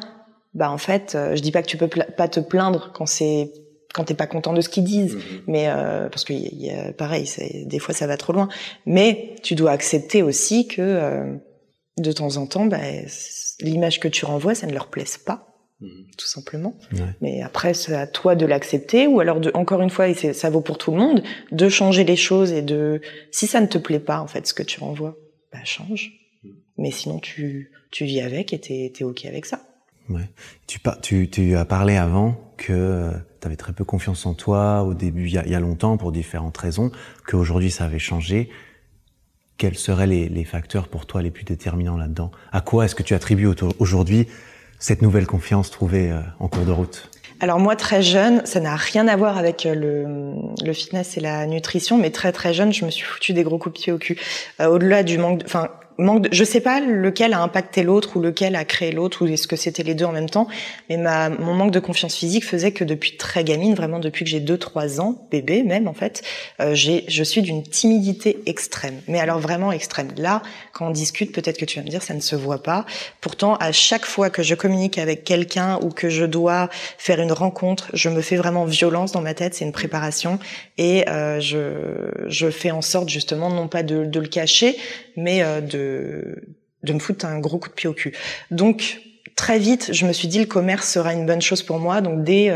bah 0.55 0.71
en 0.71 0.79
fait, 0.79 1.15
euh, 1.15 1.35
je 1.35 1.43
dis 1.43 1.51
pas 1.51 1.63
que 1.63 1.67
tu 1.67 1.77
peux 1.77 1.89
pas 1.89 2.29
te 2.29 2.41
plaindre 2.41 2.93
quand 2.95 3.07
c'est 3.07 3.53
quand 3.93 4.05
t'es 4.05 4.15
pas 4.15 4.27
content 4.27 4.53
de 4.53 4.61
ce 4.61 4.69
qu'ils 4.69 4.85
disent, 4.85 5.17
mm-hmm. 5.17 5.43
mais 5.47 5.69
euh, 5.69 6.09
parce 6.09 6.25
que 6.25 6.33
y 6.33 6.71
a, 6.71 6.93
pareil, 6.93 7.29
des 7.67 7.79
fois 7.79 7.95
ça 7.95 8.09
va 8.09 8.17
trop 8.17 8.33
loin. 8.33 8.49
Mais 8.87 9.37
tu 9.43 9.55
dois 9.55 9.71
accepter 9.71 10.23
aussi 10.23 10.67
que 10.67 10.83
euh, 10.83 11.37
de 11.99 12.11
temps 12.11 12.37
en 12.37 12.47
temps, 12.47 12.67
bah, 12.67 12.81
l'image 13.61 14.01
que 14.01 14.09
tu 14.09 14.25
renvoies, 14.25 14.57
ça 14.57 14.67
ne 14.67 14.73
leur 14.73 14.89
plaise 14.89 15.17
pas, 15.17 15.47
mm-hmm. 15.81 16.17
tout 16.17 16.27
simplement. 16.27 16.77
Mais 17.21 17.43
après, 17.43 17.73
c'est 17.73 17.95
à 17.95 18.09
toi 18.09 18.35
de 18.35 18.47
l'accepter, 18.47 19.07
ou 19.07 19.21
alors 19.21 19.39
de, 19.39 19.53
encore 19.55 19.81
une 19.81 19.91
fois, 19.91 20.09
et 20.09 20.15
ça 20.15 20.51
vaut 20.51 20.61
pour 20.61 20.77
tout 20.77 20.91
le 20.91 20.97
monde, 20.97 21.23
de 21.53 21.69
changer 21.69 22.03
les 22.03 22.17
choses 22.17 22.51
et 22.51 22.63
de, 22.63 23.01
si 23.31 23.47
ça 23.47 23.61
ne 23.61 23.67
te 23.67 23.79
plaît 23.79 24.01
pas 24.01 24.21
en 24.21 24.27
fait, 24.27 24.45
ce 24.49 24.55
que 24.55 24.65
tu 24.65 24.81
renvoies, 24.81 25.17
bah 25.53 25.61
change. 25.65 26.13
Mm. 26.43 26.49
Mais 26.79 26.91
sinon, 26.91 27.21
tu 27.21 27.71
tu 27.93 28.05
vis 28.07 28.21
avec 28.21 28.53
et 28.53 28.59
t'es 28.59 28.93
es 28.99 29.05
ok 29.05 29.25
avec 29.25 29.47
ça. 29.47 29.61
Tu, 30.67 31.57
as 31.57 31.65
parlé 31.65 31.97
avant 31.97 32.37
que 32.57 33.11
tu 33.41 33.47
avais 33.47 33.57
très 33.57 33.73
peu 33.73 33.85
confiance 33.85 34.27
en 34.27 34.35
toi 34.35 34.83
au 34.83 34.95
début, 34.95 35.27
il 35.27 35.33
y 35.33 35.55
a, 35.55 35.61
longtemps, 35.61 35.97
pour 35.97 36.13
différentes 36.13 36.57
raisons, 36.57 36.93
qu'aujourd'hui 37.27 37.71
ça 37.71 37.85
avait 37.85 37.99
changé. 37.99 38.51
Quels 39.57 39.77
seraient 39.77 40.07
les, 40.07 40.45
facteurs 40.45 40.89
pour 40.89 41.07
toi 41.07 41.23
les 41.23 41.31
plus 41.31 41.45
déterminants 41.45 41.97
là-dedans? 41.97 42.31
À 42.53 42.61
quoi 42.61 42.85
est-ce 42.85 42.95
que 42.95 43.03
tu 43.03 43.15
attribues 43.15 43.49
aujourd'hui 43.79 44.29
cette 44.79 45.01
nouvelle 45.01 45.27
confiance 45.27 45.71
trouvée 45.71 46.11
euh, 46.11 46.21
en 46.41 46.49
cours 46.49 46.65
de 46.65 46.73
route? 46.73 47.11
Alors 47.41 47.59
moi 47.59 47.77
très 47.77 48.03
jeune, 48.03 48.45
ça 48.47 48.61
n'a 48.61 48.77
rien 48.77 49.09
à 49.09 49.17
voir 49.17 49.39
avec 49.39 49.67
euh, 49.67 49.75
le, 49.75 50.65
le, 50.65 50.73
fitness 50.73 51.17
et 51.17 51.21
la 51.21 51.47
nutrition, 51.47 51.99
mais 51.99 52.11
très 52.11 52.33
très 52.33 52.55
jeune, 52.55 52.73
je 52.73 52.85
me 52.85 52.91
suis 52.91 53.05
foutu 53.05 53.33
des 53.33 53.43
gros 53.43 53.59
coups 53.59 53.77
de 53.77 53.83
pied 53.83 53.93
au 53.93 53.99
cul. 53.99 54.19
Euh, 54.61 54.67
au-delà 54.67 55.03
du 55.03 55.19
manque, 55.19 55.43
enfin 55.45 55.71
manque 55.99 56.23
de, 56.23 56.29
je 56.33 56.45
sais 56.45 56.61
pas 56.61 56.81
lequel 56.81 57.35
a 57.35 57.41
impacté 57.41 57.83
l'autre 57.83 58.17
ou 58.17 58.21
lequel 58.21 58.57
a 58.57 58.65
créé 58.65 58.93
l'autre 58.93 59.25
ou 59.25 59.29
est-ce 59.29 59.47
que 59.47 59.57
c'était 59.57 59.83
les 59.83 59.95
deux 59.95 60.05
en 60.05 60.13
même 60.13 60.29
temps, 60.29 60.49
mais 60.89 60.97
ma, 60.97 61.29
mon 61.29 61.55
manque 61.55 61.71
de 61.71 61.81
confiance 61.81 62.17
physique 62.17 62.45
faisait 62.45 62.73
que 62.73 62.85
depuis 62.85 63.17
très 63.17 63.45
gamine, 63.45 63.75
vraiment 63.75 63.99
depuis 63.99 64.25
que 64.25 64.31
j'ai 64.31 64.41
2-3 64.41 65.01
ans, 65.01 65.27
bébé 65.31 65.63
même 65.63 65.89
en 65.89 65.95
fait, 65.95 66.23
euh, 66.61 66.75
j'ai, 66.75 67.05
je 67.09 67.23
suis 67.23 67.43
d'une 67.43 67.63
timidité 67.63 68.39
extrême, 68.47 69.01
mais 69.09 69.21
alors 69.21 69.39
vraiment 69.39 69.73
extrême. 69.73 70.09
Là, 70.17 70.43
quand 70.73 70.89
on 70.89 70.91
discute, 70.91 71.33
peut-être 71.33 71.59
que 71.59 71.65
tu 71.65 71.79
vas 71.79 71.85
me 71.85 71.91
dire 71.91 72.03
ça 72.03 72.15
ne 72.15 72.21
se 72.21 72.37
voit 72.37 72.63
pas. 72.63 72.87
Pourtant, 73.21 73.55
à 73.57 73.73
chaque 73.73 74.05
fois 74.05 74.31
que 74.31 74.43
je 74.43 74.55
communique 74.55 74.99
avec 74.99 75.25
quelqu'un 75.25 75.79
ou 75.83 75.91
que 75.91 76.09
je 76.09 76.25
dois 76.25 76.69
faire 76.99 77.21
une 77.21 77.33
rencontre, 77.33 77.91
je 77.93 78.09
me 78.09 78.21
fais 78.21 78.37
vraiment 78.37 78.65
violence 78.65 79.13
dans 79.13 79.21
ma 79.21 79.35
tête, 79.35 79.55
c'est 79.55 79.65
une 79.65 79.73
préparation 79.73 80.39
et 80.79 81.09
euh, 81.09 81.41
je, 81.41 82.29
je 82.29 82.51
fais 82.51 82.71
en 82.71 82.83
sorte 82.83 83.09
justement 83.09 83.51
non 83.51 83.69
pas 83.69 83.83
de, 83.83 84.05
de 84.05 84.21
le 84.21 84.29
cacher, 84.29 84.77
mais 85.17 85.43
euh, 85.43 85.61
de, 85.61 85.84
de 86.83 86.93
me 86.93 86.99
foutre 86.99 87.27
un 87.27 87.39
gros 87.39 87.59
coup 87.59 87.69
de 87.69 87.75
pied 87.75 87.89
au 87.89 87.95
cul. 87.95 88.15
Donc, 88.51 89.01
très 89.37 89.59
vite, 89.59 89.91
je 89.93 90.07
me 90.07 90.13
suis 90.13 90.29
dit 90.29 90.39
le 90.39 90.47
commerce 90.47 90.89
sera 90.89 91.13
une 91.13 91.27
bonne 91.27 91.43
chose 91.43 91.63
pour 91.63 91.79
moi. 91.79 92.01
Donc 92.01 92.23
dès 92.23 92.53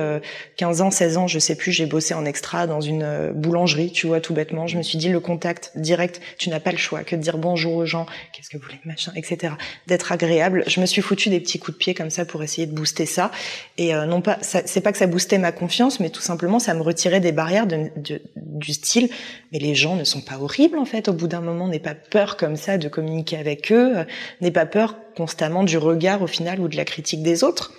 15 0.56 0.80
euh, 0.80 0.84
ans, 0.84 0.90
16 0.90 1.16
ans, 1.16 1.26
je 1.26 1.38
sais 1.38 1.56
plus, 1.56 1.72
j'ai 1.72 1.86
bossé 1.86 2.14
en 2.14 2.24
extra 2.24 2.66
dans 2.66 2.80
une 2.80 3.02
euh, 3.02 3.32
boulangerie, 3.32 3.90
tu 3.90 4.06
vois, 4.06 4.20
tout 4.20 4.32
bêtement. 4.32 4.66
Je 4.66 4.78
me 4.78 4.82
suis 4.82 4.98
dit 4.98 5.08
le 5.08 5.20
contact 5.20 5.72
direct, 5.74 6.20
tu 6.38 6.50
n'as 6.50 6.60
pas 6.60 6.70
le 6.70 6.78
choix 6.78 7.02
que 7.02 7.16
de 7.16 7.20
dire 7.20 7.38
bonjour 7.38 7.74
aux 7.74 7.86
gens, 7.86 8.06
qu'est-ce 8.32 8.48
que 8.48 8.56
vous 8.56 8.62
voulez, 8.62 8.78
machin, 8.84 9.12
etc. 9.16 9.54
D'être 9.86 10.12
agréable. 10.12 10.62
Je 10.66 10.80
me 10.80 10.86
suis 10.86 11.02
foutu 11.02 11.30
des 11.30 11.40
petits 11.40 11.58
coups 11.58 11.76
de 11.76 11.78
pied 11.78 11.94
comme 11.94 12.10
ça 12.10 12.24
pour 12.24 12.42
essayer 12.42 12.66
de 12.66 12.72
booster 12.72 13.06
ça. 13.06 13.32
Et 13.76 13.94
euh, 13.94 14.06
non 14.06 14.20
pas, 14.20 14.38
c'est 14.40 14.80
pas 14.80 14.92
que 14.92 14.98
ça 14.98 15.06
boostait 15.06 15.38
ma 15.38 15.52
confiance, 15.52 15.98
mais 15.98 16.10
tout 16.10 16.22
simplement 16.22 16.58
ça 16.58 16.74
me 16.74 16.82
retirait 16.82 17.20
des 17.20 17.32
barrières 17.32 17.66
de, 17.66 17.90
du 18.36 18.72
style. 18.72 19.08
Mais 19.52 19.58
les 19.58 19.74
gens 19.74 19.96
ne 19.96 20.04
sont 20.04 20.20
pas 20.20 20.38
horribles 20.38 20.78
en 20.78 20.84
fait. 20.84 21.08
Au 21.08 21.12
bout 21.12 21.26
d'un 21.26 21.40
moment, 21.40 21.66
n'aie 21.66 21.78
pas 21.80 21.94
peur 21.94 22.36
comme 22.36 22.56
ça 22.56 22.78
de 22.78 22.88
communiquer 22.88 23.36
avec 23.36 23.72
eux, 23.72 24.06
n'aie 24.40 24.50
pas 24.50 24.66
peur 24.66 24.96
constamment 25.18 25.64
du 25.64 25.76
regard 25.76 26.22
au 26.22 26.26
final 26.26 26.60
ou 26.60 26.68
de 26.68 26.76
la 26.76 26.84
critique 26.86 27.22
des 27.22 27.44
autres. 27.44 27.72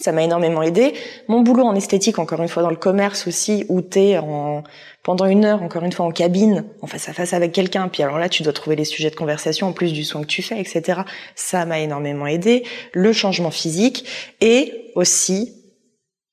Ça 0.00 0.10
m'a 0.10 0.24
énormément 0.24 0.62
aidé. 0.62 0.92
Mon 1.28 1.40
boulot 1.40 1.64
en 1.64 1.74
esthétique, 1.74 2.18
encore 2.18 2.42
une 2.42 2.48
fois 2.48 2.64
dans 2.64 2.70
le 2.70 2.76
commerce 2.76 3.28
aussi, 3.28 3.64
où 3.68 3.80
t'es 3.80 4.18
en 4.18 4.64
pendant 5.04 5.26
une 5.26 5.44
heure, 5.44 5.62
encore 5.62 5.84
une 5.84 5.92
fois 5.92 6.06
en 6.06 6.10
cabine, 6.10 6.64
en 6.80 6.86
face 6.86 7.08
à 7.08 7.12
face 7.12 7.32
avec 7.32 7.52
quelqu'un. 7.52 7.88
Puis 7.88 8.02
alors 8.02 8.18
là, 8.18 8.28
tu 8.28 8.42
dois 8.42 8.52
trouver 8.52 8.74
les 8.74 8.84
sujets 8.84 9.10
de 9.10 9.14
conversation 9.14 9.68
en 9.68 9.72
plus 9.72 9.92
du 9.92 10.02
soin 10.02 10.22
que 10.22 10.26
tu 10.26 10.42
fais, 10.42 10.58
etc. 10.58 11.02
Ça 11.36 11.64
m'a 11.64 11.78
énormément 11.78 12.26
aidé. 12.26 12.64
Le 12.92 13.12
changement 13.12 13.50
physique 13.50 14.04
et 14.40 14.90
aussi 14.96 15.54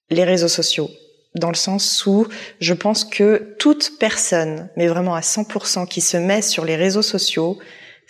les 0.09 0.23
réseaux 0.23 0.47
sociaux 0.47 0.89
dans 1.35 1.49
le 1.49 1.55
sens 1.55 2.05
où 2.05 2.27
je 2.59 2.73
pense 2.73 3.05
que 3.05 3.55
toute 3.59 3.93
personne, 3.99 4.69
mais 4.75 4.87
vraiment 4.87 5.15
à 5.15 5.21
100%, 5.21 5.87
qui 5.87 6.01
se 6.01 6.17
met 6.17 6.41
sur 6.41 6.65
les 6.65 6.75
réseaux 6.75 7.01
sociaux, 7.01 7.57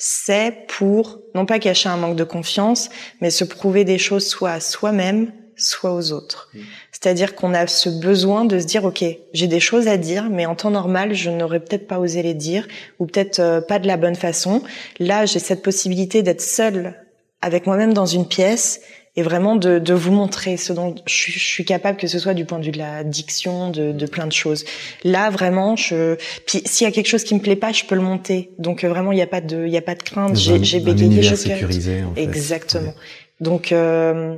c'est 0.04 0.66
pour 0.68 1.20
non 1.36 1.46
pas 1.46 1.60
cacher 1.60 1.88
un 1.88 1.96
manque 1.96 2.16
de 2.16 2.24
confiance, 2.24 2.90
mais 3.22 3.30
se 3.30 3.44
prouver 3.44 3.84
des 3.84 4.00
choses 4.00 4.26
soit 4.26 4.50
à 4.50 4.60
soi-même, 4.60 5.32
soit 5.56 5.94
aux 5.94 6.12
autres. 6.12 6.50
Mmh. 6.56 6.60
C'est-à-dire 6.92 7.36
qu'on 7.36 7.54
a 7.54 7.68
ce 7.68 7.88
besoin 7.88 8.44
de 8.46 8.58
se 8.58 8.66
dire, 8.66 8.84
OK, 8.84 9.06
j'ai 9.32 9.48
des 9.48 9.60
choses 9.60 9.88
à 9.88 9.98
dire, 9.98 10.28
mais 10.32 10.48
en 10.48 10.56
temps 10.56 10.72
normal, 10.72 11.14
je 11.14 11.30
n'aurais 11.30 11.60
peut-être 11.60 11.86
pas 11.86 12.00
osé 12.00 12.24
les 12.24 12.34
dire, 12.34 12.68
ou 12.98 13.06
peut-être 13.06 13.40
euh, 13.40 13.62
pas 13.62 13.78
de 13.78 13.86
la 13.86 13.96
bonne 13.96 14.16
façon. 14.16 14.64
Là, 14.98 15.28
j'ai 15.28 15.38
cette 15.38 15.62
possibilité 15.62 16.24
d'être 16.24 16.42
seule 16.42 16.96
avec 17.44 17.68
moi-même 17.68 17.94
dans 17.94 18.08
une 18.08 18.28
pièce 18.28 18.82
et 19.16 19.24
vraiment 19.24 19.56
de, 19.56 19.80
de, 19.80 19.94
vous 19.94 20.12
montrer 20.12 20.56
ce 20.58 20.72
dont 20.72 20.96
je, 21.06 21.32
suis 21.38 21.66
capable, 21.66 21.98
que 21.98 22.08
ce 22.08 22.18
soit 22.18 22.34
du 22.34 22.46
point 22.46 22.60
de 22.60 22.66
vue 22.66 22.72
de 22.72 22.78
la 22.78 23.04
diction, 23.04 23.70
de, 23.70 23.92
de 23.92 24.06
plein 24.06 24.26
de 24.26 24.32
choses. 24.32 24.64
Là, 25.04 25.30
vraiment, 25.30 25.76
je. 25.76 26.16
Puis 26.48 26.62
s'il 26.66 26.86
y 26.86 26.88
a 26.88 26.92
quelque 26.92 27.08
chose 27.08 27.24
qui 27.24 27.36
me 27.36 27.42
plaît 27.42 27.58
pas, 27.58 27.72
je 27.74 27.84
peux 27.84 27.96
le 27.96 28.02
monter. 28.02 28.52
Donc 28.58 28.84
euh, 28.84 28.90
vraiment, 28.90 29.12
il 29.12 29.16
n'y 29.16 29.22
a 29.22 29.28
pas 29.28 29.42
de, 29.42 29.66
il 29.66 29.72
y 29.72 29.78
a 29.78 29.82
pas 29.82 29.96
de 29.96 30.04
crainte. 30.04 30.36
J'ai, 30.36 30.64
j'ai 30.64 30.80
bégayé, 30.80 31.24
je 31.24 31.36
sécurisé, 31.36 32.04
en 32.04 32.16
fait. 32.16 32.22
Exactement. 32.22 32.94
Donc 33.42 33.72
euh, 33.72 34.38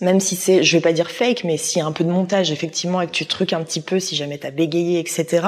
même 0.00 0.20
si 0.20 0.36
c'est, 0.36 0.62
je 0.62 0.76
vais 0.76 0.80
pas 0.80 0.92
dire 0.92 1.10
fake, 1.10 1.44
mais 1.44 1.56
s'il 1.56 1.80
y 1.80 1.82
a 1.82 1.86
un 1.86 1.92
peu 1.92 2.04
de 2.04 2.10
montage 2.10 2.50
effectivement 2.50 3.00
et 3.00 3.06
que 3.06 3.12
tu 3.12 3.26
truques 3.26 3.52
un 3.52 3.62
petit 3.62 3.80
peu, 3.80 4.00
si 4.00 4.16
jamais 4.16 4.38
t'as 4.38 4.50
bégayé, 4.50 4.98
etc. 4.98 5.46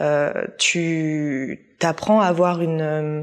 Euh, 0.00 0.32
tu 0.58 1.74
t'apprends 1.78 2.20
à 2.20 2.26
avoir 2.26 2.60
une 2.60 2.80
euh, 2.80 3.22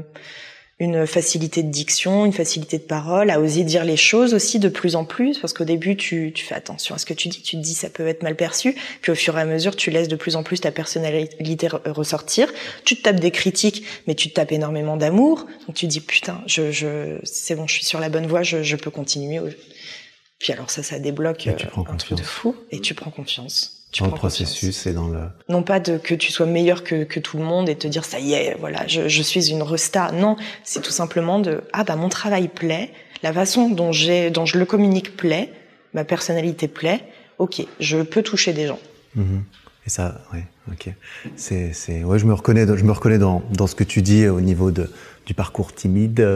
une 0.82 1.06
facilité 1.06 1.62
de 1.62 1.70
diction, 1.70 2.26
une 2.26 2.32
facilité 2.32 2.76
de 2.78 2.82
parole, 2.82 3.30
à 3.30 3.40
oser 3.40 3.62
dire 3.62 3.84
les 3.84 3.96
choses 3.96 4.34
aussi 4.34 4.58
de 4.58 4.68
plus 4.68 4.96
en 4.96 5.04
plus, 5.04 5.38
parce 5.38 5.52
qu'au 5.52 5.64
début 5.64 5.96
tu, 5.96 6.32
tu 6.34 6.44
fais 6.44 6.56
attention 6.56 6.94
à 6.94 6.98
ce 6.98 7.06
que 7.06 7.14
tu 7.14 7.28
dis, 7.28 7.40
tu 7.40 7.56
te 7.56 7.62
dis 7.62 7.74
ça 7.74 7.88
peut 7.88 8.06
être 8.08 8.22
mal 8.22 8.34
perçu, 8.34 8.74
puis 9.00 9.12
au 9.12 9.14
fur 9.14 9.38
et 9.38 9.40
à 9.40 9.44
mesure 9.44 9.76
tu 9.76 9.90
laisses 9.90 10.08
de 10.08 10.16
plus 10.16 10.34
en 10.34 10.42
plus 10.42 10.60
ta 10.60 10.72
personnalité 10.72 11.68
ressortir, 11.86 12.52
tu 12.84 12.96
te 12.96 13.02
tapes 13.02 13.20
des 13.20 13.30
critiques, 13.30 13.84
mais 14.06 14.16
tu 14.16 14.28
te 14.28 14.34
tapes 14.34 14.50
énormément 14.50 14.96
d'amour, 14.96 15.46
donc 15.66 15.76
tu 15.76 15.86
te 15.86 15.90
dis 15.90 16.00
putain, 16.00 16.42
je, 16.46 16.72
je, 16.72 17.18
c'est 17.22 17.54
bon, 17.54 17.66
je 17.66 17.74
suis 17.74 17.84
sur 17.84 18.00
la 18.00 18.08
bonne 18.08 18.26
voie, 18.26 18.42
je, 18.42 18.62
je 18.62 18.76
peux 18.76 18.90
continuer. 18.90 19.40
Puis 20.40 20.52
alors 20.52 20.70
ça, 20.70 20.82
ça 20.82 20.98
débloque 20.98 21.46
euh, 21.46 21.54
un 21.88 21.96
truc 21.96 22.18
de 22.18 22.24
fou, 22.24 22.56
et 22.72 22.80
tu 22.80 22.94
prends 22.94 23.12
confiance 23.12 23.81
dans 24.00 24.06
le 24.06 24.12
processus 24.12 24.86
et 24.86 24.92
dans 24.92 25.08
le 25.08 25.20
non 25.48 25.62
pas 25.62 25.80
de 25.80 25.98
que 25.98 26.14
tu 26.14 26.32
sois 26.32 26.46
meilleur 26.46 26.82
que, 26.82 27.04
que 27.04 27.20
tout 27.20 27.36
le 27.36 27.44
monde 27.44 27.68
et 27.68 27.76
te 27.76 27.86
dire 27.86 28.04
ça 28.04 28.18
y 28.18 28.32
est 28.32 28.56
voilà 28.58 28.86
je, 28.86 29.08
je 29.08 29.22
suis 29.22 29.50
une 29.50 29.62
resta. 29.62 30.12
Non 30.12 30.36
c'est 30.64 30.80
tout 30.80 30.90
simplement 30.90 31.38
de 31.38 31.62
ah 31.72 31.84
bah 31.84 31.96
mon 31.96 32.08
travail 32.08 32.48
plaît 32.48 32.90
la 33.22 33.32
façon 33.32 33.68
dont 33.68 33.92
j'ai 33.92 34.30
dont 34.30 34.46
je 34.46 34.58
le 34.58 34.64
communique 34.64 35.16
plaît 35.16 35.52
ma 35.92 36.04
personnalité 36.04 36.68
plaît 36.68 37.00
ok 37.38 37.66
je 37.80 37.98
peux 37.98 38.22
toucher 38.22 38.52
des 38.52 38.66
gens. 38.66 38.78
Mm-hmm. 39.16 39.42
et 39.86 39.90
ça 39.90 40.22
ouais 40.32 40.44
ok. 40.72 40.88
C'est 41.36 41.72
c'est 41.74 42.02
ouais 42.02 42.18
je 42.18 42.24
me 42.24 42.32
reconnais 42.32 42.66
je 42.66 42.84
me 42.84 42.92
reconnais 42.92 43.18
dans 43.18 43.42
dans 43.50 43.66
ce 43.66 43.74
que 43.74 43.84
tu 43.84 44.00
dis 44.00 44.26
au 44.26 44.40
niveau 44.40 44.70
de 44.70 44.90
du 45.26 45.34
parcours 45.34 45.72
timide. 45.72 46.26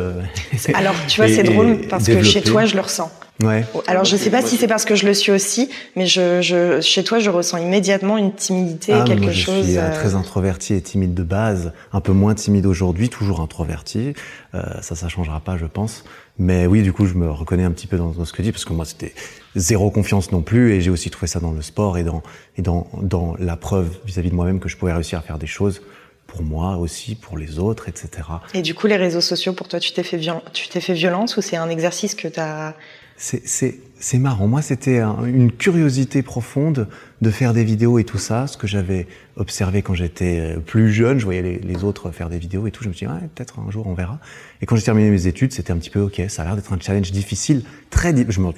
Alors 0.75 0.95
tu 1.09 1.21
vois 1.21 1.29
c'est 1.29 1.43
drôle 1.43 1.89
parce 1.89 2.07
que 2.07 2.23
chez 2.23 2.43
toi 2.43 2.67
je 2.67 2.75
le 2.75 2.83
ressens 2.83 3.11
Ouais. 3.43 3.67
Alors 3.87 4.05
je 4.05 4.17
sais 4.17 4.31
pas 4.31 4.41
si 4.41 4.57
c'est 4.57 4.67
parce 4.67 4.85
que 4.87 4.95
je 4.95 5.07
le 5.07 5.13
suis 5.13 5.31
aussi, 5.31 5.69
mais 5.95 6.07
je, 6.07 6.41
je 6.41 6.81
chez 6.81 7.05
toi 7.05 7.19
je 7.19 7.29
ressens 7.29 7.59
immédiatement 7.59 8.17
une 8.17 8.33
timidité, 8.33 8.95
ah, 8.95 9.05
quelque 9.05 9.25
moi, 9.25 9.33
je 9.33 9.41
chose. 9.41 9.65
Suis 9.65 9.77
euh, 9.77 9.93
très 9.93 10.15
introverti 10.15 10.73
et 10.73 10.81
timide 10.81 11.13
de 11.13 11.23
base, 11.23 11.73
un 11.93 12.01
peu 12.01 12.13
moins 12.13 12.35
timide 12.35 12.65
aujourd'hui, 12.65 13.11
toujours 13.11 13.41
introverti. 13.41 14.15
Euh, 14.55 14.63
ça, 14.81 14.95
ça 14.95 15.09
changera 15.09 15.41
pas, 15.41 15.59
je 15.59 15.67
pense. 15.67 16.05
Mais 16.39 16.67
oui, 16.67 16.83
du 16.83 16.93
coup, 16.93 17.07
je 17.07 17.15
me 17.15 17.31
reconnais 17.31 17.65
un 17.65 17.73
petit 17.73 17.87
peu 17.87 17.99
dans, 17.99 18.13
ce 18.25 18.33
que 18.33 18.37
tu 18.37 18.43
dis 18.43 18.53
parce 18.53 18.65
que 18.65 18.73
moi 18.73 18.85
c'était 18.85 19.15
zéro 19.55 19.91
confiance 19.91 20.33
non 20.33 20.43
plus, 20.43 20.73
et 20.73 20.81
j'ai 20.81 20.91
aussi 20.91 21.11
trouvé 21.11 21.27
ça 21.27 21.41
dans 21.41 21.53
le 21.53 21.63
sport 21.63 21.99
et 21.99 22.05
dans 22.05 22.23
et 22.57 22.63
dans 22.63 22.87
dans 23.03 23.35
la 23.39 23.57
preuve 23.57 23.91
vis-à-vis 24.07 24.29
-vis 24.29 24.31
de 24.31 24.37
moi-même 24.37 24.61
que 24.61 24.69
je 24.69 24.77
pouvais 24.79 24.93
réussir 24.93 25.19
à 25.19 25.23
faire 25.23 25.39
des 25.39 25.47
choses 25.47 25.83
pour 26.27 26.43
moi 26.43 26.77
aussi, 26.77 27.15
pour 27.15 27.39
les 27.39 27.59
autres, 27.59 27.89
etc. 27.89 28.09
Et 28.53 28.63
du 28.63 28.75
coup, 28.75 28.87
les 28.87 28.97
réseaux 28.97 29.21
sociaux, 29.21 29.53
pour 29.53 29.69
toi, 29.69 29.79
tu 29.81 29.93
t'es 29.93 30.03
fait, 30.03 30.21
tu 30.53 30.69
t'es 30.69 30.81
fait 30.81 30.95
violence 30.95 31.37
ou 31.37 31.41
c'est 31.41 31.57
un 31.57 31.71
exercice 31.71 32.15
que 32.15 32.29
tu 32.29 32.41
as 32.41 32.75
c'est 33.19 34.19
marrant. 34.19 34.47
Moi, 34.47 34.63
c'était 34.63 35.01
une 35.01 35.51
curiosité 35.51 36.23
profonde 36.23 36.87
de 37.23 37.31
faire 37.31 37.55
des 37.55 37.65
vidéos 37.65 37.99
et 37.99 38.05
tout 38.05 38.19
ça, 38.19 38.47
ce 38.47 38.59
que 38.59 38.67
j'avais 38.67 39.07
observé 39.37 39.81
quand 39.81 39.95
j'étais 39.95 40.39
euh, 40.39 40.59
plus 40.59 40.93
jeune. 40.93 41.19
Je 41.19 41.25
voyais 41.25 41.41
les, 41.41 41.59
les, 41.59 41.83
autres 41.83 42.11
faire 42.11 42.29
des 42.29 42.39
vidéos 42.39 42.67
et 42.67 42.71
tout. 42.71 42.85
Je 42.85 42.89
me 42.89 42.95
suis 42.95 43.07
dit, 43.07 43.13
ouais, 43.13 43.21
peut-être 43.35 43.59
un 43.59 43.71
jour 43.71 43.87
on 43.87 43.95
verra. 43.95 44.19
Et 44.61 44.67
quand 44.67 44.77
j'ai 44.77 44.83
terminé 44.83 45.09
mes 45.09 45.27
études, 45.27 45.53
c'était 45.53 45.73
un 45.73 45.77
petit 45.77 45.89
peu 45.89 46.01
ok. 46.01 46.21
Ça 46.29 46.43
a 46.43 46.45
l'air 46.45 46.57
d'être 46.57 46.73
un 46.75 46.79
challenge 46.79 47.11
difficile, 47.11 47.63
très. 47.89 48.15
Je 48.29 48.41
me, 48.41 48.51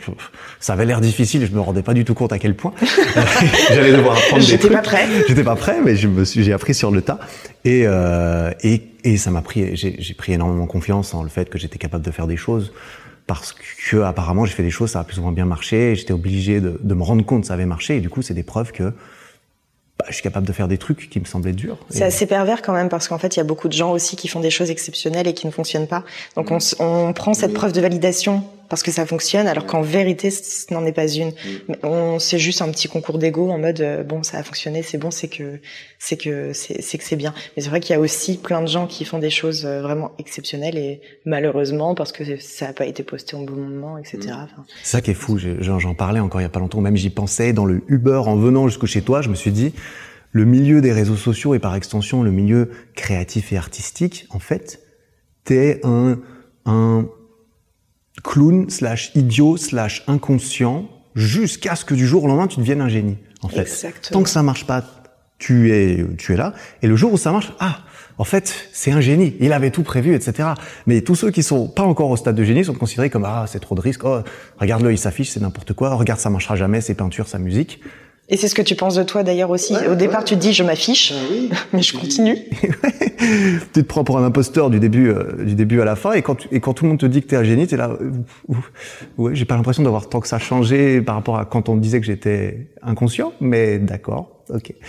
ça 0.59 0.73
avait 0.73 0.87
l'air 0.87 1.01
difficile. 1.01 1.47
Je 1.47 1.53
me 1.53 1.61
rendais 1.61 1.83
pas 1.83 1.95
du 1.95 2.05
tout 2.05 2.15
compte 2.15 2.33
à 2.33 2.41
quel 2.41 2.57
point. 2.57 2.75
J'allais 3.69 3.93
devoir 3.93 4.19
apprendre 4.19 4.45
des 4.45 4.59
trucs. 4.59 4.63
J'étais 4.63 4.75
pas 4.75 4.83
prêt. 4.83 5.07
J'étais 5.29 5.45
pas 5.45 5.57
prêt, 5.57 5.79
mais 5.85 5.95
je 5.95 6.09
me 6.09 6.25
suis, 6.25 6.43
j'ai 6.43 6.53
appris 6.53 6.75
sur 6.75 6.91
le 6.91 7.01
tas. 7.01 7.21
Et 7.65 7.83
euh, 7.87 8.51
et, 8.63 8.83
et 9.05 9.19
ça 9.19 9.31
m'a 9.31 9.43
pris. 9.43 9.77
J'ai 9.77 10.15
pris 10.15 10.33
énormément 10.33 10.67
confiance 10.67 11.15
en 11.15 11.23
le 11.23 11.29
fait 11.29 11.49
que 11.49 11.59
j'étais 11.59 11.79
capable 11.79 12.05
de 12.05 12.11
faire 12.11 12.27
des 12.27 12.37
choses 12.37 12.73
parce 13.29 13.53
que 13.53 13.99
apparemment 13.99 14.47
j'ai 14.47 14.55
fait 14.55 14.65
des 14.65 14.71
choses, 14.71 14.91
ça 14.91 15.01
a 15.01 15.05
plus 15.05 15.21
ou 15.21 15.23
moins 15.23 15.33
bien 15.33 15.45
marché, 15.45 15.95
j'étais 15.95 16.15
obligé 16.15 16.61
de, 16.61 16.81
de, 16.83 16.95
me 16.95 17.03
rendre 17.05 17.25
compte 17.25 17.43
que 17.43 17.47
ça 17.47 17.55
avait 17.55 17.67
marché, 17.67 17.99
et 17.99 18.01
du 18.01 18.09
coup 18.09 18.23
c'est 18.23 18.35
des 18.35 18.43
preuves 18.43 18.73
que 18.73 18.85
bah, 19.99 20.07
je 20.09 20.15
suis 20.15 20.23
capable 20.23 20.47
de 20.47 20.53
faire 20.53 20.67
des 20.67 20.79
trucs 20.79 21.11
qui 21.11 21.21
me 21.21 21.27
semblaient 21.27 21.53
durs. 21.53 21.77
C'est 21.91 22.05
assez 22.05 22.27
pervers 22.27 22.63
quand 22.63 22.73
même, 22.73 22.89
parce 22.89 23.07
qu'en 23.07 23.19
fait 23.19 23.37
il 23.37 23.39
y 23.39 23.41
a 23.41 23.45
beaucoup 23.45 23.69
de 23.69 23.75
gens 23.75 23.93
aussi 23.93 24.17
qui 24.17 24.29
font 24.29 24.41
des 24.41 24.51
choses 24.51 24.71
exceptionnelles 24.71 25.29
et 25.29 25.35
qui 25.35 25.47
ne 25.47 25.53
fonctionnent 25.53 25.87
pas. 25.87 26.05
Donc 26.37 26.51
on, 26.51 26.59
on 26.81 27.13
prend 27.13 27.35
cette 27.35 27.53
preuve 27.53 27.73
de 27.73 27.81
validation 27.83 28.43
parce 28.69 28.83
que 28.83 28.91
ça 28.91 29.07
fonctionne, 29.07 29.47
alors 29.47 29.67
qu'en 29.67 29.81
vérité, 29.81 30.31
ce 30.31 30.73
n'en 30.73 30.85
est 30.85 30.93
pas 30.93 31.09
une. 31.09 31.33
On 31.83 32.19
c'est 32.19 32.39
juste 32.39 32.63
un 32.63 32.71
petit 32.71 32.89
concours 32.89 33.19
d'ego 33.19 33.51
en 33.51 33.59
mode 33.59 33.81
euh, 33.81 34.03
bon, 34.03 34.23
ça 34.23 34.39
a 34.39 34.43
fonctionné, 34.43 34.83
c'est 34.83 34.99
bon, 34.99 35.11
c'est 35.11 35.29
que 35.29 35.61
c'est 35.99 36.17
que 36.17 36.53
c'est 36.53 36.99
que 36.99 37.05
c'est 37.05 37.17
bien. 37.17 37.33
Mais 37.57 37.63
c'est 37.63 37.71
vrai 37.71 37.81
qu'il 37.81 37.95
y 37.95 37.97
a 37.97 38.01
aussi 38.01 38.37
plein 38.37 38.61
de 38.61 38.67
gens 38.67 38.87
qui 38.87 39.05
font 39.05 39.19
des 39.19 39.31
choses 39.31 39.65
euh, 39.65 39.81
vraiment 39.81 40.13
exceptionnelles 40.19 40.77
et 40.77 41.01
malheureusement 41.25 41.95
parce 41.95 42.13
que 42.13 42.39
ça 42.39 42.67
n'a 42.67 42.73
pas 42.73 42.87
été 42.87 43.03
posté 43.03 43.37
au 43.37 43.45
bon 43.45 43.57
moment, 43.57 43.99
etc. 43.99 44.19
Mm. 44.27 44.31
Enfin, 44.31 44.65
c'est 44.83 44.91
ça 44.91 45.01
qui 45.01 45.13
est 45.13 45.15
fou. 45.15 45.39
J'en 45.39 45.95
parlais 45.95 46.21
encore 46.21 46.41
il 46.41 46.45
y 46.45 46.47
a 46.47 46.51
pas 46.51 46.61
longtemps. 46.61 46.81
Même 46.81 46.97
j'y 46.97 47.11
pensais 47.11 47.53
dans 47.53 47.65
le 47.65 47.83
Uber 47.89 48.23
en 48.27 48.37
venant 48.37 48.69
jusqu'au 48.69 48.87
chez 48.87 49.03
toi. 49.03 49.23
Je 49.23 49.29
me 49.29 49.35
suis 49.35 49.53
dit 49.53 49.73
le 50.33 50.45
milieu 50.45 50.83
des 50.83 50.93
réseaux 50.93 51.17
sociaux 51.17 51.55
et 51.55 51.59
par 51.59 51.75
extension 51.75 52.23
le 52.23 52.31
milieu 52.31 52.71
créatif 52.95 53.53
et 53.53 53.57
artistique, 53.57 54.27
en 54.31 54.39
fait, 54.39 54.83
t'es 55.45 55.81
un 55.85 56.21
un 56.69 57.09
clown 58.29 58.69
slash 58.69 59.11
idiot 59.15 59.57
slash 59.57 60.05
inconscient 60.07 60.85
jusqu'à 61.15 61.75
ce 61.75 61.85
que 61.85 61.95
du 61.95 62.07
jour 62.07 62.25
au 62.25 62.27
lendemain 62.27 62.47
tu 62.47 62.61
deviennes 62.61 62.83
un 62.83 62.89
génie 62.89 63.17
en 63.43 63.49
fait. 63.49 63.63
Exactement. 63.63 64.21
Tant 64.21 64.23
que 64.23 64.31
ça 64.31 64.43
marche 64.43 64.67
pas, 64.67 64.85
tu 65.39 65.73
es, 65.73 66.05
tu 66.19 66.35
es 66.35 66.37
là. 66.37 66.53
Et 66.83 66.89
le 66.89 66.97
jour 66.97 67.13
où 67.13 67.17
ça 67.17 67.33
marche, 67.33 67.53
ah, 67.61 67.79
en 68.19 68.25
fait, 68.25 68.69
c'est 68.73 68.91
un 68.91 69.01
génie. 69.01 69.37
Il 69.41 69.53
avait 69.53 69.71
tout 69.71 69.85
prévu, 69.85 70.15
etc. 70.15 70.51
Mais 70.87 71.01
tous 71.03 71.15
ceux 71.15 71.31
qui 71.31 71.43
sont 71.43 71.69
pas 71.69 71.85
encore 71.85 72.11
au 72.11 72.17
stade 72.17 72.35
de 72.35 72.43
génie 72.43 72.65
sont 72.65 72.75
considérés 72.75 73.11
comme 73.11 73.25
ah, 73.25 73.45
c'est 73.47 73.61
trop 73.61 73.77
de 73.77 73.81
risques. 73.81 74.05
Oh, 74.05 74.21
regarde-le, 74.59 74.93
il 74.93 74.99
s'affiche, 74.99 75.31
c'est 75.31 75.41
n'importe 75.41 75.73
quoi. 75.73 75.95
Regarde, 75.95 76.19
ça 76.19 76.31
marchera 76.31 76.57
jamais, 76.57 76.81
ses 76.81 76.95
peintures, 76.95 77.29
sa 77.29 77.39
musique. 77.39 77.81
Et 78.31 78.37
c'est 78.37 78.49
ce 78.49 78.55
que 78.55 78.63
tu 78.63 78.75
penses 78.75 78.95
de 78.95 79.03
toi 79.03 79.23
d'ailleurs 79.23 79.49
aussi. 79.49 79.75
Au 79.91 79.95
départ, 79.95 80.23
tu 80.23 80.35
te 80.35 80.41
dis 80.41 80.53
je 80.53 80.63
m'affiche, 80.63 81.15
ah 81.15 81.57
mais 81.73 81.83
je 81.83 81.97
continue. 81.97 82.37
tu 83.73 83.83
te 83.83 83.89
prends 83.89 84.05
pour 84.05 84.19
un 84.19 84.25
imposteur 84.25 84.69
du 84.69 84.81
début, 84.81 85.09
euh, 85.09 85.45
du 85.45 85.55
début 85.55 85.81
à 85.81 85.87
la 85.87 85.97
fin, 85.97 86.13
et 86.13 86.21
quand, 86.21 86.47
et 86.53 86.61
quand 86.61 86.75
tout 86.75 86.85
le 86.85 86.91
monde 86.91 86.99
te 86.99 87.07
dit 87.07 87.23
que 87.23 87.29
t'es 87.29 87.37
un 87.37 87.45
génie, 87.45 87.67
t'es 87.67 87.79
là. 87.79 87.97
Euh, 88.01 88.55
ouais, 89.17 89.35
j'ai 89.35 89.47
pas 89.47 89.57
l'impression 89.57 89.83
d'avoir 89.83 90.11
tant 90.11 90.21
que 90.21 90.29
ça 90.29 90.39
changé 90.39 91.01
par 91.01 91.15
rapport 91.15 91.39
à 91.39 91.47
quand 91.47 91.71
on 91.71 91.77
me 91.77 91.81
disait 91.81 92.01
que 92.01 92.07
j'étais 92.07 92.69
inconscient, 92.83 93.33
mais 93.41 93.79
d'accord. 93.79 94.38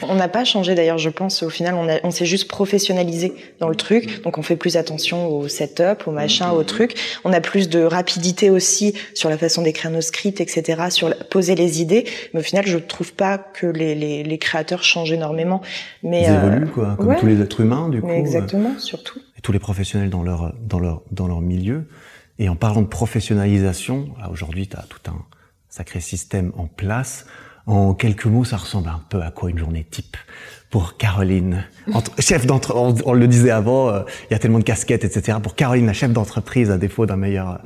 On 0.04 0.16
n'a 0.16 0.28
pas 0.28 0.46
changé 0.46 0.76
d'ailleurs, 0.76 0.98
je 0.98 1.10
pense. 1.10 1.44
Au 1.44 1.50
final, 1.50 1.76
on, 1.76 1.88
on 2.04 2.12
s'est 2.12 2.26
juste 2.26 2.48
professionnalisé 2.48 3.34
dans 3.60 3.70
le 3.70 3.76
truc. 3.76 4.22
Donc, 4.24 4.38
on 4.38 4.42
fait 4.42 4.56
plus 4.56 4.78
attention 4.78 5.28
au 5.28 5.48
setup, 5.48 6.08
au 6.08 6.12
machin, 6.12 6.52
au 6.52 6.64
truc. 6.64 6.96
On 7.24 7.34
a 7.34 7.42
plus 7.42 7.70
de 7.70 7.82
rapidité 7.82 8.50
aussi 8.50 8.94
sur 9.14 9.30
la 9.30 9.38
façon 9.38 9.62
d'écrire 9.62 9.92
nos 9.92 10.02
scripts, 10.02 10.42
etc., 10.42 10.84
sur 10.90 11.14
poser 11.30 11.56
les 11.56 11.82
idées. 11.82 12.06
Mais 12.34 12.40
au 12.40 12.44
final, 12.44 12.66
je 12.68 12.78
trouve 12.78 13.14
pas 13.14 13.38
que 13.38 13.68
les, 13.68 13.96
les, 13.96 14.24
les 14.24 14.38
créateurs 14.38 14.84
changent 14.84 15.12
énormément. 15.12 15.62
Mais 16.04 16.24
Ils 16.24 16.34
évoluent, 16.34 16.64
euh, 16.64 16.68
quoi, 16.68 16.96
comme 16.98 17.16
tous 17.18 17.26
les 17.28 17.42
êtres 17.42 17.62
humains, 17.62 17.90
du 17.90 18.02
coup. 18.02 18.10
exactement, 18.10 18.78
surtout. 18.78 19.20
Et 19.38 19.42
tous 19.42 19.52
les 19.52 19.60
professionnels 19.60 20.10
dans 20.10 20.24
leur 20.24 20.54
dans 20.62 20.80
leur 20.80 21.02
dans 21.12 21.28
leur 21.28 21.42
milieu. 21.42 21.88
Et 22.40 22.48
en 22.48 22.56
parlant 22.56 22.82
de 22.82 22.88
professionnalisation, 22.88 24.10
aujourd'hui, 24.32 24.68
tu 24.68 24.78
as 24.78 24.84
tout 24.84 25.12
un 25.12 25.26
sacré 25.68 26.00
système 26.00 26.52
en 26.58 26.68
place. 26.68 27.26
En 27.70 27.94
quelques 27.94 28.26
mots, 28.26 28.46
ça 28.46 28.58
ressemble 28.58 28.90
un 28.90 29.00
peu 29.10 29.22
à 29.22 29.30
quoi 29.30 29.52
une 29.52 29.60
journée 29.60 29.86
type 29.88 30.18
pour 30.72 30.98
Caroline, 30.98 31.68
chef 32.18 32.48
d'entreprise. 32.48 33.04
On, 33.06 33.14
le 33.14 33.28
disait 33.28 33.52
avant, 33.52 33.90
euh, 33.90 34.02
il 34.28 34.34
y 34.34 34.36
a 34.36 34.40
tellement 34.40 34.58
de 34.58 34.64
casquettes, 34.64 35.04
etc. 35.04 35.38
Pour 35.42 35.54
Caroline, 35.54 35.86
la 35.86 35.94
chef 35.94 36.12
d'entreprise, 36.12 36.72
à 36.72 36.80
défaut 36.80 37.06
d'un 37.06 37.16
meilleur, 37.16 37.60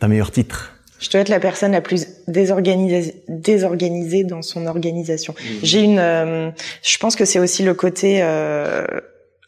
d'un 0.00 0.06
meilleur 0.06 0.30
titre. 0.30 0.74
Je 1.00 1.10
dois 1.10 1.22
être 1.22 1.28
la 1.28 1.40
personne 1.40 1.72
la 1.72 1.80
plus 1.80 2.06
désorganisée, 2.28 3.24
désorganisée 3.26 4.22
dans 4.22 4.42
son 4.42 4.64
organisation. 4.64 5.34
Mmh. 5.36 5.44
J'ai 5.64 5.82
une, 5.82 5.98
euh, 5.98 6.50
je 6.84 6.98
pense 6.98 7.16
que 7.16 7.24
c'est 7.24 7.40
aussi 7.40 7.64
le 7.64 7.74
côté 7.74 8.20
euh, 8.22 8.86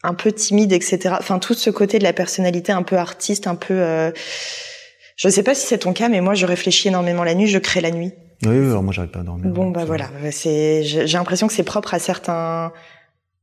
un 0.03 0.13
peu 0.13 0.33
timide, 0.33 0.73
etc. 0.73 1.15
Enfin, 1.19 1.39
tout 1.39 1.53
ce 1.53 1.69
côté 1.69 1.99
de 1.99 2.03
la 2.03 2.11
personnalité 2.11 2.73
un 2.73 2.83
peu 2.83 2.97
artiste, 2.97 3.47
un 3.47 3.55
peu. 3.55 4.11
je 5.15 5.27
ne 5.27 5.31
sais 5.31 5.43
pas 5.43 5.55
si 5.55 5.67
c'est 5.67 5.77
ton 5.77 5.93
cas, 5.93 6.09
mais 6.09 6.19
moi, 6.19 6.33
je 6.33 6.45
réfléchis 6.45 6.89
énormément 6.89 7.23
la 7.23 7.33
nuit, 7.33 7.47
je 7.47 7.59
crée 7.59 7.79
la 7.79 7.91
nuit. 7.91 8.11
Oui, 8.45 8.57
alors 8.57 8.83
moi 8.83 8.93
j'arrive 8.93 9.11
pas 9.11 9.19
à 9.19 9.23
dormir. 9.23 9.47
Bon 9.47 9.69
bah 9.69 9.85
voilà, 9.85 10.09
c'est 10.31 10.83
j'ai 10.83 11.17
l'impression 11.17 11.47
que 11.47 11.53
c'est 11.53 11.63
propre 11.63 11.93
à 11.93 11.99
certains 11.99 12.71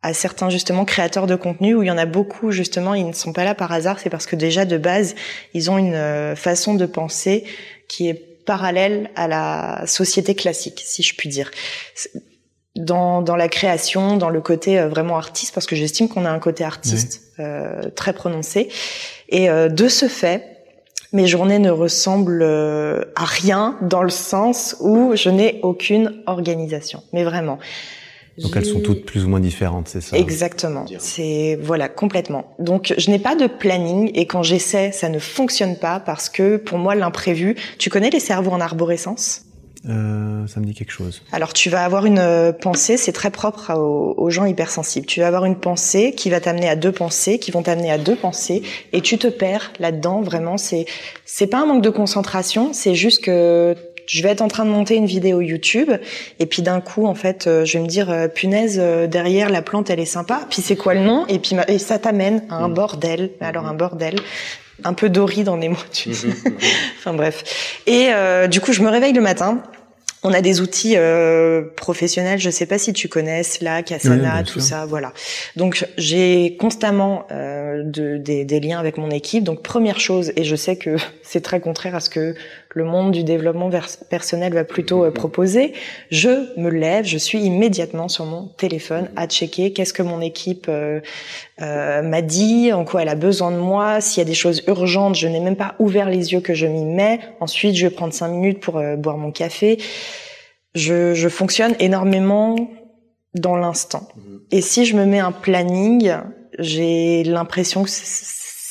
à 0.02 0.14
certains 0.14 0.48
justement 0.48 0.84
créateurs 0.84 1.26
de 1.26 1.34
contenu 1.34 1.74
où 1.74 1.82
il 1.82 1.86
y 1.86 1.90
en 1.90 1.98
a 1.98 2.06
beaucoup 2.06 2.52
justement 2.52 2.94
ils 2.94 3.06
ne 3.06 3.12
sont 3.12 3.32
pas 3.32 3.44
là 3.44 3.54
par 3.54 3.72
hasard, 3.72 3.98
c'est 3.98 4.10
parce 4.10 4.26
que 4.26 4.36
déjà 4.36 4.64
de 4.64 4.78
base, 4.78 5.14
ils 5.54 5.70
ont 5.70 5.78
une 5.78 5.94
euh, 5.94 6.36
façon 6.36 6.74
de 6.74 6.86
penser 6.86 7.44
qui 7.88 8.08
est 8.08 8.28
parallèle 8.48 9.10
à 9.14 9.28
la 9.28 9.86
société 9.86 10.34
classique, 10.34 10.82
si 10.82 11.02
je 11.02 11.14
puis 11.14 11.28
dire. 11.28 11.50
Dans, 12.76 13.20
dans 13.20 13.36
la 13.36 13.48
création, 13.48 14.16
dans 14.16 14.30
le 14.30 14.40
côté 14.40 14.78
euh, 14.78 14.88
vraiment 14.88 15.18
artiste, 15.18 15.52
parce 15.52 15.66
que 15.66 15.76
j'estime 15.76 16.08
qu'on 16.08 16.24
a 16.24 16.30
un 16.30 16.38
côté 16.38 16.64
artiste 16.64 17.20
euh, 17.40 17.90
très 17.90 18.14
prononcé. 18.14 18.70
Et 19.28 19.50
euh, 19.50 19.68
de 19.68 19.88
ce 19.88 20.08
fait, 20.08 20.57
mes 21.12 21.26
journées 21.26 21.58
ne 21.58 21.70
ressemblent 21.70 22.42
euh, 22.42 23.04
à 23.16 23.24
rien 23.24 23.76
dans 23.82 24.02
le 24.02 24.10
sens 24.10 24.76
où 24.80 25.12
je 25.14 25.30
n'ai 25.30 25.60
aucune 25.62 26.22
organisation. 26.26 27.02
Mais 27.12 27.24
vraiment. 27.24 27.58
Donc 28.38 28.56
elles 28.56 28.66
sont 28.66 28.80
toutes 28.80 29.04
plus 29.04 29.24
ou 29.24 29.28
moins 29.28 29.40
différentes, 29.40 29.88
c'est 29.88 30.00
ça? 30.00 30.16
Exactement. 30.16 30.84
C'est 30.98 31.58
voilà 31.60 31.88
complètement. 31.88 32.54
Donc 32.58 32.94
je 32.96 33.10
n'ai 33.10 33.18
pas 33.18 33.34
de 33.34 33.46
planning 33.46 34.12
et 34.14 34.26
quand 34.26 34.44
j'essaie, 34.44 34.92
ça 34.92 35.08
ne 35.08 35.18
fonctionne 35.18 35.76
pas 35.76 35.98
parce 35.98 36.28
que 36.28 36.56
pour 36.56 36.78
moi 36.78 36.94
l'imprévu. 36.94 37.56
Tu 37.78 37.90
connais 37.90 38.10
les 38.10 38.20
cerveaux 38.20 38.52
en 38.52 38.60
arborescence? 38.60 39.47
Euh, 39.88 40.46
ça 40.46 40.60
me 40.60 40.66
dit 40.66 40.74
quelque 40.74 40.92
chose. 40.92 41.22
Alors 41.32 41.52
tu 41.52 41.70
vas 41.70 41.84
avoir 41.84 42.04
une 42.04 42.18
euh, 42.18 42.52
pensée, 42.52 42.96
c'est 42.96 43.12
très 43.12 43.30
propre 43.30 43.72
aux, 43.74 44.30
gens 44.30 44.44
hypersensibles. 44.44 45.06
Tu 45.06 45.20
vas 45.20 45.26
avoir 45.26 45.46
une 45.46 45.56
pensée 45.56 46.12
qui 46.12 46.28
va 46.28 46.40
t'amener 46.40 46.68
à 46.68 46.76
deux 46.76 46.92
pensées, 46.92 47.38
qui 47.38 47.50
vont 47.50 47.62
t'amener 47.62 47.90
à 47.90 47.96
deux 47.96 48.16
pensées, 48.16 48.62
et 48.92 49.00
tu 49.00 49.16
te 49.16 49.28
perds 49.28 49.72
là-dedans. 49.78 50.20
Vraiment, 50.20 50.58
c'est 50.58 50.84
c'est 51.24 51.46
pas 51.46 51.58
un 51.58 51.66
manque 51.66 51.82
de 51.82 51.90
concentration, 51.90 52.72
c'est 52.72 52.94
juste 52.94 53.24
que 53.24 53.74
je 54.06 54.22
vais 54.22 54.30
être 54.30 54.42
en 54.42 54.48
train 54.48 54.64
de 54.64 54.70
monter 54.70 54.96
une 54.96 55.06
vidéo 55.06 55.40
YouTube 55.40 55.90
et 56.38 56.46
puis 56.46 56.62
d'un 56.62 56.80
coup 56.80 57.06
en 57.06 57.14
fait 57.14 57.46
euh, 57.46 57.66
je 57.66 57.76
vais 57.76 57.84
me 57.84 57.88
dire 57.88 58.28
punaise 58.34 58.78
derrière 58.78 59.50
la 59.50 59.60
plante 59.60 59.90
elle 59.90 60.00
est 60.00 60.06
sympa 60.06 60.46
puis 60.48 60.62
c'est 60.62 60.76
quoi 60.76 60.94
le 60.94 61.00
nom? 61.00 61.26
Et 61.28 61.38
puis 61.38 61.56
et 61.68 61.78
ça 61.78 61.98
t'amène 61.98 62.42
à 62.50 62.56
un 62.56 62.68
mm. 62.68 62.74
bordel 62.74 63.30
alors 63.40 63.66
un 63.66 63.74
bordel 63.74 64.16
un 64.84 64.92
peu 64.92 65.08
Dory 65.08 65.44
dans 65.44 65.56
les 65.56 65.68
mots, 65.68 65.76
tu 65.92 66.14
sais. 66.14 66.28
enfin 66.98 67.14
bref. 67.14 67.80
Et 67.86 68.08
euh, 68.10 68.46
du 68.46 68.60
coup, 68.60 68.72
je 68.72 68.82
me 68.82 68.88
réveille 68.88 69.12
le 69.12 69.20
matin. 69.20 69.62
On 70.24 70.32
a 70.32 70.40
des 70.40 70.60
outils 70.60 70.96
euh, 70.96 71.62
professionnels, 71.76 72.40
je 72.40 72.50
sais 72.50 72.66
pas 72.66 72.78
si 72.78 72.92
tu 72.92 73.08
connais 73.08 73.44
Slack, 73.44 73.92
Asana, 73.92 74.42
tout 74.42 74.58
ça, 74.58 74.84
voilà. 74.84 75.12
Donc 75.54 75.86
j'ai 75.96 76.56
constamment 76.58 77.26
euh, 77.30 77.82
de, 77.84 78.16
des, 78.16 78.44
des, 78.44 78.58
liens 78.58 78.80
avec 78.80 78.98
mon 78.98 79.10
équipe. 79.10 79.44
Donc 79.44 79.62
première 79.62 80.00
chose, 80.00 80.32
et 80.34 80.42
je 80.42 80.56
sais 80.56 80.76
que 80.76 80.96
c'est 81.22 81.40
très 81.40 81.60
contraire 81.60 81.94
à 81.94 82.00
ce 82.00 82.10
que 82.10 82.34
le 82.74 82.84
monde 82.84 83.12
du 83.12 83.24
développement 83.24 83.70
personnel 84.10 84.52
va 84.52 84.64
plutôt 84.64 85.04
euh, 85.04 85.10
proposer, 85.10 85.72
je 86.10 86.58
me 86.60 86.68
lève, 86.68 87.04
je 87.04 87.16
suis 87.16 87.40
immédiatement 87.40 88.08
sur 88.08 88.26
mon 88.26 88.48
téléphone 88.48 89.08
à 89.16 89.26
checker 89.26 89.72
qu'est-ce 89.72 89.92
que 89.92 90.02
mon 90.02 90.20
équipe 90.20 90.66
euh, 90.68 91.00
euh, 91.62 92.02
m'a 92.02 92.22
dit, 92.22 92.72
en 92.72 92.84
quoi 92.84 93.02
elle 93.02 93.08
a 93.08 93.14
besoin 93.14 93.50
de 93.50 93.56
moi, 93.56 94.00
s'il 94.00 94.20
y 94.20 94.26
a 94.26 94.28
des 94.28 94.34
choses 94.34 94.62
urgentes, 94.66 95.14
je 95.14 95.28
n'ai 95.28 95.40
même 95.40 95.56
pas 95.56 95.74
ouvert 95.78 96.10
les 96.10 96.32
yeux 96.32 96.40
que 96.40 96.54
je 96.54 96.66
m'y 96.66 96.84
mets. 96.84 97.20
Ensuite, 97.40 97.74
je 97.74 97.86
vais 97.86 97.94
prendre 97.94 98.12
cinq 98.12 98.28
minutes 98.28 98.60
pour 98.60 98.80
boire 98.98 99.16
mon 99.16 99.32
café. 99.32 99.78
Je, 100.74 101.14
je 101.14 101.28
fonctionne 101.28 101.74
énormément 101.80 102.56
dans 103.34 103.56
l'instant. 103.56 104.08
Mhm. 104.16 104.40
Et 104.50 104.60
si 104.60 104.84
je 104.84 104.96
me 104.96 105.04
mets 105.04 105.18
un 105.18 105.32
planning, 105.32 106.12
j'ai 106.58 107.24
l'impression 107.24 107.84
que 107.84 107.90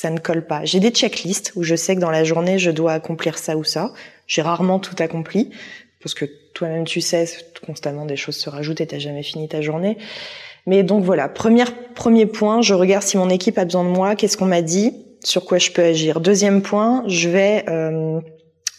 ça 0.07 0.11
ne 0.11 0.19
colle 0.19 0.45
pas. 0.45 0.63
J'ai 0.63 0.79
des 0.79 0.91
checklists 0.91 1.51
où 1.57 1.63
je 1.63 1.75
sais 1.75 1.93
que 1.93 1.99
dans 1.99 2.09
la 2.09 2.23
journée, 2.23 2.59
je 2.59 2.71
dois 2.71 2.93
accomplir 2.93 3.37
ça 3.37 3.57
ou 3.57 3.65
ça. 3.65 3.91
J'ai 4.25 4.41
rarement 4.41 4.79
tout 4.79 4.95
accompli, 4.99 5.49
parce 6.01 6.13
que 6.13 6.23
toi-même, 6.53 6.85
tu 6.85 7.01
sais, 7.01 7.25
constamment 7.65 8.05
des 8.05 8.15
choses 8.15 8.37
se 8.37 8.49
rajoutent 8.49 8.79
et 8.79 8.87
t'as 8.87 8.99
jamais 8.99 9.21
fini 9.21 9.49
ta 9.49 9.61
journée. 9.61 9.97
Mais 10.65 10.83
donc 10.83 11.03
voilà, 11.03 11.27
premier, 11.27 11.65
premier 11.93 12.25
point, 12.25 12.61
je 12.61 12.73
regarde 12.73 13.03
si 13.03 13.17
mon 13.17 13.29
équipe 13.29 13.57
a 13.57 13.65
besoin 13.65 13.83
de 13.83 13.89
moi, 13.89 14.15
qu'est-ce 14.15 14.37
qu'on 14.37 14.45
m'a 14.45 14.61
dit, 14.61 14.93
sur 15.25 15.43
quoi 15.43 15.57
je 15.57 15.71
peux 15.71 15.83
agir. 15.83 16.21
Deuxième 16.21 16.61
point, 16.61 17.03
je 17.07 17.27
vais... 17.27 17.65
Euh, 17.67 18.21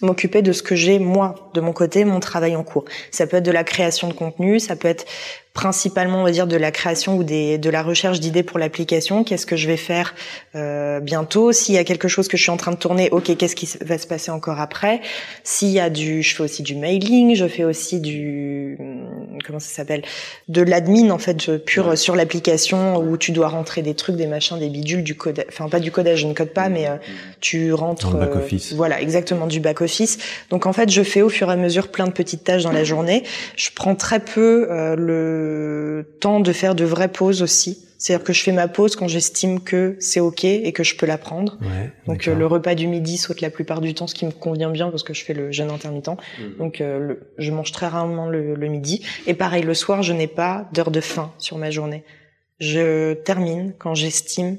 m'occuper 0.00 0.42
de 0.42 0.52
ce 0.52 0.62
que 0.62 0.76
j'ai 0.76 1.00
moi 1.00 1.50
de 1.54 1.60
mon 1.60 1.72
côté 1.72 2.04
mon 2.04 2.20
travail 2.20 2.54
en 2.54 2.62
cours 2.62 2.84
ça 3.10 3.26
peut 3.26 3.38
être 3.38 3.44
de 3.44 3.50
la 3.50 3.64
création 3.64 4.06
de 4.06 4.12
contenu 4.12 4.60
ça 4.60 4.76
peut 4.76 4.86
être 4.86 5.06
principalement 5.54 6.20
on 6.20 6.24
va 6.24 6.30
dire 6.30 6.46
de 6.46 6.56
la 6.56 6.70
création 6.70 7.16
ou 7.16 7.24
des, 7.24 7.58
de 7.58 7.70
la 7.70 7.82
recherche 7.82 8.20
d'idées 8.20 8.42
pour 8.42 8.58
l'application. 8.58 9.24
Qu'est-ce 9.24 9.46
que 9.46 9.56
je 9.56 9.66
vais 9.66 9.76
faire 9.76 10.14
euh, 10.54 11.00
bientôt? 11.00 11.52
S'il 11.52 11.74
y 11.74 11.78
a 11.78 11.84
quelque 11.84 12.08
chose 12.08 12.28
que 12.28 12.36
je 12.36 12.42
suis 12.42 12.52
en 12.52 12.56
train 12.56 12.72
de 12.72 12.76
tourner, 12.76 13.08
ok, 13.10 13.36
qu'est-ce 13.36 13.56
qui 13.56 13.68
va 13.80 13.98
se 13.98 14.06
passer 14.06 14.30
encore 14.30 14.60
après? 14.60 15.00
S'il 15.44 15.70
y 15.70 15.80
a 15.80 15.90
du, 15.90 16.22
je 16.22 16.34
fais 16.34 16.42
aussi 16.42 16.62
du 16.62 16.76
mailing, 16.76 17.34
je 17.34 17.46
fais 17.46 17.64
aussi 17.64 18.00
du 18.00 18.76
hum, 18.78 19.38
comment 19.44 19.58
ça 19.58 19.74
s'appelle? 19.74 20.02
De 20.48 20.62
l'admin 20.62 21.10
en 21.10 21.18
fait, 21.18 21.56
pur 21.64 21.96
sur 21.98 22.14
l'application 22.14 22.98
où 22.98 23.16
tu 23.16 23.32
dois 23.32 23.48
rentrer 23.48 23.82
des 23.82 23.94
trucs, 23.94 24.16
des 24.16 24.26
machins, 24.26 24.58
des 24.58 24.68
bidules, 24.68 25.02
du 25.02 25.16
code, 25.16 25.44
enfin 25.48 25.68
pas 25.68 25.80
du 25.80 25.90
codage, 25.90 26.20
je 26.20 26.26
ne 26.26 26.34
code 26.34 26.52
pas, 26.52 26.68
mais 26.68 26.86
euh, 26.86 26.96
tu 27.40 27.72
rentres. 27.72 28.10
Dans 28.10 28.18
le 28.18 28.26
back 28.26 28.36
office. 28.36 28.72
Euh, 28.72 28.76
voilà, 28.76 29.00
exactement 29.00 29.46
du 29.46 29.60
back 29.60 29.80
office. 29.80 30.18
Donc 30.50 30.66
en 30.66 30.72
fait, 30.72 30.90
je 30.90 31.02
fais 31.02 31.22
au 31.22 31.28
fur 31.28 31.50
et 31.50 31.52
à 31.52 31.56
mesure 31.56 31.88
plein 31.88 32.06
de 32.06 32.12
petites 32.12 32.44
tâches 32.44 32.62
dans 32.62 32.72
la 32.72 32.84
journée. 32.84 33.24
Je 33.56 33.70
prends 33.74 33.94
très 33.94 34.20
peu 34.20 34.68
euh, 34.70 34.96
le 35.38 36.04
temps 36.20 36.40
de 36.40 36.52
faire 36.52 36.74
de 36.74 36.84
vraies 36.84 37.08
pauses 37.08 37.42
aussi. 37.42 37.84
C'est-à-dire 37.98 38.24
que 38.24 38.32
je 38.32 38.42
fais 38.44 38.52
ma 38.52 38.68
pause 38.68 38.94
quand 38.94 39.08
j'estime 39.08 39.60
que 39.60 39.96
c'est 39.98 40.20
ok 40.20 40.44
et 40.44 40.72
que 40.72 40.84
je 40.84 40.96
peux 40.96 41.04
la 41.04 41.18
prendre. 41.18 41.58
Donc 42.06 42.28
euh, 42.28 42.34
le 42.34 42.46
repas 42.46 42.76
du 42.76 42.86
midi 42.86 43.18
saute 43.18 43.40
la 43.40 43.50
plupart 43.50 43.80
du 43.80 43.92
temps, 43.92 44.06
ce 44.06 44.14
qui 44.14 44.24
me 44.24 44.30
convient 44.30 44.70
bien 44.70 44.88
parce 44.90 45.02
que 45.02 45.12
je 45.12 45.24
fais 45.24 45.34
le 45.34 45.50
jeûne 45.50 45.70
intermittent. 45.70 46.08
Mhm. 46.08 46.56
Donc 46.58 46.80
euh, 46.80 47.16
je 47.38 47.50
mange 47.50 47.72
très 47.72 47.88
rarement 47.88 48.28
le, 48.28 48.68
midi. 48.68 49.04
Et 49.26 49.34
pareil, 49.34 49.64
le 49.64 49.74
soir, 49.74 50.04
je 50.04 50.12
n'ai 50.12 50.28
pas 50.28 50.68
d'heure 50.72 50.92
de 50.92 51.00
faim 51.00 51.32
sur 51.38 51.58
ma 51.58 51.72
journée. 51.72 52.04
Je 52.60 53.14
termine 53.14 53.74
quand 53.78 53.94
j'estime 53.96 54.58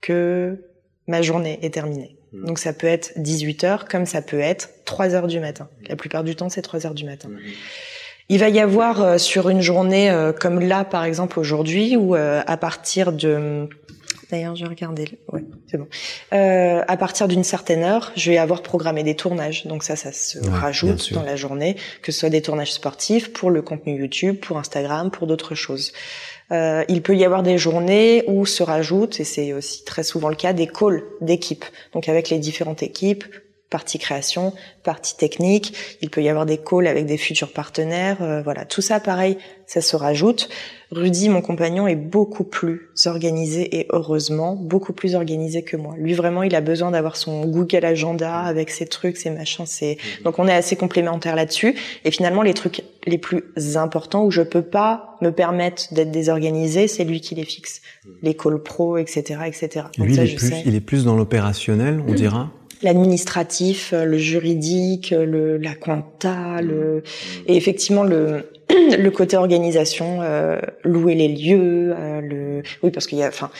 que 0.00 0.58
ma 1.06 1.22
journée 1.22 1.60
est 1.62 1.72
terminée. 1.72 2.16
Mhm. 2.32 2.46
Donc 2.46 2.58
ça 2.58 2.72
peut 2.72 2.88
être 2.88 3.12
18 3.16 3.62
heures, 3.62 3.84
comme 3.84 4.04
ça 4.04 4.20
peut 4.20 4.40
être 4.40 4.68
3 4.84 5.14
heures 5.14 5.28
du 5.28 5.38
matin. 5.38 5.68
La 5.88 5.94
plupart 5.94 6.24
du 6.24 6.34
temps, 6.34 6.48
c'est 6.48 6.62
3 6.62 6.86
heures 6.86 6.94
du 6.94 7.04
matin. 7.04 7.28
Mhm. 7.28 7.38
Il 8.30 8.38
va 8.38 8.48
y 8.48 8.60
avoir 8.60 9.02
euh, 9.02 9.18
sur 9.18 9.48
une 9.48 9.60
journée 9.60 10.08
euh, 10.08 10.32
comme 10.32 10.60
là 10.60 10.84
par 10.84 11.04
exemple 11.04 11.40
aujourd'hui 11.40 11.96
où 11.96 12.14
euh, 12.14 12.42
à 12.46 12.56
partir 12.56 13.12
de 13.12 13.68
D'ailleurs, 14.30 14.54
je 14.54 14.62
vais 14.62 14.68
regarder. 14.68 15.18
Ouais. 15.32 15.42
c'est 15.68 15.76
bon. 15.76 15.88
Euh, 16.32 16.82
à 16.86 16.96
partir 16.96 17.26
d'une 17.26 17.42
certaine 17.42 17.82
heure, 17.82 18.12
je 18.14 18.30
vais 18.30 18.38
avoir 18.38 18.62
programmé 18.62 19.02
des 19.02 19.16
tournages. 19.16 19.66
Donc 19.66 19.82
ça, 19.82 19.96
ça 19.96 20.12
se 20.12 20.38
rajoute 20.48 21.12
dans 21.12 21.22
la 21.22 21.36
journée, 21.36 21.76
que 22.02 22.12
ce 22.12 22.20
soit 22.20 22.30
des 22.30 22.42
tournages 22.42 22.72
sportifs 22.72 23.32
pour 23.32 23.50
le 23.50 23.62
contenu 23.62 23.98
YouTube, 23.98 24.38
pour 24.38 24.56
Instagram, 24.58 25.10
pour 25.10 25.26
d'autres 25.26 25.54
choses. 25.54 25.92
Euh, 26.52 26.84
il 26.88 27.02
peut 27.02 27.16
y 27.16 27.24
avoir 27.24 27.42
des 27.42 27.58
journées 27.58 28.24
où 28.28 28.46
se 28.46 28.62
rajoutent, 28.62 29.18
et 29.20 29.24
c'est 29.24 29.52
aussi 29.52 29.84
très 29.84 30.04
souvent 30.04 30.28
le 30.28 30.36
cas, 30.36 30.52
des 30.52 30.68
calls 30.68 31.02
d'équipe. 31.20 31.64
Donc 31.92 32.08
avec 32.08 32.30
les 32.30 32.38
différentes 32.38 32.82
équipes, 32.84 33.24
partie 33.70 33.98
création, 33.98 34.52
partie 34.82 35.16
technique. 35.16 35.74
Il 36.02 36.10
peut 36.10 36.22
y 36.22 36.28
avoir 36.28 36.44
des 36.44 36.58
calls 36.58 36.88
avec 36.88 37.06
des 37.06 37.16
futurs 37.16 37.52
partenaires. 37.52 38.20
Euh, 38.20 38.42
voilà, 38.42 38.64
tout 38.64 38.82
ça, 38.82 38.98
pareil, 38.98 39.38
ça 39.66 39.80
se 39.80 39.94
rajoute. 39.94 40.48
Rudy, 40.90 41.28
mon 41.28 41.40
compagnon, 41.40 41.86
est 41.86 41.94
beaucoup 41.94 42.42
plus 42.42 42.90
organisé 43.06 43.78
et 43.78 43.86
heureusement 43.90 44.56
beaucoup 44.56 44.92
plus 44.92 45.14
organisé 45.14 45.62
que 45.62 45.76
moi. 45.76 45.94
Lui, 45.96 46.14
vraiment, 46.14 46.42
il 46.42 46.56
a 46.56 46.60
besoin 46.60 46.90
d'avoir 46.90 47.16
son 47.16 47.46
Google 47.46 47.84
Agenda 47.84 48.40
avec 48.40 48.70
ses 48.70 48.86
trucs, 48.86 49.16
ses 49.16 49.30
machins. 49.30 49.66
C'est 49.66 49.98
donc 50.24 50.40
on 50.40 50.48
est 50.48 50.54
assez 50.54 50.74
complémentaires 50.74 51.36
là-dessus. 51.36 51.76
Et 52.04 52.10
finalement, 52.10 52.42
les 52.42 52.54
trucs 52.54 52.82
les 53.06 53.18
plus 53.18 53.44
importants 53.76 54.24
où 54.24 54.32
je 54.32 54.42
peux 54.42 54.62
pas 54.62 55.16
me 55.22 55.30
permettre 55.30 55.94
d'être 55.94 56.10
désorganisé, 56.10 56.88
c'est 56.88 57.04
lui 57.04 57.20
qui 57.20 57.36
les 57.36 57.44
fixe. 57.44 57.82
Les 58.22 58.34
calls 58.34 58.60
pro, 58.60 58.98
etc., 58.98 59.42
etc. 59.46 59.86
Lui, 59.96 60.14
il, 60.14 60.20
est 60.20 60.34
plus, 60.34 60.52
il 60.66 60.74
est 60.74 60.80
plus 60.80 61.04
dans 61.04 61.14
l'opérationnel, 61.14 62.02
on 62.06 62.14
dira? 62.14 62.50
L'administratif, 62.82 63.92
le 63.92 64.18
juridique, 64.18 65.10
le, 65.10 65.56
la 65.58 65.74
compta, 65.74 66.60
le, 66.62 67.02
et 67.46 67.56
effectivement 67.56 68.04
le, 68.04 68.50
le 68.98 69.10
côté 69.10 69.36
organisation, 69.36 70.20
euh, 70.22 70.60
louer 70.84 71.14
les 71.14 71.28
lieux, 71.28 71.94
euh, 71.96 72.20
le, 72.20 72.62
oui 72.82 72.90
parce 72.90 73.06
qu'il 73.06 73.18
y 73.18 73.22
a, 73.22 73.28
enfin, 73.28 73.50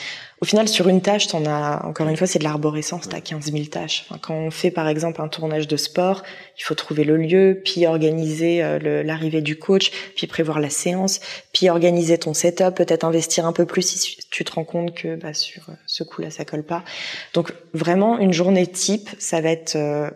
au 0.41 0.47
final, 0.47 0.69
sur 0.69 0.89
une 0.89 1.03
tâche, 1.03 1.27
t'en 1.27 1.45
as, 1.45 1.85
encore 1.85 2.09
une 2.09 2.17
fois, 2.17 2.27
c'est 2.27 2.39
de 2.39 2.45
l'arborescence, 2.45 3.09
t'as 3.11 3.21
15 3.21 3.53
000 3.53 3.65
tâches. 3.65 4.07
quand 4.23 4.35
on 4.35 4.51
fait, 4.51 4.71
par 4.71 4.89
exemple, 4.89 5.21
un 5.21 5.29
tournage 5.29 5.69
de 5.69 5.77
sport, 5.77 6.23
il 6.59 6.63
faut 6.63 6.75
trouver 6.75 7.05
le 7.05 7.19
lieu, 7.19 7.61
puis 7.63 7.87
organiser 7.87 8.63
euh, 8.63 9.03
l'arrivée 9.03 9.43
du 9.43 9.59
coach, 9.59 9.91
puis 10.17 10.27
prévoir 10.27 10.59
la 10.59 10.71
séance, 10.71 11.21
puis 11.53 11.69
organiser 11.69 12.17
ton 12.17 12.33
setup, 12.33 12.75
peut-être 12.75 13.05
investir 13.05 13.45
un 13.45 13.53
peu 13.53 13.67
plus 13.67 13.83
si 13.83 14.17
tu 14.31 14.45
te 14.45 14.53
rends 14.53 14.65
compte 14.65 14.95
que 14.95 15.15
bah, 15.17 15.35
sur 15.35 15.69
euh, 15.69 15.75
ce 15.85 16.05
coup-là, 16.05 16.31
ça 16.31 16.47
colle 16.47 16.65
pas. 16.65 16.85
Donc, 17.35 17.53
vraiment, 17.75 18.19
une 18.19 18.33
journée 18.33 18.67
type, 18.67 19.11
ça 19.19 19.43
va 19.43 19.51
être 19.51 19.77
euh, 19.77 20.09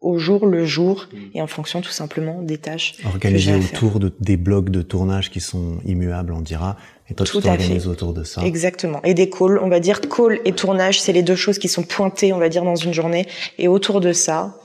au 0.00 0.18
jour 0.18 0.46
le 0.46 0.64
jour 0.64 1.08
mm. 1.12 1.16
et 1.34 1.42
en 1.42 1.48
fonction 1.48 1.80
tout 1.80 1.90
simplement 1.90 2.40
des 2.42 2.58
tâches. 2.58 2.94
Organiser 3.04 3.54
autour 3.54 3.98
de, 3.98 4.12
des 4.20 4.36
blocs 4.36 4.70
de 4.70 4.82
tournage 4.82 5.30
qui 5.30 5.40
sont 5.40 5.78
immuables, 5.84 6.32
on 6.32 6.40
dira, 6.40 6.76
et 7.12 7.14
toi, 7.14 7.26
Tout 7.26 7.42
tu 7.42 7.46
t'organises 7.46 7.86
autour 7.86 8.14
de 8.14 8.24
ça. 8.24 8.40
Exactement. 8.42 9.02
Et 9.04 9.12
des 9.12 9.28
calls, 9.28 9.58
on 9.62 9.68
va 9.68 9.80
dire 9.80 10.00
call 10.00 10.40
et 10.46 10.52
tournage, 10.52 10.98
c'est 10.98 11.12
les 11.12 11.22
deux 11.22 11.36
choses 11.36 11.58
qui 11.58 11.68
sont 11.68 11.82
pointées, 11.82 12.32
on 12.32 12.38
va 12.38 12.48
dire, 12.48 12.64
dans 12.64 12.74
une 12.74 12.94
journée. 12.94 13.26
Et 13.58 13.68
autour 13.68 14.00
de 14.00 14.14
ça, 14.14 14.58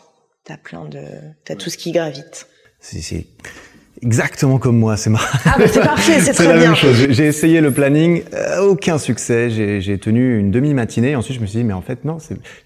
t'as 0.45 0.56
plein 0.56 0.86
de, 0.86 1.04
t'as 1.43 1.56
tout 1.56 1.70
ce 1.70 1.78
qui 1.78 1.91
gravite. 1.91 2.48
C'est 2.80 3.26
Exactement 4.04 4.60
comme 4.60 4.78
moi, 4.78 4.95
c'est 4.95 5.10
marrant. 5.10 5.26
Ah 5.45 5.56
bah 5.58 5.66
c'est 5.68 5.82
parfait, 5.82 6.20
c'est 6.22 6.34
très 6.34 6.48
la 6.48 6.58
bien. 6.58 6.68
Même 6.68 6.76
chose. 6.76 7.08
J'ai 7.10 7.26
essayé 7.26 7.62
le 7.62 7.72
planning, 7.72 8.22
euh, 8.34 8.62
aucun 8.62 8.98
succès. 8.98 9.50
J'ai 9.50 9.98
tenu 9.98 10.39
une 10.39 10.52
demi-matinée. 10.52 11.16
Ensuite, 11.16 11.38
je 11.38 11.41
me 11.41 11.48
suis 11.48 11.60
dit, 11.60 11.64
mais 11.64 11.74
en 11.74 11.82
fait, 11.82 12.06
non, 12.06 12.18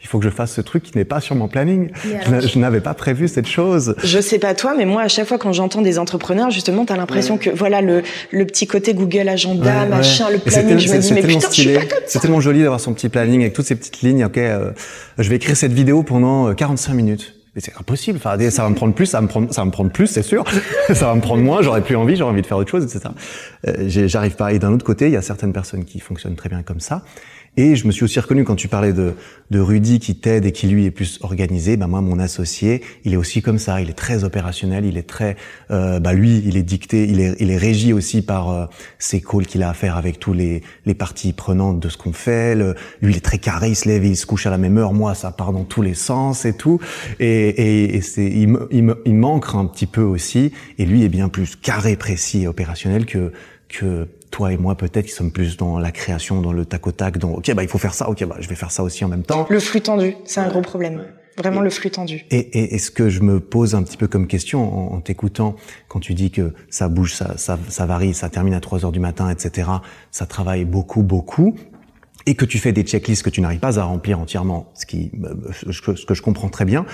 il 0.01 0.07
faut 0.07 0.19
que 0.19 0.25
je 0.25 0.29
fasse 0.29 0.51
ce 0.51 0.61
truc 0.61 0.83
qui 0.83 0.97
n'est 0.97 1.05
pas 1.05 1.21
sur 1.21 1.35
mon 1.35 1.47
planning. 1.47 1.89
Je, 2.03 2.59
n'avais 2.59 2.81
pas 2.81 2.93
prévu 2.93 3.27
cette 3.27 3.47
chose. 3.47 3.95
Je 4.03 4.19
sais 4.19 4.39
pas 4.39 4.53
toi, 4.53 4.73
mais 4.77 4.85
moi, 4.85 5.03
à 5.03 5.07
chaque 5.07 5.27
fois 5.27 5.37
quand 5.37 5.53
j'entends 5.53 5.81
des 5.81 5.99
entrepreneurs, 5.99 6.51
justement, 6.51 6.85
t'as 6.85 6.97
l'impression 6.97 7.37
que 7.37 7.49
voilà 7.49 7.81
le, 7.81 8.03
le 8.31 8.45
petit 8.45 8.67
côté 8.67 8.93
Google 8.93 9.29
Agenda, 9.29 9.85
machin, 9.85 10.29
le 10.29 10.39
planning. 10.39 10.77
Je 10.79 10.93
me 10.93 10.99
dis, 10.99 11.13
mais 11.13 11.21
putain, 11.21 11.39
stylé. 11.39 11.79
C'est 12.07 12.19
tellement 12.19 12.41
joli 12.41 12.61
d'avoir 12.61 12.79
son 12.79 12.93
petit 12.93 13.09
planning 13.09 13.41
avec 13.41 13.53
toutes 13.53 13.65
ces 13.65 13.75
petites 13.75 14.01
lignes. 14.01 14.25
Ok, 14.25 14.37
euh, 14.37 14.71
je 15.17 15.29
vais 15.29 15.37
écrire 15.37 15.55
cette 15.55 15.73
vidéo 15.73 16.03
pendant 16.03 16.53
45 16.53 16.91
euh, 16.91 16.95
minutes 16.95 17.40
mais 17.55 17.61
c'est 17.61 17.73
impossible. 17.77 18.17
Enfin, 18.17 18.37
ça 18.49 18.63
va 18.63 18.69
me 18.69 18.75
prendre 18.75 18.93
plus, 18.93 19.05
ça 19.05 19.17
va 19.17 19.21
me 19.23 19.27
prendre, 19.27 19.53
ça 19.53 19.61
va 19.61 19.65
me 19.65 19.71
prendre 19.71 19.91
plus, 19.91 20.07
c'est 20.07 20.23
sûr. 20.23 20.45
ça 20.93 21.07
va 21.07 21.15
me 21.15 21.21
prendre 21.21 21.43
moins. 21.43 21.61
J'aurais 21.61 21.81
plus 21.81 21.95
envie, 21.95 22.15
j'aurais 22.15 22.31
envie 22.31 22.41
de 22.41 22.47
faire 22.47 22.57
autre 22.57 22.71
chose, 22.71 22.83
etc. 22.83 23.13
Euh, 23.67 23.87
J'arrive 23.87 24.35
pas. 24.35 24.53
Et 24.53 24.59
d'un 24.59 24.71
autre 24.71 24.85
côté, 24.85 25.07
il 25.07 25.13
y 25.13 25.17
a 25.17 25.21
certaines 25.21 25.53
personnes 25.53 25.85
qui 25.85 25.99
fonctionnent 25.99 26.35
très 26.35 26.49
bien 26.49 26.63
comme 26.63 26.79
ça. 26.79 27.03
Et 27.57 27.75
je 27.75 27.85
me 27.85 27.91
suis 27.91 28.05
aussi 28.05 28.17
reconnu 28.17 28.45
quand 28.45 28.55
tu 28.55 28.69
parlais 28.69 28.93
de, 28.93 29.13
de 29.49 29.59
Rudy 29.59 29.99
qui 29.99 30.15
t'aide 30.15 30.45
et 30.45 30.53
qui 30.53 30.67
lui 30.67 30.85
est 30.85 30.91
plus 30.91 31.19
organisé. 31.21 31.75
Bah 31.75 31.87
moi, 31.87 31.99
mon 31.99 32.17
associé, 32.17 32.81
il 33.03 33.13
est 33.13 33.17
aussi 33.17 33.41
comme 33.41 33.57
ça. 33.57 33.81
Il 33.81 33.89
est 33.89 33.93
très 33.93 34.23
opérationnel. 34.23 34.85
Il 34.85 34.97
est 34.97 35.07
très, 35.07 35.35
euh, 35.69 35.99
bah 35.99 36.13
lui, 36.13 36.41
il 36.45 36.55
est 36.55 36.63
dicté, 36.63 37.05
il 37.09 37.19
est, 37.19 37.35
il 37.41 37.51
est 37.51 37.57
régi 37.57 37.91
aussi 37.91 38.21
par 38.21 38.49
euh, 38.49 38.65
ses 38.99 39.19
calls 39.21 39.45
qu'il 39.45 39.63
a 39.63 39.69
à 39.69 39.73
faire 39.73 39.97
avec 39.97 40.17
tous 40.17 40.31
les, 40.33 40.61
les 40.85 40.93
parties 40.93 41.33
prenantes 41.33 41.81
de 41.81 41.89
ce 41.89 41.97
qu'on 41.97 42.13
fait. 42.13 42.55
Lui, 42.55 43.11
il 43.11 43.17
est 43.17 43.25
très 43.25 43.37
carré. 43.37 43.69
Il 43.69 43.75
se 43.75 43.89
lève, 43.89 44.05
et 44.05 44.09
il 44.09 44.17
se 44.17 44.25
couche 44.25 44.45
à 44.45 44.49
la 44.49 44.57
même 44.57 44.77
heure. 44.77 44.93
Moi, 44.93 45.13
ça 45.13 45.31
part 45.31 45.51
dans 45.51 45.65
tous 45.65 45.81
les 45.81 45.93
sens 45.93 46.45
et 46.45 46.53
tout. 46.53 46.79
Et, 47.19 47.49
et, 47.49 47.95
et 47.97 48.01
c'est, 48.01 48.27
il, 48.27 48.57
il, 48.71 48.95
il 49.05 49.15
manque 49.15 49.47
un 49.55 49.65
petit 49.65 49.87
peu 49.87 50.03
aussi. 50.03 50.53
Et 50.77 50.85
lui 50.85 51.03
est 51.03 51.09
bien 51.09 51.27
plus 51.27 51.57
carré, 51.57 51.97
précis 51.97 52.43
et 52.43 52.47
opérationnel 52.47 53.05
que 53.05 53.33
que 53.67 54.07
toi 54.31 54.51
et 54.51 54.57
moi 54.57 54.75
peut-être 54.75 55.05
qui 55.05 55.11
sommes 55.11 55.31
plus 55.31 55.57
dans 55.57 55.77
la 55.77 55.91
création, 55.91 56.41
dans 56.41 56.53
le 56.53 56.65
tac 56.65 56.87
au 56.87 56.91
tac, 56.91 57.17
dans 57.17 57.31
ok 57.33 57.53
bah 57.53 57.63
il 57.63 57.69
faut 57.69 57.77
faire 57.77 57.93
ça, 57.93 58.09
ok 58.09 58.25
bah 58.25 58.37
je 58.39 58.47
vais 58.47 58.55
faire 58.55 58.71
ça 58.71 58.81
aussi 58.83 59.05
en 59.05 59.07
même 59.07 59.23
temps. 59.23 59.45
Le 59.49 59.59
flux 59.59 59.81
tendu, 59.81 60.15
c'est 60.25 60.39
un 60.39 60.47
gros 60.47 60.61
problème. 60.61 61.03
Vraiment 61.37 61.61
le 61.61 61.69
flux 61.69 61.89
tendu. 61.89 62.25
Et, 62.29 62.37
et, 62.37 62.75
et, 62.75 62.77
ce 62.77 62.91
que 62.91 63.09
je 63.09 63.21
me 63.21 63.39
pose 63.39 63.73
un 63.73 63.83
petit 63.83 63.95
peu 63.95 64.07
comme 64.07 64.27
question 64.27 64.93
en, 64.93 64.99
t'écoutant, 64.99 65.55
quand 65.87 66.01
tu 66.01 66.13
dis 66.13 66.29
que 66.29 66.53
ça 66.69 66.89
bouge, 66.89 67.13
ça, 67.13 67.37
ça, 67.37 67.57
ça 67.69 67.85
varie, 67.85 68.13
ça 68.13 68.29
termine 68.29 68.53
à 68.53 68.59
3 68.59 68.85
heures 68.85 68.91
du 68.91 68.99
matin, 68.99 69.29
etc., 69.29 69.69
ça 70.11 70.25
travaille 70.25 70.65
beaucoup, 70.65 71.03
beaucoup, 71.03 71.55
et 72.25 72.35
que 72.35 72.43
tu 72.43 72.59
fais 72.59 72.73
des 72.73 72.83
checklists 72.83 73.23
que 73.23 73.29
tu 73.29 73.39
n'arrives 73.39 73.59
pas 73.59 73.79
à 73.79 73.83
remplir 73.83 74.19
entièrement, 74.19 74.71
ce, 74.73 74.85
qui, 74.85 75.11
ce 75.69 76.05
que 76.05 76.13
je 76.13 76.21
comprends 76.21 76.49
très 76.49 76.65
bien, 76.65 76.85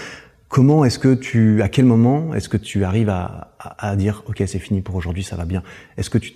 Comment 0.49 0.85
est-ce 0.85 0.97
que 0.97 1.13
tu, 1.13 1.61
à 1.61 1.67
quel 1.67 1.85
moment 1.85 2.33
est-ce 2.33 2.47
que 2.47 2.57
tu 2.57 2.85
arrives 2.85 3.09
à, 3.09 3.53
à, 3.59 3.89
à 3.89 3.95
dire, 3.95 4.23
ok, 4.27 4.41
c'est 4.47 4.59
fini 4.59 4.81
pour 4.81 4.95
aujourd'hui, 4.95 5.23
ça 5.23 5.35
va 5.35 5.45
bien. 5.45 5.61
Est-ce 5.97 6.09
que 6.09 6.17
tu, 6.17 6.33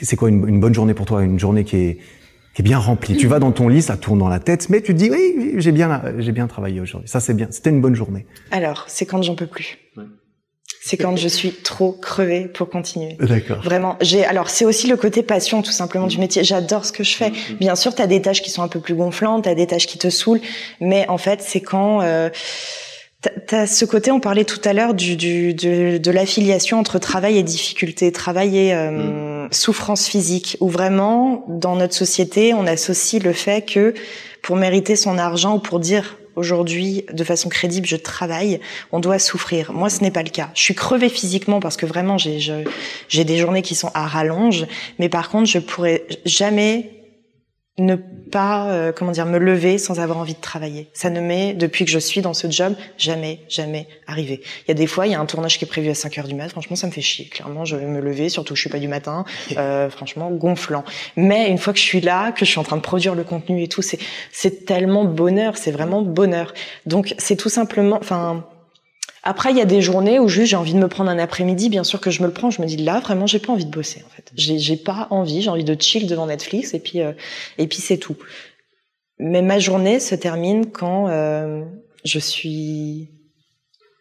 c'est 0.00 0.16
quoi 0.16 0.30
une, 0.30 0.48
une, 0.48 0.60
bonne 0.60 0.74
journée 0.74 0.94
pour 0.94 1.04
toi, 1.04 1.22
une 1.22 1.38
journée 1.38 1.64
qui 1.64 1.76
est, 1.76 1.98
qui 2.54 2.62
est 2.62 2.64
bien 2.64 2.78
remplie? 2.78 3.16
Tu 3.16 3.26
vas 3.26 3.38
dans 3.38 3.52
ton 3.52 3.68
lit, 3.68 3.82
ça 3.82 3.98
tourne 3.98 4.18
dans 4.18 4.28
la 4.28 4.40
tête, 4.40 4.70
mais 4.70 4.80
tu 4.80 4.94
te 4.94 4.98
dis, 4.98 5.10
oui, 5.10 5.54
j'ai 5.56 5.72
bien, 5.72 6.02
j'ai 6.18 6.32
bien 6.32 6.46
travaillé 6.46 6.80
aujourd'hui. 6.80 7.10
Ça, 7.10 7.20
c'est 7.20 7.34
bien. 7.34 7.48
C'était 7.50 7.70
une 7.70 7.82
bonne 7.82 7.94
journée. 7.94 8.26
Alors, 8.50 8.84
c'est 8.88 9.04
quand 9.04 9.22
j'en 9.22 9.34
peux 9.34 9.46
plus. 9.46 9.78
C'est 10.82 10.96
quand 10.96 11.14
je 11.14 11.28
suis 11.28 11.52
trop 11.52 11.92
crevée 11.92 12.46
pour 12.46 12.70
continuer. 12.70 13.18
D'accord. 13.20 13.60
Vraiment. 13.62 13.96
J'ai 14.00 14.24
alors 14.24 14.48
c'est 14.48 14.64
aussi 14.64 14.86
le 14.88 14.96
côté 14.96 15.22
passion 15.22 15.60
tout 15.60 15.72
simplement 15.72 16.06
du 16.06 16.16
métier. 16.18 16.42
J'adore 16.42 16.86
ce 16.86 16.92
que 16.92 17.04
je 17.04 17.14
fais. 17.14 17.32
Bien 17.60 17.76
sûr, 17.76 17.94
tu 17.94 18.00
as 18.00 18.06
des 18.06 18.22
tâches 18.22 18.40
qui 18.40 18.48
sont 18.48 18.62
un 18.62 18.68
peu 18.68 18.80
plus 18.80 18.94
gonflantes, 18.94 19.44
tu 19.44 19.50
as 19.50 19.54
des 19.54 19.66
tâches 19.66 19.86
qui 19.86 19.98
te 19.98 20.08
saoulent, 20.08 20.40
mais 20.80 21.06
en 21.08 21.18
fait, 21.18 21.42
c'est 21.42 21.60
quand 21.60 22.00
euh, 22.00 22.30
T'as 23.46 23.66
ce 23.66 23.84
côté, 23.84 24.10
on 24.10 24.20
parlait 24.20 24.46
tout 24.46 24.60
à 24.64 24.72
l'heure 24.72 24.94
du, 24.94 25.14
du, 25.14 25.52
de, 25.52 25.98
de 25.98 26.10
l'affiliation 26.10 26.78
entre 26.78 26.98
travail 26.98 27.36
et 27.36 27.42
difficulté, 27.42 28.12
travail 28.12 28.56
et 28.56 28.74
euh, 28.74 29.44
mm. 29.46 29.52
souffrance 29.52 30.06
physique, 30.06 30.56
où 30.60 30.68
vraiment, 30.68 31.44
dans 31.48 31.76
notre 31.76 31.94
société, 31.94 32.54
on 32.54 32.66
associe 32.66 33.22
le 33.22 33.34
fait 33.34 33.66
que 33.66 33.92
pour 34.42 34.56
mériter 34.56 34.96
son 34.96 35.18
argent 35.18 35.56
ou 35.56 35.58
pour 35.58 35.80
dire 35.80 36.16
aujourd'hui 36.34 37.04
de 37.12 37.22
façon 37.24 37.50
crédible 37.50 37.86
je 37.86 37.96
travaille, 37.96 38.60
on 38.92 39.00
doit 39.00 39.18
souffrir. 39.18 39.72
Moi, 39.72 39.90
ce 39.90 40.00
n'est 40.00 40.10
pas 40.10 40.22
le 40.22 40.30
cas. 40.30 40.48
Je 40.54 40.62
suis 40.62 40.74
crevée 40.74 41.10
physiquement 41.10 41.60
parce 41.60 41.76
que 41.76 41.84
vraiment 41.84 42.16
j'ai 42.16 42.38
j'ai 43.08 43.24
des 43.24 43.36
journées 43.36 43.62
qui 43.62 43.74
sont 43.74 43.90
à 43.92 44.06
rallonge, 44.06 44.66
mais 44.98 45.10
par 45.10 45.28
contre, 45.28 45.46
je 45.46 45.58
pourrais 45.58 46.04
jamais 46.24 46.99
ne 47.78 47.96
pas 47.96 48.70
euh, 48.70 48.92
comment 48.92 49.10
dire 49.10 49.26
me 49.26 49.38
lever 49.38 49.78
sans 49.78 50.00
avoir 50.00 50.18
envie 50.18 50.34
de 50.34 50.40
travailler. 50.40 50.90
Ça 50.92 51.10
ne 51.10 51.20
m'est 51.20 51.54
depuis 51.54 51.84
que 51.84 51.90
je 51.90 51.98
suis 51.98 52.20
dans 52.20 52.34
ce 52.34 52.50
job 52.50 52.74
jamais 52.98 53.40
jamais 53.48 53.86
arrivé. 54.06 54.42
Il 54.64 54.68
y 54.68 54.70
a 54.72 54.74
des 54.74 54.86
fois 54.86 55.06
il 55.06 55.12
y 55.12 55.14
a 55.14 55.20
un 55.20 55.26
tournage 55.26 55.58
qui 55.58 55.64
est 55.64 55.68
prévu 55.68 55.88
à 55.88 55.94
5 55.94 56.18
heures 56.18 56.28
du 56.28 56.34
matin, 56.34 56.50
franchement 56.50 56.76
ça 56.76 56.86
me 56.86 56.92
fait 56.92 57.00
chier. 57.00 57.26
Clairement 57.26 57.64
je 57.64 57.76
vais 57.76 57.86
me 57.86 58.00
lever 58.00 58.28
surtout 58.28 58.54
que 58.54 58.56
je 58.56 58.62
suis 58.62 58.70
pas 58.70 58.78
du 58.78 58.88
matin, 58.88 59.24
euh, 59.56 59.88
franchement 59.88 60.30
gonflant. 60.30 60.84
Mais 61.16 61.48
une 61.48 61.58
fois 61.58 61.72
que 61.72 61.78
je 61.78 61.84
suis 61.84 62.00
là, 62.00 62.32
que 62.32 62.44
je 62.44 62.50
suis 62.50 62.60
en 62.60 62.64
train 62.64 62.76
de 62.76 62.82
produire 62.82 63.14
le 63.14 63.24
contenu 63.24 63.62
et 63.62 63.68
tout, 63.68 63.82
c'est 63.82 63.98
c'est 64.30 64.66
tellement 64.66 65.04
bonheur, 65.04 65.56
c'est 65.56 65.72
vraiment 65.72 66.02
bonheur. 66.02 66.52
Donc 66.86 67.14
c'est 67.18 67.36
tout 67.36 67.48
simplement 67.48 67.98
enfin 68.00 68.44
après, 69.22 69.50
il 69.50 69.58
y 69.58 69.60
a 69.60 69.66
des 69.66 69.82
journées 69.82 70.18
où 70.18 70.28
juste 70.28 70.50
j'ai 70.50 70.56
envie 70.56 70.72
de 70.72 70.78
me 70.78 70.88
prendre 70.88 71.10
un 71.10 71.18
après-midi. 71.18 71.68
Bien 71.68 71.84
sûr 71.84 72.00
que 72.00 72.10
je 72.10 72.22
me 72.22 72.26
le 72.26 72.32
prends. 72.32 72.50
Je 72.50 72.62
me 72.62 72.66
dis 72.66 72.78
là, 72.78 73.00
vraiment, 73.00 73.26
j'ai 73.26 73.38
pas 73.38 73.52
envie 73.52 73.66
de 73.66 73.70
bosser. 73.70 74.02
En 74.06 74.10
fait, 74.10 74.30
j'ai, 74.34 74.76
pas 74.76 75.08
envie. 75.10 75.42
J'ai 75.42 75.50
envie 75.50 75.64
de 75.64 75.76
chill 75.80 76.06
devant 76.06 76.26
Netflix 76.26 76.72
et 76.72 76.80
puis 76.80 77.00
euh, 77.00 77.12
et 77.58 77.66
puis 77.66 77.78
c'est 77.78 77.98
tout. 77.98 78.16
Mais 79.18 79.42
ma 79.42 79.58
journée 79.58 80.00
se 80.00 80.14
termine 80.14 80.70
quand 80.70 81.08
euh, 81.08 81.62
je 82.04 82.18
suis 82.18 83.10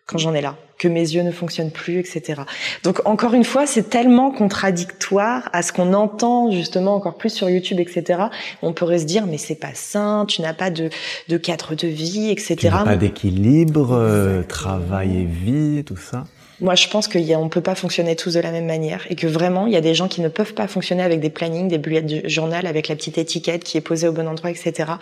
quand 0.05 0.17
j'en 0.17 0.33
ai 0.33 0.41
là, 0.41 0.57
que 0.79 0.87
mes 0.87 1.01
yeux 1.01 1.21
ne 1.21 1.31
fonctionnent 1.31 1.71
plus, 1.71 1.99
etc. 1.99 2.41
Donc 2.83 3.01
encore 3.05 3.33
une 3.33 3.43
fois, 3.43 3.67
c'est 3.67 3.89
tellement 3.89 4.31
contradictoire 4.31 5.49
à 5.53 5.61
ce 5.61 5.71
qu'on 5.71 5.93
entend 5.93 6.51
justement 6.51 6.95
encore 6.95 7.17
plus 7.17 7.31
sur 7.31 7.49
YouTube, 7.49 7.79
etc. 7.79 8.23
On 8.63 8.73
pourrait 8.73 8.99
se 8.99 9.05
dire 9.05 9.27
mais 9.27 9.37
c'est 9.37 9.55
pas 9.55 9.73
sain, 9.75 10.25
tu 10.27 10.41
n'as 10.41 10.53
pas 10.53 10.71
de, 10.71 10.89
de 11.27 11.37
cadre 11.37 11.75
de 11.75 11.87
vie, 11.87 12.31
etc. 12.31 12.55
Tu 12.55 12.67
n'as 12.67 12.83
pas 12.85 12.95
d'équilibre, 12.95 13.91
euh, 13.91 14.41
travail 14.43 15.17
et 15.17 15.25
vie, 15.25 15.83
tout 15.83 15.97
ça. 15.97 16.23
moi, 16.61 16.75
je 16.75 16.87
pense 16.87 17.09
qu'on 17.09 17.43
ne 17.43 17.49
peut 17.49 17.61
pas 17.61 17.75
fonctionner 17.75 18.15
tous 18.15 18.33
de 18.33 18.39
la 18.39 18.51
même 18.51 18.65
manière 18.65 19.05
et 19.09 19.15
que 19.15 19.27
vraiment, 19.27 19.67
il 19.67 19.73
y 19.73 19.77
a 19.77 19.81
des 19.81 19.93
gens 19.93 20.07
qui 20.07 20.21
ne 20.21 20.29
peuvent 20.29 20.53
pas 20.53 20.67
fonctionner 20.67 21.03
avec 21.03 21.19
des 21.19 21.29
plannings, 21.29 21.67
des 21.67 21.77
bulletins 21.77 22.21
de 22.21 22.29
journal 22.29 22.65
avec 22.65 22.87
la 22.87 22.95
petite 22.95 23.17
étiquette 23.17 23.65
qui 23.65 23.77
est 23.77 23.81
posée 23.81 24.07
au 24.07 24.13
bon 24.13 24.27
endroit, 24.29 24.49
etc. 24.49 24.93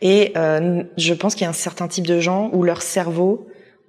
Et 0.00 0.32
euh, 0.36 0.84
je 0.96 1.14
pense 1.14 1.34
qu'il 1.34 1.42
y 1.42 1.46
a 1.46 1.50
un 1.50 1.52
certain 1.52 1.88
type 1.88 2.06
de 2.06 2.20
gens 2.20 2.50
où 2.52 2.62
leur 2.62 2.82
cerveau 2.82 3.48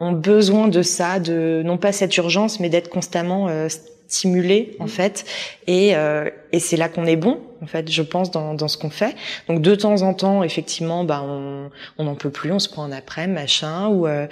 ont 0.10 0.12
besoin 0.12 0.68
de 0.68 0.82
ça, 0.82 1.20
de 1.20 1.62
non 1.66 1.78
pas 1.78 1.91
cette 1.91 2.16
urgence, 2.18 2.60
mais 2.60 2.70
d'être 2.70 2.89
constamment 2.89 3.47
euh, 3.47 3.68
stimulé 4.08 4.76
en 4.80 4.88
fait. 4.88 5.26
Et, 5.68 5.95
euh, 5.95 6.30
et 6.51 6.60
c'est 6.60 6.78
là 6.78 6.89
qu'on 6.89 7.06
est 7.06 7.16
bon 7.16 7.39
en 7.62 7.68
fait, 7.68 7.89
je 7.91 8.01
pense 8.01 8.32
dans, 8.32 8.53
dans 8.53 8.68
ce 8.68 8.78
qu'on 8.78 8.89
fait. 8.89 9.16
Donc 9.47 9.62
de 9.62 9.76
temps 9.76 10.01
en 10.01 10.14
temps, 10.14 10.43
effectivement, 10.43 11.03
bah 11.03 11.24
on 11.24 11.70
on 11.97 12.03
n'en 12.03 12.16
peut 12.16 12.30
plus, 12.30 12.51
on 12.51 12.60
se 12.60 12.70
prend 12.70 12.84
un 12.84 12.91
après, 12.91 13.28
machin 13.28 13.88
ou 13.88 14.08
euh, 14.08 14.28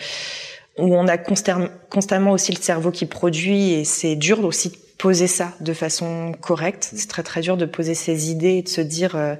où 0.78 0.96
on 0.96 1.08
a 1.08 1.18
constamment 1.18 2.32
aussi 2.32 2.52
le 2.52 2.62
cerveau 2.62 2.92
qui 2.92 3.06
produit 3.06 3.74
et 3.74 3.84
c'est 3.84 4.16
dur 4.16 4.44
aussi 4.44 4.70
de 4.70 4.78
poser 4.98 5.28
ça 5.28 5.54
de 5.62 5.74
façon 5.74 6.34
correcte. 6.42 6.90
C'est 6.96 7.10
très 7.10 7.24
très 7.24 7.42
dur 7.42 7.58
de 7.58 7.66
poser 7.66 7.94
ses 7.94 8.32
idées 8.32 8.58
et 8.58 8.62
de 8.64 8.70
se 8.70 8.82
dire 8.82 9.16
euh, 9.16 9.36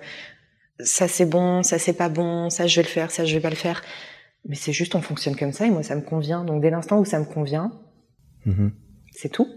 ça 0.80 1.08
c'est 1.08 1.26
bon, 1.26 1.64
ça 1.64 1.80
c'est 1.80 1.94
pas 1.94 2.10
bon, 2.10 2.50
ça 2.50 2.68
je 2.68 2.76
vais 2.76 2.84
le 2.84 2.88
faire, 2.88 3.12
ça 3.12 3.26
je 3.26 3.34
vais 3.34 3.42
pas 3.42 3.50
le 3.50 3.56
faire. 3.56 3.82
Mais 4.48 4.56
c'est 4.56 4.74
juste 4.74 4.96
on 4.96 5.02
fonctionne 5.02 5.36
comme 5.36 5.54
ça 5.54 5.66
et 5.66 5.70
moi 5.70 5.84
ça 5.84 5.96
me 5.96 6.02
convient. 6.02 6.44
Donc 6.44 6.62
dès 6.62 6.70
l'instant 6.70 7.00
où 7.00 7.06
ça 7.06 7.20
me 7.20 7.26
convient, 7.26 7.72
mm-hmm. 8.46 8.72
c'est 9.12 9.30
tout. 9.30 9.48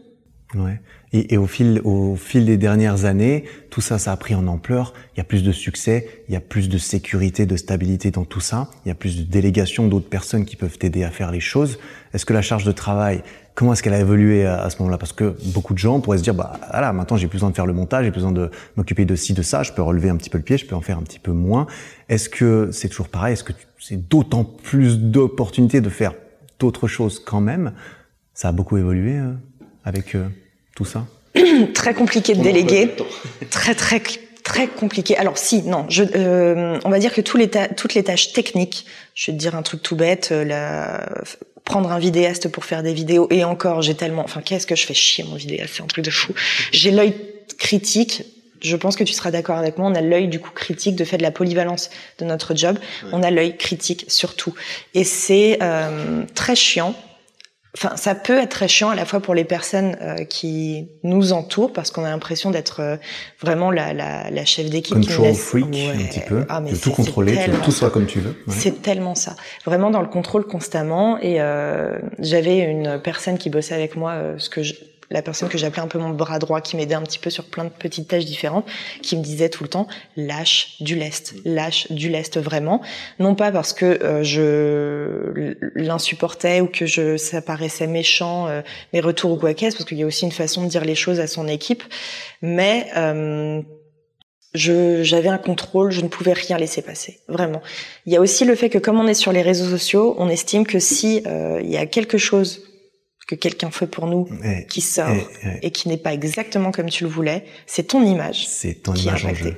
Ouais. 0.54 0.80
Et, 1.12 1.34
et, 1.34 1.38
au 1.38 1.46
fil, 1.46 1.80
au 1.82 2.14
fil 2.14 2.46
des 2.46 2.56
dernières 2.56 3.04
années, 3.04 3.44
tout 3.70 3.80
ça, 3.80 3.98
ça 3.98 4.12
a 4.12 4.16
pris 4.16 4.34
en 4.34 4.46
ampleur. 4.46 4.94
Il 5.14 5.18
y 5.18 5.20
a 5.20 5.24
plus 5.24 5.42
de 5.42 5.50
succès, 5.50 6.24
il 6.28 6.34
y 6.34 6.36
a 6.36 6.40
plus 6.40 6.68
de 6.68 6.78
sécurité, 6.78 7.46
de 7.46 7.56
stabilité 7.56 8.12
dans 8.12 8.24
tout 8.24 8.40
ça. 8.40 8.70
Il 8.84 8.88
y 8.88 8.92
a 8.92 8.94
plus 8.94 9.18
de 9.18 9.24
délégation 9.24 9.88
d'autres 9.88 10.08
personnes 10.08 10.44
qui 10.44 10.54
peuvent 10.54 10.78
t'aider 10.78 11.02
à 11.02 11.10
faire 11.10 11.32
les 11.32 11.40
choses. 11.40 11.78
Est-ce 12.14 12.24
que 12.24 12.32
la 12.32 12.42
charge 12.42 12.64
de 12.64 12.72
travail, 12.72 13.22
comment 13.56 13.72
est-ce 13.72 13.82
qu'elle 13.82 13.94
a 13.94 13.98
évolué 13.98 14.46
à, 14.46 14.70
ce 14.70 14.78
moment-là? 14.78 14.98
Parce 14.98 15.12
que 15.12 15.34
beaucoup 15.46 15.72
de 15.72 15.78
gens 15.78 15.98
pourraient 15.98 16.18
se 16.18 16.22
dire, 16.22 16.34
bah 16.34 16.60
voilà, 16.70 16.92
maintenant 16.92 17.16
j'ai 17.16 17.26
plus 17.26 17.38
besoin 17.38 17.50
de 17.50 17.56
faire 17.56 17.66
le 17.66 17.72
montage, 17.72 18.04
j'ai 18.04 18.12
plus 18.12 18.18
besoin 18.18 18.30
de 18.30 18.50
m'occuper 18.76 19.04
de 19.04 19.16
ci, 19.16 19.32
de 19.32 19.42
ça. 19.42 19.64
Je 19.64 19.72
peux 19.72 19.82
relever 19.82 20.10
un 20.10 20.16
petit 20.16 20.30
peu 20.30 20.38
le 20.38 20.44
pied, 20.44 20.58
je 20.58 20.66
peux 20.66 20.76
en 20.76 20.80
faire 20.80 20.98
un 20.98 21.02
petit 21.02 21.18
peu 21.18 21.32
moins. 21.32 21.66
Est-ce 22.08 22.28
que 22.28 22.70
c'est 22.70 22.88
toujours 22.88 23.08
pareil? 23.08 23.32
Est-ce 23.32 23.42
que 23.42 23.54
c'est 23.80 24.08
d'autant 24.08 24.44
plus 24.44 24.98
d'opportunités 25.00 25.80
de 25.80 25.88
faire 25.88 26.12
d'autres 26.60 26.86
choses 26.86 27.18
quand 27.18 27.40
même? 27.40 27.72
Ça 28.34 28.48
a 28.48 28.52
beaucoup 28.52 28.76
évolué 28.76 29.18
euh, 29.18 29.32
avec 29.84 30.14
euh, 30.14 30.28
tout 30.76 30.84
ça? 30.84 31.06
Très 31.74 31.94
compliqué 31.94 32.34
de 32.34 32.42
déléguer. 32.42 32.94
très 33.50 33.74
très 33.74 34.00
très 34.46 34.68
compliqué. 34.68 35.16
Alors 35.16 35.38
si, 35.38 35.62
non, 35.62 35.86
je, 35.88 36.04
euh, 36.14 36.78
on 36.84 36.88
va 36.88 37.00
dire 37.00 37.12
que 37.12 37.20
tous 37.20 37.36
les 37.36 37.50
toutes 37.76 37.94
les 37.94 38.04
tâches 38.04 38.32
techniques, 38.32 38.86
je 39.12 39.32
vais 39.32 39.36
te 39.36 39.40
dire 39.40 39.56
un 39.56 39.62
truc 39.62 39.82
tout 39.82 39.96
bête, 39.96 40.28
euh, 40.30 40.44
la, 40.44 41.08
prendre 41.64 41.90
un 41.90 41.98
vidéaste 41.98 42.46
pour 42.46 42.64
faire 42.64 42.84
des 42.84 42.94
vidéos, 42.94 43.26
et 43.30 43.42
encore, 43.42 43.82
j'ai 43.82 43.96
tellement, 43.96 44.22
enfin, 44.22 44.40
qu'est-ce 44.42 44.68
que 44.68 44.76
je 44.76 44.86
fais 44.86 44.94
chier 44.94 45.24
mon 45.24 45.34
vidéaste, 45.34 45.74
c'est 45.76 45.82
un 45.82 45.88
truc 45.88 46.04
de 46.04 46.12
fou. 46.12 46.32
J'ai 46.70 46.92
l'œil 46.92 47.14
critique. 47.58 48.22
Je 48.62 48.76
pense 48.76 48.94
que 48.94 49.02
tu 49.02 49.12
seras 49.12 49.32
d'accord 49.32 49.58
avec 49.58 49.78
moi. 49.78 49.90
On 49.90 49.94
a 49.96 50.00
l'œil 50.00 50.28
du 50.28 50.38
coup 50.38 50.50
critique 50.50 50.94
de 50.94 51.04
fait 51.04 51.18
de 51.18 51.22
la 51.22 51.32
polyvalence 51.32 51.90
de 52.20 52.24
notre 52.24 52.54
job. 52.54 52.78
On 53.12 53.24
a 53.24 53.32
l'œil 53.32 53.56
critique 53.56 54.04
surtout, 54.06 54.54
et 54.94 55.02
c'est 55.02 55.58
euh, 55.60 56.22
très 56.36 56.54
chiant 56.54 56.94
enfin, 57.76 57.96
ça 57.96 58.14
peut 58.14 58.38
être 58.38 58.50
très 58.50 58.68
chiant 58.68 58.88
à 58.88 58.94
la 58.94 59.04
fois 59.04 59.20
pour 59.20 59.34
les 59.34 59.44
personnes 59.44 59.96
euh, 60.00 60.24
qui 60.24 60.88
nous 61.02 61.32
entourent 61.32 61.72
parce 61.72 61.90
qu'on 61.90 62.04
a 62.04 62.10
l'impression 62.10 62.50
d'être 62.50 62.80
euh, 62.80 62.96
vraiment 63.40 63.70
la, 63.70 63.92
la, 63.92 64.30
la 64.30 64.44
chef 64.44 64.70
d'équipe. 64.70 64.94
Control 64.94 65.34
freak 65.34 65.66
un 65.66 66.04
petit 66.06 66.20
peu, 66.20 66.44
ah, 66.48 66.60
de 66.60 66.74
tout 66.74 66.90
contrôler, 66.90 67.34
que 67.34 67.64
tout 67.64 67.72
soit 67.72 67.90
comme 67.90 68.06
tu 68.06 68.20
veux. 68.20 68.34
C'est 68.48 68.82
tellement 68.82 69.14
ça, 69.14 69.36
vraiment 69.64 69.90
dans 69.90 70.00
le 70.00 70.08
contrôle 70.08 70.46
constamment. 70.46 71.18
Et 71.20 71.40
euh, 71.40 71.98
j'avais 72.18 72.58
une 72.58 73.00
personne 73.02 73.38
qui 73.38 73.50
bossait 73.50 73.74
avec 73.74 73.96
moi, 73.96 74.14
ce 74.38 74.48
que 74.48 74.62
je, 74.62 74.74
la 75.10 75.22
personne 75.22 75.48
que 75.48 75.58
j'appelais 75.58 75.82
un 75.82 75.88
peu 75.88 75.98
mon 75.98 76.10
bras 76.10 76.38
droit, 76.38 76.60
qui 76.60 76.76
m'aidait 76.76 76.94
un 76.94 77.02
petit 77.02 77.18
peu 77.18 77.30
sur 77.30 77.44
plein 77.44 77.64
de 77.64 77.70
petites 77.70 78.08
tâches 78.08 78.24
différentes, 78.24 78.66
qui 79.02 79.16
me 79.16 79.22
disait 79.22 79.48
tout 79.48 79.62
le 79.62 79.68
temps 79.68 79.86
lâche 80.16 80.76
du 80.80 80.96
lest, 80.96 81.34
lâche 81.44 81.90
du 81.90 82.08
lest 82.08 82.38
vraiment, 82.38 82.82
non 83.18 83.34
pas 83.34 83.52
parce 83.52 83.72
que 83.72 83.84
euh, 83.84 84.22
je 84.22 85.54
l'insupportais 85.74 86.60
ou 86.60 86.66
que 86.66 86.86
je 86.86 87.16
ça 87.16 87.40
paraissait 87.40 87.86
méchant 87.86 88.48
euh, 88.48 88.62
mes 88.92 89.00
retours 89.00 89.32
ou 89.32 89.36
quoi 89.36 89.54
qu'est-ce, 89.54 89.76
parce 89.76 89.88
qu'il 89.88 89.98
y 89.98 90.02
a 90.02 90.06
aussi 90.06 90.24
une 90.24 90.32
façon 90.32 90.64
de 90.64 90.68
dire 90.68 90.84
les 90.84 90.94
choses 90.94 91.20
à 91.20 91.26
son 91.26 91.46
équipe, 91.46 91.82
mais 92.42 92.88
euh, 92.96 93.62
j'avais 94.54 95.28
un 95.28 95.38
contrôle, 95.38 95.90
je 95.90 96.00
ne 96.00 96.08
pouvais 96.08 96.32
rien 96.32 96.56
laisser 96.56 96.80
passer, 96.80 97.20
vraiment. 97.28 97.60
Il 98.06 98.12
y 98.12 98.16
a 98.16 98.20
aussi 98.20 98.44
le 98.46 98.54
fait 98.54 98.70
que 98.70 98.78
comme 98.78 98.98
on 98.98 99.06
est 99.06 99.14
sur 99.14 99.32
les 99.32 99.42
réseaux 99.42 99.68
sociaux, 99.68 100.14
on 100.18 100.30
estime 100.30 100.66
que 100.66 100.78
si 100.78 101.22
il 101.26 101.70
y 101.70 101.76
a 101.76 101.84
quelque 101.84 102.16
chose 102.16 102.62
que 103.26 103.34
quelqu'un 103.34 103.70
fait 103.70 103.86
pour 103.86 104.06
nous, 104.06 104.28
qui 104.68 104.80
sort 104.80 105.10
et, 105.62 105.70
qui 105.70 105.88
n'est 105.88 105.96
pas 105.96 106.12
exactement 106.12 106.70
comme 106.70 106.88
tu 106.88 107.04
le 107.04 107.10
voulais, 107.10 107.44
c'est 107.66 107.88
ton 107.88 108.04
image. 108.04 108.46
C'est 108.46 108.82
ton 108.82 108.94
image 108.94 109.24
en 109.24 109.34
jeu. 109.34 109.56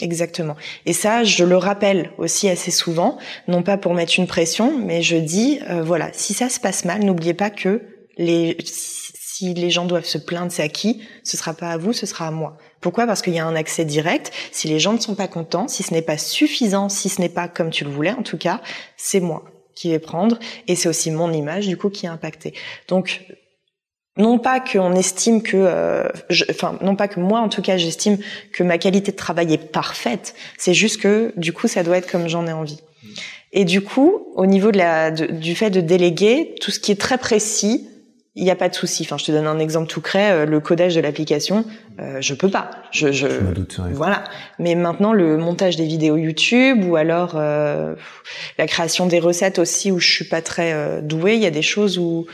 Exactement. 0.00 0.56
Et 0.86 0.92
ça, 0.92 1.22
je 1.22 1.44
le 1.44 1.56
rappelle 1.56 2.10
aussi 2.18 2.48
assez 2.48 2.70
souvent, 2.70 3.18
non 3.46 3.62
pas 3.62 3.76
pour 3.76 3.94
mettre 3.94 4.18
une 4.18 4.26
pression, 4.26 4.78
mais 4.78 5.02
je 5.02 5.16
dis, 5.16 5.60
euh, 5.68 5.82
voilà, 5.82 6.10
si 6.12 6.32
ça 6.34 6.48
se 6.48 6.58
passe 6.58 6.84
mal, 6.84 7.04
n'oubliez 7.04 7.34
pas 7.34 7.50
que 7.50 7.82
les, 8.16 8.56
si 8.64 9.52
les 9.54 9.70
gens 9.70 9.84
doivent 9.84 10.06
se 10.06 10.18
plaindre, 10.18 10.50
c'est 10.50 10.62
à 10.62 10.68
qui? 10.68 11.02
Ce 11.24 11.36
sera 11.36 11.52
pas 11.54 11.70
à 11.70 11.76
vous, 11.76 11.92
ce 11.92 12.06
sera 12.06 12.26
à 12.26 12.30
moi. 12.30 12.56
Pourquoi? 12.80 13.06
Parce 13.06 13.22
qu'il 13.22 13.34
y 13.34 13.38
a 13.38 13.46
un 13.46 13.54
accès 13.54 13.84
direct. 13.84 14.32
Si 14.50 14.66
les 14.66 14.80
gens 14.80 14.92
ne 14.94 14.98
sont 14.98 15.14
pas 15.14 15.28
contents, 15.28 15.68
si 15.68 15.82
ce 15.82 15.92
n'est 15.92 16.02
pas 16.02 16.18
suffisant, 16.18 16.88
si 16.88 17.08
ce 17.08 17.20
n'est 17.20 17.28
pas 17.28 17.46
comme 17.46 17.70
tu 17.70 17.84
le 17.84 17.90
voulais, 17.90 18.12
en 18.12 18.22
tout 18.22 18.38
cas, 18.38 18.60
c'est 18.96 19.20
moi 19.20 19.44
qui 19.74 19.90
vais 19.90 19.98
prendre, 19.98 20.38
et 20.68 20.76
c'est 20.76 20.88
aussi 20.88 21.10
mon 21.10 21.32
image 21.32 21.66
du 21.66 21.76
coup 21.76 21.90
qui 21.90 22.06
est 22.06 22.10
impactée. 22.10 22.54
Donc 22.88 23.22
non 24.16 24.38
pas 24.38 24.60
qu'on 24.60 24.94
estime 24.94 25.42
que, 25.42 25.56
euh, 25.56 26.08
enfin 26.50 26.78
non 26.82 26.96
pas 26.96 27.08
que 27.08 27.18
moi 27.18 27.40
en 27.40 27.48
tout 27.48 27.62
cas 27.62 27.76
j'estime 27.78 28.18
que 28.52 28.62
ma 28.62 28.78
qualité 28.78 29.12
de 29.12 29.16
travail 29.16 29.54
est 29.54 29.72
parfaite. 29.72 30.34
C'est 30.58 30.74
juste 30.74 31.00
que 31.00 31.32
du 31.36 31.52
coup 31.52 31.68
ça 31.68 31.82
doit 31.82 31.96
être 31.96 32.10
comme 32.10 32.28
j'en 32.28 32.46
ai 32.46 32.52
envie. 32.52 32.80
Et 33.52 33.64
du 33.64 33.82
coup, 33.82 34.28
au 34.34 34.46
niveau 34.46 34.72
de 34.72 34.78
la, 34.78 35.10
du 35.10 35.54
fait 35.54 35.70
de 35.70 35.82
déléguer, 35.82 36.54
tout 36.60 36.70
ce 36.70 36.80
qui 36.80 36.90
est 36.90 37.00
très 37.00 37.18
précis, 37.18 37.86
il 38.34 38.44
n'y 38.44 38.50
a 38.50 38.56
pas 38.56 38.68
de 38.68 38.74
souci. 38.74 39.02
Enfin, 39.04 39.18
je 39.18 39.24
te 39.24 39.32
donne 39.32 39.46
un 39.46 39.58
exemple 39.58 39.88
tout 39.88 40.00
concret. 40.00 40.32
Euh, 40.32 40.46
le 40.46 40.60
codage 40.60 40.94
de 40.94 41.00
l'application, 41.00 41.64
euh, 42.00 42.20
je 42.20 42.34
peux 42.34 42.50
pas. 42.50 42.70
Je, 42.90 43.12
je, 43.12 43.26
voilà. 43.92 44.24
Mais 44.58 44.74
maintenant, 44.74 45.12
le 45.12 45.36
montage 45.36 45.76
des 45.76 45.86
vidéos 45.86 46.16
YouTube 46.16 46.84
ou 46.84 46.96
alors 46.96 47.32
euh, 47.34 47.94
la 48.58 48.66
création 48.66 49.06
des 49.06 49.18
recettes 49.18 49.58
aussi, 49.58 49.92
où 49.92 49.98
je 49.98 50.10
suis 50.10 50.24
pas 50.24 50.40
très 50.40 50.72
euh, 50.72 51.00
douée. 51.00 51.34
Il 51.34 51.42
y 51.42 51.46
a 51.46 51.50
des 51.50 51.62
choses 51.62 51.98
où 51.98 52.26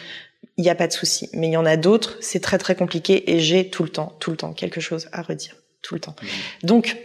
il 0.57 0.63
n'y 0.63 0.71
a 0.71 0.75
pas 0.75 0.87
de 0.87 0.93
souci. 0.93 1.29
Mais 1.33 1.49
il 1.49 1.53
y 1.53 1.57
en 1.57 1.67
a 1.67 1.77
d'autres, 1.77 2.17
c'est 2.21 2.41
très 2.41 2.59
très 2.59 2.75
compliqué 2.75 3.33
et 3.33 3.41
j'ai 3.41 3.69
tout 3.69 3.83
le 3.83 3.89
temps, 3.89 4.15
tout 4.21 4.31
le 4.31 4.37
temps 4.37 4.53
quelque 4.53 4.81
chose 4.81 5.09
à 5.13 5.23
redire, 5.23 5.55
tout 5.83 5.95
le 5.95 6.01
temps. 6.01 6.17
Mmh. 6.21 6.67
Donc 6.67 6.97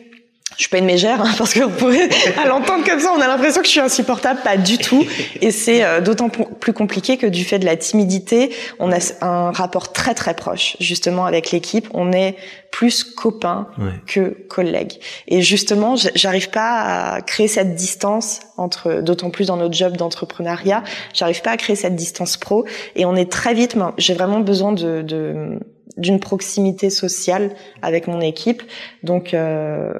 je 0.57 0.63
suis 0.63 0.69
pas 0.69 0.77
une 0.77 0.85
mégère 0.85 1.21
hein, 1.21 1.31
parce 1.37 1.53
que 1.53 1.61
vous 1.61 1.75
pouvez 1.75 2.09
à 2.37 2.47
l'entendre 2.47 2.85
comme 2.85 2.99
ça, 2.99 3.11
on 3.15 3.21
a 3.21 3.27
l'impression 3.27 3.61
que 3.61 3.67
je 3.67 3.71
suis 3.71 3.79
insupportable, 3.79 4.41
pas 4.43 4.57
du 4.57 4.77
tout. 4.77 5.05
Et 5.41 5.51
c'est 5.51 5.83
euh, 5.83 6.01
d'autant 6.01 6.29
plus 6.29 6.73
compliqué 6.73 7.17
que 7.17 7.27
du 7.27 7.43
fait 7.43 7.59
de 7.59 7.65
la 7.65 7.75
timidité, 7.75 8.53
on 8.79 8.91
a 8.91 8.97
un 9.21 9.51
rapport 9.51 9.91
très 9.91 10.13
très 10.13 10.33
proche 10.33 10.77
justement 10.79 11.25
avec 11.25 11.51
l'équipe. 11.51 11.87
On 11.93 12.11
est 12.11 12.35
plus 12.71 13.03
copains 13.03 13.67
que 14.07 14.29
collègues. 14.49 14.99
Et 15.27 15.43
justement, 15.43 15.95
j'arrive 16.15 16.49
pas 16.49 17.13
à 17.13 17.21
créer 17.21 17.47
cette 17.47 17.75
distance 17.75 18.39
entre, 18.57 19.01
d'autant 19.01 19.29
plus 19.29 19.45
dans 19.45 19.57
notre 19.57 19.75
job 19.75 19.95
d'entrepreneuriat, 19.95 20.83
j'arrive 21.13 21.43
pas 21.43 21.51
à 21.51 21.57
créer 21.57 21.75
cette 21.75 21.95
distance 21.95 22.35
pro. 22.35 22.65
Et 22.95 23.05
on 23.05 23.15
est 23.15 23.31
très 23.31 23.53
vite. 23.53 23.75
J'ai 23.97 24.15
vraiment 24.15 24.39
besoin 24.39 24.71
de, 24.71 25.03
de 25.03 25.59
d'une 25.97 26.19
proximité 26.19 26.89
sociale 26.89 27.51
avec 27.83 28.07
mon 28.07 28.19
équipe. 28.19 28.63
Donc 29.03 29.33
euh, 29.33 29.93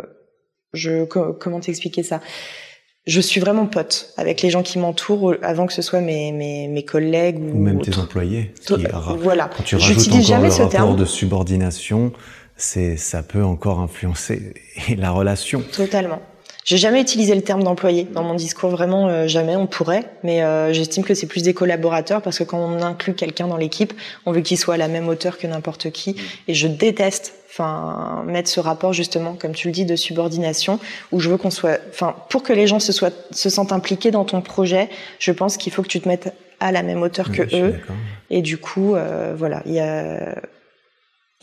je 0.74 1.06
comment 1.06 1.60
t'expliquer 1.60 2.04
ça? 2.04 2.22
Je 3.06 3.20
suis 3.20 3.42
vraiment 3.42 3.66
pote 3.66 4.14
avec 4.16 4.42
les 4.42 4.50
gens 4.50 4.64
qui 4.64 4.80
m'entourent 4.80 5.36
avant 5.42 5.66
que 5.66 5.74
ce 5.74 5.82
soit 5.82 6.00
mes, 6.00 6.32
mes, 6.32 6.70
mes 6.70 6.86
collègues 6.86 7.38
ou, 7.38 7.58
même 7.58 7.82
tes 7.82 7.98
employés. 7.98 8.54
voilà. 9.18 9.50
Quand 9.58 9.64
tu 9.64 9.76
rajoutes 9.76 10.08
encore 10.08 10.22
jamais 10.22 10.48
le 10.48 10.54
rapport 10.64 10.96
de 10.96 11.06
subordination, 11.06 12.14
c'est 12.56 12.96
ça 12.96 13.22
peut 13.22 13.44
encore 13.44 13.80
influencer 13.80 14.54
la 14.98 15.12
relation. 15.12 15.62
Totalement. 15.72 16.22
J'ai 16.66 16.78
jamais 16.78 17.02
utilisé 17.02 17.36
le 17.36 17.42
terme 17.42 17.64
d'employé 17.64 18.06
dans 18.06 18.24
mon 18.24 18.36
discours, 18.36 18.70
vraiment 18.70 19.08
euh, 19.08 19.28
jamais. 19.28 19.56
On 19.56 19.68
pourrait, 19.68 20.06
mais 20.24 20.44
euh, 20.44 20.72
j'estime 20.72 21.04
que 21.04 21.14
c'est 21.14 21.28
plus 21.28 21.44
des 21.44 21.54
collaborateurs 21.54 22.22
parce 22.22 22.40
que 22.40 22.44
quand 22.44 22.58
on 22.58 22.82
inclut 22.82 23.14
quelqu'un 23.14 23.48
dans 23.48 23.58
l'équipe, 23.58 23.94
on 24.26 24.32
veut 24.32 24.42
qu'il 24.42 24.58
soit 24.58 24.76
à 24.76 24.78
la 24.78 24.88
même 24.88 25.08
hauteur 25.08 25.38
que 25.38 25.46
n'importe 25.48 25.92
qui. 25.92 26.12
Mm. 26.12 26.18
Et 26.48 26.54
je 26.54 26.68
déteste, 26.68 27.34
enfin, 27.50 28.24
mettre 28.26 28.50
ce 28.50 28.60
rapport 28.60 28.94
justement, 28.94 29.34
comme 29.34 29.54
tu 29.54 29.68
le 29.68 29.74
dis, 29.74 29.86
de 29.86 29.96
subordination, 29.96 30.80
où 31.12 31.20
je 31.20 31.30
veux 31.30 31.38
qu'on 31.38 31.52
soit, 31.52 31.80
enfin, 31.90 32.16
pour 32.30 32.44
que 32.44 32.54
les 32.54 32.68
gens 32.68 32.80
se 32.80 32.94
soient, 32.94 33.12
se 33.32 33.50
sentent 33.50 33.74
impliqués 33.74 34.12
dans 34.12 34.24
ton 34.24 34.42
projet, 34.42 34.90
je 35.20 35.32
pense 35.32 35.58
qu'il 35.58 35.74
faut 35.74 35.82
que 35.82 35.90
tu 35.90 36.00
te 36.00 36.08
mettes 36.08 36.34
à 36.62 36.72
la 36.72 36.82
même 36.82 37.02
hauteur 37.02 37.32
que 37.32 37.42
eux. 37.56 37.76
Et 38.30 38.42
du 38.42 38.58
coup, 38.58 38.96
euh, 38.96 39.34
voilà, 39.38 39.62
il 39.66 39.74
y 39.74 39.80
a 39.80 40.36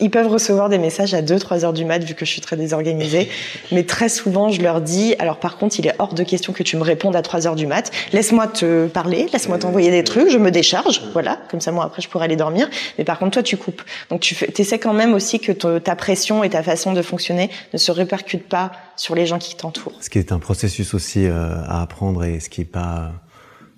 ils 0.01 0.09
peuvent 0.09 0.27
recevoir 0.27 0.67
des 0.67 0.77
messages 0.77 1.13
à 1.13 1.21
2-3 1.21 1.63
heures 1.63 1.73
du 1.73 1.85
mat 1.85 2.03
vu 2.03 2.15
que 2.15 2.25
je 2.25 2.31
suis 2.31 2.41
très 2.41 2.57
désorganisée. 2.57 3.29
Mais 3.71 3.83
très 3.83 4.09
souvent, 4.09 4.49
je 4.49 4.61
leur 4.61 4.81
dis, 4.81 5.15
alors 5.19 5.37
par 5.37 5.57
contre, 5.57 5.79
il 5.79 5.87
est 5.87 5.93
hors 5.99 6.13
de 6.13 6.23
question 6.23 6.53
que 6.53 6.63
tu 6.63 6.75
me 6.75 6.81
répondes 6.81 7.15
à 7.15 7.21
3 7.21 7.47
heures 7.47 7.55
du 7.55 7.67
mat. 7.67 7.91
Laisse-moi 8.11 8.47
te 8.47 8.87
parler, 8.87 9.27
laisse-moi 9.31 9.59
t'envoyer 9.59 9.91
des 9.91 10.03
trucs, 10.03 10.29
je 10.29 10.37
me 10.37 10.51
décharge. 10.51 11.01
Voilà, 11.13 11.39
comme 11.49 11.61
ça, 11.61 11.71
moi, 11.71 11.85
après, 11.85 12.01
je 12.01 12.09
pourrais 12.09 12.25
aller 12.25 12.35
dormir. 12.35 12.67
Mais 12.97 13.03
par 13.03 13.19
contre, 13.19 13.31
toi, 13.31 13.43
tu 13.43 13.57
coupes. 13.57 13.81
Donc, 14.09 14.21
tu 14.21 14.35
essaies 14.57 14.79
quand 14.79 14.93
même 14.93 15.13
aussi 15.13 15.39
que 15.39 15.51
ta 15.51 15.95
pression 15.95 16.43
et 16.43 16.49
ta 16.49 16.63
façon 16.63 16.93
de 16.93 17.01
fonctionner 17.01 17.49
ne 17.73 17.77
se 17.77 17.91
répercutent 17.91 18.49
pas 18.49 18.71
sur 18.95 19.15
les 19.15 19.25
gens 19.25 19.39
qui 19.39 19.55
t'entourent. 19.55 19.93
Ce 20.01 20.09
qui 20.09 20.19
est 20.19 20.31
un 20.31 20.39
processus 20.39 20.93
aussi 20.93 21.25
euh, 21.25 21.55
à 21.65 21.81
apprendre 21.81 22.23
et 22.23 22.39
ce 22.39 22.49
qui 22.49 22.61
est 22.61 22.65
pas, 22.65 23.11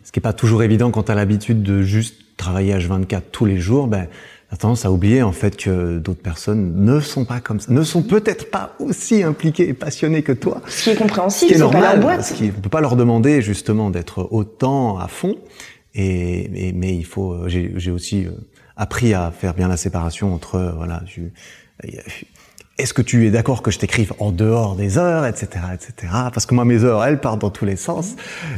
ce 0.03 0.11
qui 0.11 0.19
est 0.19 0.21
pas 0.21 0.33
toujours 0.33 0.63
évident 0.63 0.91
quand 0.91 1.03
tu 1.03 1.11
as 1.11 1.15
l'habitude 1.15 1.63
de 1.63 1.81
juste 1.81 2.15
travailler 2.37 2.75
H24 2.75 3.21
tous 3.31 3.45
les 3.45 3.57
jours, 3.57 3.87
ben, 3.87 4.07
a 4.53 4.57
tendance 4.57 4.85
à 4.85 4.91
oublier 4.91 5.23
en 5.23 5.31
fait 5.31 5.57
que 5.57 5.97
d'autres 5.97 6.21
personnes 6.21 6.85
ne 6.85 6.99
sont 6.99 7.25
pas 7.25 7.39
comme 7.39 7.59
ça, 7.59 7.71
ne 7.71 7.83
sont 7.83 8.03
peut-être 8.03 8.51
pas 8.51 8.75
aussi 8.77 9.23
impliquées 9.23 9.67
et 9.67 9.73
passionnées 9.73 10.21
que 10.21 10.31
toi. 10.31 10.61
Ce 10.67 10.83
qui 10.83 10.89
est 10.91 10.95
compréhensible, 10.95 11.53
c'est 11.53 11.59
normal. 11.59 11.81
Pas 11.81 11.93
la 11.93 11.99
boîte. 11.99 12.23
Ce 12.23 12.33
qui, 12.33 12.51
on 12.55 12.61
peut 12.61 12.69
pas 12.69 12.81
leur 12.81 12.95
demander 12.95 13.41
justement 13.41 13.89
d'être 13.89 14.27
autant 14.31 14.99
à 14.99 15.07
fond. 15.07 15.37
Et, 15.95 16.71
mais 16.75 16.95
il 16.95 17.05
faut. 17.05 17.47
J'ai 17.47 17.91
aussi 17.91 18.25
euh, 18.25 18.31
appris 18.77 19.13
à 19.13 19.31
faire 19.31 19.55
bien 19.55 19.67
la 19.67 19.77
séparation 19.77 20.33
entre 20.33 20.73
voilà. 20.77 21.01
Est-ce 22.79 22.93
que 22.93 23.03
tu 23.03 23.27
es 23.27 23.29
d'accord 23.29 23.61
que 23.61 23.69
je 23.69 23.77
t'écrive 23.77 24.13
en 24.17 24.31
dehors 24.31 24.75
des 24.75 24.97
heures, 24.97 25.27
etc., 25.27 25.47
etc. 25.73 26.11
Parce 26.33 26.47
que 26.47 26.55
moi, 26.55 26.65
mes 26.65 26.83
heures, 26.83 27.03
elles 27.03 27.19
partent 27.19 27.41
dans 27.41 27.51
tous 27.51 27.65
les 27.65 27.75
sens. 27.75 28.15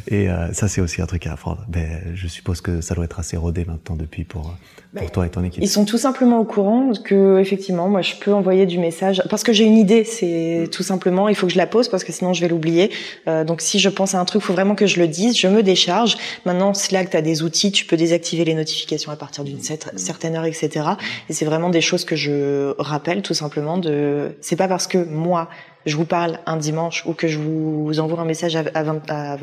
Et 0.08 0.30
euh, 0.30 0.54
ça, 0.54 0.70
c'est 0.70 0.80
aussi 0.80 1.02
un 1.02 1.06
truc 1.06 1.28
à 1.28 1.34
apprendre. 1.34 1.66
Ben, 1.68 2.02
je 2.14 2.28
suppose 2.28 2.62
que 2.62 2.80
ça 2.80 2.96
doit 2.96 3.04
être 3.04 3.20
assez 3.20 3.36
rodé 3.36 3.66
maintenant 3.66 3.98
depuis 3.98 4.24
pour 4.24 4.56
pour 4.96 5.12
toi 5.12 5.26
et 5.26 5.30
ton 5.30 5.44
équipe 5.44 5.62
Ils 5.62 5.70
sont 5.70 5.86
tout 5.86 5.98
simplement 5.98 6.40
au 6.40 6.46
courant 6.46 6.92
que 6.94 7.40
effectivement, 7.40 7.90
moi, 7.90 8.02
je 8.02 8.16
peux 8.16 8.34
envoyer 8.34 8.66
du 8.66 8.80
message 8.80 9.22
parce 9.30 9.44
que 9.44 9.54
j'ai 9.54 9.66
une 9.66 9.78
idée. 9.78 10.04
C'est 10.04 10.70
tout 10.72 10.84
simplement, 10.84 11.28
il 11.28 11.36
faut 11.36 11.48
que 11.48 11.54
je 11.54 11.58
la 11.58 11.68
pose 11.68 11.90
parce 11.90 12.04
que 12.04 12.12
sinon 12.12 12.34
je 12.34 12.42
vais 12.42 12.48
l'oublier. 12.48 12.92
Euh, 13.28 13.44
donc 13.44 13.62
si 13.62 13.80
je 13.80 13.90
pense 13.90 14.16
à 14.16 14.20
un 14.20 14.26
truc, 14.26 14.42
il 14.42 14.46
faut 14.46 14.54
vraiment 14.54 14.76
que 14.76 14.88
je 14.88 15.00
le 15.00 15.08
dise. 15.08 15.38
Je 15.38 15.48
me 15.48 15.64
décharge. 15.64 16.18
Maintenant, 16.46 16.74
Slack, 16.74 17.10
tu 17.10 17.18
as 17.18 17.22
des 17.22 17.44
outils, 17.44 17.72
tu 17.72 17.86
peux 17.86 17.98
désactiver 17.98 18.46
les 18.46 18.54
notifications 18.54 19.12
à 19.12 19.16
partir 19.16 19.44
d'une 19.44 19.60
certaine 19.62 20.36
heure, 20.36 20.46
etc. 20.46 20.70
Et 21.30 21.34
c'est 21.34 21.46
vraiment 21.46 21.70
des 21.70 21.82
choses 21.82 22.06
que 22.06 22.16
je 22.16 22.74
rappelle 22.80 23.22
tout 23.22 23.34
simplement. 23.34 23.78
De, 23.78 24.05
c'est 24.42 24.56
pas 24.56 24.68
parce 24.68 24.88
que 24.88 24.98
moi 24.98 25.50
je 25.86 25.96
vous 25.96 26.06
parle 26.06 26.40
un 26.46 26.58
dimanche 26.58 27.06
ou 27.06 27.14
que 27.14 27.28
je 27.28 27.40
vous 27.40 28.00
envoie 28.00 28.20
un 28.20 28.26
message 28.26 28.56
à, 28.56 28.84
20, 28.84 29.10
à 29.10 29.38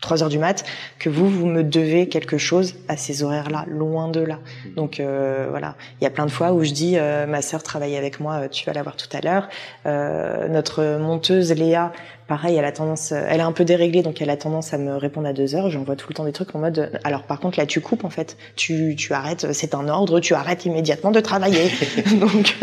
3 0.00 0.22
heures 0.22 0.28
du 0.28 0.38
mat, 0.38 0.64
que 0.98 1.10
vous, 1.10 1.28
vous 1.28 1.46
me 1.46 1.62
devez 1.62 2.08
quelque 2.08 2.38
chose 2.38 2.74
à 2.88 2.96
ces 2.96 3.22
horaires-là, 3.22 3.66
loin 3.68 4.08
de 4.08 4.20
là. 4.20 4.38
Donc 4.76 4.98
euh, 4.98 5.46
voilà, 5.50 5.76
il 6.00 6.04
y 6.04 6.06
a 6.06 6.10
plein 6.10 6.26
de 6.26 6.30
fois 6.30 6.52
où 6.52 6.64
je 6.64 6.72
dis, 6.72 6.94
euh, 6.96 7.26
ma 7.26 7.42
sœur 7.42 7.62
travaille 7.62 7.96
avec 7.96 8.18
moi, 8.18 8.34
euh, 8.34 8.48
tu 8.48 8.64
vas 8.64 8.72
la 8.72 8.82
voir 8.82 8.96
tout 8.96 9.08
à 9.12 9.20
l'heure. 9.20 9.48
Euh, 9.86 10.48
notre 10.48 10.98
monteuse 10.98 11.52
Léa, 11.52 11.92
pareil, 12.28 12.56
elle 12.56 12.64
a 12.64 12.72
tendance, 12.72 13.12
elle 13.12 13.40
est 13.40 13.44
un 13.44 13.52
peu 13.52 13.64
déréglée, 13.64 14.02
donc 14.02 14.22
elle 14.22 14.30
a 14.30 14.36
tendance 14.36 14.72
à 14.72 14.78
me 14.78 14.96
répondre 14.96 15.28
à 15.28 15.32
deux 15.32 15.54
heures. 15.54 15.68
J'envoie 15.70 15.96
tout 15.96 16.06
le 16.08 16.14
temps 16.14 16.24
des 16.24 16.32
trucs 16.32 16.54
en 16.54 16.60
mode, 16.60 16.98
alors 17.04 17.24
par 17.24 17.38
contre 17.38 17.58
là, 17.58 17.66
tu 17.66 17.80
coupes 17.80 18.04
en 18.04 18.10
fait, 18.10 18.38
tu, 18.56 18.96
tu 18.96 19.12
arrêtes, 19.12 19.52
c'est 19.52 19.74
un 19.74 19.88
ordre, 19.88 20.20
tu 20.20 20.34
arrêtes 20.34 20.64
immédiatement 20.64 21.10
de 21.10 21.20
travailler. 21.20 21.70
donc 22.20 22.56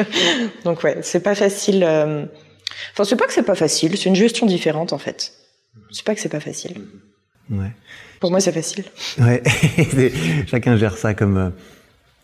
donc 0.64 0.84
ouais, 0.84 0.98
c'est 1.02 1.22
pas 1.22 1.36
facile. 1.36 1.84
Enfin, 2.94 3.04
c'est 3.04 3.16
pas 3.16 3.28
que 3.28 3.34
c'est 3.34 3.44
pas 3.44 3.56
facile, 3.56 3.96
c'est 3.96 4.10
une 4.10 4.16
gestion 4.16 4.48
différente 4.48 4.92
en 4.92 4.98
fait. 4.98 5.34
C'est 5.92 6.04
pas 6.04 6.16
que 6.16 6.22
c'est 6.22 6.30
pas 6.30 6.40
facile. 6.40 6.74
Ouais. 7.50 7.72
Pour 8.20 8.32
moi, 8.32 8.40
c'est 8.40 8.52
facile. 8.52 8.86
Ouais. 9.20 9.42
Chacun 10.48 10.76
gère 10.78 10.98
ça 10.98 11.14
comme 11.14 11.38
euh, 11.38 11.50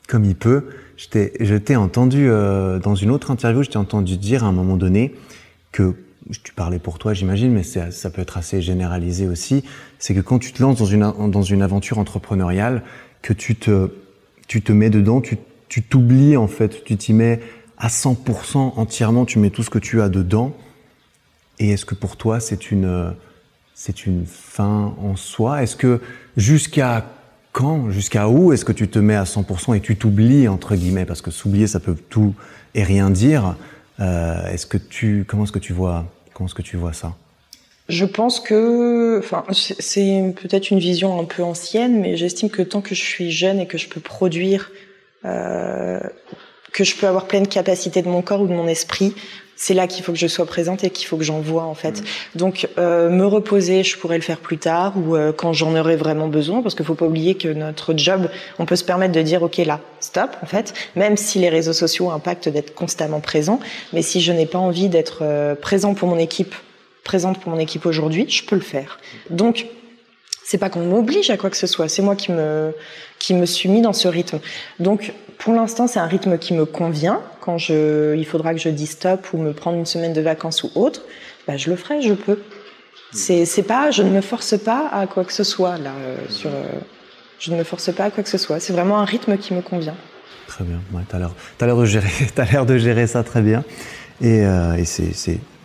comme 0.08 0.26
il 0.26 0.36
peut. 0.36 0.70
Je 0.98 1.58
t'ai 1.58 1.76
entendu 1.76 2.30
euh, 2.30 2.80
dans 2.80 2.96
une 2.96 3.10
autre 3.10 3.32
interview, 3.32 3.64
je 3.64 3.70
t'ai 3.70 3.78
entendu 3.78 4.18
dire 4.18 4.44
à 4.44 4.48
un 4.48 4.52
moment 4.52 4.78
donné 4.78 5.16
que 5.72 5.96
tu 6.44 6.54
parlais 6.54 6.80
pour 6.80 7.00
toi, 7.00 7.14
j'imagine, 7.14 7.52
mais 7.52 7.64
ça 7.64 8.10
peut 8.10 8.22
être 8.22 8.38
assez 8.38 8.62
généralisé 8.62 9.28
aussi. 9.28 9.64
C'est 10.00 10.14
que 10.14 10.22
quand 10.22 10.40
tu 10.40 10.54
te 10.54 10.62
lances 10.62 10.78
dans 10.78 10.86
une 10.86 11.12
dans 11.30 11.42
une 11.42 11.62
aventure 11.62 11.98
entrepreneuriale, 11.98 12.84
que 13.22 13.34
tu 13.34 13.56
te 13.56 13.90
tu 14.48 14.62
te 14.62 14.72
mets 14.72 14.90
dedans, 14.90 15.20
tu 15.20 15.38
tu 15.68 15.82
t'oublies 15.82 16.38
en 16.38 16.48
fait, 16.48 16.84
tu 16.84 16.96
t'y 16.96 17.14
mets 17.14 17.40
à 17.78 17.88
100% 17.88 18.74
entièrement, 18.78 19.26
tu 19.26 19.40
mets 19.40 19.50
tout 19.50 19.64
ce 19.64 19.70
que 19.70 19.80
tu 19.80 20.02
as 20.02 20.10
dedans. 20.10 20.56
Et 21.60 21.72
est-ce 21.72 21.86
que 21.86 21.96
pour 21.96 22.16
toi 22.18 22.40
c'est 22.40 22.72
une 22.72 23.14
c'est 23.76 24.06
une 24.06 24.26
fin 24.26 24.94
en 25.02 25.16
soi. 25.16 25.64
Est-ce 25.64 25.76
que 25.76 26.00
jusqu'à 26.38 27.06
quand, 27.52 27.92
jusqu'à 27.92 28.30
où 28.30 28.54
est-ce 28.54 28.66
que 28.66 28.72
tu 28.72 28.88
te 28.88 29.00
mets 29.00 29.16
à 29.16 29.24
100% 29.24 29.76
et 29.76 29.82
tu 29.82 29.96
t'oublies 29.96 30.48
entre 30.48 30.76
guillemets? 30.76 31.06
Parce 31.06 31.22
que 31.22 31.32
s'oublier 31.32 31.68
ça 31.68 31.80
peut 31.80 31.96
tout 32.10 32.34
et 32.76 32.84
rien 32.84 33.10
dire. 33.10 33.56
Euh, 34.00 34.48
est-ce 34.48 34.66
que 34.66 34.78
tu 34.78 35.26
comment 35.28 35.44
est-ce 35.44 35.52
que 35.52 35.60
tu 35.60 35.74
vois 35.74 36.06
comment 36.34 36.48
est-ce 36.48 36.56
que 36.56 36.62
tu 36.62 36.78
vois 36.78 36.94
ça? 36.94 37.16
Je 37.90 38.06
pense 38.06 38.40
que 38.40 39.20
enfin 39.20 39.44
c'est 39.52 40.34
peut-être 40.42 40.72
une 40.72 40.80
vision 40.80 41.20
un 41.20 41.26
peu 41.26 41.44
ancienne 41.44 42.00
mais 42.00 42.16
j'estime 42.16 42.50
que 42.50 42.62
tant 42.62 42.82
que 42.82 42.96
je 42.96 43.02
suis 43.02 43.30
jeune 43.30 43.60
et 43.60 43.68
que 43.68 43.78
je 43.78 43.90
peux 43.90 44.00
produire 44.00 44.72
euh, 45.26 46.00
que 46.74 46.84
je 46.84 46.96
peux 46.96 47.08
avoir 47.08 47.28
pleine 47.28 47.48
capacité 47.48 48.02
de 48.02 48.10
mon 48.10 48.22
corps 48.22 48.42
ou 48.42 48.48
de 48.48 48.54
mon 48.54 48.68
esprit, 48.68 49.14
c'est 49.64 49.74
là 49.74 49.88
qu'il 49.88 50.04
faut 50.04 50.12
que 50.12 50.18
je 50.18 50.28
sois 50.28 50.46
présente 50.46 50.84
et 50.84 50.90
qu'il 50.90 51.08
faut 51.08 51.16
que 51.16 51.24
j'en 51.24 51.40
vois 51.40 51.64
en 51.64 51.74
fait. 51.74 52.02
Mm. 52.02 52.06
Donc 52.36 52.68
euh, 52.78 53.10
me 53.10 53.26
reposer, 53.26 53.84
je 53.84 53.98
pourrais 53.98 54.18
le 54.18 54.24
faire 54.24 54.40
plus 54.40 54.58
tard 54.58 54.94
ou 54.98 55.16
euh, 55.16 55.32
quand 55.32 55.54
j'en 55.54 55.74
aurai 55.78 55.96
vraiment 55.96 56.28
besoin, 56.28 56.62
parce 56.62 56.76
qu'il 56.76 56.86
faut 56.86 56.96
pas 56.96 57.06
oublier 57.06 57.36
que 57.36 57.48
notre 57.48 57.98
job, 57.98 58.30
on 58.60 58.66
peut 58.66 58.76
se 58.76 58.84
permettre 58.84 59.14
de 59.14 59.22
dire 59.22 59.42
ok 59.42 59.58
là, 59.58 59.80
stop 60.02 60.32
en 60.42 60.46
fait, 60.48 60.74
même 60.98 61.16
si 61.16 61.40
les 61.40 61.48
réseaux 61.48 61.72
sociaux 61.72 62.12
impactent 62.12 62.50
d'être 62.50 62.76
constamment 62.76 63.22
présent, 63.22 63.62
mais 63.94 64.02
si 64.02 64.20
je 64.20 64.34
n'ai 64.34 64.46
pas 64.46 64.60
envie 64.60 64.90
d'être 64.90 65.20
euh, 65.22 65.56
présent 65.56 65.94
pour 65.94 66.10
mon 66.10 66.18
équipe, 66.18 66.56
présente 67.06 67.40
pour 67.40 67.50
mon 67.50 67.60
équipe 67.60 67.86
aujourd'hui, 67.86 68.26
je 68.28 68.44
peux 68.44 68.56
le 68.56 68.62
faire. 68.62 69.00
Donc 69.30 69.68
c'est 70.46 70.58
pas 70.58 70.70
qu'on 70.70 70.86
m'oblige 70.86 71.30
à 71.30 71.38
quoi 71.38 71.50
que 71.50 71.58
ce 71.58 71.68
soit, 71.68 71.88
c'est 71.88 72.02
moi 72.02 72.16
qui 72.16 72.32
me 72.32 72.74
qui 73.20 73.34
me 73.34 73.46
suis 73.46 73.70
mis 73.70 73.82
dans 73.82 73.94
ce 73.94 74.08
rythme. 74.08 74.40
Donc 74.80 75.14
pour 75.38 75.54
l'instant, 75.54 75.88
c'est 75.88 76.00
un 76.00 76.08
rythme 76.08 76.38
qui 76.38 76.54
me 76.54 76.66
convient. 76.66 77.22
Quand 77.42 77.58
je, 77.58 78.16
il 78.16 78.26
faudra 78.26 78.54
que 78.54 78.60
je 78.60 78.70
dise 78.70 78.92
stop 78.92 79.28
ou 79.34 79.38
me 79.38 79.54
prendre 79.54 79.78
une 79.78 79.86
semaine 79.86 80.14
de 80.14 80.22
vacances 80.22 80.64
ou 80.64 80.72
autre, 80.76 81.02
bah, 81.48 81.58
je 81.58 81.70
le 81.70 81.76
ferai, 81.76 82.02
je 82.02 82.14
peux. 82.14 82.40
C'est, 83.12 83.64
pas, 83.68 83.92
je 83.92 84.02
ne 84.02 84.10
me 84.10 84.22
force 84.22 84.58
pas 84.58 84.90
à 84.92 85.06
quoi 85.06 85.24
que 85.24 85.34
ce 85.34 85.44
soit 85.44 85.78
là. 85.78 85.92
Euh, 86.00 86.18
sur, 86.30 86.50
euh, 86.50 86.64
je 87.40 87.52
ne 87.52 87.58
me 87.58 87.64
force 87.64 87.94
pas 87.94 88.06
à 88.06 88.12
quoi 88.12 88.24
que 88.24 88.30
ce 88.30 88.38
soit. 88.38 88.60
C'est 88.60 88.74
vraiment 88.74 89.00
un 89.00 89.06
rythme 89.06 89.38
qui 89.38 89.54
me 89.54 89.62
convient. 89.62 89.96
Très 90.48 90.64
bien. 90.64 90.80
Ouais, 90.94 91.04
t'as 91.08 91.20
l'air, 91.20 91.78
de 91.78 91.86
gérer, 91.86 92.10
t'as 92.36 92.46
l'air 92.46 92.66
de 92.66 92.78
gérer 92.78 93.06
ça 93.06 93.24
très 93.24 93.42
bien. 93.42 93.64
Et, 94.22 94.46
euh, 94.46 94.76
et 94.76 94.86
c'est, 94.86 95.12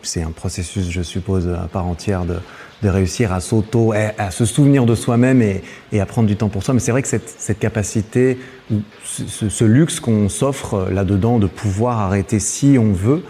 c'est 0.03 0.23
un 0.23 0.31
processus, 0.31 0.91
je 0.91 1.03
suppose, 1.03 1.49
à 1.49 1.69
part 1.69 1.87
entière 1.87 2.25
de, 2.25 2.37
de 2.83 2.89
réussir 2.89 3.33
à 3.33 3.41
s'auto, 3.41 3.93
à, 3.93 4.31
se 4.31 4.45
souvenir 4.45 4.87
de 4.87 4.95
soi-même 4.95 5.43
et, 5.43 6.01
à 6.01 6.07
prendre 6.07 6.29
du 6.29 6.37
temps 6.37 6.49
pour 6.49 6.63
soi. 6.63 6.75
Mais 6.75 6.81
c'est 6.81 6.93
vrai 6.93 7.03
que 7.03 7.09
cette, 7.09 7.59
capacité, 7.59 8.39
ce, 9.05 9.49
ce 9.49 9.65
luxe 9.65 10.01
qu'on 10.01 10.29
s'offre 10.29 10.89
là-dedans 10.91 11.39
de 11.39 11.47
pouvoir 11.47 11.99
arrêter 12.01 12.39
si 12.39 12.77
on 12.79 12.93
veut, 12.93 13.23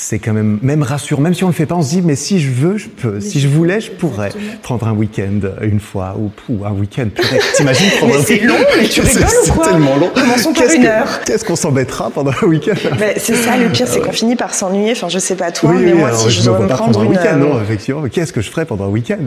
c'est 0.00 0.20
quand 0.20 0.32
même 0.32 0.60
même 0.62 0.84
rassurant. 0.84 1.20
Même 1.20 1.34
si 1.34 1.42
on 1.42 1.48
le 1.48 1.52
fait 1.52 1.66
pas, 1.66 1.74
on 1.74 1.82
se 1.82 1.88
dit 1.88 2.02
mais 2.02 2.14
si 2.14 2.38
je 2.38 2.52
veux, 2.52 2.76
je 2.76 2.86
peux. 2.86 3.18
si 3.20 3.40
je 3.40 3.48
voulais, 3.48 3.80
je 3.80 3.90
pourrais 3.90 4.30
prendre 4.62 4.86
un 4.86 4.92
week-end 4.92 5.40
une 5.60 5.80
fois 5.80 6.16
ou, 6.16 6.30
ou 6.48 6.64
un 6.64 6.70
week-end. 6.70 7.08
T'imagines 7.56 7.90
prendre 7.98 8.14
mais 8.14 8.22
C'est 8.22 8.38
long, 8.38 8.54
mais 8.80 8.86
tu 8.86 9.00
rigoles 9.02 9.24
ou 9.24 9.52
quoi 9.52 9.64
C'est 9.64 9.70
tellement 9.72 9.96
long. 9.96 10.10
Commençons 10.14 10.52
par 10.52 10.72
une 10.72 10.86
heure. 10.86 11.20
Qu'est-ce 11.24 11.44
qu'on 11.44 11.56
s'embêtera 11.56 12.10
pendant 12.10 12.30
un 12.30 12.46
week-end 12.46 12.74
C'est 13.16 13.34
ça 13.34 13.56
le 13.56 13.70
pire, 13.70 13.88
c'est 13.88 13.98
qu'on 13.98 14.12
finit 14.12 14.36
par 14.36 14.54
s'ennuyer. 14.54 14.92
Enfin, 14.92 15.08
je 15.08 15.18
sais 15.18 15.34
pas 15.34 15.50
toi, 15.50 15.72
mais 15.72 15.92
moi 15.94 16.12
si 16.12 16.30
je, 16.30 16.44
dois 16.44 16.60
me 16.60 16.68
prendre 16.68 17.00
un 17.00 17.06
week-end, 17.06 17.36
non, 17.36 17.56
euh, 17.56 17.62
effectivement. 17.64 18.02
Qu'est-ce 18.02 18.32
que 18.32 18.40
je 18.40 18.50
ferais 18.50 18.66
pendant 18.66 18.84
un 18.84 18.90
week-end? 18.90 19.18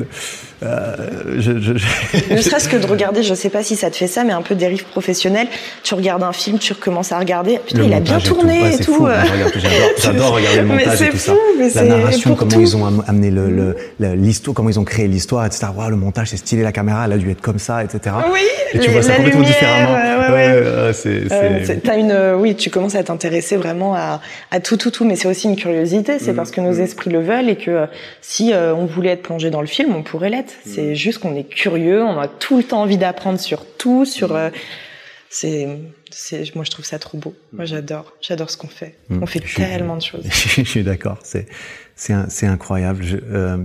Euh, 0.63 0.95
je, 1.37 1.59
je, 1.59 1.73
Ne 2.33 2.41
serait-ce 2.41 2.69
que 2.69 2.77
de 2.77 2.85
regarder, 2.85 3.23
je 3.23 3.33
sais 3.33 3.49
pas 3.49 3.63
si 3.63 3.75
ça 3.75 3.91
te 3.91 3.97
fait 3.97 4.07
ça, 4.07 4.23
mais 4.23 4.31
un 4.31 4.41
peu 4.41 4.55
dérive 4.55 4.85
professionnelle. 4.85 5.47
Tu 5.83 5.95
regardes 5.95 6.23
un 6.23 6.31
film, 6.31 6.59
tu 6.59 6.71
recommences 6.71 7.11
à 7.11 7.19
regarder. 7.19 7.59
Putain, 7.67 7.83
il 7.83 7.93
a 7.93 7.99
bien 7.99 8.19
tourné 8.19 8.75
et 8.75 8.77
tout. 8.77 9.05
J'adore 10.01 10.35
regarder 10.35 10.60
le 10.61 10.67
montage 10.67 11.01
et 11.01 11.09
tout 11.09 11.17
ça. 11.17 11.33
la 11.75 11.83
narration, 11.83 12.35
comment 12.35 12.59
ils 12.59 12.75
ont 12.75 12.85
amené 13.07 13.31
le, 13.31 13.75
l'histoire, 13.99 14.55
comment 14.55 14.69
ils 14.69 14.79
ont 14.79 14.83
créé 14.83 15.07
l'histoire, 15.07 15.45
etc. 15.45 15.67
Wow, 15.75 15.89
le 15.89 15.95
montage, 15.95 16.29
c'est 16.29 16.37
stylé, 16.37 16.63
la 16.63 16.71
caméra, 16.71 17.05
elle 17.05 17.13
a 17.13 17.17
dû 17.17 17.29
être 17.29 17.41
comme 17.41 17.59
ça, 17.59 17.83
etc. 17.83 18.15
Oui, 18.31 18.39
et 18.73 18.79
tu 18.79 18.89
vois 18.89 19.01
ça 19.01 19.15
complètement 19.15 19.41
différemment. 19.41 19.93
Ouais, 20.31 20.91
c'est, 20.93 21.31
euh, 21.31 21.97
une, 21.97 22.11
euh, 22.11 22.35
oui, 22.35 22.55
tu 22.55 22.69
commences 22.69 22.95
à 22.95 23.03
t'intéresser 23.03 23.57
vraiment 23.57 23.95
à, 23.95 24.21
à 24.51 24.59
tout, 24.59 24.77
tout, 24.77 24.91
tout, 24.91 25.05
mais 25.05 25.15
c'est 25.15 25.27
aussi 25.27 25.47
une 25.47 25.55
curiosité. 25.55 26.19
C'est 26.19 26.33
mm. 26.33 26.35
parce 26.35 26.51
que 26.51 26.61
nos 26.61 26.73
mm. 26.73 26.81
esprits 26.81 27.09
le 27.09 27.19
veulent 27.19 27.49
et 27.49 27.55
que 27.55 27.71
euh, 27.71 27.85
si 28.21 28.53
on 28.53 28.85
voulait 28.85 29.11
être 29.11 29.23
plongé 29.23 29.49
dans 29.49 29.61
le 29.61 29.67
film, 29.67 29.95
on 29.95 30.03
pourrait 30.03 30.29
l'être. 30.29 30.53
Mm. 30.65 30.71
C'est 30.73 30.95
juste 30.95 31.19
qu'on 31.19 31.35
est 31.35 31.43
curieux, 31.43 32.03
on 32.03 32.19
a 32.19 32.27
tout 32.27 32.57
le 32.57 32.63
temps 32.63 32.81
envie 32.81 32.97
d'apprendre 32.97 33.39
sur 33.39 33.65
tout, 33.77 34.05
sur 34.05 34.37
c'est 35.33 35.79
c'est 36.09 36.53
moi 36.55 36.65
je 36.65 36.71
trouve 36.71 36.83
ça 36.83 36.99
trop 36.99 37.17
beau. 37.17 37.33
Moi 37.53 37.63
j'adore. 37.63 38.13
J'adore 38.21 38.49
ce 38.49 38.57
qu'on 38.57 38.67
fait. 38.67 38.97
On 39.09 39.25
fait 39.25 39.39
tellement 39.39 39.95
de 39.95 40.01
choses. 40.01 40.25
Je 40.29 40.63
suis 40.63 40.83
d'accord. 40.83 41.19
C'est 41.23 41.47
c'est 41.95 42.13
c'est 42.27 42.47
incroyable. 42.47 43.01
Je 43.01 43.17
euh, 43.31 43.57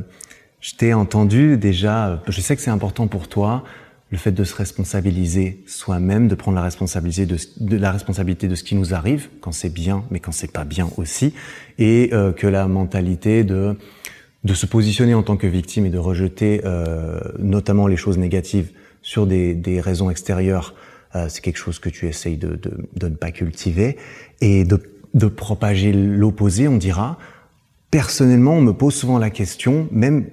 je 0.60 0.74
t'ai 0.76 0.94
entendu 0.94 1.56
déjà. 1.56 2.22
Je 2.28 2.40
sais 2.40 2.54
que 2.54 2.62
c'est 2.62 2.70
important 2.70 3.08
pour 3.08 3.28
toi 3.28 3.64
le 4.12 4.16
fait 4.16 4.30
de 4.30 4.44
se 4.44 4.54
responsabiliser 4.54 5.64
soi-même, 5.66 6.28
de 6.28 6.36
prendre 6.36 6.54
la 6.54 6.62
responsabilité 6.62 7.26
de, 7.26 7.36
de, 7.58 7.76
la 7.76 7.90
responsabilité 7.90 8.46
de 8.46 8.54
ce 8.54 8.62
qui 8.62 8.76
nous 8.76 8.94
arrive 8.94 9.28
quand 9.40 9.50
c'est 9.50 9.68
bien, 9.68 10.04
mais 10.12 10.20
quand 10.20 10.30
c'est 10.30 10.52
pas 10.52 10.62
bien 10.62 10.88
aussi, 10.96 11.34
et 11.80 12.10
euh, 12.12 12.32
que 12.32 12.46
la 12.46 12.68
mentalité 12.68 13.42
de 13.42 13.76
de 14.44 14.54
se 14.54 14.66
positionner 14.66 15.14
en 15.14 15.24
tant 15.24 15.36
que 15.36 15.48
victime 15.48 15.86
et 15.86 15.90
de 15.90 15.98
rejeter 15.98 16.60
euh, 16.64 17.18
notamment 17.40 17.88
les 17.88 17.96
choses 17.96 18.18
négatives 18.18 18.70
sur 19.02 19.26
des, 19.26 19.54
des 19.54 19.80
raisons 19.80 20.08
extérieures, 20.08 20.76
euh, 21.16 21.28
c'est 21.28 21.40
quelque 21.40 21.58
chose 21.58 21.78
que 21.78 21.88
tu 21.88 22.06
essayes 22.06 22.36
de, 22.36 22.56
de, 22.56 23.08
ne 23.08 23.14
pas 23.14 23.30
cultiver 23.30 23.96
et 24.40 24.64
de, 24.64 24.80
de 25.14 25.26
propager 25.26 25.92
l'opposé, 25.92 26.68
on 26.68 26.76
dira. 26.76 27.18
Personnellement, 27.90 28.54
on 28.54 28.60
me 28.60 28.72
pose 28.72 28.94
souvent 28.94 29.18
la 29.18 29.30
question, 29.30 29.88
même 29.90 30.26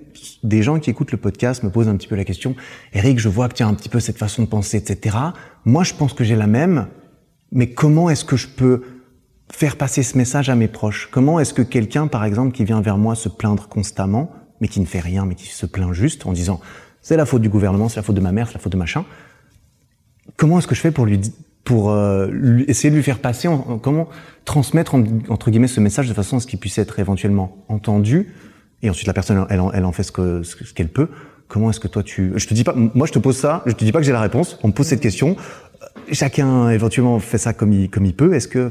des 0.43 0.61
gens 0.63 0.79
qui 0.79 0.89
écoutent 0.89 1.11
le 1.11 1.17
podcast 1.17 1.63
me 1.63 1.69
posent 1.69 1.87
un 1.87 1.95
petit 1.95 2.07
peu 2.07 2.15
la 2.15 2.25
question, 2.25 2.55
Eric, 2.93 3.19
je 3.19 3.29
vois 3.29 3.47
que 3.47 3.53
tu 3.53 3.63
as 3.63 3.67
un 3.67 3.73
petit 3.73 3.89
peu 3.89 3.99
cette 3.99 4.17
façon 4.17 4.43
de 4.43 4.47
penser, 4.47 4.77
etc. 4.77 5.17
Moi, 5.65 5.83
je 5.83 5.93
pense 5.93 6.13
que 6.13 6.23
j'ai 6.23 6.35
la 6.35 6.47
même, 6.47 6.87
mais 7.51 7.71
comment 7.71 8.09
est-ce 8.09 8.25
que 8.25 8.35
je 8.35 8.47
peux 8.47 8.81
faire 9.51 9.77
passer 9.77 10.03
ce 10.03 10.17
message 10.17 10.49
à 10.49 10.55
mes 10.55 10.67
proches? 10.67 11.09
Comment 11.11 11.39
est-ce 11.39 11.53
que 11.53 11.61
quelqu'un, 11.61 12.07
par 12.07 12.25
exemple, 12.25 12.53
qui 12.53 12.65
vient 12.65 12.81
vers 12.81 12.97
moi 12.97 13.15
se 13.15 13.29
plaindre 13.29 13.67
constamment, 13.67 14.31
mais 14.59 14.67
qui 14.67 14.79
ne 14.79 14.85
fait 14.85 14.99
rien, 14.99 15.25
mais 15.25 15.35
qui 15.35 15.47
se 15.47 15.65
plaint 15.65 15.93
juste 15.93 16.25
en 16.25 16.33
disant 16.33 16.59
c'est 17.01 17.17
la 17.17 17.25
faute 17.25 17.41
du 17.41 17.49
gouvernement, 17.49 17.89
c'est 17.89 17.97
la 17.97 18.03
faute 18.03 18.15
de 18.15 18.21
ma 18.21 18.31
mère, 18.31 18.47
c'est 18.47 18.55
la 18.55 18.59
faute 18.59 18.71
de 18.71 18.77
machin. 18.77 19.05
Comment 20.37 20.59
est-ce 20.59 20.67
que 20.67 20.75
je 20.75 20.81
fais 20.81 20.91
pour 20.91 21.05
lui 21.05 21.19
pour 21.63 21.91
euh, 21.91 22.27
essayer 22.67 22.89
de 22.89 22.95
lui 22.95 23.03
faire 23.03 23.19
passer, 23.19 23.47
comment 23.81 24.09
transmettre 24.43 24.95
entre 25.29 25.49
guillemets 25.49 25.67
ce 25.67 25.79
message 25.79 26.09
de 26.09 26.13
façon 26.13 26.37
à 26.37 26.39
ce 26.41 26.47
qu'il 26.47 26.59
puisse 26.59 26.77
être 26.77 26.99
éventuellement 26.99 27.63
entendu 27.69 28.33
et 28.81 28.89
ensuite 28.89 29.07
la 29.07 29.13
personne 29.13 29.45
elle, 29.49 29.61
elle 29.73 29.85
en 29.85 29.91
fait 29.93 30.03
ce 30.03 30.11
que 30.11 30.43
ce 30.43 30.73
qu'elle 30.73 30.89
peut. 30.89 31.07
Comment 31.47 31.69
est-ce 31.69 31.79
que 31.79 31.87
toi 31.87 32.03
tu 32.03 32.33
je 32.35 32.47
te 32.47 32.53
dis 32.53 32.65
pas 32.65 32.73
moi 32.75 33.07
je 33.07 33.13
te 33.13 33.19
pose 33.19 33.37
ça, 33.37 33.63
je 33.65 33.71
te 33.71 33.85
dis 33.85 33.91
pas 33.91 33.99
que 33.99 34.05
j'ai 34.05 34.11
la 34.11 34.21
réponse, 34.21 34.59
on 34.63 34.67
me 34.67 34.73
pose 34.73 34.87
cette 34.87 35.01
question. 35.01 35.37
Chacun 36.11 36.69
éventuellement 36.69 37.19
fait 37.19 37.37
ça 37.37 37.53
comme 37.53 37.71
il 37.71 37.89
comme 37.89 38.05
il 38.05 38.15
peut. 38.15 38.33
Est-ce 38.33 38.49
que 38.49 38.69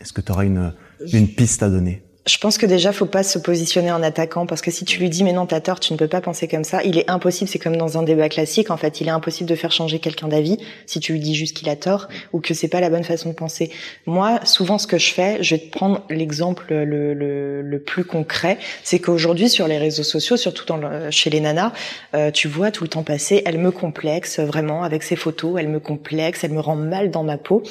est-ce 0.00 0.12
que 0.12 0.20
tu 0.20 0.32
auras 0.32 0.44
une 0.44 0.72
une 1.12 1.28
piste 1.28 1.62
à 1.62 1.70
donner? 1.70 2.02
Je 2.26 2.38
pense 2.38 2.58
que 2.58 2.66
déjà, 2.66 2.92
faut 2.92 3.06
pas 3.06 3.22
se 3.22 3.38
positionner 3.38 3.92
en 3.92 4.02
attaquant 4.02 4.46
parce 4.46 4.60
que 4.60 4.72
si 4.72 4.84
tu 4.84 4.98
lui 4.98 5.08
dis 5.08 5.22
mais 5.22 5.32
non 5.32 5.46
t'as 5.46 5.60
tort, 5.60 5.78
tu 5.78 5.92
ne 5.92 5.98
peux 5.98 6.08
pas 6.08 6.20
penser 6.20 6.48
comme 6.48 6.64
ça, 6.64 6.82
il 6.82 6.98
est 6.98 7.08
impossible. 7.08 7.48
C'est 7.48 7.60
comme 7.60 7.76
dans 7.76 7.98
un 7.98 8.02
débat 8.02 8.28
classique 8.28 8.70
en 8.72 8.76
fait, 8.76 9.00
il 9.00 9.06
est 9.06 9.12
impossible 9.12 9.48
de 9.48 9.54
faire 9.54 9.70
changer 9.70 10.00
quelqu'un 10.00 10.26
d'avis 10.26 10.58
si 10.86 10.98
tu 10.98 11.12
lui 11.12 11.20
dis 11.20 11.36
juste 11.36 11.56
qu'il 11.56 11.68
a 11.68 11.76
tort 11.76 12.08
ou 12.32 12.40
que 12.40 12.52
c'est 12.52 12.66
pas 12.66 12.80
la 12.80 12.90
bonne 12.90 13.04
façon 13.04 13.28
de 13.28 13.34
penser. 13.34 13.70
Moi, 14.06 14.40
souvent, 14.44 14.78
ce 14.78 14.88
que 14.88 14.98
je 14.98 15.12
fais, 15.12 15.40
je 15.42 15.54
vais 15.54 15.60
te 15.60 15.70
prendre 15.70 16.02
l'exemple 16.10 16.64
le, 16.68 17.14
le, 17.14 17.62
le, 17.62 17.78
plus 17.78 18.04
concret, 18.04 18.58
c'est 18.82 18.98
qu'aujourd'hui 18.98 19.48
sur 19.48 19.68
les 19.68 19.78
réseaux 19.78 20.02
sociaux, 20.02 20.36
surtout 20.36 20.64
dans 20.66 20.78
le, 20.78 21.10
chez 21.12 21.30
les 21.30 21.40
nanas, 21.40 21.72
euh, 22.14 22.32
tu 22.32 22.48
vois 22.48 22.72
tout 22.72 22.82
le 22.82 22.88
temps 22.88 23.04
passer, 23.04 23.42
elle 23.46 23.58
me 23.58 23.70
complexe 23.70 24.40
vraiment 24.40 24.82
avec 24.82 25.04
ses 25.04 25.14
photos, 25.14 25.56
elle 25.58 25.68
me 25.68 25.78
complexe, 25.78 26.42
elle 26.42 26.52
me 26.52 26.60
rend 26.60 26.74
mal 26.74 27.10
dans 27.10 27.22
ma 27.22 27.38
peau. 27.38 27.62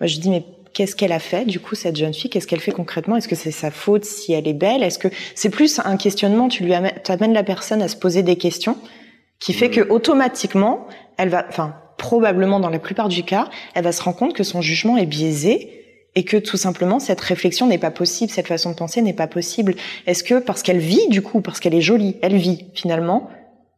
Moi, 0.00 0.06
je 0.06 0.20
dis 0.20 0.30
mais 0.30 0.44
qu'est-ce 0.74 0.96
qu'elle 0.96 1.12
a 1.12 1.18
fait 1.18 1.46
du 1.46 1.60
coup 1.60 1.74
cette 1.74 1.96
jeune 1.96 2.12
fille 2.12 2.28
Qu'est-ce 2.28 2.46
qu'elle 2.46 2.60
fait 2.60 2.72
concrètement? 2.72 3.16
Est-ce 3.16 3.28
que 3.28 3.36
c'est 3.36 3.50
sa 3.50 3.70
faute 3.70 4.04
si 4.04 4.32
elle 4.32 4.46
est 4.46 4.52
belle? 4.54 4.82
Est-ce 4.82 4.98
que 4.98 5.08
c'est 5.34 5.48
plus 5.48 5.80
un 5.82 5.96
questionnement 5.96 6.48
Tu 6.48 6.64
lui 6.64 6.74
amènes, 6.74 7.32
la 7.32 7.44
personne 7.44 7.80
à 7.80 7.88
se 7.88 7.96
poser 7.96 8.22
des 8.22 8.36
questions, 8.36 8.76
qui 9.40 9.52
fait 9.52 9.70
que 9.70 9.80
automatiquement, 9.88 10.86
elle 11.16 11.30
va, 11.30 11.46
enfin 11.48 11.76
probablement 11.96 12.60
dans 12.60 12.70
la 12.70 12.80
plupart 12.80 13.08
du 13.08 13.22
cas, 13.22 13.48
elle 13.74 13.84
va 13.84 13.92
se 13.92 14.02
rendre 14.02 14.16
compte 14.16 14.34
que 14.34 14.42
son 14.42 14.60
jugement 14.60 14.96
est 14.96 15.06
biaisé 15.06 15.70
et 16.16 16.24
que 16.24 16.36
tout 16.36 16.56
simplement 16.56 16.98
cette 16.98 17.20
réflexion 17.20 17.66
n'est 17.66 17.78
pas 17.78 17.90
possible, 17.90 18.30
cette 18.30 18.48
façon 18.48 18.70
de 18.70 18.76
penser 18.76 19.00
n'est 19.00 19.12
pas 19.12 19.26
possible. 19.26 19.74
Est-ce 20.06 20.24
que 20.24 20.38
parce 20.40 20.62
qu'elle 20.62 20.78
vit 20.78 21.08
du 21.08 21.22
coup, 21.22 21.40
parce 21.40 21.60
qu'elle 21.60 21.74
est 21.74 21.80
jolie, 21.80 22.16
elle 22.20 22.36
vit 22.36 22.66
finalement, 22.74 23.30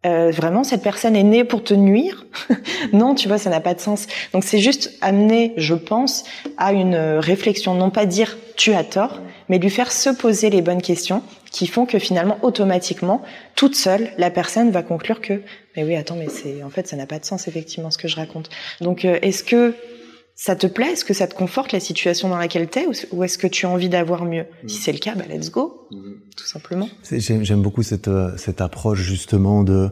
euh, 0.07 0.31
vraiment 0.31 0.65
cette 0.65 0.83
personne 0.83 1.17
est 1.17 1.23
née 1.23 1.45
pour 1.45 1.63
te 1.65 1.75
nuire 1.75 2.27
Non, 2.93 3.15
tu 3.15 3.29
vois, 3.29 3.39
ça 3.39 3.51
n'a 3.51 3.61
pas 3.61 3.75
de 3.75 3.81
sens. 3.81 4.07
Donc 4.33 4.45
c'est 4.45 4.59
juste 4.59 4.97
amener, 5.01 5.53
je 5.57 5.75
pense, 5.75 6.25
à 6.57 6.73
une 6.73 6.97
réflexion, 6.97 7.75
non 7.75 7.91
pas 7.91 8.07
dire 8.07 8.37
tu 8.57 8.73
as 8.73 8.85
tort, 8.85 9.21
mais 9.49 9.59
lui 9.59 9.71
faire 9.71 9.93
se 9.93 10.11
poser 10.11 10.51
les 10.51 10.63
bonnes 10.63 10.83
questions 10.83 11.23
qui 11.51 11.67
font 11.67 11.87
que 11.87 11.99
finalement 11.99 12.39
automatiquement, 12.43 13.23
toute 13.55 13.75
seule, 13.75 14.11
la 14.19 14.31
personne 14.31 14.71
va 14.71 14.83
conclure 14.83 15.21
que 15.21 15.43
mais 15.77 15.85
oui, 15.85 15.95
attends, 15.95 16.17
mais 16.17 16.29
c'est 16.29 16.63
en 16.63 16.71
fait 16.71 16.89
ça 16.89 16.97
n'a 16.97 17.07
pas 17.07 17.19
de 17.19 17.25
sens 17.25 17.49
effectivement 17.49 17.91
ce 17.91 17.99
que 17.99 18.09
je 18.09 18.17
raconte. 18.17 18.49
Donc 18.81 19.05
euh, 19.05 19.19
est-ce 19.21 19.45
que 19.45 19.75
ça 20.39 20.55
te 20.55 20.67
plaît? 20.67 20.93
Est-ce 20.93 21.05
que 21.05 21.15
ça 21.15 21.27
te 21.27 21.35
conforte 21.35 21.73
la 21.73 21.81
situation 21.81 22.29
dans 22.29 22.37
laquelle 22.37 22.69
t'es? 22.69 22.87
Ou 23.11 23.25
est-ce 23.25 23.39
que 23.39 23.47
tu 23.47 23.65
as 23.65 23.71
envie 23.71 23.89
d'avoir 23.89 24.25
mieux? 24.27 24.45
Mm. 24.63 24.69
Si 24.69 24.77
c'est 24.77 24.93
le 24.93 24.99
cas, 24.99 25.15
bah 25.15 25.25
let's 25.29 25.51
go, 25.51 25.89
mm. 25.91 25.97
tout 26.37 26.47
simplement. 26.47 26.89
J'aime 27.11 27.63
beaucoup 27.63 27.83
cette, 27.83 28.09
euh, 28.09 28.37
cette 28.37 28.61
approche 28.61 29.01
justement 29.01 29.65
de 29.65 29.91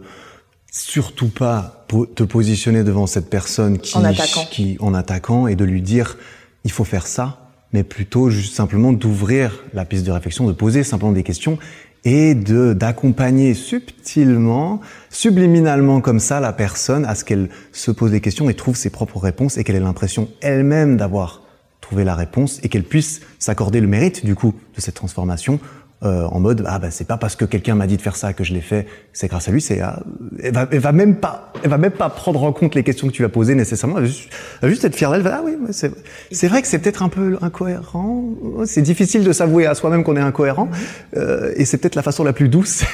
surtout 0.71 1.29
pas 1.29 1.87
te 2.15 2.25
positionner 2.25 2.85
devant 2.85 3.07
cette 3.07 3.31
personne 3.31 3.79
qui 3.79 3.97
en 3.97 4.05
attaquant, 4.05 4.45
qui, 4.51 4.77
en 4.81 4.93
attaquant 4.93 5.47
et 5.47 5.55
de 5.55 5.65
lui 5.65 5.81
dire 5.81 6.19
il 6.65 6.73
faut 6.73 6.85
faire 6.85 7.07
ça, 7.07 7.53
mais 7.73 7.85
plutôt 7.85 8.29
juste 8.29 8.55
simplement 8.55 8.93
d'ouvrir 8.93 9.63
la 9.73 9.85
piste 9.85 10.05
de 10.05 10.11
réflexion, 10.11 10.47
de 10.47 10.53
poser 10.53 10.83
simplement 10.83 11.13
des 11.13 11.23
questions 11.23 11.59
et 12.05 12.35
de 12.35 12.73
d'accompagner 12.75 13.55
subtilement, 13.55 14.81
subliminalement 15.11 16.01
comme 16.01 16.21
ça 16.21 16.41
la 16.41 16.53
personne 16.53 17.05
à 17.05 17.15
ce 17.15 17.25
qu'elle 17.25 17.49
se 17.73 17.91
pose 17.91 18.11
des 18.11 18.21
questions 18.21 18.51
et 18.51 18.55
trouve 18.55 18.77
ses 18.77 18.91
propres 18.91 19.19
réponses 19.19 19.57
et 19.57 19.65
qu'elle 19.65 19.77
ait 19.77 19.81
l'impression 19.81 20.29
elle-même 20.41 20.97
d'avoir 20.97 21.43
trouvé 21.81 22.05
la 22.05 22.15
réponse 22.15 22.61
et 22.63 22.69
qu'elle 22.69 22.85
puisse 22.85 23.21
s'accorder 23.39 23.81
le 23.81 23.87
mérite 23.87 24.25
du 24.25 24.35
coup 24.35 24.55
de 24.75 24.81
cette 24.81 24.95
transformation 24.95 25.61
euh, 26.05 26.25
en 26.27 26.41
mode 26.41 26.65
ah 26.67 26.79
bah 26.79 26.91
c'est 26.91 27.07
pas 27.07 27.17
parce 27.17 27.37
que 27.37 27.45
quelqu'un 27.45 27.75
m'a 27.75 27.87
dit 27.87 27.97
de 27.97 28.03
faire 28.03 28.17
ça 28.17 28.33
que 28.33 28.45
je 28.45 28.53
l'ai 28.53 28.61
fait, 28.61 28.87
c'est 29.13 29.29
grâce 29.29 29.49
à 29.49 29.53
lui. 29.53 29.61
C'est 29.61 29.81
ah, 29.81 30.01
elle, 30.43 30.53
va, 30.53 30.69
elle 30.71 30.79
va 30.79 30.93
même 30.93 31.17
pas, 31.17 31.53
elle 31.63 31.71
va 31.71 31.79
même 31.79 31.93
pas 31.93 32.11
prendre 32.11 32.43
en 32.43 32.53
compte 32.53 32.75
les 32.75 32.83
questions 32.83 33.07
que 33.07 33.13
tu 33.13 33.23
vas 33.23 33.29
poser 33.29 33.55
nécessairement. 33.55 33.97
Elle 33.99 34.05
va 34.05 34.09
juste, 34.09 34.29
elle 34.61 34.69
va 34.69 34.71
juste 34.71 34.85
être 34.85 34.97
fière 34.97 35.11
d'elle. 35.11 35.27
Ah 35.27 35.41
oui, 35.45 35.57
c'est 35.71 35.91
c'est 36.31 36.49
vrai 36.49 36.63
que 36.63 36.69
c'est 36.69 36.79
peut-être 36.79 37.03
un 37.03 37.09
peu 37.09 37.39
incohérent. 37.41 38.25
C'est 38.67 38.83
difficile 38.83 39.25
de 39.25 39.33
s'avouer 39.33 39.67
à 39.67 39.75
soi-même 39.75 40.05
qu'on 40.05 40.17
est 40.17 40.21
incohérent, 40.21 40.69
euh, 41.17 41.53
et 41.57 41.65
c'est 41.65 41.79
peut-être 41.79 41.95
la 41.95 42.03
façon 42.03 42.25
la 42.25 42.33
plus 42.33 42.49
douce 42.49 42.85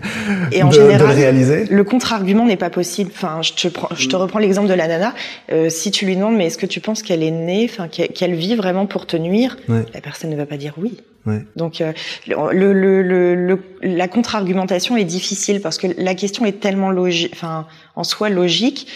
et 0.52 0.62
en 0.62 0.68
de, 0.68 0.74
général, 0.74 1.00
de 1.00 1.04
le 1.04 1.10
réaliser. 1.10 1.64
Le 1.66 1.84
contre-argument 1.84 2.46
n'est 2.46 2.56
pas 2.56 2.70
possible. 2.70 3.10
Enfin, 3.14 3.42
je 3.42 3.52
te 3.52 3.68
prends, 3.68 3.94
je 3.94 4.08
te 4.08 4.16
reprends 4.16 4.38
l'exemple 4.38 4.68
de 4.68 4.74
la 4.74 4.88
nana. 4.88 5.14
Euh, 5.52 5.70
si 5.70 5.90
tu 5.90 6.06
lui 6.06 6.16
demandes 6.16 6.36
mais 6.36 6.46
est-ce 6.46 6.58
que 6.58 6.66
tu 6.66 6.80
penses 6.80 7.02
qu'elle 7.02 7.22
est 7.22 7.30
née, 7.30 7.68
enfin 7.70 7.88
qu'elle 7.88 8.34
vit 8.34 8.56
vraiment 8.56 8.86
pour 8.86 9.06
te 9.06 9.16
nuire, 9.16 9.56
la 9.68 10.00
personne 10.00 10.30
ne 10.30 10.36
va 10.36 10.46
pas 10.46 10.56
dire 10.56 10.74
oui. 10.78 10.98
Donc 11.56 11.80
euh, 11.80 11.92
le, 12.26 12.72
le, 12.72 13.02
le, 13.02 13.62
la 13.82 14.08
contre-argumentation 14.08 14.96
est 14.96 15.04
difficile 15.04 15.60
parce 15.60 15.78
que 15.78 15.88
la 15.98 16.14
question 16.14 16.44
est 16.46 16.60
tellement 16.60 16.90
logique, 16.90 17.32
enfin 17.34 17.66
en 17.94 18.04
soi 18.04 18.28
logique 18.28 18.88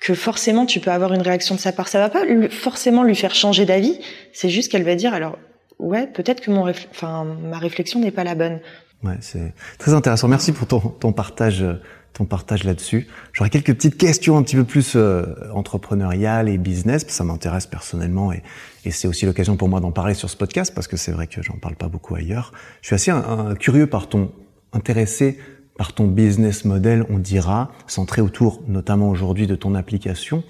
que 0.00 0.14
forcément 0.14 0.66
tu 0.66 0.80
peux 0.80 0.90
avoir 0.90 1.12
une 1.12 1.22
réaction 1.22 1.54
de 1.54 1.60
sa 1.60 1.72
part. 1.72 1.88
Ça 1.88 1.98
va 1.98 2.08
pas 2.08 2.22
forcément 2.50 3.02
lui 3.02 3.14
faire 3.14 3.34
changer 3.34 3.66
d'avis. 3.66 3.98
C'est 4.32 4.50
juste 4.50 4.70
qu'elle 4.70 4.84
va 4.84 4.94
dire 4.94 5.14
alors 5.14 5.38
ouais 5.78 6.06
peut-être 6.06 6.40
que 6.40 6.50
mon 6.50 6.68
enfin 6.90 7.24
ma 7.24 7.58
réflexion 7.58 8.00
n'est 8.00 8.10
pas 8.10 8.24
la 8.24 8.34
bonne. 8.34 8.60
Ouais, 9.02 9.16
c'est 9.20 9.54
très 9.78 9.94
intéressant. 9.94 10.28
Merci 10.28 10.52
pour 10.52 10.66
ton, 10.66 10.80
ton 10.80 11.12
partage 11.12 11.64
ton 12.12 12.24
partage 12.24 12.64
là-dessus. 12.64 13.06
J'aurais 13.32 13.50
quelques 13.50 13.74
petites 13.74 13.96
questions 13.96 14.36
un 14.36 14.42
petit 14.42 14.56
peu 14.56 14.64
plus 14.64 14.94
euh, 14.96 15.24
entrepreneuriales 15.52 16.48
et 16.48 16.58
business, 16.58 17.04
ça 17.08 17.24
m'intéresse 17.24 17.66
personnellement 17.66 18.32
et, 18.32 18.42
et 18.84 18.90
c'est 18.90 19.08
aussi 19.08 19.26
l'occasion 19.26 19.56
pour 19.56 19.68
moi 19.68 19.80
d'en 19.80 19.92
parler 19.92 20.14
sur 20.14 20.28
ce 20.28 20.36
podcast 20.36 20.74
parce 20.74 20.88
que 20.88 20.96
c'est 20.96 21.12
vrai 21.12 21.26
que 21.26 21.42
j'en 21.42 21.56
parle 21.56 21.76
pas 21.76 21.88
beaucoup 21.88 22.14
ailleurs. 22.14 22.52
Je 22.82 22.88
suis 22.88 22.94
assez 22.94 23.12
curieux 23.58 23.86
par 23.86 24.08
ton 24.08 24.32
intéressé 24.72 25.38
par 25.80 25.94
ton 25.94 26.06
business 26.06 26.66
model, 26.66 27.06
on 27.08 27.18
dira, 27.18 27.72
centré 27.86 28.20
autour 28.20 28.62
notamment 28.68 29.08
aujourd'hui 29.08 29.46
de 29.46 29.54
ton 29.54 29.74
application. 29.74 30.44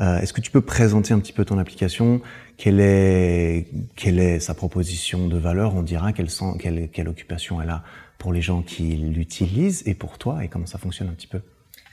Euh, 0.00 0.20
Est-ce 0.20 0.32
que 0.32 0.40
tu 0.40 0.52
peux 0.52 0.60
présenter 0.60 1.12
un 1.12 1.18
petit 1.18 1.32
peu 1.32 1.44
ton 1.44 1.58
application? 1.58 2.20
Quelle 2.56 2.78
est 2.78 3.66
quelle 3.96 4.20
est 4.20 4.38
sa 4.38 4.54
proposition 4.54 5.26
de 5.26 5.38
valeur? 5.38 5.74
On 5.74 5.82
dira 5.82 6.12
quelle, 6.12 6.28
quelle, 6.60 6.88
quelle 6.90 7.08
occupation 7.08 7.60
elle 7.60 7.70
a 7.70 7.82
pour 8.18 8.32
les 8.32 8.42
gens 8.42 8.62
qui 8.62 8.82
l'utilisent 8.82 9.82
et 9.86 9.94
pour 9.94 10.18
toi 10.18 10.44
et 10.44 10.48
comment 10.48 10.66
ça 10.66 10.78
fonctionne 10.78 11.08
un 11.08 11.12
petit 11.12 11.26
peu? 11.26 11.40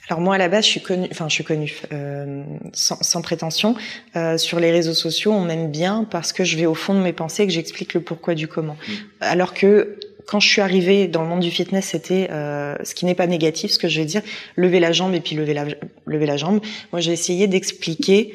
Alors 0.09 0.19
moi 0.19 0.35
à 0.35 0.37
la 0.37 0.49
base 0.49 0.65
je 0.65 0.69
suis 0.69 0.81
connue, 0.81 1.07
enfin 1.11 1.29
je 1.29 1.33
suis 1.33 1.43
connue 1.45 1.73
euh, 1.93 2.43
sans, 2.73 3.01
sans, 3.01 3.21
prétention 3.21 3.75
euh, 4.17 4.37
sur 4.37 4.59
les 4.59 4.69
réseaux 4.69 4.93
sociaux 4.93 5.31
on 5.31 5.45
m'aime 5.45 5.71
bien 5.71 6.05
parce 6.09 6.33
que 6.33 6.43
je 6.43 6.57
vais 6.57 6.65
au 6.65 6.73
fond 6.75 6.93
de 6.93 6.99
mes 6.99 7.13
pensées 7.13 7.43
et 7.43 7.47
que 7.47 7.53
j'explique 7.53 7.93
le 7.93 8.01
pourquoi 8.01 8.35
du 8.35 8.49
comment. 8.49 8.75
Mm. 8.87 8.91
Alors 9.21 9.53
que 9.53 9.97
quand 10.25 10.39
je 10.39 10.47
suis 10.47 10.61
arrivée 10.61 11.07
dans 11.07 11.21
le 11.21 11.27
monde 11.27 11.41
du 11.41 11.51
fitness, 11.51 11.87
c'était 11.87 12.29
euh, 12.31 12.75
ce 12.83 12.95
qui 12.95 13.05
n'est 13.05 13.15
pas 13.15 13.27
négatif, 13.27 13.71
ce 13.71 13.79
que 13.79 13.87
je 13.87 13.99
vais 13.99 14.05
dire, 14.05 14.21
lever 14.55 14.79
la 14.79 14.91
jambe 14.91 15.13
et 15.13 15.19
puis 15.19 15.35
lever 15.35 15.53
la 15.53 15.65
lever 16.05 16.25
la 16.25 16.37
jambe. 16.37 16.59
Moi 16.91 16.99
j'ai 16.99 17.11
essayé 17.11 17.47
d'expliquer 17.47 18.33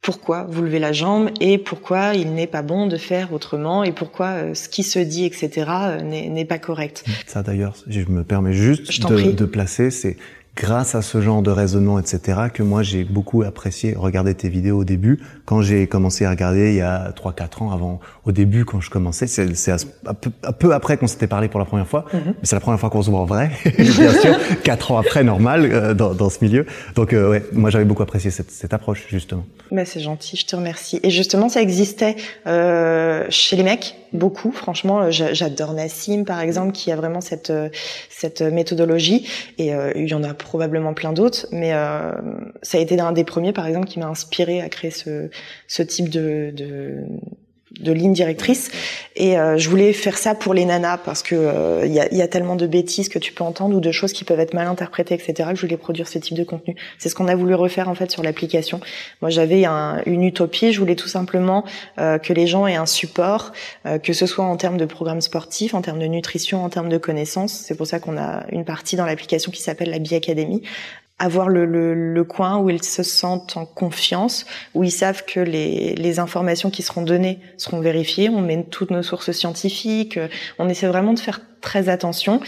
pourquoi 0.00 0.46
vous 0.48 0.62
levez 0.62 0.78
la 0.78 0.92
jambe 0.92 1.30
et 1.40 1.58
pourquoi 1.58 2.14
il 2.14 2.32
n'est 2.32 2.46
pas 2.46 2.62
bon 2.62 2.86
de 2.86 2.96
faire 2.96 3.32
autrement 3.32 3.84
et 3.84 3.92
pourquoi 3.92 4.26
euh, 4.26 4.54
ce 4.54 4.68
qui 4.68 4.82
se 4.82 4.98
dit, 4.98 5.24
etc., 5.24 5.66
euh, 5.68 6.02
n'est 6.02 6.44
pas 6.44 6.58
correct. 6.58 7.04
Ça 7.26 7.42
d'ailleurs, 7.42 7.74
je 7.86 8.00
me 8.08 8.24
permets 8.24 8.52
juste 8.52 9.06
de, 9.08 9.32
de, 9.32 9.44
placer, 9.44 9.90
c'est 9.90 10.16
grâce 10.58 10.96
à 10.96 11.02
ce 11.02 11.20
genre 11.20 11.40
de 11.40 11.52
raisonnement, 11.52 12.00
etc., 12.00 12.38
que 12.52 12.64
moi 12.64 12.82
j'ai 12.82 13.04
beaucoup 13.04 13.42
apprécié 13.44 13.94
regarder 13.96 14.34
tes 14.34 14.48
vidéos 14.48 14.78
au 14.78 14.84
début. 14.84 15.20
Quand 15.44 15.62
j'ai 15.62 15.86
commencé 15.86 16.24
à 16.24 16.30
regarder 16.30 16.70
il 16.70 16.76
y 16.76 16.80
a 16.80 17.12
3-4 17.12 17.62
ans 17.62 17.70
avant, 17.70 18.00
au 18.24 18.32
début 18.32 18.64
quand 18.64 18.80
je 18.80 18.90
commençais, 18.90 19.28
c'est 19.28 19.70
un 19.70 20.14
peu, 20.14 20.30
peu 20.58 20.74
après 20.74 20.96
qu'on 20.96 21.06
s'était 21.06 21.28
parlé 21.28 21.48
pour 21.48 21.60
la 21.60 21.66
première 21.66 21.86
fois, 21.86 22.06
mm-hmm. 22.12 22.26
mais 22.26 22.34
c'est 22.42 22.56
la 22.56 22.60
première 22.60 22.80
fois 22.80 22.90
qu'on 22.90 23.02
se 23.02 23.10
voit 23.10 23.20
en 23.20 23.24
vrai, 23.24 23.50
bien 23.78 24.12
sûr, 24.12 24.36
4 24.64 24.92
ans 24.92 24.98
après, 24.98 25.22
normal, 25.22 25.64
euh, 25.64 25.94
dans, 25.94 26.12
dans, 26.12 26.28
ce 26.28 26.38
milieu. 26.42 26.66
Donc 26.96 27.12
euh, 27.12 27.30
ouais, 27.30 27.44
moi 27.52 27.70
j'avais 27.70 27.84
beaucoup 27.84 28.02
apprécié 28.02 28.32
cette, 28.32 28.50
cette 28.50 28.74
approche, 28.74 29.06
justement. 29.08 29.44
Bah, 29.70 29.84
c'est 29.84 30.00
gentil, 30.00 30.36
je 30.36 30.46
te 30.46 30.56
remercie. 30.56 30.98
Et 31.04 31.10
justement, 31.10 31.48
ça 31.48 31.62
existait 31.62 32.16
euh, 32.46 33.24
chez 33.30 33.54
les 33.54 33.62
mecs, 33.62 33.94
beaucoup, 34.12 34.52
franchement. 34.52 35.10
J'adore 35.10 35.72
Nassim, 35.72 36.24
par 36.24 36.40
exemple, 36.40 36.72
qui 36.72 36.90
a 36.92 36.96
vraiment 36.96 37.20
cette, 37.20 37.52
cette 38.08 38.42
méthodologie, 38.42 39.28
et 39.58 39.72
il 39.96 40.08
y 40.08 40.14
en 40.14 40.24
a 40.24 40.34
probablement 40.34 40.94
plein 40.94 41.12
d'autres, 41.12 41.46
mais 41.52 41.72
euh, 41.72 42.12
ça 42.62 42.78
a 42.78 42.80
été 42.80 42.98
un 43.00 43.12
des 43.12 43.24
premiers, 43.24 43.52
par 43.52 43.66
exemple, 43.66 43.86
qui 43.86 43.98
m'a 43.98 44.06
inspiré 44.06 44.60
à 44.60 44.68
créer 44.68 44.90
ce, 44.90 45.30
ce 45.66 45.82
type 45.82 46.08
de, 46.08 46.52
de, 46.54 47.04
de 47.78 47.92
ligne 47.92 48.12
directrice. 48.12 48.70
Et 49.16 49.38
euh, 49.38 49.56
je 49.58 49.68
voulais 49.68 49.92
faire 49.92 50.18
ça 50.18 50.34
pour 50.34 50.54
les 50.54 50.64
nanas 50.64 50.98
parce 50.98 51.22
que 51.22 51.34
il 51.34 51.38
euh, 51.38 51.86
y, 51.86 52.00
a, 52.00 52.12
y, 52.12 52.22
a, 52.22 52.28
tellement 52.28 52.56
de 52.56 52.66
bêtises 52.66 53.08
que 53.08 53.18
tu 53.18 53.32
peux 53.32 53.44
entendre 53.44 53.76
ou 53.76 53.80
de 53.80 53.90
choses 53.92 54.12
qui 54.12 54.24
peuvent 54.24 54.40
être 54.40 54.54
mal 54.54 54.66
interprétées, 54.66 55.14
etc. 55.14 55.50
Que 55.50 55.56
je 55.56 55.62
voulais 55.62 55.76
produire 55.76 56.08
ce 56.08 56.18
type 56.18 56.36
de 56.36 56.44
contenu. 56.44 56.76
C'est 56.98 57.08
ce 57.08 57.14
qu'on 57.14 57.28
a 57.28 57.34
voulu 57.34 57.54
refaire 57.54 57.88
en 57.88 57.94
fait 57.94 58.10
sur 58.10 58.22
l'application. 58.22 58.80
Moi, 59.20 59.30
j'avais 59.30 59.64
un, 59.64 60.02
une 60.06 60.22
utopie. 60.22 60.72
Je 60.72 60.80
voulais 60.80 60.96
tout 60.96 61.08
simplement 61.08 61.64
euh, 61.98 62.18
que 62.18 62.32
les 62.32 62.46
gens 62.46 62.66
aient 62.66 62.76
un 62.76 62.86
support, 62.86 63.52
que 64.02 64.12
ce 64.12 64.26
soit 64.26 64.44
en 64.44 64.56
termes 64.56 64.76
de 64.76 64.84
programmes 64.84 65.20
sportifs, 65.20 65.74
en 65.74 65.82
termes 65.82 65.98
de 65.98 66.06
nutrition, 66.06 66.64
en 66.64 66.68
termes 66.68 66.88
de 66.88 66.98
connaissances. 66.98 67.52
C'est 67.52 67.74
pour 67.74 67.86
ça 67.86 67.98
qu'on 67.98 68.16
a 68.16 68.44
une 68.52 68.64
partie 68.64 68.96
dans 68.96 69.06
l'application 69.06 69.50
qui 69.50 69.62
s'appelle 69.62 69.90
la 69.90 69.98
Bi-Academy, 69.98 70.62
avoir 71.18 71.48
le, 71.48 71.64
le, 71.64 71.94
le, 71.94 72.24
coin 72.24 72.58
où 72.58 72.70
ils 72.70 72.82
se 72.82 73.02
sentent 73.02 73.56
en 73.56 73.66
confiance, 73.66 74.46
où 74.74 74.84
ils 74.84 74.90
savent 74.90 75.24
que 75.24 75.40
les, 75.40 75.94
les, 75.94 76.18
informations 76.20 76.70
qui 76.70 76.82
seront 76.82 77.02
données 77.02 77.40
seront 77.56 77.80
vérifiées. 77.80 78.28
On 78.28 78.40
met 78.40 78.62
toutes 78.64 78.90
nos 78.90 79.02
sources 79.02 79.32
scientifiques. 79.32 80.18
On 80.58 80.68
essaie 80.68 80.86
vraiment 80.86 81.12
de 81.12 81.18
faire 81.18 81.40
très 81.60 81.88
attention. 81.88 82.40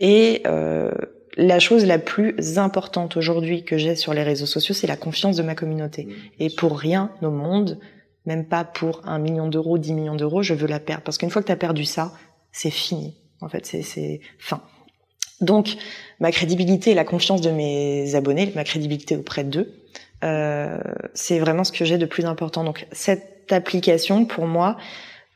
Et 0.00 0.42
euh, 0.46 0.90
la 1.36 1.58
chose 1.58 1.84
la 1.84 1.98
plus 1.98 2.58
importante 2.58 3.16
aujourd'hui 3.16 3.64
que 3.64 3.76
j'ai 3.76 3.94
sur 3.94 4.14
les 4.14 4.22
réseaux 4.22 4.46
sociaux, 4.46 4.74
c'est 4.74 4.86
la 4.86 4.96
confiance 4.96 5.36
de 5.36 5.42
ma 5.42 5.54
communauté. 5.54 6.08
Et 6.38 6.50
pour 6.50 6.78
rien 6.78 7.10
au 7.22 7.30
monde, 7.30 7.78
même 8.24 8.46
pas 8.46 8.64
pour 8.64 9.02
un 9.04 9.18
million 9.18 9.48
d'euros, 9.48 9.78
dix 9.78 9.92
millions 9.92 10.16
d'euros, 10.16 10.42
je 10.42 10.54
veux 10.54 10.66
la 10.66 10.80
perdre. 10.80 11.04
Parce 11.04 11.18
qu'une 11.18 11.30
fois 11.30 11.42
que 11.42 11.46
tu 11.46 11.52
as 11.52 11.56
perdu 11.56 11.84
ça, 11.84 12.12
c'est 12.52 12.70
fini. 12.70 13.16
En 13.40 13.48
fait, 13.48 13.66
c'est 13.66 14.20
fin. 14.38 14.62
Donc, 15.40 15.76
ma 16.20 16.32
crédibilité 16.32 16.92
et 16.92 16.94
la 16.94 17.04
confiance 17.04 17.40
de 17.40 17.50
mes 17.50 18.14
abonnés, 18.14 18.52
ma 18.54 18.64
crédibilité 18.64 19.16
auprès 19.16 19.44
d'eux, 19.44 19.72
euh, 20.24 20.78
c'est 21.14 21.38
vraiment 21.38 21.64
ce 21.64 21.72
que 21.72 21.84
j'ai 21.84 21.98
de 21.98 22.06
plus 22.06 22.24
important. 22.24 22.64
Donc, 22.64 22.86
cette 22.92 23.52
application, 23.52 24.24
pour 24.24 24.46
moi, 24.46 24.76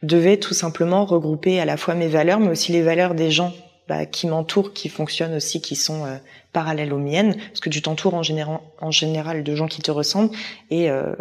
devait 0.02 0.38
tout 0.38 0.54
simplement 0.54 1.04
regrouper 1.04 1.60
à 1.60 1.64
la 1.64 1.76
fois 1.76 1.94
mes 1.94 2.08
valeurs, 2.08 2.40
mais 2.40 2.48
aussi 2.48 2.72
les 2.72 2.82
valeurs 2.82 3.14
des 3.14 3.30
gens 3.30 3.52
bah, 3.88 4.06
qui 4.06 4.26
m'entourent, 4.26 4.72
qui 4.72 4.88
fonctionnent 4.88 5.34
aussi, 5.34 5.60
qui 5.60 5.76
sont 5.76 6.06
euh, 6.06 6.16
parallèles 6.52 6.92
aux 6.92 6.98
miennes, 6.98 7.34
parce 7.34 7.60
que 7.60 7.68
tu 7.68 7.82
t'entoures 7.82 8.14
en 8.14 8.22
général, 8.22 8.60
en 8.80 8.90
général 8.90 9.44
de 9.44 9.54
gens 9.54 9.66
qui 9.66 9.82
te 9.82 9.90
ressemblent 9.90 10.34
et 10.70 10.90
euh, 10.90 11.14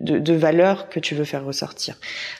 de, 0.00 0.18
de, 0.18 0.32
valeurs 0.32 0.88
que 0.88 0.98
tu 0.98 1.14
veux 1.14 1.24
faire 1.24 1.44
ressortir. 1.44 1.96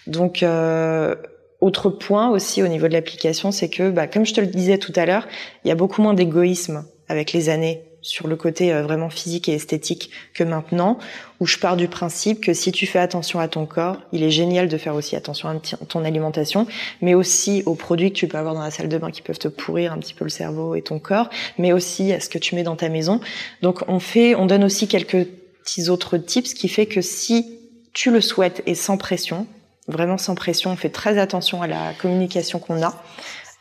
Donc, 0.07 0.43
euh, 0.43 1.15
autre 1.61 1.91
point 1.91 2.31
aussi 2.31 2.63
au 2.63 2.69
niveau 2.69 2.89
de 2.89 2.93
l'application, 2.93 3.53
c'est 3.53 3.69
que, 3.69 3.91
bah, 3.91 4.07
comme 4.07 4.25
je 4.25 4.35
te 4.35 4.41
le 4.41 4.47
disais 4.47 4.79
tout 4.79 4.93
à 4.97 5.07
l'heure, 5.07 5.27
il 5.65 5.69
y 5.69 5.71
a 5.71 5.75
beaucoup 5.75 6.03
moins 6.03 6.15
d'égoïsme 6.15 6.85
avec 7.09 7.33
les 7.33 7.49
années 7.49 7.83
sur 8.03 8.29
le 8.29 8.37
côté 8.37 8.73
euh, 8.73 8.83
vraiment 8.83 9.11
physique 9.11 9.49
et 9.49 9.55
esthétique 9.55 10.11
que 10.35 10.45
maintenant, 10.45 10.99
où 11.39 11.47
je 11.47 11.59
pars 11.59 11.77
du 11.77 11.89
principe 11.89 12.41
que 12.41 12.55
si 12.55 12.73
tu 12.73 12.87
fais 12.87 12.99
attention 12.99 13.41
à 13.41 13.49
ton 13.49 13.67
corps, 13.67 13.99
il 14.13 14.23
est 14.23 14.31
génial 14.31 14.69
de 14.69 14.79
faire 14.79 14.95
aussi 14.95 15.17
attention 15.17 15.49
à 15.49 15.55
ton 15.87 16.05
alimentation, 16.05 16.67
mais 17.03 17.15
aussi 17.15 17.63
aux 17.67 17.75
produits 17.75 18.11
que 18.11 18.17
tu 18.17 18.29
peux 18.29 18.39
avoir 18.39 18.55
dans 18.55 18.63
la 18.63 18.71
salle 18.71 18.89
de 18.89 18.99
bain 18.99 19.11
qui 19.11 19.23
peuvent 19.23 19.39
te 19.39 19.49
pourrir 19.49 19.93
un 19.93 19.99
petit 19.99 20.15
peu 20.15 20.25
le 20.25 20.31
cerveau 20.31 20.75
et 20.75 20.83
ton 20.83 20.99
corps, 20.99 21.29
mais 21.59 21.73
aussi 21.73 22.13
à 22.13 22.21
ce 22.21 22.29
que 22.29 22.39
tu 22.39 22.55
mets 22.55 22.63
dans 22.63 22.77
ta 22.77 22.89
maison. 22.89 23.21
Donc 23.63 23.83
on 23.89 24.01
fait, 24.01 24.35
on 24.35 24.47
donne 24.47 24.65
aussi 24.65 24.89
quelques 24.89 25.27
petits 25.63 25.89
autres 25.91 26.17
tips, 26.17 26.55
qui 26.55 26.69
fait 26.69 26.87
que 26.87 27.03
si 27.03 27.59
tu 27.93 28.11
le 28.11 28.21
souhaites 28.21 28.63
et 28.67 28.75
sans 28.75 28.97
pression, 28.97 29.47
vraiment 29.91 30.19
sans 30.19 30.35
pression. 30.35 30.71
On 30.71 30.77
fait 30.77 30.91
très 30.91 31.19
attention 31.19 31.63
à 31.63 31.67
la 31.67 31.93
communication 31.95 32.59
qu'on 32.59 32.83
a. 32.83 33.03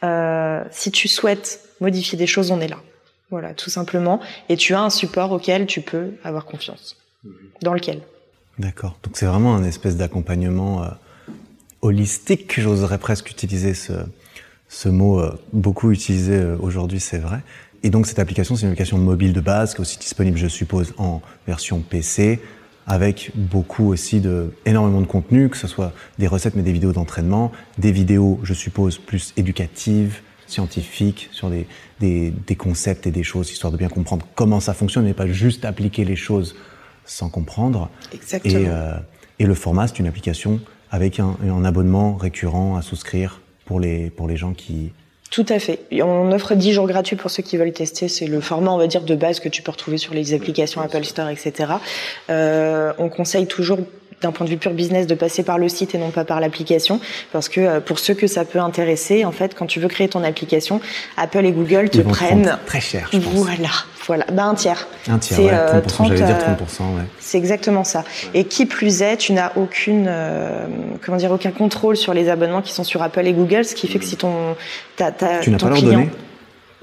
Euh, 0.03 0.63
si 0.71 0.91
tu 0.91 1.07
souhaites 1.07 1.61
modifier 1.81 2.17
des 2.17 2.27
choses, 2.27 2.51
on 2.51 2.61
est 2.61 2.67
là. 2.67 2.77
Voilà, 3.31 3.53
tout 3.53 3.69
simplement. 3.69 4.19
Et 4.47 4.57
tu 4.57 4.73
as 4.73 4.81
un 4.81 4.89
support 4.89 5.31
auquel 5.31 5.65
tu 5.65 5.81
peux 5.81 6.13
avoir 6.23 6.45
confiance. 6.45 6.97
Dans 7.61 7.73
lequel. 7.73 8.01
D'accord. 8.57 8.97
Donc 9.03 9.17
c'est 9.17 9.25
vraiment 9.25 9.55
un 9.55 9.63
espèce 9.63 9.97
d'accompagnement 9.97 10.83
euh, 10.83 10.87
holistique. 11.81 12.59
J'oserais 12.59 12.97
presque 12.97 13.29
utiliser 13.29 13.73
ce, 13.73 13.93
ce 14.69 14.87
mot 14.89 15.19
euh, 15.19 15.37
beaucoup 15.51 15.91
utilisé 15.91 16.35
euh, 16.35 16.57
aujourd'hui, 16.61 16.99
c'est 16.99 17.17
vrai. 17.17 17.41
Et 17.83 17.89
donc 17.89 18.07
cette 18.07 18.19
application, 18.19 18.55
c'est 18.55 18.63
une 18.63 18.69
application 18.69 18.97
mobile 18.97 19.33
de 19.33 19.41
base 19.41 19.73
qui 19.73 19.77
est 19.77 19.81
aussi 19.81 19.97
disponible, 19.97 20.37
je 20.37 20.47
suppose, 20.47 20.93
en 20.97 21.21
version 21.47 21.79
PC, 21.79 22.39
avec 22.89 23.31
beaucoup 23.35 23.87
aussi 23.87 24.19
de 24.19 24.51
énormément 24.65 24.99
de 24.99 25.05
contenu, 25.05 25.47
que 25.47 25.57
ce 25.57 25.67
soit 25.67 25.93
des 26.17 26.27
recettes 26.27 26.55
mais 26.55 26.63
des 26.63 26.73
vidéos 26.73 26.91
d'entraînement, 26.91 27.51
des 27.77 27.91
vidéos, 27.91 28.39
je 28.43 28.53
suppose, 28.53 28.97
plus 28.97 29.33
éducatives, 29.37 30.21
scientifiques, 30.47 31.29
sur 31.31 31.51
des, 31.51 31.67
des, 31.99 32.31
des, 32.31 32.55
concepts 32.55 33.05
et 33.05 33.11
des 33.11 33.21
choses, 33.21 33.51
histoire 33.51 33.71
de 33.71 33.77
bien 33.77 33.89
comprendre 33.89 34.25
comment 34.33 34.59
ça 34.59 34.73
fonctionne, 34.73 35.05
et 35.05 35.13
pas 35.13 35.27
juste 35.27 35.65
appliquer 35.65 36.03
les 36.03 36.15
choses 36.15 36.55
sans 37.05 37.29
comprendre. 37.29 37.89
Exactement. 38.11 38.59
Et, 38.59 38.67
euh, 38.67 38.97
et 39.37 39.45
le 39.45 39.53
format, 39.53 39.87
c'est 39.87 39.99
une 39.99 40.07
application 40.07 40.59
avec 40.89 41.19
un, 41.19 41.37
un 41.47 41.63
abonnement 41.65 42.15
récurrent 42.15 42.75
à 42.75 42.81
souscrire 42.81 43.41
pour 43.65 43.79
les, 43.79 44.09
pour 44.09 44.27
les 44.27 44.35
gens 44.35 44.53
qui, 44.53 44.91
tout 45.31 45.45
à 45.49 45.59
fait. 45.59 45.79
On 45.91 46.31
offre 46.31 46.55
10 46.55 46.73
jours 46.73 46.87
gratuits 46.87 47.15
pour 47.15 47.29
ceux 47.29 47.43
qui 47.43 47.57
veulent 47.57 47.71
tester. 47.71 48.07
C'est 48.07 48.25
le 48.25 48.41
format, 48.41 48.71
on 48.71 48.77
va 48.77 48.87
dire, 48.87 49.01
de 49.01 49.15
base 49.15 49.39
que 49.39 49.49
tu 49.49 49.61
peux 49.61 49.71
retrouver 49.71 49.97
sur 49.97 50.13
les 50.13 50.33
applications 50.33 50.81
Apple 50.81 51.03
Store, 51.03 51.29
etc. 51.29 51.73
Euh, 52.29 52.93
on 52.97 53.09
conseille 53.09 53.45
toujours 53.45 53.79
d'un 54.21 54.31
point 54.31 54.45
de 54.45 54.51
vue 54.51 54.57
pur 54.57 54.73
business 54.73 55.07
de 55.07 55.15
passer 55.15 55.43
par 55.43 55.57
le 55.57 55.69
site 55.69 55.95
et 55.95 55.97
non 55.97 56.09
pas 56.09 56.25
par 56.25 56.39
l'application 56.39 56.99
parce 57.31 57.47
que 57.47 57.61
euh, 57.61 57.79
pour 57.79 57.99
ceux 57.99 58.13
que 58.13 58.27
ça 58.27 58.43
peut 58.43 58.59
intéresser 58.59 59.23
en 59.23 59.31
fait 59.31 59.55
quand 59.55 59.65
tu 59.65 59.79
veux 59.79 59.87
créer 59.87 60.09
ton 60.09 60.25
application 60.25 60.81
Apple 61.15 61.45
et 61.45 61.53
Google 61.53 61.89
te 61.89 62.01
prennent 62.01 62.57
très 62.65 62.81
cher 62.81 63.07
je 63.13 63.19
pense. 63.19 63.33
voilà 63.33 63.69
voilà 64.09 64.25
bah, 64.33 64.45
un 64.45 64.55
tiers. 64.55 64.87
Un 65.07 65.19
tiers 65.19 65.39
ouais, 65.39 65.79
30%, 65.81 65.85
30 65.87 66.13
dire 66.13 66.25
30% 66.25 66.31
ouais. 66.31 67.03
c'est 67.19 67.37
exactement 67.37 67.83
ça. 67.83 68.03
Et 68.33 68.45
qui 68.45 68.65
plus 68.65 69.03
est 69.03 69.17
tu 69.17 69.33
n'as 69.33 69.51
aucune 69.55 70.05
euh, 70.07 70.65
comment 71.05 71.17
dire 71.17 71.31
aucun 71.31 71.51
contrôle 71.51 71.95
sur 71.95 72.15
les 72.15 72.27
abonnements 72.27 72.63
qui 72.63 72.73
sont 72.73 72.83
sur 72.83 73.03
Apple 73.03 73.27
et 73.27 73.33
Google 73.33 73.65
ce 73.65 73.75
qui 73.75 73.87
fait 73.87 73.99
que 73.99 74.05
si 74.05 74.17
ton 74.17 74.55
ta, 74.95 75.11
ta, 75.11 75.39
tu 75.39 75.51
n'as 75.51 75.59
pas 75.59 75.69
leur 75.69 75.81
donné 75.81 76.09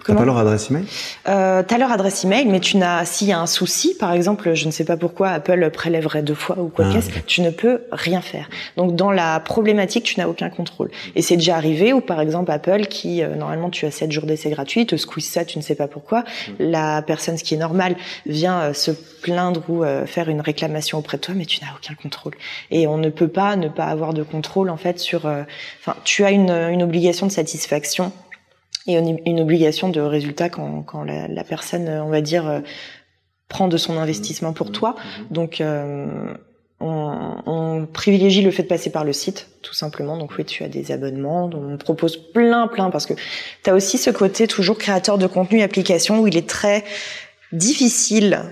T'as 0.06 0.14
pas 0.14 0.24
leur 0.24 0.38
adresse 0.38 0.70
email? 0.70 0.84
Euh, 1.28 1.62
T'as 1.66 1.78
leur 1.78 1.90
adresse 1.90 2.24
email, 2.24 2.46
mais 2.46 2.60
tu 2.60 2.76
n'as 2.76 3.04
s'il 3.04 3.28
y 3.28 3.32
a 3.32 3.40
un 3.40 3.46
souci, 3.46 3.96
par 3.98 4.12
exemple, 4.12 4.54
je 4.54 4.66
ne 4.66 4.70
sais 4.70 4.84
pas 4.84 4.96
pourquoi 4.96 5.30
Apple 5.30 5.70
prélèverait 5.70 6.22
deux 6.22 6.34
fois 6.34 6.58
ou 6.58 6.68
quoi 6.68 6.86
ah, 6.88 6.92
qu'est-ce, 6.92 7.10
tu 7.26 7.40
ne 7.40 7.50
peux 7.50 7.82
rien 7.90 8.20
faire. 8.20 8.48
Donc 8.76 8.94
dans 8.94 9.10
la 9.10 9.40
problématique, 9.40 10.04
tu 10.04 10.20
n'as 10.20 10.28
aucun 10.28 10.50
contrôle. 10.50 10.90
Et 11.14 11.22
c'est 11.22 11.36
déjà 11.36 11.56
arrivé 11.56 11.92
où 11.92 12.00
par 12.00 12.20
exemple 12.20 12.50
Apple, 12.50 12.86
qui 12.86 13.22
euh, 13.22 13.34
normalement 13.34 13.70
tu 13.70 13.86
as 13.86 13.90
7 13.90 14.12
jours 14.12 14.26
d'essai 14.26 14.50
gratuit, 14.50 14.86
te 14.86 14.96
squeeze 14.96 15.26
ça, 15.26 15.44
tu 15.44 15.58
ne 15.58 15.62
sais 15.62 15.74
pas 15.74 15.88
pourquoi. 15.88 16.24
La 16.58 17.02
personne, 17.02 17.36
ce 17.36 17.44
qui 17.44 17.54
est 17.54 17.58
normal, 17.58 17.96
vient 18.26 18.60
euh, 18.60 18.72
se 18.72 18.90
plaindre 19.22 19.62
ou 19.68 19.82
euh, 19.82 20.06
faire 20.06 20.28
une 20.28 20.40
réclamation 20.40 20.98
auprès 20.98 21.16
de 21.16 21.22
toi, 21.22 21.34
mais 21.36 21.46
tu 21.46 21.60
n'as 21.60 21.72
aucun 21.76 21.94
contrôle. 21.94 22.34
Et 22.70 22.86
on 22.86 22.98
ne 22.98 23.10
peut 23.10 23.28
pas 23.28 23.56
ne 23.56 23.68
pas 23.68 23.86
avoir 23.86 24.14
de 24.14 24.22
contrôle 24.22 24.70
en 24.70 24.76
fait 24.76 24.98
sur. 24.98 25.26
Enfin, 25.26 25.96
tu 26.04 26.24
as 26.24 26.30
une, 26.30 26.50
une 26.50 26.82
obligation 26.82 27.26
de 27.26 27.32
satisfaction 27.32 28.12
et 28.86 28.94
une 28.96 29.40
obligation 29.40 29.88
de 29.88 30.00
résultat 30.00 30.48
quand, 30.48 30.82
quand 30.82 31.04
la, 31.04 31.44
personne, 31.44 31.88
on 31.88 32.08
va 32.08 32.20
dire, 32.20 32.46
euh, 32.46 32.60
prend 33.48 33.68
de 33.68 33.76
son 33.76 33.98
investissement 33.98 34.52
pour 34.52 34.72
toi. 34.72 34.96
Donc, 35.30 35.60
euh, 35.60 36.34
on, 36.80 37.36
on, 37.46 37.86
privilégie 37.86 38.42
le 38.42 38.50
fait 38.50 38.62
de 38.62 38.68
passer 38.68 38.90
par 38.90 39.04
le 39.04 39.12
site, 39.12 39.48
tout 39.62 39.74
simplement. 39.74 40.16
Donc 40.16 40.32
oui, 40.36 40.44
tu 40.44 40.62
as 40.62 40.68
des 40.68 40.92
abonnements, 40.92 41.50
on 41.52 41.76
propose 41.78 42.16
plein, 42.16 42.68
plein, 42.68 42.90
parce 42.90 43.06
que 43.06 43.14
tu 43.62 43.70
as 43.70 43.74
aussi 43.74 43.98
ce 43.98 44.10
côté 44.10 44.46
toujours 44.46 44.76
créateur 44.76 45.18
de 45.18 45.26
contenu, 45.26 45.62
application, 45.62 46.20
où 46.20 46.26
il 46.26 46.36
est 46.36 46.48
très 46.48 46.84
difficile, 47.52 48.42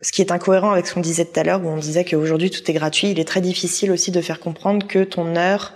ce 0.00 0.12
qui 0.12 0.22
est 0.22 0.30
incohérent 0.30 0.70
avec 0.70 0.86
ce 0.86 0.94
qu'on 0.94 1.00
disait 1.00 1.24
tout 1.24 1.38
à 1.40 1.42
l'heure, 1.42 1.62
où 1.62 1.68
on 1.68 1.76
disait 1.76 2.04
qu'aujourd'hui 2.04 2.50
tout 2.50 2.68
est 2.70 2.74
gratuit, 2.74 3.10
il 3.10 3.18
est 3.18 3.24
très 3.24 3.40
difficile 3.40 3.90
aussi 3.90 4.10
de 4.10 4.20
faire 4.20 4.40
comprendre 4.40 4.86
que 4.86 5.02
ton 5.02 5.36
heure 5.36 5.74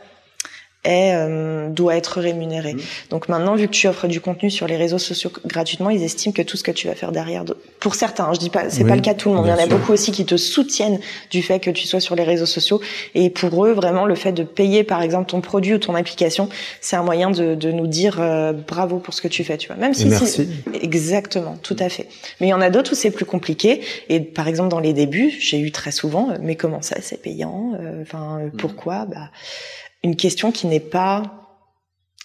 est, 0.84 1.14
euh, 1.14 1.68
doit 1.68 1.96
être 1.96 2.20
rémunéré. 2.20 2.74
Mmh. 2.74 2.80
Donc 3.10 3.28
maintenant, 3.28 3.54
vu 3.54 3.66
que 3.66 3.72
tu 3.72 3.88
offres 3.88 4.06
du 4.06 4.20
contenu 4.20 4.50
sur 4.50 4.66
les 4.66 4.76
réseaux 4.76 4.98
sociaux 4.98 5.30
gratuitement, 5.46 5.90
ils 5.90 6.02
estiment 6.02 6.32
que 6.32 6.42
tout 6.42 6.56
ce 6.56 6.62
que 6.62 6.70
tu 6.70 6.86
vas 6.86 6.94
faire 6.94 7.12
derrière, 7.12 7.44
pour 7.80 7.94
certains, 7.94 8.24
hein, 8.24 8.32
je 8.34 8.38
dis 8.38 8.50
pas, 8.50 8.70
c'est 8.70 8.84
pas 8.84 8.96
le 8.96 9.02
cas 9.02 9.14
de 9.14 9.18
tout 9.18 9.28
le 9.28 9.36
monde. 9.36 9.46
Il 9.46 9.50
y 9.50 9.52
en 9.52 9.58
a 9.58 9.66
beaucoup 9.66 9.92
aussi 9.92 10.10
qui 10.12 10.24
te 10.24 10.36
soutiennent 10.36 11.00
du 11.30 11.42
fait 11.42 11.60
que 11.60 11.70
tu 11.70 11.86
sois 11.86 12.00
sur 12.00 12.14
les 12.14 12.24
réseaux 12.24 12.46
sociaux. 12.46 12.80
Et 13.14 13.30
pour 13.30 13.66
eux, 13.66 13.72
vraiment, 13.72 14.06
le 14.06 14.14
fait 14.14 14.32
de 14.32 14.42
payer, 14.42 14.84
par 14.84 15.02
exemple, 15.02 15.30
ton 15.30 15.40
produit 15.40 15.74
ou 15.74 15.78
ton 15.78 15.94
application, 15.94 16.48
c'est 16.80 16.96
un 16.96 17.02
moyen 17.02 17.30
de, 17.30 17.54
de 17.54 17.72
nous 17.72 17.86
dire 17.86 18.16
euh, 18.20 18.52
bravo 18.52 18.98
pour 18.98 19.14
ce 19.14 19.22
que 19.22 19.28
tu 19.28 19.44
fais, 19.44 19.58
tu 19.58 19.68
vois. 19.68 19.76
Même 19.76 19.94
si, 19.94 20.06
merci. 20.06 20.48
exactement, 20.80 21.56
tout 21.62 21.76
à 21.78 21.88
fait. 21.88 22.08
Mais 22.40 22.46
il 22.46 22.50
y 22.50 22.54
en 22.54 22.60
a 22.60 22.70
d'autres 22.70 22.92
où 22.92 22.94
c'est 22.94 23.10
plus 23.10 23.26
compliqué. 23.26 23.80
Et 24.08 24.20
par 24.20 24.48
exemple, 24.48 24.70
dans 24.70 24.80
les 24.80 24.92
débuts, 24.92 25.32
j'ai 25.38 25.58
eu 25.58 25.70
très 25.70 25.90
souvent, 25.90 26.30
euh, 26.30 26.36
mais 26.40 26.56
comment 26.56 26.82
ça, 26.82 26.96
c'est 27.00 27.20
payant 27.20 27.72
Enfin, 28.02 28.38
mmh. 28.38 28.56
pourquoi? 28.56 29.06
Bah 29.06 29.30
une 30.04 30.16
question 30.16 30.52
qui 30.52 30.68
n'est 30.68 30.80
pas 30.80 31.22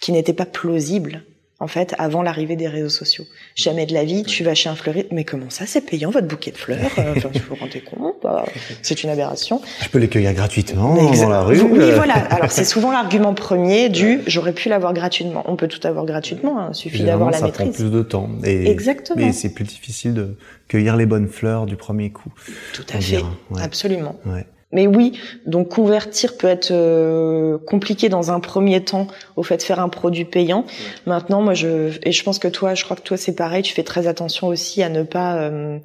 qui 0.00 0.12
n'était 0.12 0.32
pas 0.32 0.46
plausible 0.46 1.24
en 1.60 1.66
fait 1.66 1.94
avant 1.98 2.22
l'arrivée 2.22 2.56
des 2.56 2.68
réseaux 2.68 2.88
sociaux. 2.88 3.24
Jamais 3.54 3.84
de 3.84 3.92
la 3.92 4.04
vie, 4.04 4.22
tu 4.22 4.42
vas 4.42 4.54
chez 4.54 4.70
un 4.70 4.74
fleuriste, 4.74 5.08
mais 5.12 5.24
comment 5.24 5.50
ça, 5.50 5.66
c'est 5.66 5.82
payant 5.82 6.10
votre 6.10 6.26
bouquet 6.26 6.52
de 6.52 6.56
fleurs? 6.56 6.78
Enfin, 6.96 7.28
tu 7.32 7.40
vous 7.40 7.54
rendez 7.54 7.82
compte 7.82 8.14
bah, 8.22 8.46
C'est 8.80 9.02
une 9.04 9.10
aberration. 9.10 9.60
Je 9.82 9.88
peux 9.90 9.98
les 9.98 10.08
cueillir 10.08 10.32
gratuitement 10.32 10.94
dans 10.94 11.28
la 11.28 11.42
rue. 11.42 11.60
Oui, 11.60 11.80
euh. 11.80 11.96
voilà. 11.96 12.14
Alors 12.14 12.50
c'est 12.50 12.64
souvent 12.64 12.90
l'argument 12.90 13.34
premier 13.34 13.90
du 13.90 14.20
j'aurais 14.26 14.54
pu 14.54 14.70
l'avoir 14.70 14.94
gratuitement. 14.94 15.44
On 15.46 15.56
peut 15.56 15.68
tout 15.68 15.86
avoir 15.86 16.06
gratuitement, 16.06 16.58
hein. 16.58 16.70
il 16.72 16.74
suffit 16.74 17.02
d'avoir 17.02 17.30
la 17.30 17.38
ça 17.38 17.44
maîtrise. 17.44 17.68
Prend 17.68 17.76
plus 17.76 17.90
de 17.90 18.02
temps. 18.02 18.30
Et, 18.42 18.70
Exactement. 18.70 19.26
Mais 19.26 19.32
c'est 19.32 19.50
plus 19.50 19.64
difficile 19.64 20.14
de 20.14 20.38
cueillir 20.66 20.96
les 20.96 21.06
bonnes 21.06 21.28
fleurs 21.28 21.66
du 21.66 21.76
premier 21.76 22.10
coup. 22.10 22.32
Tout 22.72 22.86
à 22.92 23.00
fait, 23.00 23.22
absolument. 23.58 24.16
Ouais. 24.24 24.46
Mais 24.72 24.86
oui, 24.86 25.18
donc 25.46 25.68
convertir 25.68 26.36
peut 26.36 26.46
être 26.46 26.70
euh, 26.70 27.58
compliqué 27.58 28.08
dans 28.08 28.30
un 28.30 28.38
premier 28.38 28.84
temps 28.84 29.08
au 29.36 29.42
fait 29.42 29.56
de 29.56 29.62
faire 29.62 29.80
un 29.80 29.88
produit 29.88 30.24
payant. 30.24 30.64
Maintenant, 31.06 31.42
moi, 31.42 31.54
je 31.54 31.98
et 32.04 32.12
je 32.12 32.22
pense 32.22 32.38
que 32.38 32.46
toi, 32.46 32.74
je 32.74 32.84
crois 32.84 32.96
que 32.96 33.02
toi 33.02 33.16
c'est 33.16 33.34
pareil. 33.34 33.62
Tu 33.62 33.74
fais 33.74 33.82
très 33.82 34.06
attention 34.06 34.46
aussi 34.46 34.82
à 34.82 34.88
ne 34.88 35.02
pas, 35.02 35.36
euh, 35.36 35.78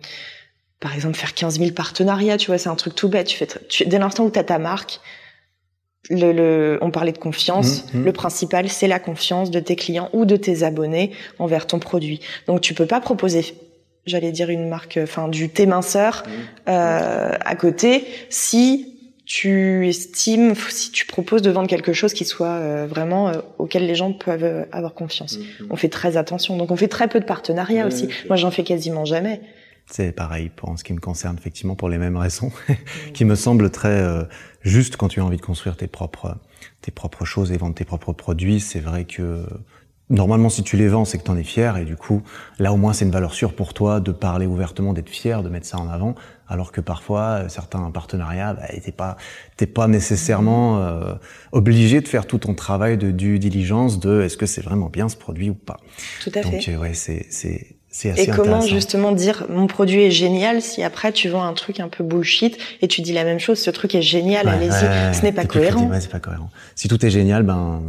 par 0.79 0.93
exemple, 0.93 1.15
faire 1.15 1.33
15 1.33 1.59
000 1.59 1.71
partenariats. 1.71 2.37
Tu 2.37 2.47
vois, 2.47 2.59
c'est 2.59 2.69
un 2.69 2.75
truc 2.75 2.93
tout 2.93 3.09
bête. 3.09 3.27
Tu 3.27 3.37
fais 3.37 3.47
tu, 3.67 3.85
dès 3.85 3.97
l'instant 3.97 4.23
où 4.23 4.29
tu 4.29 4.39
as 4.39 4.43
ta 4.43 4.59
marque. 4.59 4.99
Le, 6.11 6.31
le, 6.31 6.77
on 6.81 6.91
parlait 6.91 7.11
de 7.11 7.17
confiance. 7.17 7.85
Mmh, 7.85 7.97
mmh. 7.97 8.05
Le 8.05 8.13
principal, 8.13 8.69
c'est 8.69 8.87
la 8.87 8.99
confiance 8.99 9.49
de 9.49 9.59
tes 9.59 9.75
clients 9.75 10.11
ou 10.13 10.25
de 10.25 10.35
tes 10.35 10.61
abonnés 10.61 11.09
envers 11.39 11.65
ton 11.65 11.79
produit. 11.79 12.19
Donc, 12.45 12.61
tu 12.61 12.75
peux 12.75 12.85
pas 12.85 13.01
proposer 13.01 13.55
j'allais 14.05 14.31
dire 14.31 14.49
une 14.49 14.67
marque, 14.67 14.99
enfin 15.01 15.27
du 15.27 15.49
thé 15.49 15.65
minceur 15.65 16.23
mmh. 16.25 16.69
euh, 16.69 17.31
à 17.39 17.55
côté, 17.55 18.05
si 18.29 18.95
tu 19.25 19.87
estimes, 19.87 20.53
si 20.69 20.91
tu 20.91 21.05
proposes 21.05 21.41
de 21.41 21.49
vendre 21.49 21.67
quelque 21.67 21.93
chose 21.93 22.13
qui 22.13 22.25
soit 22.25 22.47
euh, 22.47 22.85
vraiment 22.87 23.29
euh, 23.29 23.41
auquel 23.57 23.87
les 23.87 23.95
gens 23.95 24.13
peuvent 24.13 24.43
euh, 24.43 24.65
avoir 24.71 24.93
confiance. 24.93 25.39
Mmh. 25.39 25.67
On 25.71 25.75
fait 25.75 25.89
très 25.89 26.15
attention, 26.15 26.57
donc 26.57 26.71
on 26.71 26.75
fait 26.75 26.87
très 26.87 27.07
peu 27.07 27.19
de 27.19 27.25
partenariats 27.25 27.87
aussi. 27.87 28.07
Moi, 28.27 28.35
j'en 28.37 28.51
fais 28.51 28.63
quasiment 28.63 29.03
jamais. 29.03 29.41
C'est 29.87 30.11
pareil 30.11 30.49
pour 30.55 30.77
ce 30.77 30.83
qui 30.83 30.93
me 30.93 30.99
concerne, 30.99 31.37
effectivement, 31.37 31.75
pour 31.75 31.89
les 31.89 31.97
mêmes 31.97 32.17
raisons, 32.17 32.51
qui 33.13 33.25
me 33.25 33.35
semble 33.35 33.69
très 33.71 34.03
juste 34.61 34.95
quand 34.97 35.09
tu 35.09 35.19
as 35.19 35.25
envie 35.25 35.37
de 35.37 35.41
construire 35.41 35.75
tes 35.77 35.87
propres 35.87 36.37
tes 36.81 36.91
propres 36.91 37.25
choses 37.25 37.51
et 37.51 37.57
vendre 37.57 37.75
tes 37.75 37.85
propres 37.85 38.13
produits. 38.13 38.59
C'est 38.59 38.79
vrai 38.79 39.05
que 39.05 39.45
Normalement, 40.09 40.49
si 40.49 40.61
tu 40.61 40.77
les 40.77 40.87
vends, 40.87 41.03
c'est 41.03 41.17
que 41.17 41.23
tu 41.23 41.31
en 41.31 41.37
es 41.37 41.43
fier, 41.43 41.77
et 41.77 41.85
du 41.85 41.95
coup, 41.95 42.21
là 42.59 42.71
au 42.71 42.77
moins, 42.77 42.93
c'est 42.93 43.05
une 43.05 43.11
valeur 43.11 43.33
sûre 43.33 43.55
pour 43.55 43.73
toi 43.73 43.99
de 43.99 44.11
parler 44.11 44.45
ouvertement, 44.45 44.93
d'être 44.93 45.09
fier, 45.09 45.41
de 45.41 45.49
mettre 45.49 45.65
ça 45.65 45.79
en 45.79 45.89
avant, 45.89 46.13
alors 46.47 46.71
que 46.71 46.79
parfois, 46.79 47.21
euh, 47.21 47.49
certains 47.49 47.89
partenariats, 47.89 48.53
bah, 48.53 48.67
t'es 48.83 48.91
pas, 48.91 49.17
t'es 49.57 49.65
pas 49.65 49.87
nécessairement 49.87 50.77
euh, 50.77 51.15
obligé 51.51 52.01
de 52.01 52.07
faire 52.07 52.27
tout 52.27 52.37
ton 52.37 52.53
travail 52.53 52.99
de 52.99 53.09
due 53.09 53.39
diligence 53.39 53.99
de 53.99 54.21
est-ce 54.21 54.37
que 54.37 54.45
c'est 54.45 54.61
vraiment 54.61 54.89
bien 54.89 55.09
ce 55.09 55.17
produit 55.17 55.49
ou 55.49 55.55
pas. 55.55 55.77
Tout 56.23 56.31
à 56.35 56.41
Donc, 56.41 56.61
fait. 56.61 56.73
Euh, 56.73 56.77
ouais, 56.77 56.93
c'est, 56.93 57.25
c'est, 57.31 57.74
et 58.03 58.27
comment 58.27 58.61
justement 58.61 59.11
dire 59.11 59.45
mon 59.49 59.67
produit 59.67 60.03
est 60.03 60.11
génial 60.11 60.61
si 60.61 60.83
après 60.83 61.11
tu 61.11 61.29
vends 61.29 61.43
un 61.43 61.53
truc 61.53 61.79
un 61.79 61.87
peu 61.87 62.03
bullshit 62.03 62.57
et 62.81 62.87
tu 62.87 63.01
dis 63.01 63.13
la 63.13 63.23
même 63.23 63.39
chose, 63.39 63.59
ce 63.59 63.69
truc 63.69 63.95
est 63.95 64.01
génial, 64.01 64.47
allez-y. 64.47 65.15
ce 65.15 65.21
n'est 65.21 65.31
pas 65.31 65.45
cohérent. 65.45 65.89
c'est 65.99 66.11
pas 66.11 66.19
cohérent. 66.19 66.49
Si 66.75 66.87
tout 66.87 67.03
est 67.05 67.09
génial, 67.09 67.43
ben 67.43 67.81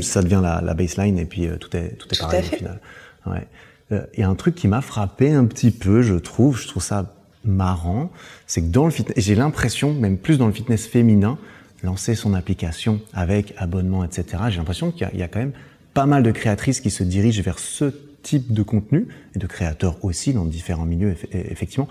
ça 0.00 0.22
devient 0.22 0.40
la, 0.42 0.60
la, 0.62 0.74
baseline 0.74 1.18
et 1.18 1.26
puis 1.26 1.46
euh, 1.46 1.56
tout 1.56 1.76
est 1.76 1.96
tout 1.98 2.08
est 2.12 2.18
pareil 2.18 2.44
au 2.52 2.56
final. 2.56 2.80
Ouais. 3.26 3.46
Euh, 3.92 4.06
il 4.14 4.20
y 4.20 4.22
a 4.22 4.28
un 4.28 4.34
truc 4.34 4.54
qui 4.54 4.68
m'a 4.68 4.80
frappé 4.80 5.30
un 5.30 5.44
petit 5.44 5.70
peu, 5.70 6.02
je 6.02 6.14
trouve, 6.14 6.58
je 6.58 6.66
trouve 6.66 6.82
ça 6.82 7.14
marrant, 7.44 8.10
c'est 8.46 8.62
que 8.62 8.66
dans 8.66 8.84
le 8.84 8.90
fitness, 8.90 9.16
j'ai 9.18 9.34
l'impression, 9.34 9.92
même 9.92 10.16
plus 10.16 10.38
dans 10.38 10.46
le 10.46 10.52
fitness 10.52 10.86
féminin, 10.86 11.38
lancer 11.82 12.14
son 12.14 12.34
application 12.34 13.00
avec 13.12 13.54
abonnement, 13.58 14.04
etc. 14.04 14.44
J'ai 14.48 14.58
l'impression 14.58 14.92
qu'il 14.92 15.08
y, 15.12 15.18
y 15.18 15.22
a 15.22 15.28
quand 15.28 15.40
même 15.40 15.52
pas 15.94 16.06
mal 16.06 16.22
de 16.22 16.30
créatrices 16.30 16.80
qui 16.80 16.90
se 16.90 17.02
dirigent 17.02 17.42
vers 17.42 17.58
ce 17.58 17.92
type 18.22 18.52
de 18.52 18.62
contenu 18.62 19.08
et 19.34 19.38
de 19.38 19.46
créateurs 19.46 20.04
aussi 20.04 20.32
dans 20.32 20.44
différents 20.44 20.84
milieux, 20.84 21.14
effectivement. 21.32 21.88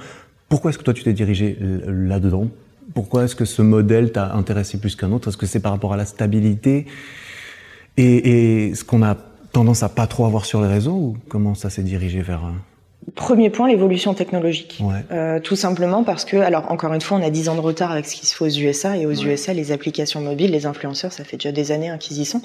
Pourquoi 0.50 0.72
est-ce 0.72 0.78
que 0.78 0.84
toi 0.84 0.94
tu 0.94 1.04
t'es 1.04 1.14
dirigé 1.14 1.58
là-dedans? 1.86 2.50
Pourquoi 2.94 3.24
est-ce 3.24 3.36
que 3.36 3.46
ce 3.46 3.62
modèle 3.62 4.12
t'a 4.12 4.34
intéressé 4.34 4.80
plus 4.80 4.96
qu'un 4.96 5.12
autre? 5.12 5.30
Est-ce 5.30 5.38
que 5.38 5.46
c'est 5.46 5.60
par 5.60 5.72
rapport 5.72 5.94
à 5.94 5.98
la 5.98 6.06
stabilité 6.06 6.86
et, 7.98 8.74
ce 8.74 8.84
qu'on 8.84 9.04
a 9.04 9.16
tendance 9.52 9.84
à 9.84 9.90
pas 9.90 10.08
trop 10.08 10.26
avoir 10.26 10.46
sur 10.46 10.62
les 10.62 10.68
réseaux 10.68 10.96
ou 10.96 11.18
comment 11.30 11.56
ça 11.56 11.70
s'est 11.70 11.84
dirigé 11.84 12.22
vers 12.22 12.52
Premier 13.16 13.50
point, 13.50 13.68
l'évolution 13.68 14.14
technologique. 14.14 14.82
Euh, 15.12 15.40
tout 15.40 15.56
simplement 15.56 16.04
parce 16.04 16.24
que, 16.24 16.38
alors 16.38 16.72
encore 16.72 16.94
une 16.94 17.02
fois, 17.02 17.18
on 17.18 17.24
a 17.24 17.32
10 17.32 17.50
ans 17.50 17.56
de 17.56 17.60
retard 17.60 17.92
avec 17.92 18.06
ce 18.06 18.16
qui 18.16 18.26
se 18.26 18.36
fait 18.36 18.46
aux 18.46 18.50
USA 18.50 18.96
et 18.96 19.06
aux 19.06 19.12
USA, 19.12 19.54
les 19.54 19.72
applications 19.72 20.22
mobiles, 20.22 20.52
les 20.52 20.66
influenceurs, 20.66 21.12
ça 21.12 21.24
fait 21.24 21.36
déjà 21.36 21.52
des 21.52 21.72
années 21.72 21.90
hein, 21.90 21.98
qu'ils 21.98 22.22
y 22.22 22.26
sont. 22.26 22.42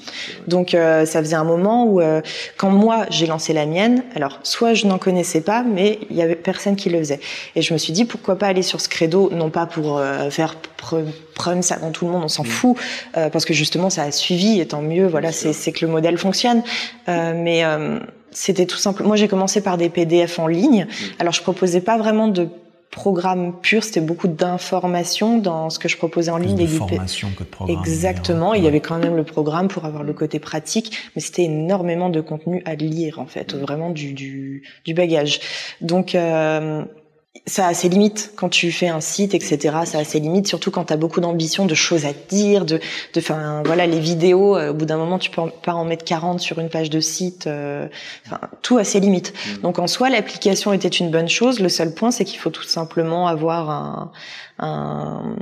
Donc 0.47 0.73
euh, 0.73 1.05
ça 1.05 1.19
faisait 1.19 1.35
un 1.35 1.43
moment 1.43 1.85
où, 1.85 2.01
euh, 2.01 2.21
quand 2.57 2.71
moi 2.71 3.05
j'ai 3.11 3.27
lancé 3.27 3.53
la 3.53 3.65
mienne, 3.67 4.03
alors 4.15 4.39
soit 4.43 4.73
je 4.73 4.87
n'en 4.87 4.97
connaissais 4.97 5.41
pas, 5.41 5.63
mais 5.63 5.99
il 6.09 6.15
y 6.17 6.23
avait 6.23 6.35
personne 6.35 6.75
qui 6.75 6.89
le 6.89 6.97
faisait. 6.97 7.19
Et 7.55 7.61
je 7.61 7.71
me 7.71 7.77
suis 7.77 7.93
dit 7.93 8.05
pourquoi 8.05 8.37
pas 8.37 8.47
aller 8.47 8.63
sur 8.63 8.81
ce 8.81 8.89
credo, 8.89 9.29
non 9.31 9.51
pas 9.51 9.67
pour 9.67 9.99
euh, 9.99 10.29
faire 10.31 10.55
prendre 11.35 11.63
ça 11.63 11.75
avant 11.75 11.91
tout 11.91 12.05
le 12.05 12.11
monde, 12.11 12.23
on 12.23 12.29
s'en 12.29 12.43
mm. 12.43 12.47
fout, 12.47 12.77
euh, 13.15 13.29
parce 13.29 13.45
que 13.45 13.53
justement 13.53 13.89
ça 13.91 14.03
a 14.03 14.11
suivi, 14.11 14.59
et 14.59 14.65
tant 14.65 14.81
mieux, 14.81 15.07
voilà, 15.07 15.31
c'est 15.31 15.71
que 15.71 15.85
le 15.85 15.91
modèle 15.91 16.17
fonctionne. 16.17 16.63
mais 17.07 17.63
c'était 18.37 18.67
tout 18.67 18.77
simple. 18.77 19.03
Moi, 19.03 19.15
j'ai 19.15 19.27
commencé 19.27 19.61
par 19.61 19.77
des 19.77 19.89
PDF 19.89 20.37
en 20.37 20.47
ligne. 20.47 20.85
Mm. 20.85 21.05
Alors, 21.19 21.33
je 21.33 21.41
proposais 21.41 21.81
pas 21.81 21.97
vraiment 21.97 22.27
de 22.27 22.47
programme 22.91 23.53
pur, 23.61 23.83
c'était 23.83 23.99
beaucoup 23.99 24.27
d'informations 24.27 25.37
dans 25.39 25.69
ce 25.69 25.77
que 25.77 25.89
je 25.89 25.97
proposais 25.97 26.31
en 26.31 26.37
ligne. 26.37 26.55
De 26.55 26.67
formation 26.67 27.29
que 27.35 27.43
de 27.43 27.49
programme. 27.49 27.77
Exactement. 27.79 28.53
Il 28.53 28.63
y 28.63 28.67
avait 28.67 28.79
quand 28.79 28.97
même 28.97 29.15
le 29.15 29.23
programme 29.23 29.67
pour 29.67 29.85
avoir 29.85 30.03
le 30.03 30.13
côté 30.13 30.39
pratique, 30.39 30.97
mais 31.15 31.21
c'était 31.21 31.43
énormément 31.43 32.09
de 32.09 32.21
contenu 32.21 32.61
à 32.65 32.75
lire 32.75 33.19
en 33.19 33.25
fait, 33.25 33.53
mm. 33.53 33.57
vraiment 33.57 33.89
du, 33.89 34.13
du, 34.13 34.63
du 34.85 34.93
bagage. 34.93 35.39
Donc 35.81 36.15
euh, 36.15 36.85
ça 37.45 37.67
a 37.67 37.73
ses 37.73 37.89
limites 37.89 38.31
quand 38.35 38.49
tu 38.49 38.71
fais 38.71 38.87
un 38.87 39.01
site, 39.01 39.33
etc. 39.33 39.77
Ça 39.85 39.99
a 39.99 40.03
ses 40.03 40.19
limites, 40.19 40.47
surtout 40.47 40.71
quand 40.71 40.85
tu 40.85 40.93
as 40.93 40.97
beaucoup 40.97 41.21
d'ambition, 41.21 41.65
de 41.65 41.75
choses 41.75 42.05
à 42.05 42.13
dire, 42.29 42.65
de, 42.65 42.77
de, 43.13 43.19
enfin, 43.19 43.63
voilà, 43.65 43.85
les 43.85 43.99
vidéos. 43.99 44.57
Euh, 44.57 44.71
au 44.71 44.73
bout 44.73 44.85
d'un 44.85 44.97
moment, 44.97 45.19
tu 45.19 45.29
peux 45.29 45.43
pas 45.63 45.73
en 45.73 45.85
mettre 45.85 46.05
40 46.05 46.39
sur 46.39 46.59
une 46.59 46.69
page 46.69 46.89
de 46.89 46.99
site. 46.99 47.47
Euh, 47.47 47.87
enfin, 48.25 48.39
tout 48.61 48.77
a 48.77 48.83
ses 48.83 48.99
limites. 48.99 49.33
Mmh. 49.33 49.61
Donc, 49.61 49.79
en 49.79 49.87
soi, 49.87 50.09
l'application 50.09 50.73
était 50.73 50.87
une 50.87 51.11
bonne 51.11 51.29
chose. 51.29 51.59
Le 51.59 51.69
seul 51.69 51.93
point, 51.93 52.11
c'est 52.11 52.25
qu'il 52.25 52.39
faut 52.39 52.49
tout 52.49 52.63
simplement 52.63 53.27
avoir 53.27 53.69
un, 53.69 54.11
un, 54.59 55.35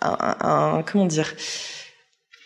un, 0.00 0.36
un 0.40 0.82
comment 0.82 1.06
dire 1.06 1.34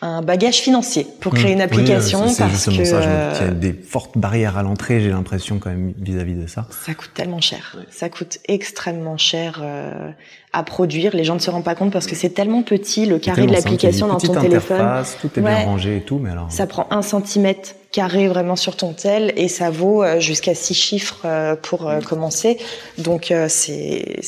un 0.01 0.23
bagage 0.23 0.55
financier 0.55 1.05
pour 1.19 1.33
créer 1.33 1.51
une 1.51 1.59
mmh. 1.59 1.61
application 1.61 2.25
oui, 2.25 2.33
parce 2.37 2.65
que 2.65 2.83
ça, 2.85 3.01
il 3.39 3.45
y 3.45 3.49
a 3.49 3.51
des 3.51 3.73
fortes 3.73 4.17
barrières 4.17 4.57
à 4.57 4.63
l'entrée 4.63 4.99
j'ai 4.99 5.09
l'impression 5.09 5.59
quand 5.59 5.69
même 5.69 5.93
vis-à-vis 5.99 6.33
de 6.33 6.47
ça. 6.47 6.67
Ça 6.85 6.95
coûte 6.95 7.11
tellement 7.13 7.39
cher. 7.39 7.77
Ça 7.91 8.09
coûte 8.09 8.39
extrêmement 8.47 9.17
cher 9.17 9.61
euh, 9.63 10.09
à 10.53 10.63
produire. 10.63 11.15
Les 11.15 11.23
gens 11.23 11.35
ne 11.35 11.39
se 11.39 11.51
rendent 11.51 11.63
pas 11.63 11.75
compte 11.75 11.93
parce 11.93 12.07
que 12.07 12.15
c'est 12.15 12.29
tellement 12.29 12.63
petit 12.63 13.05
le 13.05 13.19
carré 13.19 13.45
de 13.45 13.51
l'application 13.51 14.07
dans 14.07 14.17
ton 14.17 14.33
téléphone. 14.41 15.03
tout 15.21 15.29
est 15.37 15.41
bien 15.41 15.65
rangé 15.65 15.97
et 15.97 16.01
tout 16.01 16.17
mais 16.17 16.31
alors 16.31 16.51
ça 16.51 16.65
prend 16.65 16.87
un 16.89 17.03
centimètre 17.03 17.75
carré 17.91 18.27
vraiment 18.27 18.55
sur 18.55 18.77
ton 18.77 18.93
tel 18.93 19.33
et 19.35 19.49
ça 19.49 19.69
vaut 19.69 20.03
euh, 20.03 20.19
jusqu'à 20.19 20.55
six 20.55 20.73
chiffres 20.73 21.21
euh, 21.25 21.55
pour 21.55 21.89
mmh. 21.89 22.03
commencer. 22.03 22.57
Donc 22.97 23.31
c'est 23.47 24.19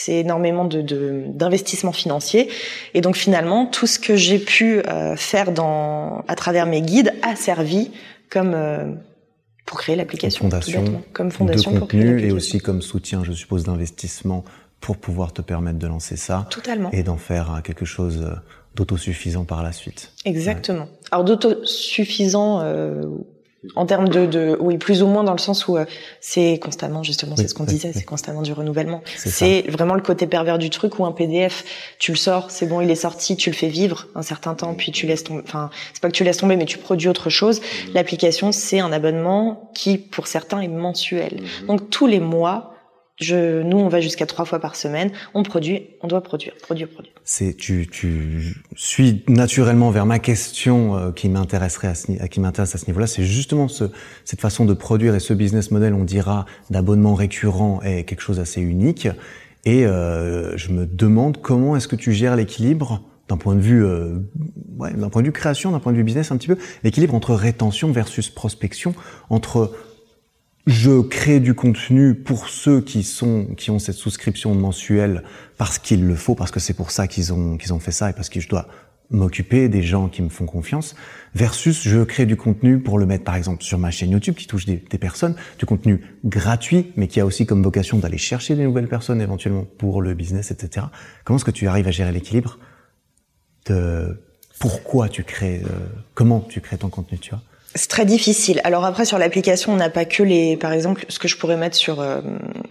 c'est 0.00 0.14
énormément 0.14 0.64
de 0.64 0.80
d'investissement 1.28 1.92
financier. 1.92 2.48
Et 2.94 3.00
donc 3.02 3.16
finalement, 3.16 3.66
tout 3.66 3.86
ce 3.86 3.98
que 3.98 4.16
j'ai 4.16 4.38
pu 4.38 4.80
euh, 4.80 5.14
faire 5.16 5.52
dans, 5.52 6.24
à 6.26 6.34
travers 6.36 6.66
mes 6.66 6.80
guides 6.80 7.12
a 7.22 7.36
servi 7.36 7.90
comme 8.30 8.54
euh, 8.54 8.92
pour 9.66 9.78
créer 9.78 9.96
l'application. 9.96 10.44
Fondation, 10.44 11.02
comme 11.12 11.30
fondation 11.30 11.72
de 11.72 11.80
contenu 11.80 12.20
et 12.20 12.32
aussi 12.32 12.58
comme 12.58 12.80
soutien, 12.80 13.24
je 13.24 13.32
suppose, 13.32 13.64
d'investissement 13.64 14.44
pour 14.80 14.96
pouvoir 14.96 15.34
te 15.34 15.42
permettre 15.42 15.78
de 15.78 15.86
lancer 15.86 16.16
ça. 16.16 16.46
Totalement. 16.48 16.90
Et 16.92 17.02
d'en 17.02 17.18
faire 17.18 17.54
euh, 17.54 17.60
quelque 17.60 17.84
chose 17.84 18.26
d'autosuffisant 18.74 19.44
par 19.44 19.62
la 19.62 19.72
suite. 19.72 20.12
Exactement. 20.24 20.88
Alors 21.10 21.24
d'autosuffisant 21.24 22.62
En 23.76 23.84
termes 23.84 24.08
de, 24.08 24.24
de, 24.24 24.56
oui, 24.58 24.78
plus 24.78 25.02
ou 25.02 25.06
moins 25.06 25.22
dans 25.22 25.32
le 25.32 25.38
sens 25.38 25.68
où 25.68 25.76
euh, 25.76 25.84
c'est 26.20 26.58
constamment, 26.58 27.02
justement, 27.02 27.36
c'est 27.36 27.46
ce 27.46 27.54
qu'on 27.54 27.64
disait, 27.64 27.92
c'est 27.92 28.04
constamment 28.04 28.40
du 28.40 28.54
renouvellement. 28.54 29.02
C'est 29.16 29.64
vraiment 29.68 29.94
le 29.94 30.00
côté 30.00 30.26
pervers 30.26 30.56
du 30.58 30.70
truc 30.70 30.98
où 30.98 31.04
un 31.04 31.12
PDF, 31.12 31.64
tu 31.98 32.12
le 32.12 32.16
sors, 32.16 32.50
c'est 32.50 32.66
bon, 32.66 32.80
il 32.80 32.90
est 32.90 32.94
sorti, 32.94 33.36
tu 33.36 33.50
le 33.50 33.56
fais 33.56 33.68
vivre 33.68 34.06
un 34.14 34.22
certain 34.22 34.54
temps, 34.54 34.72
puis 34.72 34.92
tu 34.92 35.06
laisses 35.06 35.24
tomber. 35.24 35.42
Enfin, 35.46 35.68
c'est 35.92 36.00
pas 36.00 36.08
que 36.08 36.14
tu 36.14 36.24
laisses 36.24 36.38
tomber, 36.38 36.56
mais 36.56 36.64
tu 36.64 36.78
produis 36.78 37.08
autre 37.08 37.28
chose. 37.28 37.60
Mmh. 37.60 37.64
L'application, 37.94 38.50
c'est 38.50 38.80
un 38.80 38.92
abonnement 38.92 39.70
qui, 39.74 39.98
pour 39.98 40.26
certains, 40.26 40.60
est 40.60 40.68
mensuel. 40.68 41.42
Mmh. 41.42 41.66
Donc 41.66 41.90
tous 41.90 42.06
les 42.06 42.20
mois, 42.20 42.69
je, 43.20 43.62
nous, 43.62 43.76
on 43.78 43.88
va 43.88 44.00
jusqu'à 44.00 44.26
trois 44.26 44.44
fois 44.44 44.58
par 44.58 44.76
semaine. 44.76 45.10
On 45.34 45.42
produit, 45.42 45.88
on 46.00 46.08
doit 46.08 46.22
produire, 46.22 46.54
produire, 46.62 46.88
produire. 46.88 47.12
C'est, 47.24 47.54
tu, 47.54 47.86
tu 47.90 48.54
suis 48.76 49.22
naturellement 49.28 49.90
vers 49.90 50.06
ma 50.06 50.18
question 50.18 50.96
euh, 50.96 51.12
qui 51.12 51.28
m'intéresserait 51.28 51.88
à 51.88 51.94
ce, 51.94 52.06
qui 52.26 52.40
m'intéresse 52.40 52.74
à 52.74 52.78
ce 52.78 52.86
niveau-là. 52.86 53.06
C'est 53.06 53.24
justement 53.24 53.68
ce, 53.68 53.84
cette 54.24 54.40
façon 54.40 54.64
de 54.64 54.72
produire 54.72 55.14
et 55.14 55.20
ce 55.20 55.34
business 55.34 55.70
model, 55.70 55.92
on 55.94 56.04
dira, 56.04 56.46
d'abonnement 56.70 57.14
récurrent 57.14 57.80
est 57.82 58.04
quelque 58.04 58.22
chose 58.22 58.38
d'assez 58.38 58.62
unique. 58.62 59.08
Et 59.66 59.84
euh, 59.84 60.56
je 60.56 60.70
me 60.72 60.86
demande 60.86 61.40
comment 61.42 61.76
est-ce 61.76 61.88
que 61.88 61.96
tu 61.96 62.12
gères 62.12 62.36
l'équilibre 62.36 63.02
d'un 63.28 63.36
point 63.36 63.54
de 63.54 63.60
vue, 63.60 63.84
euh, 63.84 64.18
ouais, 64.78 64.92
d'un 64.92 65.08
point 65.08 65.22
de 65.22 65.26
vue 65.26 65.32
création, 65.32 65.70
d'un 65.70 65.78
point 65.78 65.92
de 65.92 65.96
vue 65.96 66.02
business 66.02 66.32
un 66.32 66.36
petit 66.36 66.48
peu, 66.48 66.56
l'équilibre 66.82 67.14
entre 67.14 67.34
rétention 67.34 67.92
versus 67.92 68.28
prospection, 68.28 68.94
entre 69.28 69.72
je 70.66 71.00
crée 71.00 71.40
du 71.40 71.54
contenu 71.54 72.14
pour 72.14 72.48
ceux 72.48 72.80
qui 72.80 73.02
sont 73.02 73.46
qui 73.56 73.70
ont 73.70 73.78
cette 73.78 73.96
souscription 73.96 74.54
mensuelle 74.54 75.22
parce 75.56 75.78
qu'il 75.78 76.06
le 76.06 76.14
faut, 76.14 76.34
parce 76.34 76.50
que 76.50 76.60
c'est 76.60 76.74
pour 76.74 76.90
ça 76.90 77.06
qu'ils 77.06 77.32
ont 77.32 77.56
qu'ils 77.56 77.72
ont 77.72 77.80
fait 77.80 77.92
ça 77.92 78.10
et 78.10 78.12
parce 78.12 78.28
que 78.28 78.40
je 78.40 78.48
dois 78.48 78.68
m'occuper 79.10 79.68
des 79.68 79.82
gens 79.82 80.08
qui 80.08 80.22
me 80.22 80.28
font 80.28 80.46
confiance, 80.46 80.94
versus 81.34 81.82
je 81.82 82.04
crée 82.04 82.26
du 82.26 82.36
contenu 82.36 82.78
pour 82.78 82.96
le 82.96 83.06
mettre 83.06 83.24
par 83.24 83.34
exemple 83.34 83.64
sur 83.64 83.76
ma 83.76 83.90
chaîne 83.90 84.10
YouTube 84.10 84.36
qui 84.36 84.46
touche 84.46 84.66
des, 84.66 84.76
personnes, 84.76 85.34
du 85.58 85.66
contenu 85.66 86.00
gratuit 86.24 86.92
mais 86.96 87.08
qui 87.08 87.20
a 87.20 87.26
aussi 87.26 87.44
comme 87.44 87.62
vocation 87.62 87.98
d'aller 87.98 88.18
chercher 88.18 88.54
des 88.54 88.62
nouvelles 88.62 88.88
personnes 88.88 89.20
éventuellement 89.20 89.66
pour 89.78 90.00
le 90.00 90.14
business, 90.14 90.50
etc. 90.52 90.86
Comment 91.24 91.38
est-ce 91.38 91.44
que 91.44 91.50
tu 91.50 91.66
arrives 91.66 91.88
à 91.88 91.90
gérer 91.90 92.12
l'équilibre 92.12 92.58
de 93.66 94.22
pourquoi 94.60 95.08
tu 95.08 95.24
crées, 95.24 95.62
euh, 95.64 95.88
comment 96.14 96.40
tu 96.40 96.60
crées 96.60 96.78
ton 96.78 96.90
contenu, 96.90 97.18
tu 97.18 97.30
vois? 97.30 97.42
C'est 97.74 97.88
très 97.88 98.04
difficile. 98.04 98.60
Alors 98.64 98.84
après 98.84 99.04
sur 99.04 99.18
l'application, 99.18 99.72
on 99.72 99.76
n'a 99.76 99.90
pas 99.90 100.04
que 100.04 100.24
les, 100.24 100.56
par 100.56 100.72
exemple, 100.72 101.04
ce 101.08 101.20
que 101.20 101.28
je 101.28 101.36
pourrais 101.36 101.56
mettre 101.56 101.76
sur 101.76 102.00
euh, 102.00 102.20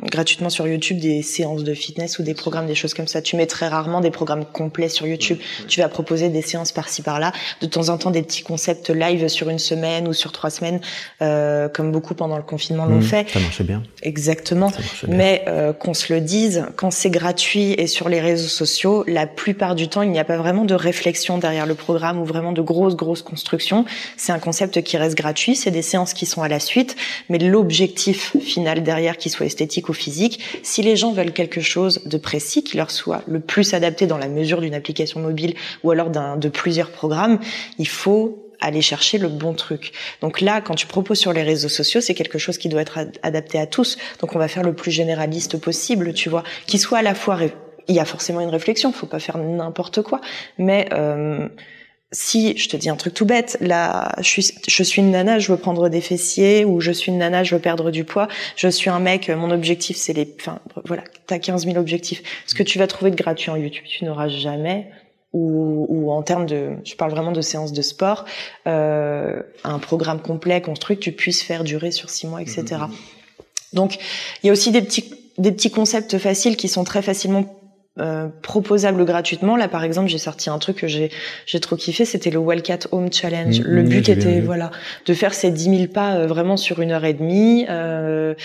gratuitement 0.04 0.50
sur 0.50 0.68
YouTube, 0.68 1.00
des 1.00 1.22
séances 1.22 1.64
de 1.64 1.74
fitness 1.74 2.20
ou 2.20 2.24
des 2.24 2.34
programmes, 2.34 2.68
des 2.68 2.76
choses 2.76 2.94
comme 2.94 3.08
ça. 3.08 3.22
Tu 3.22 3.38
mets 3.38 3.46
très 3.46 3.70
rarement 3.70 4.02
des 4.02 4.12
programmes 4.12 4.44
complets 4.44 4.90
sur 4.90 5.08
YouTube. 5.08 5.38
Tu 5.70 5.80
vas 5.80 5.88
proposer 5.88 6.28
des 6.28 6.42
séances 6.42 6.74
par-ci 6.74 7.02
par-là, 7.02 7.32
de 7.62 7.68
temps 7.68 7.88
en 7.88 7.98
temps 7.98 8.12
des 8.12 8.22
petits 8.22 8.44
concepts 8.44 8.90
live 8.90 9.30
sur 9.30 9.50
une 9.50 9.60
semaine 9.60 10.06
ou 10.08 10.14
sur 10.14 10.34
trois 10.34 10.50
semaines, 10.50 10.82
euh, 11.22 11.70
comme 11.70 11.94
beaucoup 11.94 12.14
pendant 12.14 12.38
le 12.38 12.44
confinement 12.44 12.86
l'ont 12.86 12.98
mmh, 12.98 13.04
fait. 13.04 13.30
Ça 13.30 13.40
marchait 13.40 13.64
bien. 13.64 13.84
Exactement. 14.04 14.72
Mais 15.08 15.46
euh, 15.48 15.72
qu'on 15.72 15.94
se 15.94 16.12
le 16.14 16.20
dise, 16.20 16.66
quand 16.76 16.92
c'est 16.92 17.10
gratuit 17.10 17.72
et 17.74 17.88
sur 17.88 18.10
les 18.10 18.20
réseaux 18.20 18.50
sociaux, 18.50 19.06
la 19.08 19.28
plupart 19.28 19.76
du 19.76 19.88
temps, 19.88 20.02
il 20.02 20.12
n'y 20.12 20.20
a 20.20 20.26
pas 20.26 20.38
vraiment 20.38 20.66
de 20.66 20.76
réflexion 20.76 21.38
derrière 21.38 21.66
le 21.66 21.76
programme 21.76 22.20
ou 22.20 22.26
vraiment 22.26 22.52
de 22.52 22.62
grosses 22.62 22.98
grosses 22.98 23.22
constructions. 23.22 23.86
C'est 24.18 24.34
un 24.34 24.40
concept 24.40 24.82
qui 24.89 24.89
reste 24.98 25.16
gratuit, 25.16 25.56
c'est 25.56 25.72
des 25.72 25.82
séances 25.82 26.14
qui 26.14 26.26
sont 26.26 26.42
à 26.42 26.48
la 26.48 26.60
suite, 26.60 26.96
mais 27.30 27.38
l'objectif 27.38 28.36
final 28.40 28.84
derrière, 28.84 29.18
qu'il 29.18 29.32
soit 29.32 29.46
esthétique 29.46 29.90
ou 29.90 29.94
physique, 29.94 30.40
si 30.64 30.82
les 30.82 30.96
gens 30.96 31.12
veulent 31.12 31.34
quelque 31.34 31.62
chose 31.62 32.02
de 32.06 32.18
précis, 32.18 32.64
qui 32.64 32.78
leur 32.78 32.92
soit 32.92 33.22
le 33.28 33.40
plus 33.40 33.74
adapté 33.74 34.08
dans 34.08 34.18
la 34.18 34.28
mesure 34.28 34.62
d'une 34.62 34.74
application 34.74 35.20
mobile 35.20 35.56
ou 35.84 35.92
alors 35.92 36.10
d'un 36.10 36.38
de 36.38 36.50
plusieurs 36.50 36.92
programmes, 36.92 37.40
il 37.78 37.88
faut 37.88 38.46
aller 38.62 38.82
chercher 38.82 39.18
le 39.18 39.30
bon 39.30 39.54
truc. 39.54 39.94
Donc 40.22 40.42
là, 40.42 40.62
quand 40.62 40.76
tu 40.76 40.86
proposes 40.86 41.20
sur 41.20 41.34
les 41.34 41.44
réseaux 41.44 41.70
sociaux, 41.70 42.02
c'est 42.02 42.14
quelque 42.14 42.38
chose 42.38 42.58
qui 42.58 42.70
doit 42.70 42.82
être 42.82 43.00
adapté 43.24 43.58
à 43.58 43.66
tous. 43.66 43.98
Donc 44.20 44.36
on 44.36 44.40
va 44.40 44.48
faire 44.48 44.64
le 44.64 44.74
plus 44.74 44.92
généraliste 44.92 45.58
possible, 45.58 46.14
tu 46.14 46.30
vois, 46.30 46.44
qui 46.68 46.78
soit 46.78 47.00
à 47.00 47.02
la 47.02 47.16
fois 47.16 47.40
il 47.88 47.96
y 47.96 48.00
a 48.00 48.06
forcément 48.06 48.42
une 48.42 48.50
réflexion, 48.50 48.92
faut 48.92 49.08
pas 49.08 49.20
faire 49.20 49.38
n'importe 49.40 50.04
quoi, 50.04 50.22
mais 50.58 50.88
euh, 50.94 51.48
si 52.12 52.58
je 52.58 52.70
te 52.70 52.78
dis 52.78 52.90
un 52.90 52.96
truc 52.96 53.14
tout 53.14 53.26
bête, 53.26 53.58
là, 53.62 54.12
je 54.18 54.24
suis, 54.24 54.52
je 54.68 54.84
suis 54.84 55.02
une 55.02 55.12
nana, 55.12 55.38
je 55.38 55.52
veux 55.52 55.58
prendre 55.60 55.90
des 55.90 56.02
fessiers, 56.02 56.66
ou 56.66 56.80
je 56.82 56.92
suis 56.92 57.12
une 57.12 57.20
nana, 57.20 57.44
je 57.44 57.56
veux 57.56 57.62
perdre 57.62 57.92
du 57.92 58.04
poids. 58.04 58.28
Je 58.56 58.68
suis 58.68 58.90
un 58.90 59.00
mec, 59.00 59.30
mon 59.30 59.52
objectif, 59.52 59.96
c'est 59.96 60.14
les, 60.14 60.36
enfin, 60.40 60.60
voilà, 60.86 61.04
t'as 61.28 61.38
15 61.38 61.66
000 61.66 61.78
objectifs. 61.78 62.24
Ce 62.48 62.56
que 62.56 62.64
tu 62.64 62.80
vas 62.80 62.88
trouver 62.88 63.12
de 63.12 63.16
gratuit 63.16 63.52
en 63.52 63.56
YouTube, 63.56 63.84
tu 63.88 64.06
n'auras 64.06 64.28
jamais, 64.28 64.90
ou, 65.34 65.86
ou 65.88 66.12
en 66.12 66.24
termes 66.24 66.48
de, 66.48 66.78
je 66.84 66.96
parle 66.96 67.12
vraiment 67.12 67.32
de 67.32 67.42
séances 67.42 67.74
de 67.74 67.82
sport, 67.84 68.26
euh, 68.66 69.44
un 69.64 69.78
programme 69.78 70.20
complet 70.20 70.62
construit 70.62 70.98
que 70.98 71.04
tu 71.04 71.12
puisses 71.12 71.44
faire 71.44 71.64
durer 71.64 71.92
sur 71.92 72.10
six 72.10 72.26
mois, 72.26 72.42
etc. 72.42 72.64
Mmh. 72.64 72.94
Donc, 73.74 74.00
il 74.42 74.48
y 74.48 74.50
a 74.50 74.54
aussi 74.54 74.72
des 74.72 74.82
petits, 74.82 75.14
des 75.38 75.52
petits 75.52 75.70
concepts 75.70 76.18
faciles 76.18 76.58
qui 76.58 76.68
sont 76.68 76.84
très 76.84 77.04
facilement 77.04 77.59
euh, 78.00 78.28
proposable 78.42 79.04
gratuitement. 79.06 79.58
Là, 79.58 79.68
par 79.68 79.84
exemple, 79.84 80.10
j'ai 80.10 80.18
sorti 80.18 80.50
un 80.50 80.58
truc 80.58 80.78
que 80.78 80.88
j'ai 80.88 81.12
j'ai 81.46 81.60
trop 81.60 81.76
kiffé, 81.76 82.06
c'était 82.06 82.30
le 82.30 82.40
Wildcat 82.40 82.80
Home 82.92 83.12
Challenge. 83.12 83.60
Mm, 83.60 83.64
le 83.64 83.84
but 83.84 84.10
était 84.10 84.40
voilà 84.40 84.72
de 85.06 85.14
faire 85.14 85.34
ces 85.34 85.52
10 85.52 85.78
000 85.78 85.88
pas 85.88 86.16
euh, 86.16 86.28
vraiment 86.28 86.58
sur 86.58 86.82
une 86.82 86.92
heure 86.92 87.06
et 87.06 87.14
demie. 87.14 87.66
Euh, 87.70 88.36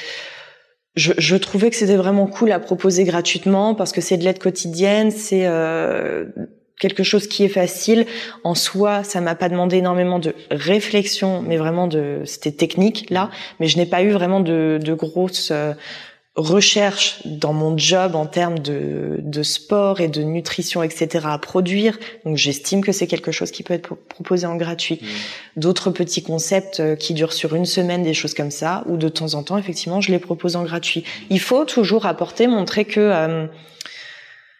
je, 0.96 1.12
je, 1.18 1.36
trouvais 1.36 1.70
que 1.70 1.76
c'était 1.76 1.96
vraiment 1.96 2.26
cool 2.26 2.52
à 2.52 2.60
proposer 2.60 3.04
gratuitement 3.04 3.74
parce 3.74 3.92
que 3.92 4.00
c'est 4.00 4.16
de 4.16 4.24
l'aide 4.24 4.38
quotidienne, 4.38 5.10
c'est 5.10 5.46
euh, 5.46 6.26
quelque 6.78 7.02
chose 7.02 7.26
qui 7.26 7.44
est 7.44 7.48
facile. 7.48 8.06
En 8.44 8.54
soi, 8.54 9.02
ça 9.02 9.20
m'a 9.20 9.34
pas 9.34 9.48
demandé 9.48 9.76
énormément 9.78 10.18
de 10.18 10.34
réflexion, 10.50 11.42
mais 11.42 11.56
vraiment 11.56 11.88
de 11.88 12.22
c'était 12.24 12.52
technique 12.52 13.06
là, 13.10 13.30
mais 13.60 13.66
je 13.66 13.76
n'ai 13.76 13.86
pas 13.86 14.02
eu 14.02 14.10
vraiment 14.10 14.40
de, 14.40 14.78
de 14.82 14.94
grosses 14.94 15.52
recherche 16.36 17.20
dans 17.24 17.52
mon 17.52 17.78
job 17.78 18.16
en 18.16 18.26
termes 18.26 18.58
de, 18.58 19.18
de 19.20 19.42
sport 19.44 20.00
et 20.00 20.08
de 20.08 20.22
nutrition, 20.22 20.82
etc. 20.82 21.26
à 21.28 21.38
produire. 21.38 21.96
Donc 22.24 22.36
j'estime 22.36 22.82
que 22.82 22.90
c'est 22.90 23.06
quelque 23.06 23.30
chose 23.30 23.52
qui 23.52 23.62
peut 23.62 23.74
être 23.74 23.94
proposé 23.94 24.44
en 24.46 24.56
gratuit. 24.56 24.98
Mmh. 25.00 25.60
D'autres 25.60 25.90
petits 25.90 26.24
concepts 26.24 26.80
euh, 26.80 26.96
qui 26.96 27.14
durent 27.14 27.32
sur 27.32 27.54
une 27.54 27.66
semaine, 27.66 28.02
des 28.02 28.14
choses 28.14 28.34
comme 28.34 28.50
ça, 28.50 28.82
ou 28.86 28.96
de 28.96 29.08
temps 29.08 29.34
en 29.34 29.44
temps, 29.44 29.58
effectivement, 29.58 30.00
je 30.00 30.10
les 30.10 30.18
propose 30.18 30.56
en 30.56 30.64
gratuit. 30.64 31.04
Il 31.30 31.40
faut 31.40 31.64
toujours 31.64 32.04
apporter, 32.04 32.48
montrer 32.48 32.84
que 32.84 33.00
euh, 33.00 33.46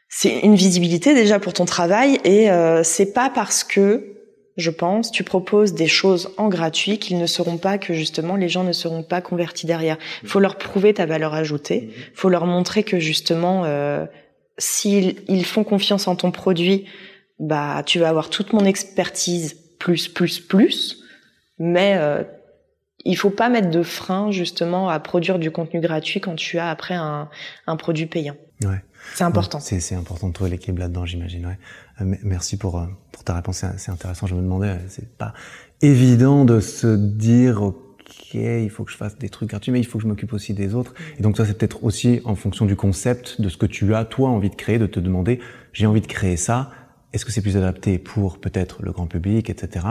c'est 0.08 0.40
une 0.40 0.54
visibilité 0.54 1.12
déjà 1.12 1.40
pour 1.40 1.54
ton 1.54 1.64
travail 1.64 2.20
et 2.22 2.52
euh, 2.52 2.84
c'est 2.84 3.12
pas 3.12 3.30
parce 3.30 3.64
que 3.64 4.13
je 4.56 4.70
pense, 4.70 5.10
tu 5.10 5.24
proposes 5.24 5.74
des 5.74 5.88
choses 5.88 6.30
en 6.36 6.48
gratuit 6.48 6.98
qu'ils 6.98 7.18
ne 7.18 7.26
seront 7.26 7.58
pas, 7.58 7.78
que 7.78 7.92
justement 7.92 8.36
les 8.36 8.48
gens 8.48 8.62
ne 8.62 8.72
seront 8.72 9.02
pas 9.02 9.20
convertis 9.20 9.66
derrière. 9.66 9.98
Il 10.22 10.28
faut 10.28 10.40
leur 10.40 10.56
prouver 10.56 10.94
ta 10.94 11.06
valeur 11.06 11.34
ajoutée. 11.34 11.90
Il 11.92 12.16
faut 12.16 12.28
leur 12.28 12.46
montrer 12.46 12.84
que 12.84 13.00
justement, 13.00 13.64
euh, 13.64 14.06
s'ils 14.58 15.16
ils 15.28 15.44
font 15.44 15.64
confiance 15.64 16.06
en 16.06 16.14
ton 16.14 16.30
produit, 16.30 16.86
bah 17.40 17.82
tu 17.84 17.98
vas 17.98 18.08
avoir 18.08 18.30
toute 18.30 18.52
mon 18.52 18.64
expertise 18.64 19.54
plus 19.78 20.06
plus 20.06 20.38
plus. 20.38 21.02
Mais 21.58 21.96
euh, 21.96 22.22
il 23.04 23.16
faut 23.16 23.30
pas 23.30 23.48
mettre 23.48 23.70
de 23.70 23.82
frein 23.82 24.30
justement 24.30 24.88
à 24.88 25.00
produire 25.00 25.40
du 25.40 25.50
contenu 25.50 25.80
gratuit 25.80 26.20
quand 26.20 26.36
tu 26.36 26.58
as 26.58 26.70
après 26.70 26.94
un, 26.94 27.28
un 27.66 27.76
produit 27.76 28.06
payant. 28.06 28.36
Ouais. 28.62 28.82
C'est 29.14 29.24
important. 29.24 29.60
c'est 29.60 29.94
important 29.94 30.28
de 30.28 30.32
trouver 30.32 30.50
l'équilibre 30.50 30.80
là-dedans, 30.80 31.06
j'imagine. 31.06 31.46
Ouais. 31.46 31.58
Euh, 32.00 32.16
merci 32.22 32.56
pour 32.56 32.78
euh, 32.78 32.86
pour 33.12 33.24
ta 33.24 33.34
réponse, 33.34 33.64
c'est 33.76 33.90
intéressant. 33.90 34.26
Je 34.26 34.34
me 34.34 34.42
demandais, 34.42 34.68
euh, 34.68 34.78
c'est 34.88 35.16
pas 35.16 35.34
évident 35.82 36.44
de 36.44 36.60
se 36.60 36.96
dire 36.96 37.62
ok, 37.62 38.34
il 38.34 38.70
faut 38.70 38.84
que 38.84 38.90
je 38.90 38.96
fasse 38.96 39.16
des 39.18 39.28
trucs 39.28 39.50
gratuits, 39.50 39.72
mais 39.72 39.80
il 39.80 39.86
faut 39.86 39.98
que 39.98 40.02
je 40.02 40.08
m'occupe 40.08 40.32
aussi 40.32 40.54
des 40.54 40.74
autres. 40.74 40.94
Et 41.18 41.22
donc 41.22 41.36
ça, 41.36 41.44
c'est 41.44 41.56
peut-être 41.56 41.84
aussi 41.84 42.20
en 42.24 42.34
fonction 42.34 42.66
du 42.66 42.76
concept, 42.76 43.40
de 43.40 43.48
ce 43.48 43.56
que 43.56 43.66
tu 43.66 43.94
as 43.94 44.04
toi 44.04 44.30
envie 44.30 44.50
de 44.50 44.56
créer, 44.56 44.78
de 44.78 44.86
te 44.86 45.00
demander 45.00 45.40
j'ai 45.72 45.86
envie 45.86 46.00
de 46.00 46.06
créer 46.06 46.36
ça 46.36 46.70
est-ce 47.14 47.24
que 47.24 47.30
c'est 47.30 47.42
plus 47.42 47.56
adapté 47.56 47.98
pour 47.98 48.38
peut-être 48.38 48.82
le 48.82 48.90
grand 48.90 49.06
public, 49.06 49.48
etc., 49.48 49.86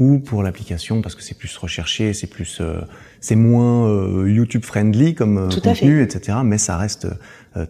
ou 0.00 0.18
pour 0.18 0.42
l'application 0.42 1.02
parce 1.02 1.14
que 1.14 1.22
c'est 1.22 1.38
plus 1.38 1.56
recherché, 1.56 2.12
c'est 2.12 2.26
plus, 2.26 2.58
euh, 2.60 2.80
c'est 3.20 3.36
moins 3.36 3.88
euh, 3.88 4.28
YouTube 4.28 4.64
friendly 4.64 5.14
comme 5.14 5.38
euh, 5.38 5.60
contenu, 5.62 6.02
etc. 6.02 6.38
Mais 6.44 6.58
ça 6.58 6.76
reste 6.76 7.06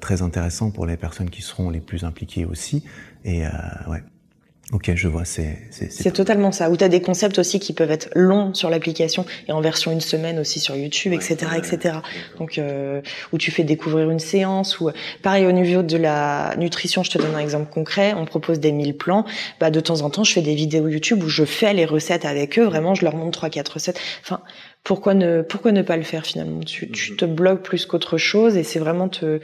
très 0.01 0.23
intéressant 0.23 0.71
pour 0.71 0.87
les 0.87 0.97
personnes 0.97 1.31
qui 1.31 1.43
seront 1.43 1.71
les 1.71 1.81
plus 1.81 2.05
impliquées 2.05 2.45
aussi. 2.45 2.85
Et 3.25 3.43
ouais, 3.89 4.03
Ok, 4.73 4.91
je 4.95 5.09
vois, 5.09 5.27
c'est 5.27 5.59
c'est 5.71 6.11
totalement 6.11 6.51
ça. 6.51 6.71
Ou 6.71 6.77
tu 6.79 6.85
as 6.85 6.89
des 6.89 7.03
concepts 7.03 7.39
aussi 7.39 7.61
qui 7.61 7.75
peuvent 7.75 7.91
être 7.91 8.09
longs 8.15 8.55
sur 8.55 8.71
l'application 8.71 9.27
et 9.47 9.53
en 9.53 9.61
version 9.61 9.93
une 9.93 10.01
semaine 10.01 10.39
aussi 10.39 10.59
sur 10.59 10.75
YouTube, 10.75 11.13
etc., 11.13 11.37
etc. 11.59 11.99
Donc 12.39 12.57
euh, 12.57 13.03
où 13.33 13.39
tu 13.39 13.51
fais 13.51 13.63
découvrir 13.63 14.09
une 14.09 14.19
séance 14.19 14.81
ou 14.81 14.91
pareil 15.23 15.45
au 15.45 15.53
niveau 15.53 15.83
de 15.83 15.99
la 15.99 16.55
nutrition. 16.57 17.03
Je 17.03 17.11
te 17.11 17.19
donne 17.19 17.35
un 17.35 17.41
exemple 17.41 17.71
concret. 17.71 18.15
On 18.15 18.25
propose 18.25 18.59
des 18.59 18.73
1000 18.73 18.97
plans. 18.97 19.27
Bah 19.61 19.71
de 19.71 19.81
temps 19.81 20.01
en 20.01 20.09
temps, 20.09 20.25
je 20.25 20.33
fais 20.33 20.43
des 20.43 20.55
vidéos 20.55 20.89
YouTube 20.89 21.23
où 21.23 21.29
je 21.29 21.45
fais 21.45 21.75
les 21.75 21.85
recettes 21.85 22.25
avec 22.25 22.59
eux. 22.59 22.65
Vraiment, 22.65 22.95
je 22.95 23.05
leur 23.05 23.15
montre 23.17 23.33
trois 23.33 23.51
quatre 23.51 23.75
recettes. 23.75 24.01
Enfin, 24.23 24.41
pourquoi 24.83 25.13
ne 25.13 25.43
pourquoi 25.43 25.73
ne 25.73 25.83
pas 25.83 25.99
le 25.99 26.05
faire 26.05 26.25
finalement? 26.25 26.61
Tu 26.61 26.91
tu 26.91 27.17
te 27.17 27.27
bloques 27.27 27.63
plus 27.63 27.85
qu'autre 27.85 28.17
chose 28.17 28.57
et 28.57 28.63
c'est 28.63 28.79
vraiment 28.79 29.11
te 29.11 29.41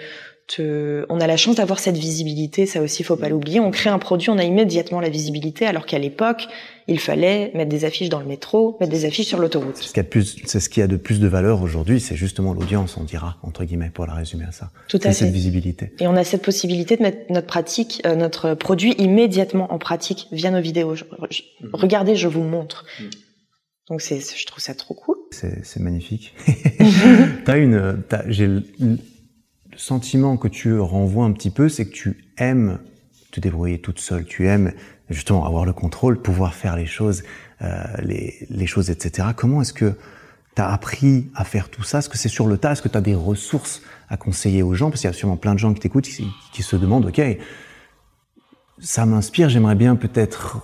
on 0.58 1.20
a 1.20 1.26
la 1.26 1.36
chance 1.36 1.56
d'avoir 1.56 1.78
cette 1.78 1.96
visibilité, 1.96 2.66
ça 2.66 2.82
aussi, 2.82 3.02
faut 3.02 3.16
pas 3.16 3.28
mm. 3.28 3.30
l'oublier. 3.30 3.60
On 3.60 3.70
crée 3.70 3.90
un 3.90 3.98
produit, 3.98 4.30
on 4.30 4.38
a 4.38 4.44
immédiatement 4.44 5.00
la 5.00 5.08
visibilité, 5.08 5.66
alors 5.66 5.86
qu'à 5.86 5.98
l'époque, 5.98 6.48
il 6.88 6.98
fallait 6.98 7.52
mettre 7.54 7.70
des 7.70 7.84
affiches 7.84 8.08
dans 8.08 8.18
le 8.18 8.26
métro, 8.26 8.76
mettre 8.80 8.92
des 8.92 9.04
affiches 9.04 9.28
sur 9.28 9.38
l'autoroute. 9.38 9.76
C'est 9.76 9.84
ce 9.84 9.92
qu'il 9.92 9.98
y 9.98 10.00
a 10.00 10.04
de 10.04 10.08
plus, 10.08 10.36
c'est 10.44 10.60
ce 10.60 10.68
qui 10.68 10.82
a 10.82 10.86
de 10.88 10.96
plus 10.96 11.20
de 11.20 11.28
valeur 11.28 11.62
aujourd'hui, 11.62 12.00
c'est 12.00 12.16
justement 12.16 12.52
l'audience, 12.52 12.96
on 12.96 13.04
dira 13.04 13.36
entre 13.42 13.64
guillemets, 13.64 13.90
pour 13.90 14.06
la 14.06 14.14
résumer 14.14 14.44
à 14.44 14.52
ça. 14.52 14.70
Tout 14.88 14.98
à 14.98 15.08
fait. 15.08 15.12
cette 15.12 15.32
visibilité. 15.32 15.92
Et 16.00 16.08
on 16.08 16.16
a 16.16 16.24
cette 16.24 16.42
possibilité 16.42 16.96
de 16.96 17.02
mettre 17.02 17.32
notre 17.32 17.46
pratique, 17.46 18.02
euh, 18.06 18.16
notre 18.16 18.54
produit 18.54 18.92
immédiatement 18.98 19.72
en 19.72 19.78
pratique 19.78 20.26
via 20.32 20.50
nos 20.50 20.60
vidéos. 20.60 20.94
Mm. 20.94 21.68
Regardez, 21.72 22.16
je 22.16 22.26
vous 22.26 22.42
montre. 22.42 22.84
Mm. 22.98 23.04
Donc 23.88 24.00
c'est, 24.02 24.20
je 24.20 24.46
trouve 24.46 24.62
ça 24.62 24.74
trop 24.74 24.94
cool. 24.94 25.16
C'est, 25.32 25.80
magnifique. 25.80 26.32
t'as 27.44 27.58
une, 27.58 28.02
j'ai 28.28 28.48
sentiment 29.80 30.36
que 30.36 30.48
tu 30.48 30.78
renvoies 30.78 31.24
un 31.24 31.32
petit 31.32 31.50
peu, 31.50 31.68
c'est 31.68 31.86
que 31.86 31.92
tu 31.92 32.24
aimes 32.38 32.78
te 33.30 33.40
débrouiller 33.40 33.80
toute 33.80 34.00
seule, 34.00 34.24
tu 34.24 34.46
aimes 34.46 34.72
justement 35.08 35.44
avoir 35.46 35.64
le 35.64 35.72
contrôle, 35.72 36.20
pouvoir 36.20 36.54
faire 36.54 36.76
les 36.76 36.86
choses, 36.86 37.22
euh, 37.62 37.84
les, 38.02 38.46
les, 38.50 38.66
choses, 38.66 38.90
etc. 38.90 39.28
Comment 39.36 39.62
est-ce 39.62 39.72
que 39.72 39.94
tu 40.54 40.62
as 40.62 40.70
appris 40.70 41.30
à 41.34 41.44
faire 41.44 41.68
tout 41.68 41.82
ça? 41.82 41.98
Est-ce 41.98 42.08
que 42.08 42.18
c'est 42.18 42.28
sur 42.28 42.46
le 42.46 42.58
tas? 42.58 42.72
Est-ce 42.72 42.82
que 42.82 42.88
tu 42.88 42.98
as 42.98 43.00
des 43.00 43.14
ressources 43.14 43.82
à 44.08 44.16
conseiller 44.16 44.62
aux 44.62 44.74
gens? 44.74 44.90
Parce 44.90 45.00
qu'il 45.00 45.08
y 45.08 45.12
a 45.12 45.16
sûrement 45.16 45.36
plein 45.36 45.54
de 45.54 45.58
gens 45.58 45.72
qui 45.72 45.80
t'écoutent, 45.80 46.04
qui, 46.04 46.26
qui 46.52 46.62
se 46.62 46.76
demandent, 46.76 47.06
OK, 47.06 47.20
ça 48.78 49.06
m'inspire, 49.06 49.48
j'aimerais 49.48 49.74
bien 49.74 49.96
peut-être 49.96 50.58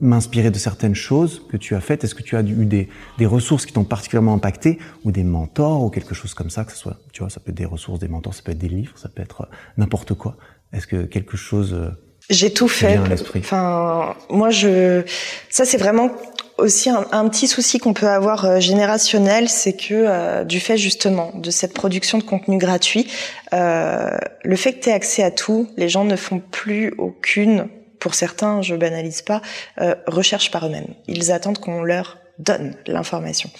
m'inspirer 0.00 0.50
de 0.50 0.58
certaines 0.58 0.94
choses 0.94 1.42
que 1.50 1.56
tu 1.56 1.74
as 1.74 1.80
faites. 1.80 2.04
Est-ce 2.04 2.14
que 2.14 2.22
tu 2.22 2.36
as 2.36 2.40
eu 2.40 2.64
des, 2.64 2.88
des 3.18 3.26
ressources 3.26 3.66
qui 3.66 3.72
t'ont 3.72 3.84
particulièrement 3.84 4.34
impacté 4.34 4.78
ou 5.04 5.10
des 5.10 5.24
mentors 5.24 5.82
ou 5.82 5.90
quelque 5.90 6.14
chose 6.14 6.34
comme 6.34 6.50
ça 6.50 6.64
que 6.64 6.72
ce 6.72 6.78
soit 6.78 6.98
tu 7.12 7.20
vois 7.20 7.30
ça 7.30 7.40
peut 7.40 7.50
être 7.50 7.56
des 7.56 7.64
ressources 7.64 7.98
des 7.98 8.08
mentors 8.08 8.34
ça 8.34 8.42
peut 8.42 8.52
être 8.52 8.58
des 8.58 8.68
livres 8.68 8.92
ça 8.96 9.08
peut 9.08 9.22
être 9.22 9.42
euh, 9.42 9.54
n'importe 9.76 10.14
quoi. 10.14 10.36
Est-ce 10.72 10.86
que 10.86 11.02
quelque 11.02 11.36
chose 11.36 11.74
euh, 11.74 11.90
j'ai 12.30 12.52
tout 12.52 12.68
fait. 12.68 12.98
enfin 13.38 14.14
moi 14.30 14.50
je 14.50 15.02
ça 15.50 15.64
c'est 15.64 15.78
vraiment 15.78 16.10
aussi 16.58 16.90
un, 16.90 17.06
un, 17.12 17.28
petit 17.28 17.46
souci 17.46 17.78
qu'on 17.78 17.94
peut 17.94 18.08
avoir 18.08 18.44
euh, 18.44 18.58
générationnel, 18.58 19.48
c'est 19.48 19.74
que 19.74 20.42
du 20.42 20.58
fait 20.58 20.76
justement 20.76 21.30
de 21.36 21.52
cette 21.52 21.72
production 21.72 22.18
de 22.18 22.24
contenu 22.24 22.58
gratuit, 22.58 23.06
euh, 23.52 24.10
le 24.42 24.56
fait 24.56 24.74
que 24.74 24.80
tu 24.80 24.90
aies 24.90 24.92
accès 24.92 25.22
à 25.22 25.30
tout, 25.30 25.68
les 25.76 25.88
gens 25.88 26.04
ne 26.04 26.16
font 26.16 26.40
plus 26.40 26.92
aucune 26.98 27.68
pour 27.98 28.14
certains, 28.14 28.62
je 28.62 28.74
banalise 28.74 29.22
pas, 29.22 29.42
euh, 29.80 29.94
recherchent 30.06 30.50
par 30.50 30.66
eux-mêmes. 30.66 30.94
Ils 31.06 31.32
attendent 31.32 31.58
qu'on 31.58 31.82
leur 31.82 32.18
donne 32.38 32.76
l'information. 32.86 33.50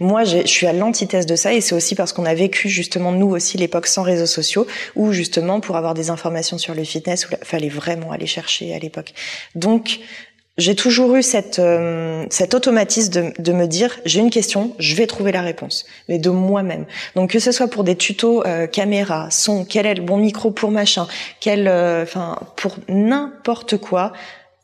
Moi, 0.00 0.24
je 0.24 0.46
suis 0.46 0.66
à 0.66 0.72
l'antithèse 0.72 1.26
de 1.26 1.36
ça 1.36 1.52
et 1.52 1.60
c'est 1.60 1.74
aussi 1.74 1.94
parce 1.94 2.12
qu'on 2.12 2.24
a 2.24 2.34
vécu 2.34 2.68
justement 2.68 3.12
nous 3.12 3.28
aussi 3.28 3.56
l'époque 3.58 3.86
sans 3.86 4.02
réseaux 4.02 4.26
sociaux 4.26 4.66
où 4.96 5.12
justement 5.12 5.60
pour 5.60 5.76
avoir 5.76 5.94
des 5.94 6.10
informations 6.10 6.58
sur 6.58 6.74
le 6.74 6.82
fitness, 6.84 7.26
il 7.30 7.46
fallait 7.46 7.68
vraiment 7.68 8.10
aller 8.10 8.26
chercher 8.26 8.74
à 8.74 8.78
l'époque. 8.78 9.14
Donc 9.54 10.00
j'ai 10.56 10.76
toujours 10.76 11.16
eu 11.16 11.22
cette, 11.22 11.58
euh, 11.58 12.26
cet 12.30 12.54
automatisme 12.54 13.12
de, 13.12 13.42
de, 13.42 13.52
me 13.52 13.66
dire 13.66 13.98
j'ai 14.04 14.20
une 14.20 14.30
question, 14.30 14.74
je 14.78 14.94
vais 14.94 15.06
trouver 15.06 15.32
la 15.32 15.42
réponse, 15.42 15.84
mais 16.08 16.18
de 16.18 16.30
moi-même. 16.30 16.86
Donc 17.16 17.30
que 17.30 17.40
ce 17.40 17.50
soit 17.50 17.66
pour 17.66 17.82
des 17.82 17.96
tutos 17.96 18.46
euh, 18.46 18.66
caméra, 18.66 19.30
son, 19.30 19.64
quel 19.64 19.86
est 19.86 19.94
le 19.94 20.02
bon 20.02 20.16
micro 20.16 20.52
pour 20.52 20.70
machin, 20.70 21.08
quel, 21.40 21.66
euh, 21.66 22.04
enfin 22.04 22.38
pour 22.56 22.76
n'importe 22.88 23.78
quoi, 23.78 24.12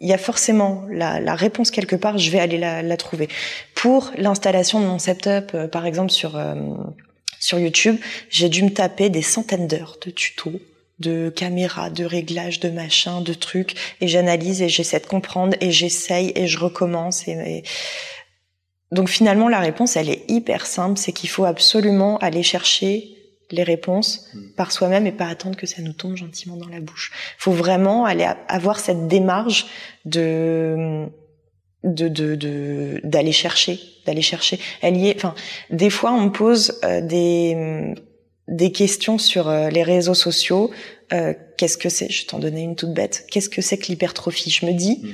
il 0.01 0.09
y 0.09 0.13
a 0.13 0.19
forcément 0.19 0.85
la, 0.91 1.21
la, 1.21 1.35
réponse 1.35 1.71
quelque 1.71 1.97
part. 1.97 2.19
Je 2.19 2.31
vais 2.31 2.39
aller 2.39 2.57
la, 2.57 2.83
la 2.83 2.97
trouver. 2.97 3.29
Pour 3.75 4.13
l'installation 4.17 4.81
de 4.81 4.87
mon 4.87 4.99
setup, 4.99 5.67
par 5.73 5.87
exemple 5.87 6.11
sur 6.11 6.41
sur 7.39 7.59
YouTube, 7.59 7.97
j'ai 8.31 8.49
dû 8.49 8.63
me 8.63 8.71
taper 8.71 9.11
des 9.11 9.23
centaines 9.23 9.67
d'heures 9.67 9.99
de 10.05 10.11
tutos 10.11 10.61
de 11.01 11.31
caméras, 11.31 11.91
de 11.91 12.05
réglages, 12.05 12.61
de 12.61 12.69
machins, 12.69 13.23
de 13.23 13.35
trucs, 13.35 13.75
et 14.01 14.09
j'analyse 14.09 14.63
et 14.63 14.69
j'essaie 14.69 15.01
de 15.01 15.07
comprendre 15.07 15.57
et 15.61 15.73
j'essaye 15.73 16.33
et 16.35 16.47
je 16.47 16.59
recommence. 16.59 17.27
Et, 17.27 17.63
Donc 18.93 19.09
finalement, 19.09 19.49
la 19.49 19.61
réponse, 19.61 19.97
elle 19.97 20.11
est 20.11 20.25
hyper 20.29 20.67
simple, 20.67 20.99
c'est 20.99 21.13
qu'il 21.13 21.31
faut 21.31 21.45
absolument 21.47 22.19
aller 22.19 22.43
chercher 22.43 23.17
les 23.51 23.63
réponses 23.65 24.29
hmm. 24.33 24.53
par 24.57 24.71
soi-même 24.71 25.07
et 25.07 25.13
pas 25.13 25.27
attendre 25.27 25.57
que 25.57 25.67
ça 25.67 25.83
nous 25.83 25.93
tombe 25.93 26.17
gentiment 26.17 26.57
dans 26.57 26.69
la 26.69 26.81
bouche. 26.81 27.11
Il 27.39 27.43
faut 27.43 27.53
vraiment 27.53 28.05
aller 28.05 28.29
avoir 28.47 28.79
cette 28.79 29.09
démarche 29.09 29.67
de 30.05 31.09
de 31.83 32.09
de 32.09 33.01
d'aller 33.05 33.33
chercher 33.33 33.81
d'aller 34.05 34.21
chercher 34.21 34.61
elle 34.83 34.99
y 34.99 35.09
est 35.09 35.17
enfin 35.17 35.35
des 35.71 35.89
fois 35.89 36.13
on 36.13 36.27
me 36.27 36.31
pose 36.31 36.79
euh, 36.85 37.01
des 37.01 37.95
des 38.51 38.73
questions 38.73 39.17
sur 39.17 39.49
euh, 39.49 39.71
les 39.71 39.83
réseaux 39.83 40.15
sociaux. 40.15 40.71
Euh, 41.13 41.33
qu'est-ce 41.57 41.79
que 41.79 41.89
c'est? 41.89 42.11
Je 42.11 42.27
t'en 42.27 42.39
donnais 42.39 42.63
une 42.63 42.77
toute 42.77 42.93
bête. 42.93 43.25
Qu'est-ce 43.31 43.49
que 43.49 43.63
c'est 43.63 43.79
que 43.79 43.87
l'hypertrophie? 43.87 44.51
Je 44.51 44.67
me 44.67 44.73
dis, 44.73 45.01
mm. 45.03 45.09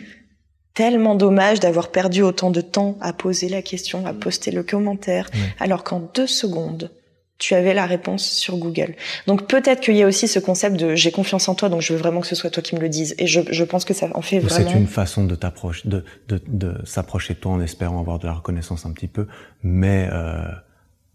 tellement 0.74 1.14
dommage 1.14 1.60
d'avoir 1.60 1.90
perdu 1.90 2.22
autant 2.22 2.50
de 2.50 2.60
temps 2.60 2.98
à 3.00 3.12
poser 3.12 3.48
la 3.48 3.62
question, 3.62 4.04
à 4.06 4.12
mm. 4.12 4.18
poster 4.18 4.50
le 4.50 4.62
commentaire, 4.62 5.30
alors 5.60 5.84
qu'en 5.84 6.00
deux 6.00 6.26
secondes, 6.26 6.90
tu 7.38 7.54
avais 7.54 7.74
la 7.74 7.84
réponse 7.84 8.26
sur 8.26 8.56
Google. 8.56 8.94
Donc 9.26 9.46
peut-être 9.46 9.80
qu'il 9.80 9.96
y 9.96 10.02
a 10.02 10.06
aussi 10.06 10.26
ce 10.26 10.38
concept 10.38 10.76
de 10.76 10.94
j'ai 10.94 11.10
confiance 11.10 11.48
en 11.48 11.54
toi, 11.54 11.68
donc 11.68 11.82
je 11.82 11.92
veux 11.92 11.98
vraiment 11.98 12.22
que 12.22 12.26
ce 12.26 12.34
soit 12.34 12.48
toi 12.48 12.62
qui 12.62 12.74
me 12.74 12.80
le 12.80 12.88
dises. 12.88 13.14
Et 13.18 13.26
je, 13.26 13.40
je 13.50 13.64
pense 13.64 13.84
que 13.84 13.92
ça 13.92 14.08
en 14.14 14.22
fait 14.22 14.38
vraiment. 14.38 14.70
C'est 14.70 14.76
une 14.76 14.86
façon 14.86 15.24
de 15.24 15.34
t'approcher, 15.34 15.86
de, 15.86 16.04
de, 16.28 16.40
de 16.46 16.74
s'approcher 16.86 17.34
de 17.34 17.38
toi 17.38 17.52
en 17.52 17.60
espérant 17.60 18.00
avoir 18.00 18.18
de 18.18 18.26
la 18.26 18.32
reconnaissance 18.32 18.86
un 18.86 18.92
petit 18.92 19.08
peu, 19.08 19.26
mais 19.62 20.08
euh, 20.10 20.46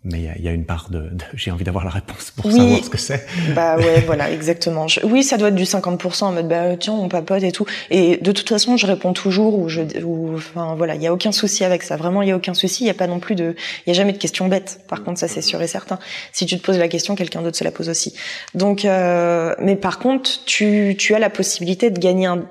mais 0.04 0.32
il 0.36 0.44
y, 0.44 0.48
a 0.48 0.52
une 0.52 0.66
part 0.66 0.90
de, 0.90 1.12
j'ai 1.36 1.52
envie 1.52 1.64
d'avoir 1.64 1.84
la 1.84 1.92
réponse 1.92 2.32
pour 2.32 2.52
savoir 2.52 2.84
ce 2.84 2.90
que 2.90 2.98
c'est. 2.98 3.24
Bah 3.54 3.78
ouais, 3.78 4.02
voilà, 4.08 4.32
exactement. 4.32 4.88
oui, 5.04 5.22
ça 5.22 5.38
doit 5.38 5.50
être 5.50 5.56
du 5.56 5.64
50% 5.64 6.24
en 6.24 6.32
mode 6.32 6.48
bah 6.48 6.76
tiens, 6.76 6.94
on 6.94 7.08
papote 7.08 7.44
et 7.44 7.52
tout. 7.52 7.68
Et 7.92 8.18
de 8.18 8.32
toute 8.32 8.50
façon, 8.50 8.78
je 8.78 8.88
réponds 8.88 9.14
toujours 9.14 9.60
ou 9.60 9.70
je, 9.70 9.82
ou 10.04 10.34
enfin 10.36 10.74
voilà, 10.76 10.96
il 10.96 11.04
y 11.04 11.08
a 11.08 11.14
aucun 11.14 11.32
souci 11.32 11.64
avec 11.64 11.84
ça. 11.84 11.98
Vraiment, 11.98 12.24
il 12.24 12.30
y 12.30 12.32
a 12.32 12.36
aucun 12.36 12.56
souci. 12.56 12.84
Il 12.84 12.88
y 12.88 12.90
a 12.90 12.96
pas 12.96 13.06
non 13.06 13.20
plus 13.20 13.36
de, 13.36 13.56
il 13.86 13.90
y 13.90 13.92
a 13.92 13.94
jamais 13.94 14.14
de 14.14 14.18
questions 14.18 14.48
bêtes. 14.48 14.82
Par 14.88 15.04
contre, 15.04 15.20
ça 15.20 15.28
c'est 15.28 15.44
sûr 15.44 15.62
et 15.62 15.68
certain. 15.68 16.00
Si 16.32 16.48
tu 16.48 16.58
te 16.58 16.66
poses 16.66 16.80
la 16.80 16.88
question, 16.88 17.14
quelqu'un 17.14 17.44
d'autre 17.44 17.58
se 17.58 17.64
la 17.64 17.72
pose 17.72 17.88
aussi. 17.88 18.16
Donc, 18.56 18.86
euh, 18.86 19.54
mais 19.60 19.76
par 19.76 20.00
contre, 20.00 20.44
tu 20.46 20.96
tu 20.98 21.14
as 21.14 21.20
la 21.20 21.30
possibilité 21.30 21.92
de 21.92 22.00
gagner 22.00 22.26
un 22.26 22.46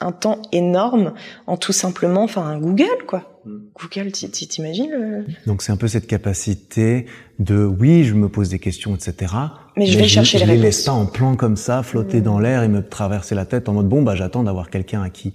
un 0.00 0.12
temps 0.12 0.40
énorme 0.52 1.14
en 1.46 1.56
tout 1.56 1.72
simplement, 1.72 2.24
enfin, 2.24 2.42
un 2.42 2.58
Google, 2.58 3.04
quoi. 3.06 3.31
Google, 3.46 4.12
t'imagines 4.12 5.26
Donc 5.46 5.62
c'est 5.62 5.72
un 5.72 5.76
peu 5.76 5.88
cette 5.88 6.06
capacité 6.06 7.06
de, 7.38 7.64
oui, 7.64 8.04
je 8.04 8.14
me 8.14 8.28
pose 8.28 8.48
des 8.48 8.58
questions, 8.58 8.94
etc. 8.94 9.34
Mais 9.76 9.86
je 9.86 9.98
vais 9.98 10.08
chercher 10.08 10.38
les 10.38 10.44
réponses. 10.44 10.58
Je 10.58 10.62
laisse 10.62 10.84
pas 10.84 10.92
en 10.92 11.06
plan 11.06 11.34
comme 11.36 11.56
ça, 11.56 11.82
flotter 11.82 12.20
mm. 12.20 12.24
dans 12.24 12.38
l'air 12.38 12.62
et 12.62 12.68
me 12.68 12.86
traverser 12.86 13.34
la 13.34 13.46
tête 13.46 13.68
en 13.68 13.72
mode, 13.72 13.88
bon, 13.88 14.02
bah, 14.02 14.14
j'attends 14.14 14.44
d'avoir 14.44 14.70
quelqu'un 14.70 15.02
à 15.02 15.10
qui 15.10 15.34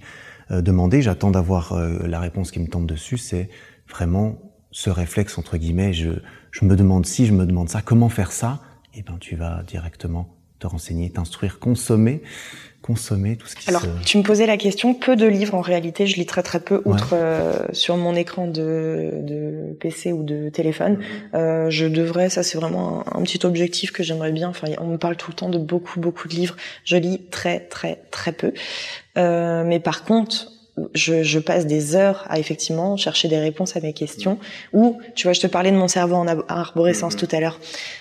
euh, 0.50 0.62
demander, 0.62 1.02
j'attends 1.02 1.30
d'avoir 1.30 1.72
euh, 1.72 2.06
la 2.06 2.20
réponse 2.20 2.50
qui 2.50 2.60
me 2.60 2.68
tombe 2.68 2.86
dessus. 2.86 3.18
C'est 3.18 3.50
vraiment 3.88 4.38
ce 4.70 4.90
réflexe, 4.90 5.38
entre 5.38 5.56
guillemets, 5.56 5.92
je, 5.92 6.10
je 6.50 6.64
me 6.64 6.76
demande 6.76 7.06
si, 7.06 7.26
je 7.26 7.32
me 7.32 7.46
demande 7.46 7.68
ça, 7.68 7.82
comment 7.82 8.08
faire 8.08 8.32
ça? 8.32 8.60
Et 8.94 9.00
eh 9.00 9.02
ben, 9.02 9.18
tu 9.20 9.36
vas 9.36 9.62
directement 9.66 10.34
te 10.58 10.66
renseigner, 10.66 11.10
t'instruire, 11.10 11.58
consommer 11.58 12.22
consommer 12.88 13.36
tout 13.36 13.46
ce 13.46 13.54
qui 13.54 13.68
Alors, 13.68 13.82
tu 14.06 14.16
me 14.16 14.22
posais 14.22 14.46
la 14.46 14.56
question, 14.56 14.94
peu 14.94 15.14
de 15.14 15.26
livres 15.26 15.54
en 15.54 15.60
réalité, 15.60 16.06
je 16.06 16.16
lis 16.16 16.24
très 16.24 16.42
très 16.42 16.58
peu, 16.58 16.80
outre 16.86 17.10
euh, 17.12 17.52
sur 17.72 17.98
mon 17.98 18.14
écran 18.14 18.46
de, 18.46 19.10
de, 19.12 19.76
PC 19.78 20.10
ou 20.12 20.22
de 20.22 20.48
téléphone. 20.48 20.98
Euh, 21.34 21.68
je 21.68 21.84
devrais, 21.84 22.30
ça 22.30 22.42
c'est 22.42 22.56
vraiment 22.56 23.04
un, 23.14 23.22
petit 23.24 23.44
objectif 23.44 23.92
que 23.92 24.02
j'aimerais 24.02 24.32
bien, 24.32 24.48
enfin 24.48 24.68
on 24.78 24.86
me 24.86 24.96
parle 24.96 25.16
tout 25.16 25.30
le 25.30 25.36
temps 25.36 25.50
de 25.50 25.58
beaucoup 25.58 26.00
beaucoup 26.00 26.28
de 26.28 26.34
livres, 26.34 26.56
je 26.84 26.96
lis 26.96 27.20
très 27.30 27.60
très 27.60 27.96
très 28.10 28.32
peu. 28.32 28.54
Euh, 29.18 29.64
mais 29.66 29.80
par 29.80 30.04
contre, 30.04 30.50
je, 30.94 31.22
je, 31.22 31.38
passe 31.38 31.66
des 31.66 31.96
heures 31.96 32.24
à 32.28 32.38
effectivement 32.38 32.96
chercher 32.96 33.28
des 33.28 33.38
réponses 33.38 33.76
à 33.76 33.80
mes 33.80 33.92
questions. 33.92 34.38
Ou, 34.72 34.98
tu 35.14 35.26
vois, 35.26 35.32
je 35.32 35.40
te 35.40 35.46
parlais 35.46 35.70
de 35.70 35.76
mon 35.76 35.88
cerveau 35.88 36.16
en 36.16 36.26
arborescence 36.48 37.14
mm-hmm. 37.14 37.18
tout 37.18 37.36
à 37.36 37.40
l'heure. 37.40 37.60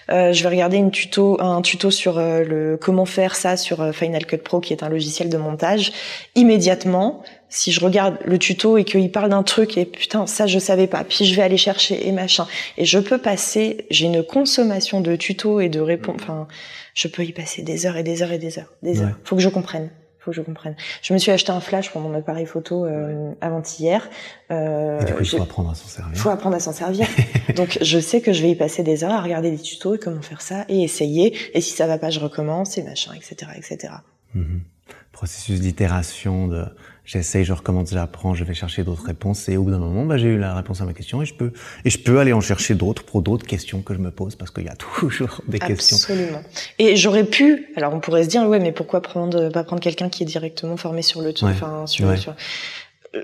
Euh, 0.09 0.33
je 0.33 0.43
vais 0.43 0.49
regarder 0.49 0.77
une 0.77 0.91
tuto, 0.91 1.39
un 1.41 1.61
tuto 1.61 1.91
sur 1.91 2.17
euh, 2.17 2.43
le 2.43 2.77
comment 2.77 3.05
faire 3.05 3.35
ça 3.35 3.57
sur 3.57 3.81
euh, 3.81 3.91
Final 3.91 4.25
Cut 4.25 4.37
Pro, 4.37 4.59
qui 4.59 4.73
est 4.73 4.83
un 4.83 4.89
logiciel 4.89 5.29
de 5.29 5.37
montage. 5.37 5.91
Immédiatement, 6.35 7.23
si 7.49 7.71
je 7.71 7.79
regarde 7.79 8.17
le 8.25 8.37
tuto 8.37 8.77
et 8.77 8.83
qu'il 8.83 9.11
parle 9.11 9.29
d'un 9.29 9.43
truc 9.43 9.77
et 9.77 9.85
putain 9.85 10.27
ça 10.27 10.47
je 10.47 10.59
savais 10.59 10.87
pas, 10.87 11.03
puis 11.03 11.25
je 11.25 11.35
vais 11.35 11.41
aller 11.41 11.57
chercher 11.57 12.07
et 12.07 12.11
machin. 12.11 12.47
Et 12.77 12.85
je 12.85 12.99
peux 12.99 13.17
passer, 13.17 13.85
j'ai 13.89 14.05
une 14.05 14.23
consommation 14.23 15.01
de 15.01 15.15
tutos 15.15 15.59
et 15.59 15.69
de 15.69 15.79
réponses. 15.79 16.17
Enfin, 16.21 16.47
je 16.93 17.07
peux 17.07 17.23
y 17.23 17.31
passer 17.31 17.61
des 17.61 17.85
heures 17.85 17.97
et 17.97 18.03
des 18.03 18.23
heures 18.23 18.31
et 18.31 18.39
des 18.39 18.59
heures, 18.59 18.73
des 18.81 19.01
heures. 19.01 19.17
Faut 19.23 19.35
que 19.35 19.41
je 19.41 19.49
comprenne 19.49 19.89
que 20.31 20.35
je 20.35 20.41
comprenne. 20.41 20.75
Je 21.01 21.13
me 21.13 21.17
suis 21.17 21.31
acheté 21.31 21.51
un 21.51 21.59
flash 21.59 21.91
pour 21.91 22.01
mon 22.01 22.13
appareil 22.13 22.45
photo 22.45 22.85
euh, 22.85 23.33
avant-hier. 23.41 24.09
Euh, 24.51 24.99
il 25.19 25.25
faut 25.25 25.41
apprendre 25.41 25.71
à 25.71 25.75
s'en 25.75 25.87
servir. 25.87 26.13
Il 26.13 26.19
faut 26.19 26.29
apprendre 26.29 26.55
à 26.55 26.59
s'en 26.59 26.73
servir. 26.73 27.07
Donc, 27.55 27.77
je 27.81 27.99
sais 27.99 28.21
que 28.21 28.33
je 28.33 28.41
vais 28.41 28.51
y 28.51 28.55
passer 28.55 28.83
des 28.83 29.03
heures 29.03 29.13
à 29.13 29.21
regarder 29.21 29.51
des 29.51 29.61
tutos 29.61 29.95
et 29.95 29.99
comment 29.99 30.21
faire 30.21 30.41
ça 30.41 30.65
et 30.69 30.83
essayer. 30.83 31.35
Et 31.53 31.61
si 31.61 31.71
ça 31.71 31.87
va 31.87 31.97
pas, 31.97 32.09
je 32.09 32.19
recommence 32.19 32.77
et 32.77 32.83
machin, 32.83 33.11
etc., 33.13 33.51
etc. 33.55 33.93
processus 35.17 35.59
d'itération 35.59 36.47
de 36.47 36.65
j'essaye, 37.03 37.43
je 37.43 37.53
recommence, 37.53 37.89
j'apprends, 37.91 38.35
je 38.35 38.43
vais 38.43 38.53
chercher 38.53 38.83
d'autres 38.83 39.05
réponses 39.05 39.49
et 39.49 39.57
au 39.57 39.63
bout 39.63 39.71
d'un 39.71 39.79
moment, 39.79 40.05
bah, 40.05 40.17
j'ai 40.17 40.27
eu 40.27 40.37
la 40.37 40.53
réponse 40.53 40.79
à 40.81 40.85
ma 40.85 40.93
question 40.93 41.23
et 41.23 41.25
je 41.25 41.33
peux 41.33 41.51
et 41.85 41.89
je 41.89 41.97
peux 41.97 42.19
aller 42.19 42.33
en 42.33 42.41
chercher 42.41 42.75
d'autres 42.75 43.03
pour 43.03 43.23
d'autres 43.23 43.47
questions 43.47 43.81
que 43.81 43.95
je 43.95 43.99
me 43.99 44.11
pose 44.11 44.35
parce 44.35 44.51
qu'il 44.51 44.65
y 44.65 44.69
a 44.69 44.75
toujours 44.99 45.41
des 45.47 45.57
questions. 45.57 45.97
Absolument. 45.97 46.43
Et 46.77 46.95
j'aurais 46.95 47.23
pu, 47.23 47.69
alors 47.75 47.95
on 47.95 47.99
pourrait 47.99 48.25
se 48.25 48.29
dire 48.29 48.43
ouais, 48.47 48.59
mais 48.59 48.71
pourquoi 48.71 49.01
prendre 49.01 49.49
pas 49.49 49.63
prendre 49.63 49.81
quelqu'un 49.81 50.09
qui 50.09 50.21
est 50.21 50.27
directement 50.27 50.77
formé 50.77 51.01
sur 51.01 51.21
le 51.21 51.33
enfin 51.41 51.87
sur, 51.87 52.15
sur 52.15 52.35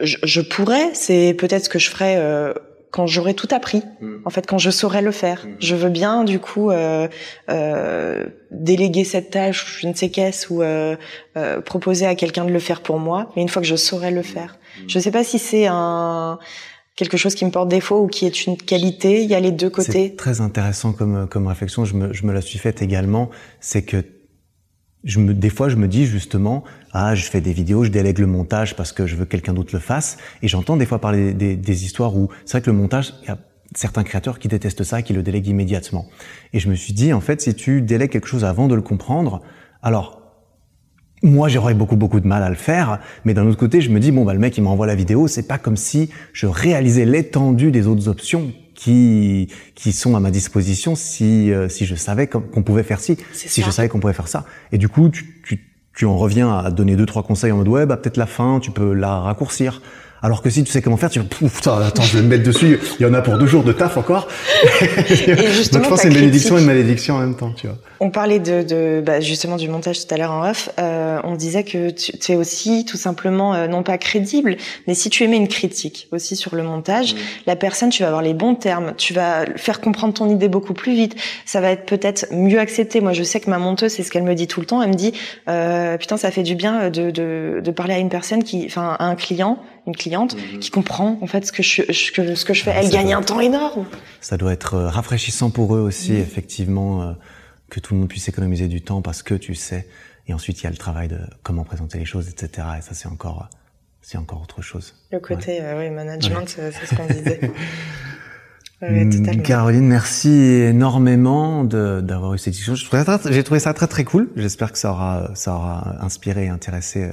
je, 0.01 0.17
je 0.23 0.41
pourrais, 0.41 0.95
c'est 0.95 1.35
peut-être 1.35 1.65
ce 1.65 1.69
que 1.69 1.77
je 1.77 1.91
ferais 1.91 2.15
euh, 2.17 2.53
quand 2.93 3.07
j'aurai 3.07 3.33
tout 3.33 3.47
appris, 3.49 3.81
mm. 4.01 4.17
en 4.23 4.29
fait, 4.29 4.45
quand 4.45 4.59
je 4.59 4.69
saurai 4.69 5.01
le 5.01 5.11
faire. 5.11 5.47
Mm. 5.47 5.55
Je 5.59 5.75
veux 5.75 5.89
bien, 5.89 6.23
du 6.23 6.39
coup, 6.39 6.69
euh, 6.69 7.07
euh, 7.49 8.23
déléguer 8.51 9.03
cette 9.03 9.31
tâche, 9.31 9.79
je 9.81 9.87
ne 9.87 9.95
sais 9.95 10.09
qu'est-ce, 10.09 10.53
ou 10.53 10.61
euh, 10.61 10.95
euh, 11.35 11.59
proposer 11.59 12.05
à 12.05 12.13
quelqu'un 12.13 12.45
de 12.45 12.51
le 12.51 12.59
faire 12.59 12.81
pour 12.81 12.99
moi, 12.99 13.31
mais 13.35 13.41
une 13.41 13.49
fois 13.49 13.63
que 13.63 13.67
je 13.67 13.75
saurai 13.75 14.11
le 14.11 14.21
faire. 14.21 14.59
Mm. 14.77 14.89
Je 14.89 14.97
ne 14.99 15.03
sais 15.03 15.09
pas 15.09 15.23
si 15.23 15.39
c'est 15.39 15.65
un 15.67 16.37
quelque 16.95 17.17
chose 17.17 17.33
qui 17.33 17.43
me 17.45 17.49
porte 17.49 17.67
défaut 17.67 18.03
ou 18.03 18.07
qui 18.07 18.27
est 18.27 18.45
une 18.45 18.57
qualité. 18.57 19.23
Il 19.23 19.29
y 19.29 19.33
a 19.33 19.39
les 19.39 19.51
deux 19.51 19.71
côtés. 19.71 20.09
C'est 20.09 20.15
très 20.15 20.41
intéressant 20.41 20.93
comme 20.93 21.27
comme 21.27 21.47
réflexion. 21.47 21.85
Je 21.85 21.95
me 21.95 22.13
je 22.13 22.27
me 22.27 22.31
la 22.31 22.41
suis 22.41 22.59
faite 22.59 22.83
également. 22.83 23.31
C'est 23.59 23.81
que 23.81 24.05
je 25.03 25.19
me, 25.19 25.33
des 25.33 25.49
fois, 25.49 25.69
je 25.69 25.75
me 25.75 25.87
dis 25.87 26.05
justement, 26.05 26.63
ah, 26.91 27.15
je 27.15 27.25
fais 27.25 27.41
des 27.41 27.53
vidéos, 27.53 27.83
je 27.83 27.89
délègue 27.89 28.19
le 28.19 28.27
montage 28.27 28.75
parce 28.75 28.91
que 28.91 29.05
je 29.05 29.15
veux 29.15 29.25
que 29.25 29.31
quelqu'un 29.31 29.53
d'autre 29.53 29.71
le 29.73 29.79
fasse. 29.79 30.17
Et 30.41 30.47
j'entends 30.47 30.77
des 30.77 30.85
fois 30.85 30.99
parler 30.99 31.33
des, 31.33 31.55
des, 31.55 31.85
histoires 31.85 32.15
où 32.15 32.29
c'est 32.45 32.57
vrai 32.57 32.61
que 32.61 32.69
le 32.69 32.77
montage, 32.77 33.13
il 33.23 33.27
y 33.27 33.31
a 33.31 33.37
certains 33.75 34.03
créateurs 34.03 34.39
qui 34.39 34.47
détestent 34.47 34.83
ça 34.83 35.01
qui 35.01 35.13
le 35.13 35.23
délèguent 35.23 35.47
immédiatement. 35.47 36.07
Et 36.53 36.59
je 36.59 36.69
me 36.69 36.75
suis 36.75 36.93
dit, 36.93 37.11
en 37.11 37.21
fait, 37.21 37.41
si 37.41 37.53
tu 37.53 37.81
délègues 37.81 38.11
quelque 38.11 38.27
chose 38.27 38.45
avant 38.45 38.67
de 38.67 38.75
le 38.75 38.81
comprendre, 38.81 39.41
alors 39.81 40.21
moi 41.23 41.47
j'aurais 41.47 41.73
beaucoup 41.73 41.95
beaucoup 41.95 42.19
de 42.19 42.27
mal 42.27 42.43
à 42.43 42.49
le 42.49 42.55
faire, 42.55 42.99
mais 43.23 43.33
d'un 43.33 43.47
autre 43.47 43.57
côté 43.57 43.79
je 43.79 43.89
me 43.89 43.99
dis 44.01 44.11
bon 44.11 44.25
bah 44.25 44.33
le 44.33 44.39
mec 44.39 44.57
il 44.57 44.61
m'envoie 44.61 44.85
la 44.85 44.95
vidéo, 44.95 45.27
c'est 45.27 45.47
pas 45.47 45.57
comme 45.57 45.77
si 45.77 46.09
je 46.33 46.47
réalisais 46.47 47.05
l'étendue 47.05 47.71
des 47.71 47.87
autres 47.87 48.09
options 48.09 48.51
qui 48.73 49.49
qui 49.75 49.91
sont 49.91 50.15
à 50.15 50.19
ma 50.19 50.31
disposition 50.31 50.95
si 50.95 51.51
euh, 51.51 51.69
si 51.69 51.85
je 51.85 51.95
savais 51.95 52.27
qu'on 52.27 52.63
pouvait 52.63 52.83
faire 52.83 52.99
ci, 52.99 53.17
si 53.33 53.61
je 53.61 53.69
savais 53.71 53.89
qu'on 53.89 53.99
pouvait 53.99 54.13
faire 54.13 54.27
ça. 54.27 54.45
Et 54.71 54.77
du 54.77 54.89
coup, 54.89 55.09
tu, 55.09 55.41
tu 55.43 55.59
tu 55.95 56.05
en 56.05 56.17
reviens 56.17 56.57
à 56.57 56.71
donner 56.71 56.95
deux 56.95 57.05
trois 57.05 57.23
conseils 57.23 57.51
en 57.51 57.57
mode 57.57 57.67
ouais 57.67 57.85
bah 57.85 57.97
peut-être 57.97 58.17
la 58.17 58.25
fin, 58.25 58.59
tu 58.59 58.71
peux 58.71 58.93
la 58.93 59.19
raccourcir. 59.19 59.81
Alors 60.23 60.41
que 60.41 60.49
si 60.49 60.63
tu 60.63 60.71
sais 60.71 60.81
comment 60.81 60.95
faire, 60.95 61.09
tu 61.09 61.19
vas, 61.19 61.25
putain, 61.25 61.81
attends, 61.81 62.01
je 62.01 62.15
vais 62.17 62.23
me 62.23 62.29
mettre 62.29 62.43
dessus. 62.43 62.79
Il 62.97 63.03
y 63.03 63.05
en 63.05 63.13
a 63.13 63.21
pour 63.21 63.37
deux 63.37 63.45
jours 63.45 63.65
de 63.65 63.73
taf 63.73 63.97
encore. 63.97 64.29
Et 64.81 65.35
justement, 65.51 65.79
Donc 65.79 65.83
je 65.83 65.89
pense 65.89 66.01
c'est 66.01 66.07
une 66.07 66.13
bénédiction 66.13 66.57
et 66.57 66.61
une 66.61 66.65
malédiction 66.65 67.15
en 67.15 67.19
même 67.19 67.35
temps, 67.35 67.51
tu 67.51 67.67
vois. 67.67 67.75
On 67.99 68.09
parlait 68.09 68.39
de, 68.39 68.63
de 68.63 69.03
bah, 69.05 69.19
justement 69.19 69.57
du 69.57 69.67
montage 69.67 70.05
tout 70.05 70.13
à 70.13 70.17
l'heure 70.17 70.31
en 70.31 70.49
off. 70.49 70.69
Euh, 70.79 71.19
on 71.25 71.35
disait 71.35 71.65
que 71.65 71.89
tu, 71.89 72.17
tu, 72.17 72.31
es 72.31 72.35
aussi 72.37 72.85
tout 72.85 72.95
simplement 72.95 73.53
euh, 73.53 73.67
non 73.67 73.83
pas 73.83 73.97
crédible, 73.97 74.55
mais 74.87 74.93
si 74.93 75.09
tu 75.09 75.23
émets 75.23 75.35
une 75.35 75.49
critique 75.49 76.07
aussi 76.13 76.37
sur 76.37 76.55
le 76.55 76.63
montage, 76.63 77.15
mmh. 77.15 77.17
la 77.47 77.57
personne, 77.57 77.89
tu 77.89 78.03
vas 78.03 78.07
avoir 78.07 78.21
les 78.21 78.33
bons 78.33 78.55
termes, 78.55 78.93
tu 78.97 79.13
vas 79.13 79.45
faire 79.57 79.81
comprendre 79.81 80.13
ton 80.13 80.29
idée 80.29 80.47
beaucoup 80.47 80.73
plus 80.73 80.93
vite. 80.93 81.15
Ça 81.45 81.59
va 81.59 81.69
être 81.69 81.85
peut-être 81.85 82.27
mieux 82.31 82.59
accepté. 82.59 83.01
Moi, 83.01 83.11
je 83.11 83.23
sais 83.23 83.41
que 83.41 83.49
ma 83.49 83.59
monteuse, 83.59 83.91
c'est 83.91 84.03
ce 84.03 84.11
qu'elle 84.11 84.23
me 84.23 84.35
dit 84.35 84.47
tout 84.47 84.61
le 84.61 84.65
temps. 84.65 84.81
Elle 84.81 84.89
me 84.89 84.95
dit, 84.95 85.13
euh, 85.49 85.97
putain, 85.97 86.15
ça 86.15 86.31
fait 86.31 86.43
du 86.43 86.55
bien 86.55 86.89
de, 86.89 87.11
de, 87.11 87.59
de 87.61 87.71
parler 87.71 87.95
à 87.95 87.99
une 87.99 88.09
personne 88.09 88.43
qui, 88.43 88.63
enfin, 88.65 88.95
à 88.99 89.05
un 89.05 89.15
client 89.15 89.59
une 89.85 89.95
cliente 89.95 90.35
mhm. 90.35 90.59
qui 90.59 90.71
comprend 90.71 91.17
en 91.21 91.27
fait 91.27 91.45
ce 91.45 91.51
que 91.51 91.63
je, 91.63 91.91
ce 91.91 92.45
que 92.45 92.53
je 92.53 92.63
fais. 92.63 92.71
Elle 92.71 92.89
gagne 92.89 93.13
un 93.13 93.21
temps 93.21 93.39
énorme. 93.39 93.85
Ça 94.21 94.37
doit 94.37 94.53
être 94.53 94.75
euh, 94.75 94.89
rafraîchissant 94.89 95.49
pour 95.49 95.75
eux 95.75 95.81
aussi, 95.81 96.13
effectivement, 96.13 97.01
euh, 97.01 97.13
que 97.69 97.79
tout 97.79 97.93
le 97.93 97.99
monde 97.99 98.09
puisse 98.09 98.27
économiser 98.27 98.67
du 98.67 98.81
temps 98.81 99.01
parce 99.01 99.23
que 99.23 99.35
tu 99.35 99.55
sais. 99.55 99.87
Et 100.27 100.33
ensuite, 100.33 100.61
il 100.61 100.63
y 100.63 100.67
a 100.67 100.69
le 100.69 100.77
travail 100.77 101.09
de 101.09 101.19
comment 101.43 101.65
présenter 101.65 101.99
les 101.99 102.05
choses, 102.05 102.29
etc. 102.29 102.67
Et 102.77 102.81
ça, 102.81 102.93
c'est 102.93 103.07
encore, 103.07 103.49
c'est 104.01 104.17
encore 104.17 104.41
autre 104.41 104.61
chose. 104.61 104.95
Le 105.11 105.19
côté, 105.19 105.59
euh, 105.61 105.79
oui, 105.79 105.89
management, 105.89 106.47
c'est 106.47 106.85
ce 106.85 106.95
qu'on 106.95 107.07
disait. 107.07 107.39
Mm, 108.89 109.41
Caroline, 109.43 109.87
merci 109.87 110.29
énormément 110.29 111.63
d'avoir 111.63 112.33
eu 112.33 112.37
cette 112.37 112.51
discussion. 112.53 112.75
J'ai 113.29 113.43
trouvé 113.43 113.59
ça 113.61 113.73
très 113.73 113.87
très 113.87 114.03
cool. 114.03 114.29
J'espère 114.35 114.73
que 114.73 114.77
ça 114.77 114.91
aura, 114.91 115.31
ça 115.35 115.55
aura 115.55 116.03
inspiré 116.03 116.47
et 116.47 116.49
intéressé 116.49 117.09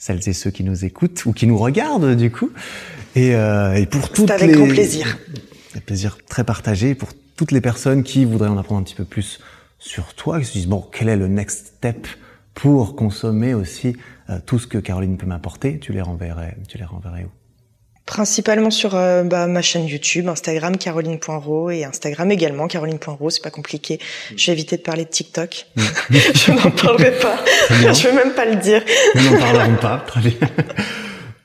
celles 0.00 0.28
et 0.28 0.32
ceux 0.32 0.50
qui 0.50 0.64
nous 0.64 0.84
écoutent 0.84 1.24
ou 1.26 1.32
qui 1.32 1.46
nous 1.46 1.58
regardent 1.58 2.16
du 2.16 2.32
coup. 2.32 2.50
Et, 3.14 3.36
euh, 3.36 3.74
et 3.74 3.86
pour 3.86 4.10
toutes 4.10 4.30
avec 4.30 4.48
les... 4.48 4.54
grand 4.54 4.66
plaisir. 4.66 5.18
Un 5.76 5.80
plaisir 5.80 6.18
très 6.28 6.42
partagé 6.42 6.96
pour 6.96 7.10
toutes 7.36 7.52
les 7.52 7.60
personnes 7.60 8.02
qui 8.02 8.24
voudraient 8.24 8.48
en 8.48 8.58
apprendre 8.58 8.80
un 8.80 8.84
petit 8.84 8.96
peu 8.96 9.04
plus 9.04 9.38
sur 9.78 10.14
toi, 10.14 10.40
qui 10.40 10.46
se 10.46 10.52
disent 10.52 10.66
bon, 10.66 10.84
quel 10.90 11.08
est 11.08 11.16
le 11.16 11.28
next 11.28 11.74
step 11.76 12.08
pour 12.54 12.96
consommer 12.96 13.54
aussi 13.54 13.96
euh, 14.30 14.38
tout 14.44 14.58
ce 14.58 14.66
que 14.66 14.78
Caroline 14.78 15.16
peut 15.16 15.26
m'apporter, 15.26 15.78
tu 15.78 15.92
les 15.92 16.02
renverrais, 16.02 16.56
tu 16.66 16.78
les 16.78 16.84
renverrais 16.84 17.24
où? 17.24 17.39
Principalement 18.10 18.72
sur 18.72 18.96
euh, 18.96 19.22
bah, 19.22 19.46
ma 19.46 19.62
chaîne 19.62 19.86
YouTube, 19.86 20.26
Instagram 20.26 20.76
caroline.ro 20.76 21.70
et 21.70 21.84
Instagram 21.84 22.28
également 22.32 22.66
caroline.ro, 22.66 23.30
c'est 23.30 23.40
pas 23.40 23.52
compliqué. 23.52 24.00
Je 24.34 24.46
vais 24.46 24.52
éviter 24.54 24.76
de 24.76 24.82
parler 24.82 25.04
de 25.04 25.10
TikTok. 25.10 25.66
Mm. 25.76 25.82
je 26.34 26.50
n'en 26.50 26.72
parlerai 26.72 27.12
pas. 27.12 27.38
je 27.70 28.08
vais 28.08 28.12
même 28.12 28.32
pas 28.32 28.46
le 28.46 28.56
dire. 28.56 28.82
Nous 29.14 29.30
n'en 29.30 29.38
parlerons 29.38 29.76
pas. 29.76 30.02
Très 30.08 30.22
bien. 30.22 30.32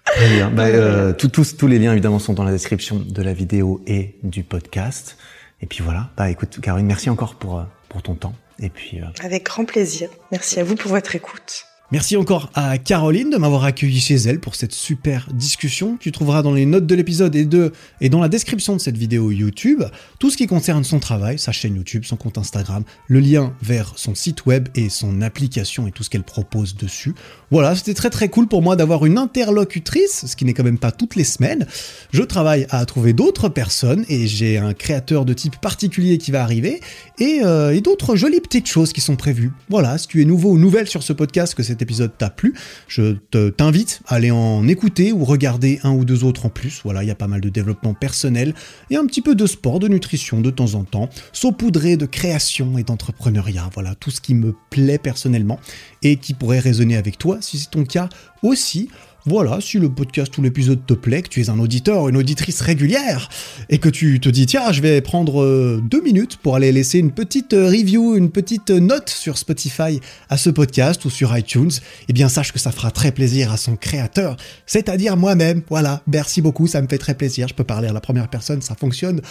Très 0.05 0.27
bien. 0.27 0.49
Bah, 0.49 0.65
euh, 0.65 1.13
tous, 1.13 1.55
tous 1.55 1.67
les 1.67 1.77
liens 1.77 1.91
évidemment 1.91 2.17
sont 2.17 2.33
dans 2.33 2.43
la 2.43 2.51
description 2.51 2.95
de 2.95 3.21
la 3.21 3.33
vidéo 3.33 3.83
et 3.85 4.15
du 4.23 4.41
podcast. 4.41 5.17
Et 5.61 5.67
puis 5.67 5.83
voilà. 5.83 6.09
Bah 6.17 6.31
écoute, 6.31 6.59
Caroline, 6.61 6.87
merci 6.87 7.11
encore 7.11 7.35
pour 7.35 7.59
euh, 7.59 7.63
pour 7.89 8.01
ton 8.01 8.15
temps. 8.15 8.33
Et 8.57 8.69
puis. 8.69 9.01
Euh... 9.01 9.05
Avec 9.23 9.43
grand 9.43 9.65
plaisir. 9.65 10.09
Merci 10.31 10.59
à 10.59 10.63
vous 10.63 10.75
pour 10.75 10.89
votre 10.89 11.15
écoute. 11.15 11.67
Merci 11.91 12.17
encore 12.17 12.49
à 12.55 12.79
Caroline 12.79 13.29
de 13.29 13.37
m'avoir 13.37 13.63
accueilli 13.63 13.99
chez 13.99 14.15
elle 14.15 14.39
pour 14.39 14.55
cette 14.55 14.73
super 14.73 15.27
discussion. 15.31 15.97
Tu 15.99 16.11
trouveras 16.11 16.41
dans 16.41 16.51
les 16.51 16.65
notes 16.65 16.87
de 16.87 16.95
l'épisode 16.95 17.35
et, 17.35 17.45
de, 17.45 17.73
et 18.01 18.09
dans 18.09 18.19
la 18.19 18.27
description 18.27 18.75
de 18.75 18.81
cette 18.81 18.97
vidéo 18.97 19.29
YouTube 19.29 19.83
tout 20.17 20.31
ce 20.31 20.37
qui 20.37 20.47
concerne 20.47 20.83
son 20.83 20.97
travail, 20.97 21.37
sa 21.37 21.51
chaîne 21.51 21.75
YouTube, 21.75 22.03
son 22.03 22.15
compte 22.15 22.39
Instagram, 22.39 22.83
le 23.07 23.19
lien 23.19 23.53
vers 23.61 23.93
son 23.97 24.15
site 24.15 24.47
web 24.47 24.67
et 24.73 24.89
son 24.89 25.21
application 25.21 25.85
et 25.85 25.91
tout 25.91 26.01
ce 26.01 26.09
qu'elle 26.09 26.23
propose 26.23 26.75
dessus. 26.75 27.13
Voilà, 27.51 27.75
c'était 27.75 27.93
très 27.93 28.09
très 28.09 28.29
cool 28.29 28.47
pour 28.47 28.63
moi 28.63 28.75
d'avoir 28.75 29.05
une 29.05 29.19
interlocutrice, 29.19 30.25
ce 30.25 30.35
qui 30.35 30.43
n'est 30.43 30.55
quand 30.55 30.63
même 30.63 30.79
pas 30.79 30.91
toutes 30.91 31.15
les 31.15 31.23
semaines. 31.23 31.67
Je 32.11 32.23
travaille 32.23 32.65
à 32.71 32.83
trouver 32.85 33.13
d'autres 33.13 33.47
personnes 33.47 34.05
et 34.09 34.25
j'ai 34.25 34.57
un 34.57 34.73
créateur 34.73 35.23
de 35.23 35.33
type 35.33 35.57
particulier 35.61 36.17
qui 36.17 36.31
va 36.31 36.41
arriver 36.41 36.81
et, 37.19 37.41
euh, 37.43 37.75
et 37.75 37.81
d'autres 37.81 38.15
jolies 38.15 38.41
petites 38.41 38.67
choses 38.67 38.91
qui 38.91 39.01
sont 39.01 39.15
prévues. 39.15 39.51
Voilà, 39.69 39.99
si 39.99 40.07
tu 40.07 40.23
es 40.23 40.25
nouveau 40.25 40.49
ou 40.49 40.57
nouvelle 40.57 40.87
sur 40.87 41.03
ce 41.03 41.13
podcast, 41.13 41.53
que 41.53 41.61
c'est 41.61 41.74
cet 41.75 41.81
épisode 41.81 42.17
t'a 42.17 42.29
plu, 42.29 42.53
je 42.87 43.13
t'invite 43.49 44.01
à 44.07 44.15
aller 44.15 44.31
en 44.31 44.65
écouter 44.67 45.11
ou 45.11 45.25
regarder 45.25 45.79
un 45.83 45.91
ou 45.91 46.05
deux 46.05 46.23
autres 46.23 46.45
en 46.45 46.49
plus. 46.49 46.81
Voilà, 46.83 47.03
il 47.03 47.07
y 47.07 47.11
a 47.11 47.15
pas 47.15 47.27
mal 47.27 47.41
de 47.41 47.49
développement 47.49 47.93
personnel 47.93 48.53
et 48.89 48.95
un 48.95 49.05
petit 49.05 49.21
peu 49.21 49.35
de 49.35 49.45
sport, 49.45 49.79
de 49.79 49.89
nutrition 49.89 50.39
de 50.39 50.49
temps 50.49 50.75
en 50.75 50.85
temps, 50.85 51.09
saupoudré 51.33 51.97
de 51.97 52.05
création 52.05 52.77
et 52.77 52.83
d'entrepreneuriat. 52.83 53.69
Voilà, 53.73 53.93
tout 53.95 54.09
ce 54.09 54.21
qui 54.21 54.35
me 54.35 54.55
plaît 54.69 54.97
personnellement 54.97 55.59
et 56.01 56.15
qui 56.15 56.33
pourrait 56.33 56.59
résonner 56.59 56.95
avec 56.95 57.17
toi 57.17 57.39
si 57.41 57.57
c'est 57.57 57.71
ton 57.71 57.83
cas 57.83 58.07
aussi. 58.41 58.89
Voilà, 59.27 59.59
si 59.59 59.79
le 59.79 59.89
podcast 59.89 60.37
ou 60.37 60.43
l'épisode 60.43 60.85
te 60.85 60.93
plaît, 60.93 61.23
que 61.23 61.29
tu 61.29 61.41
es 61.41 61.49
un 61.49 61.57
auditeur 61.57 62.07
une 62.09 62.17
auditrice 62.17 62.61
régulière, 62.61 63.27
et 63.69 63.79
que 63.79 63.89
tu 63.89 64.19
te 64.19 64.29
dis, 64.29 64.45
tiens, 64.45 64.71
je 64.71 64.81
vais 64.81 65.01
prendre 65.01 65.41
euh, 65.41 65.81
deux 65.83 66.01
minutes 66.03 66.37
pour 66.37 66.55
aller 66.55 66.71
laisser 66.71 66.99
une 66.99 67.11
petite 67.11 67.53
euh, 67.53 67.65
review, 67.65 68.15
une 68.15 68.29
petite 68.29 68.69
euh, 68.69 68.79
note 68.79 69.09
sur 69.09 69.39
Spotify 69.39 69.99
à 70.29 70.37
ce 70.37 70.51
podcast 70.51 71.03
ou 71.05 71.09
sur 71.09 71.35
iTunes, 71.35 71.71
eh 72.07 72.13
bien 72.13 72.29
sache 72.29 72.51
que 72.51 72.59
ça 72.59 72.71
fera 72.71 72.91
très 72.91 73.11
plaisir 73.11 73.51
à 73.51 73.57
son 73.57 73.75
créateur, 73.75 74.37
c'est-à-dire 74.67 75.17
moi-même. 75.17 75.63
Voilà, 75.69 76.03
merci 76.05 76.43
beaucoup, 76.43 76.67
ça 76.67 76.79
me 76.83 76.87
fait 76.87 76.99
très 76.99 77.15
plaisir. 77.15 77.47
Je 77.47 77.55
peux 77.55 77.63
parler 77.63 77.87
à 77.87 77.93
la 77.93 78.01
première 78.01 78.27
personne, 78.27 78.61
ça 78.61 78.75
fonctionne 78.75 79.21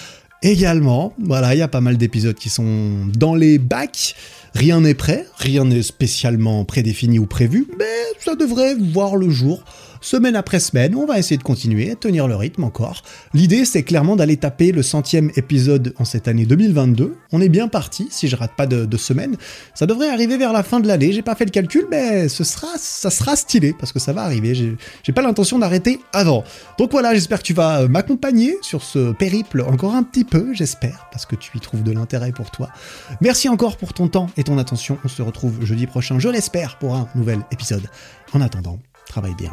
également. 0.43 1.15
Voilà, 1.19 1.55
il 1.55 1.59
y 1.59 1.63
a 1.63 1.69
pas 1.69 1.81
mal 1.81 1.97
d'épisodes 1.97 2.37
qui 2.37 2.51
sont 2.51 3.07
dans 3.17 3.35
les 3.35 3.59
bacs. 3.59 4.15
Rien 4.55 4.81
n'est 4.81 4.95
prêt, 4.95 5.27
rien 5.37 5.65
n'est 5.65 5.83
spécialement 5.83 6.65
prédéfini 6.65 7.19
ou 7.19 7.27
prévu, 7.27 7.67
mais 7.77 7.85
ça 8.21 8.37
devrait 8.37 8.77
voir 8.77 9.17
le 9.17 9.29
jour 9.29 9.65
semaine 10.05 10.37
après 10.37 10.61
semaine, 10.61 10.95
on 10.95 11.07
va 11.07 11.19
essayer 11.19 11.39
de 11.39 11.43
continuer 11.43 11.91
à 11.91 11.97
tenir 11.97 12.29
le 12.29 12.37
rythme 12.37 12.63
encore. 12.65 13.03
L'idée, 13.33 13.65
c'est 13.65 13.83
clairement 13.83 14.17
d'aller 14.17 14.37
taper 14.37 14.71
le 14.71 14.83
centième 14.83 15.31
épisode 15.37 15.95
en 15.99 16.05
cette 16.05 16.29
année 16.29 16.45
2022. 16.45 17.17
On 17.33 17.41
est 17.41 17.49
bien 17.49 17.69
parti, 17.69 18.09
si 18.11 18.29
je 18.29 18.37
rate 18.37 18.53
pas 18.55 18.67
de, 18.67 18.97
semaine. 18.99 19.37
Ça 19.75 19.87
devrait 19.87 20.09
arriver 20.09 20.37
vers 20.37 20.53
la 20.53 20.63
fin 20.63 20.79
de 20.79 20.87
l'année. 20.87 21.13
J'ai 21.13 21.23
pas 21.23 21.35
fait 21.35 21.47
le 21.47 21.51
calcul, 21.51 21.87
mais 21.91 22.29
ce 22.29 22.45
sera, 22.45 22.69
ça 22.77 23.11
sera 23.11 23.35
stylé 23.35 23.75
parce 23.79 23.93
que 23.93 23.99
ça 23.99 24.13
va 24.13 24.23
arriver. 24.23 24.55
J'ai 24.55 25.13
pas 25.13 25.23
l'intention 25.23 25.59
d'arrêter 25.59 26.01
avant. 26.13 26.45
Donc 26.79 26.93
voilà, 26.93 27.15
j'espère 27.15 27.39
que 27.39 27.45
tu 27.45 27.55
vas 27.55 27.81
euh, 27.81 27.89
m'accompagner 27.89 28.57
sur 28.63 28.83
ce 28.83 29.13
périple 29.13 29.63
encore 29.63 29.95
un 29.95 30.03
petit 30.03 30.25
peu, 30.25 30.53
j'espère, 30.53 31.09
parce 31.11 31.27
que 31.27 31.35
tu 31.35 31.57
y 31.57 31.61
trouves 31.61 31.83
de 31.83 31.93
l'intérêt 31.93 32.33
pour 32.33 32.51
toi. 32.51 32.69
Merci 33.21 33.49
encore 33.49 33.77
pour 33.79 33.95
ton 33.95 34.09
temps 34.09 34.29
et 34.37 34.45
ton 34.45 34.59
attention. 34.59 34.99
On 35.05 35.09
se 35.09 35.23
retrouve 35.23 35.65
jeudi 35.65 35.87
prochain, 35.87 36.19
je 36.19 36.29
l'espère, 36.29 36.79
pour 36.79 36.95
un 36.95 37.09
nouvel 37.15 37.41
épisode. 37.51 37.89
En 38.33 38.41
attendant, 38.41 38.79
travaille 39.09 39.35
bien. 39.35 39.53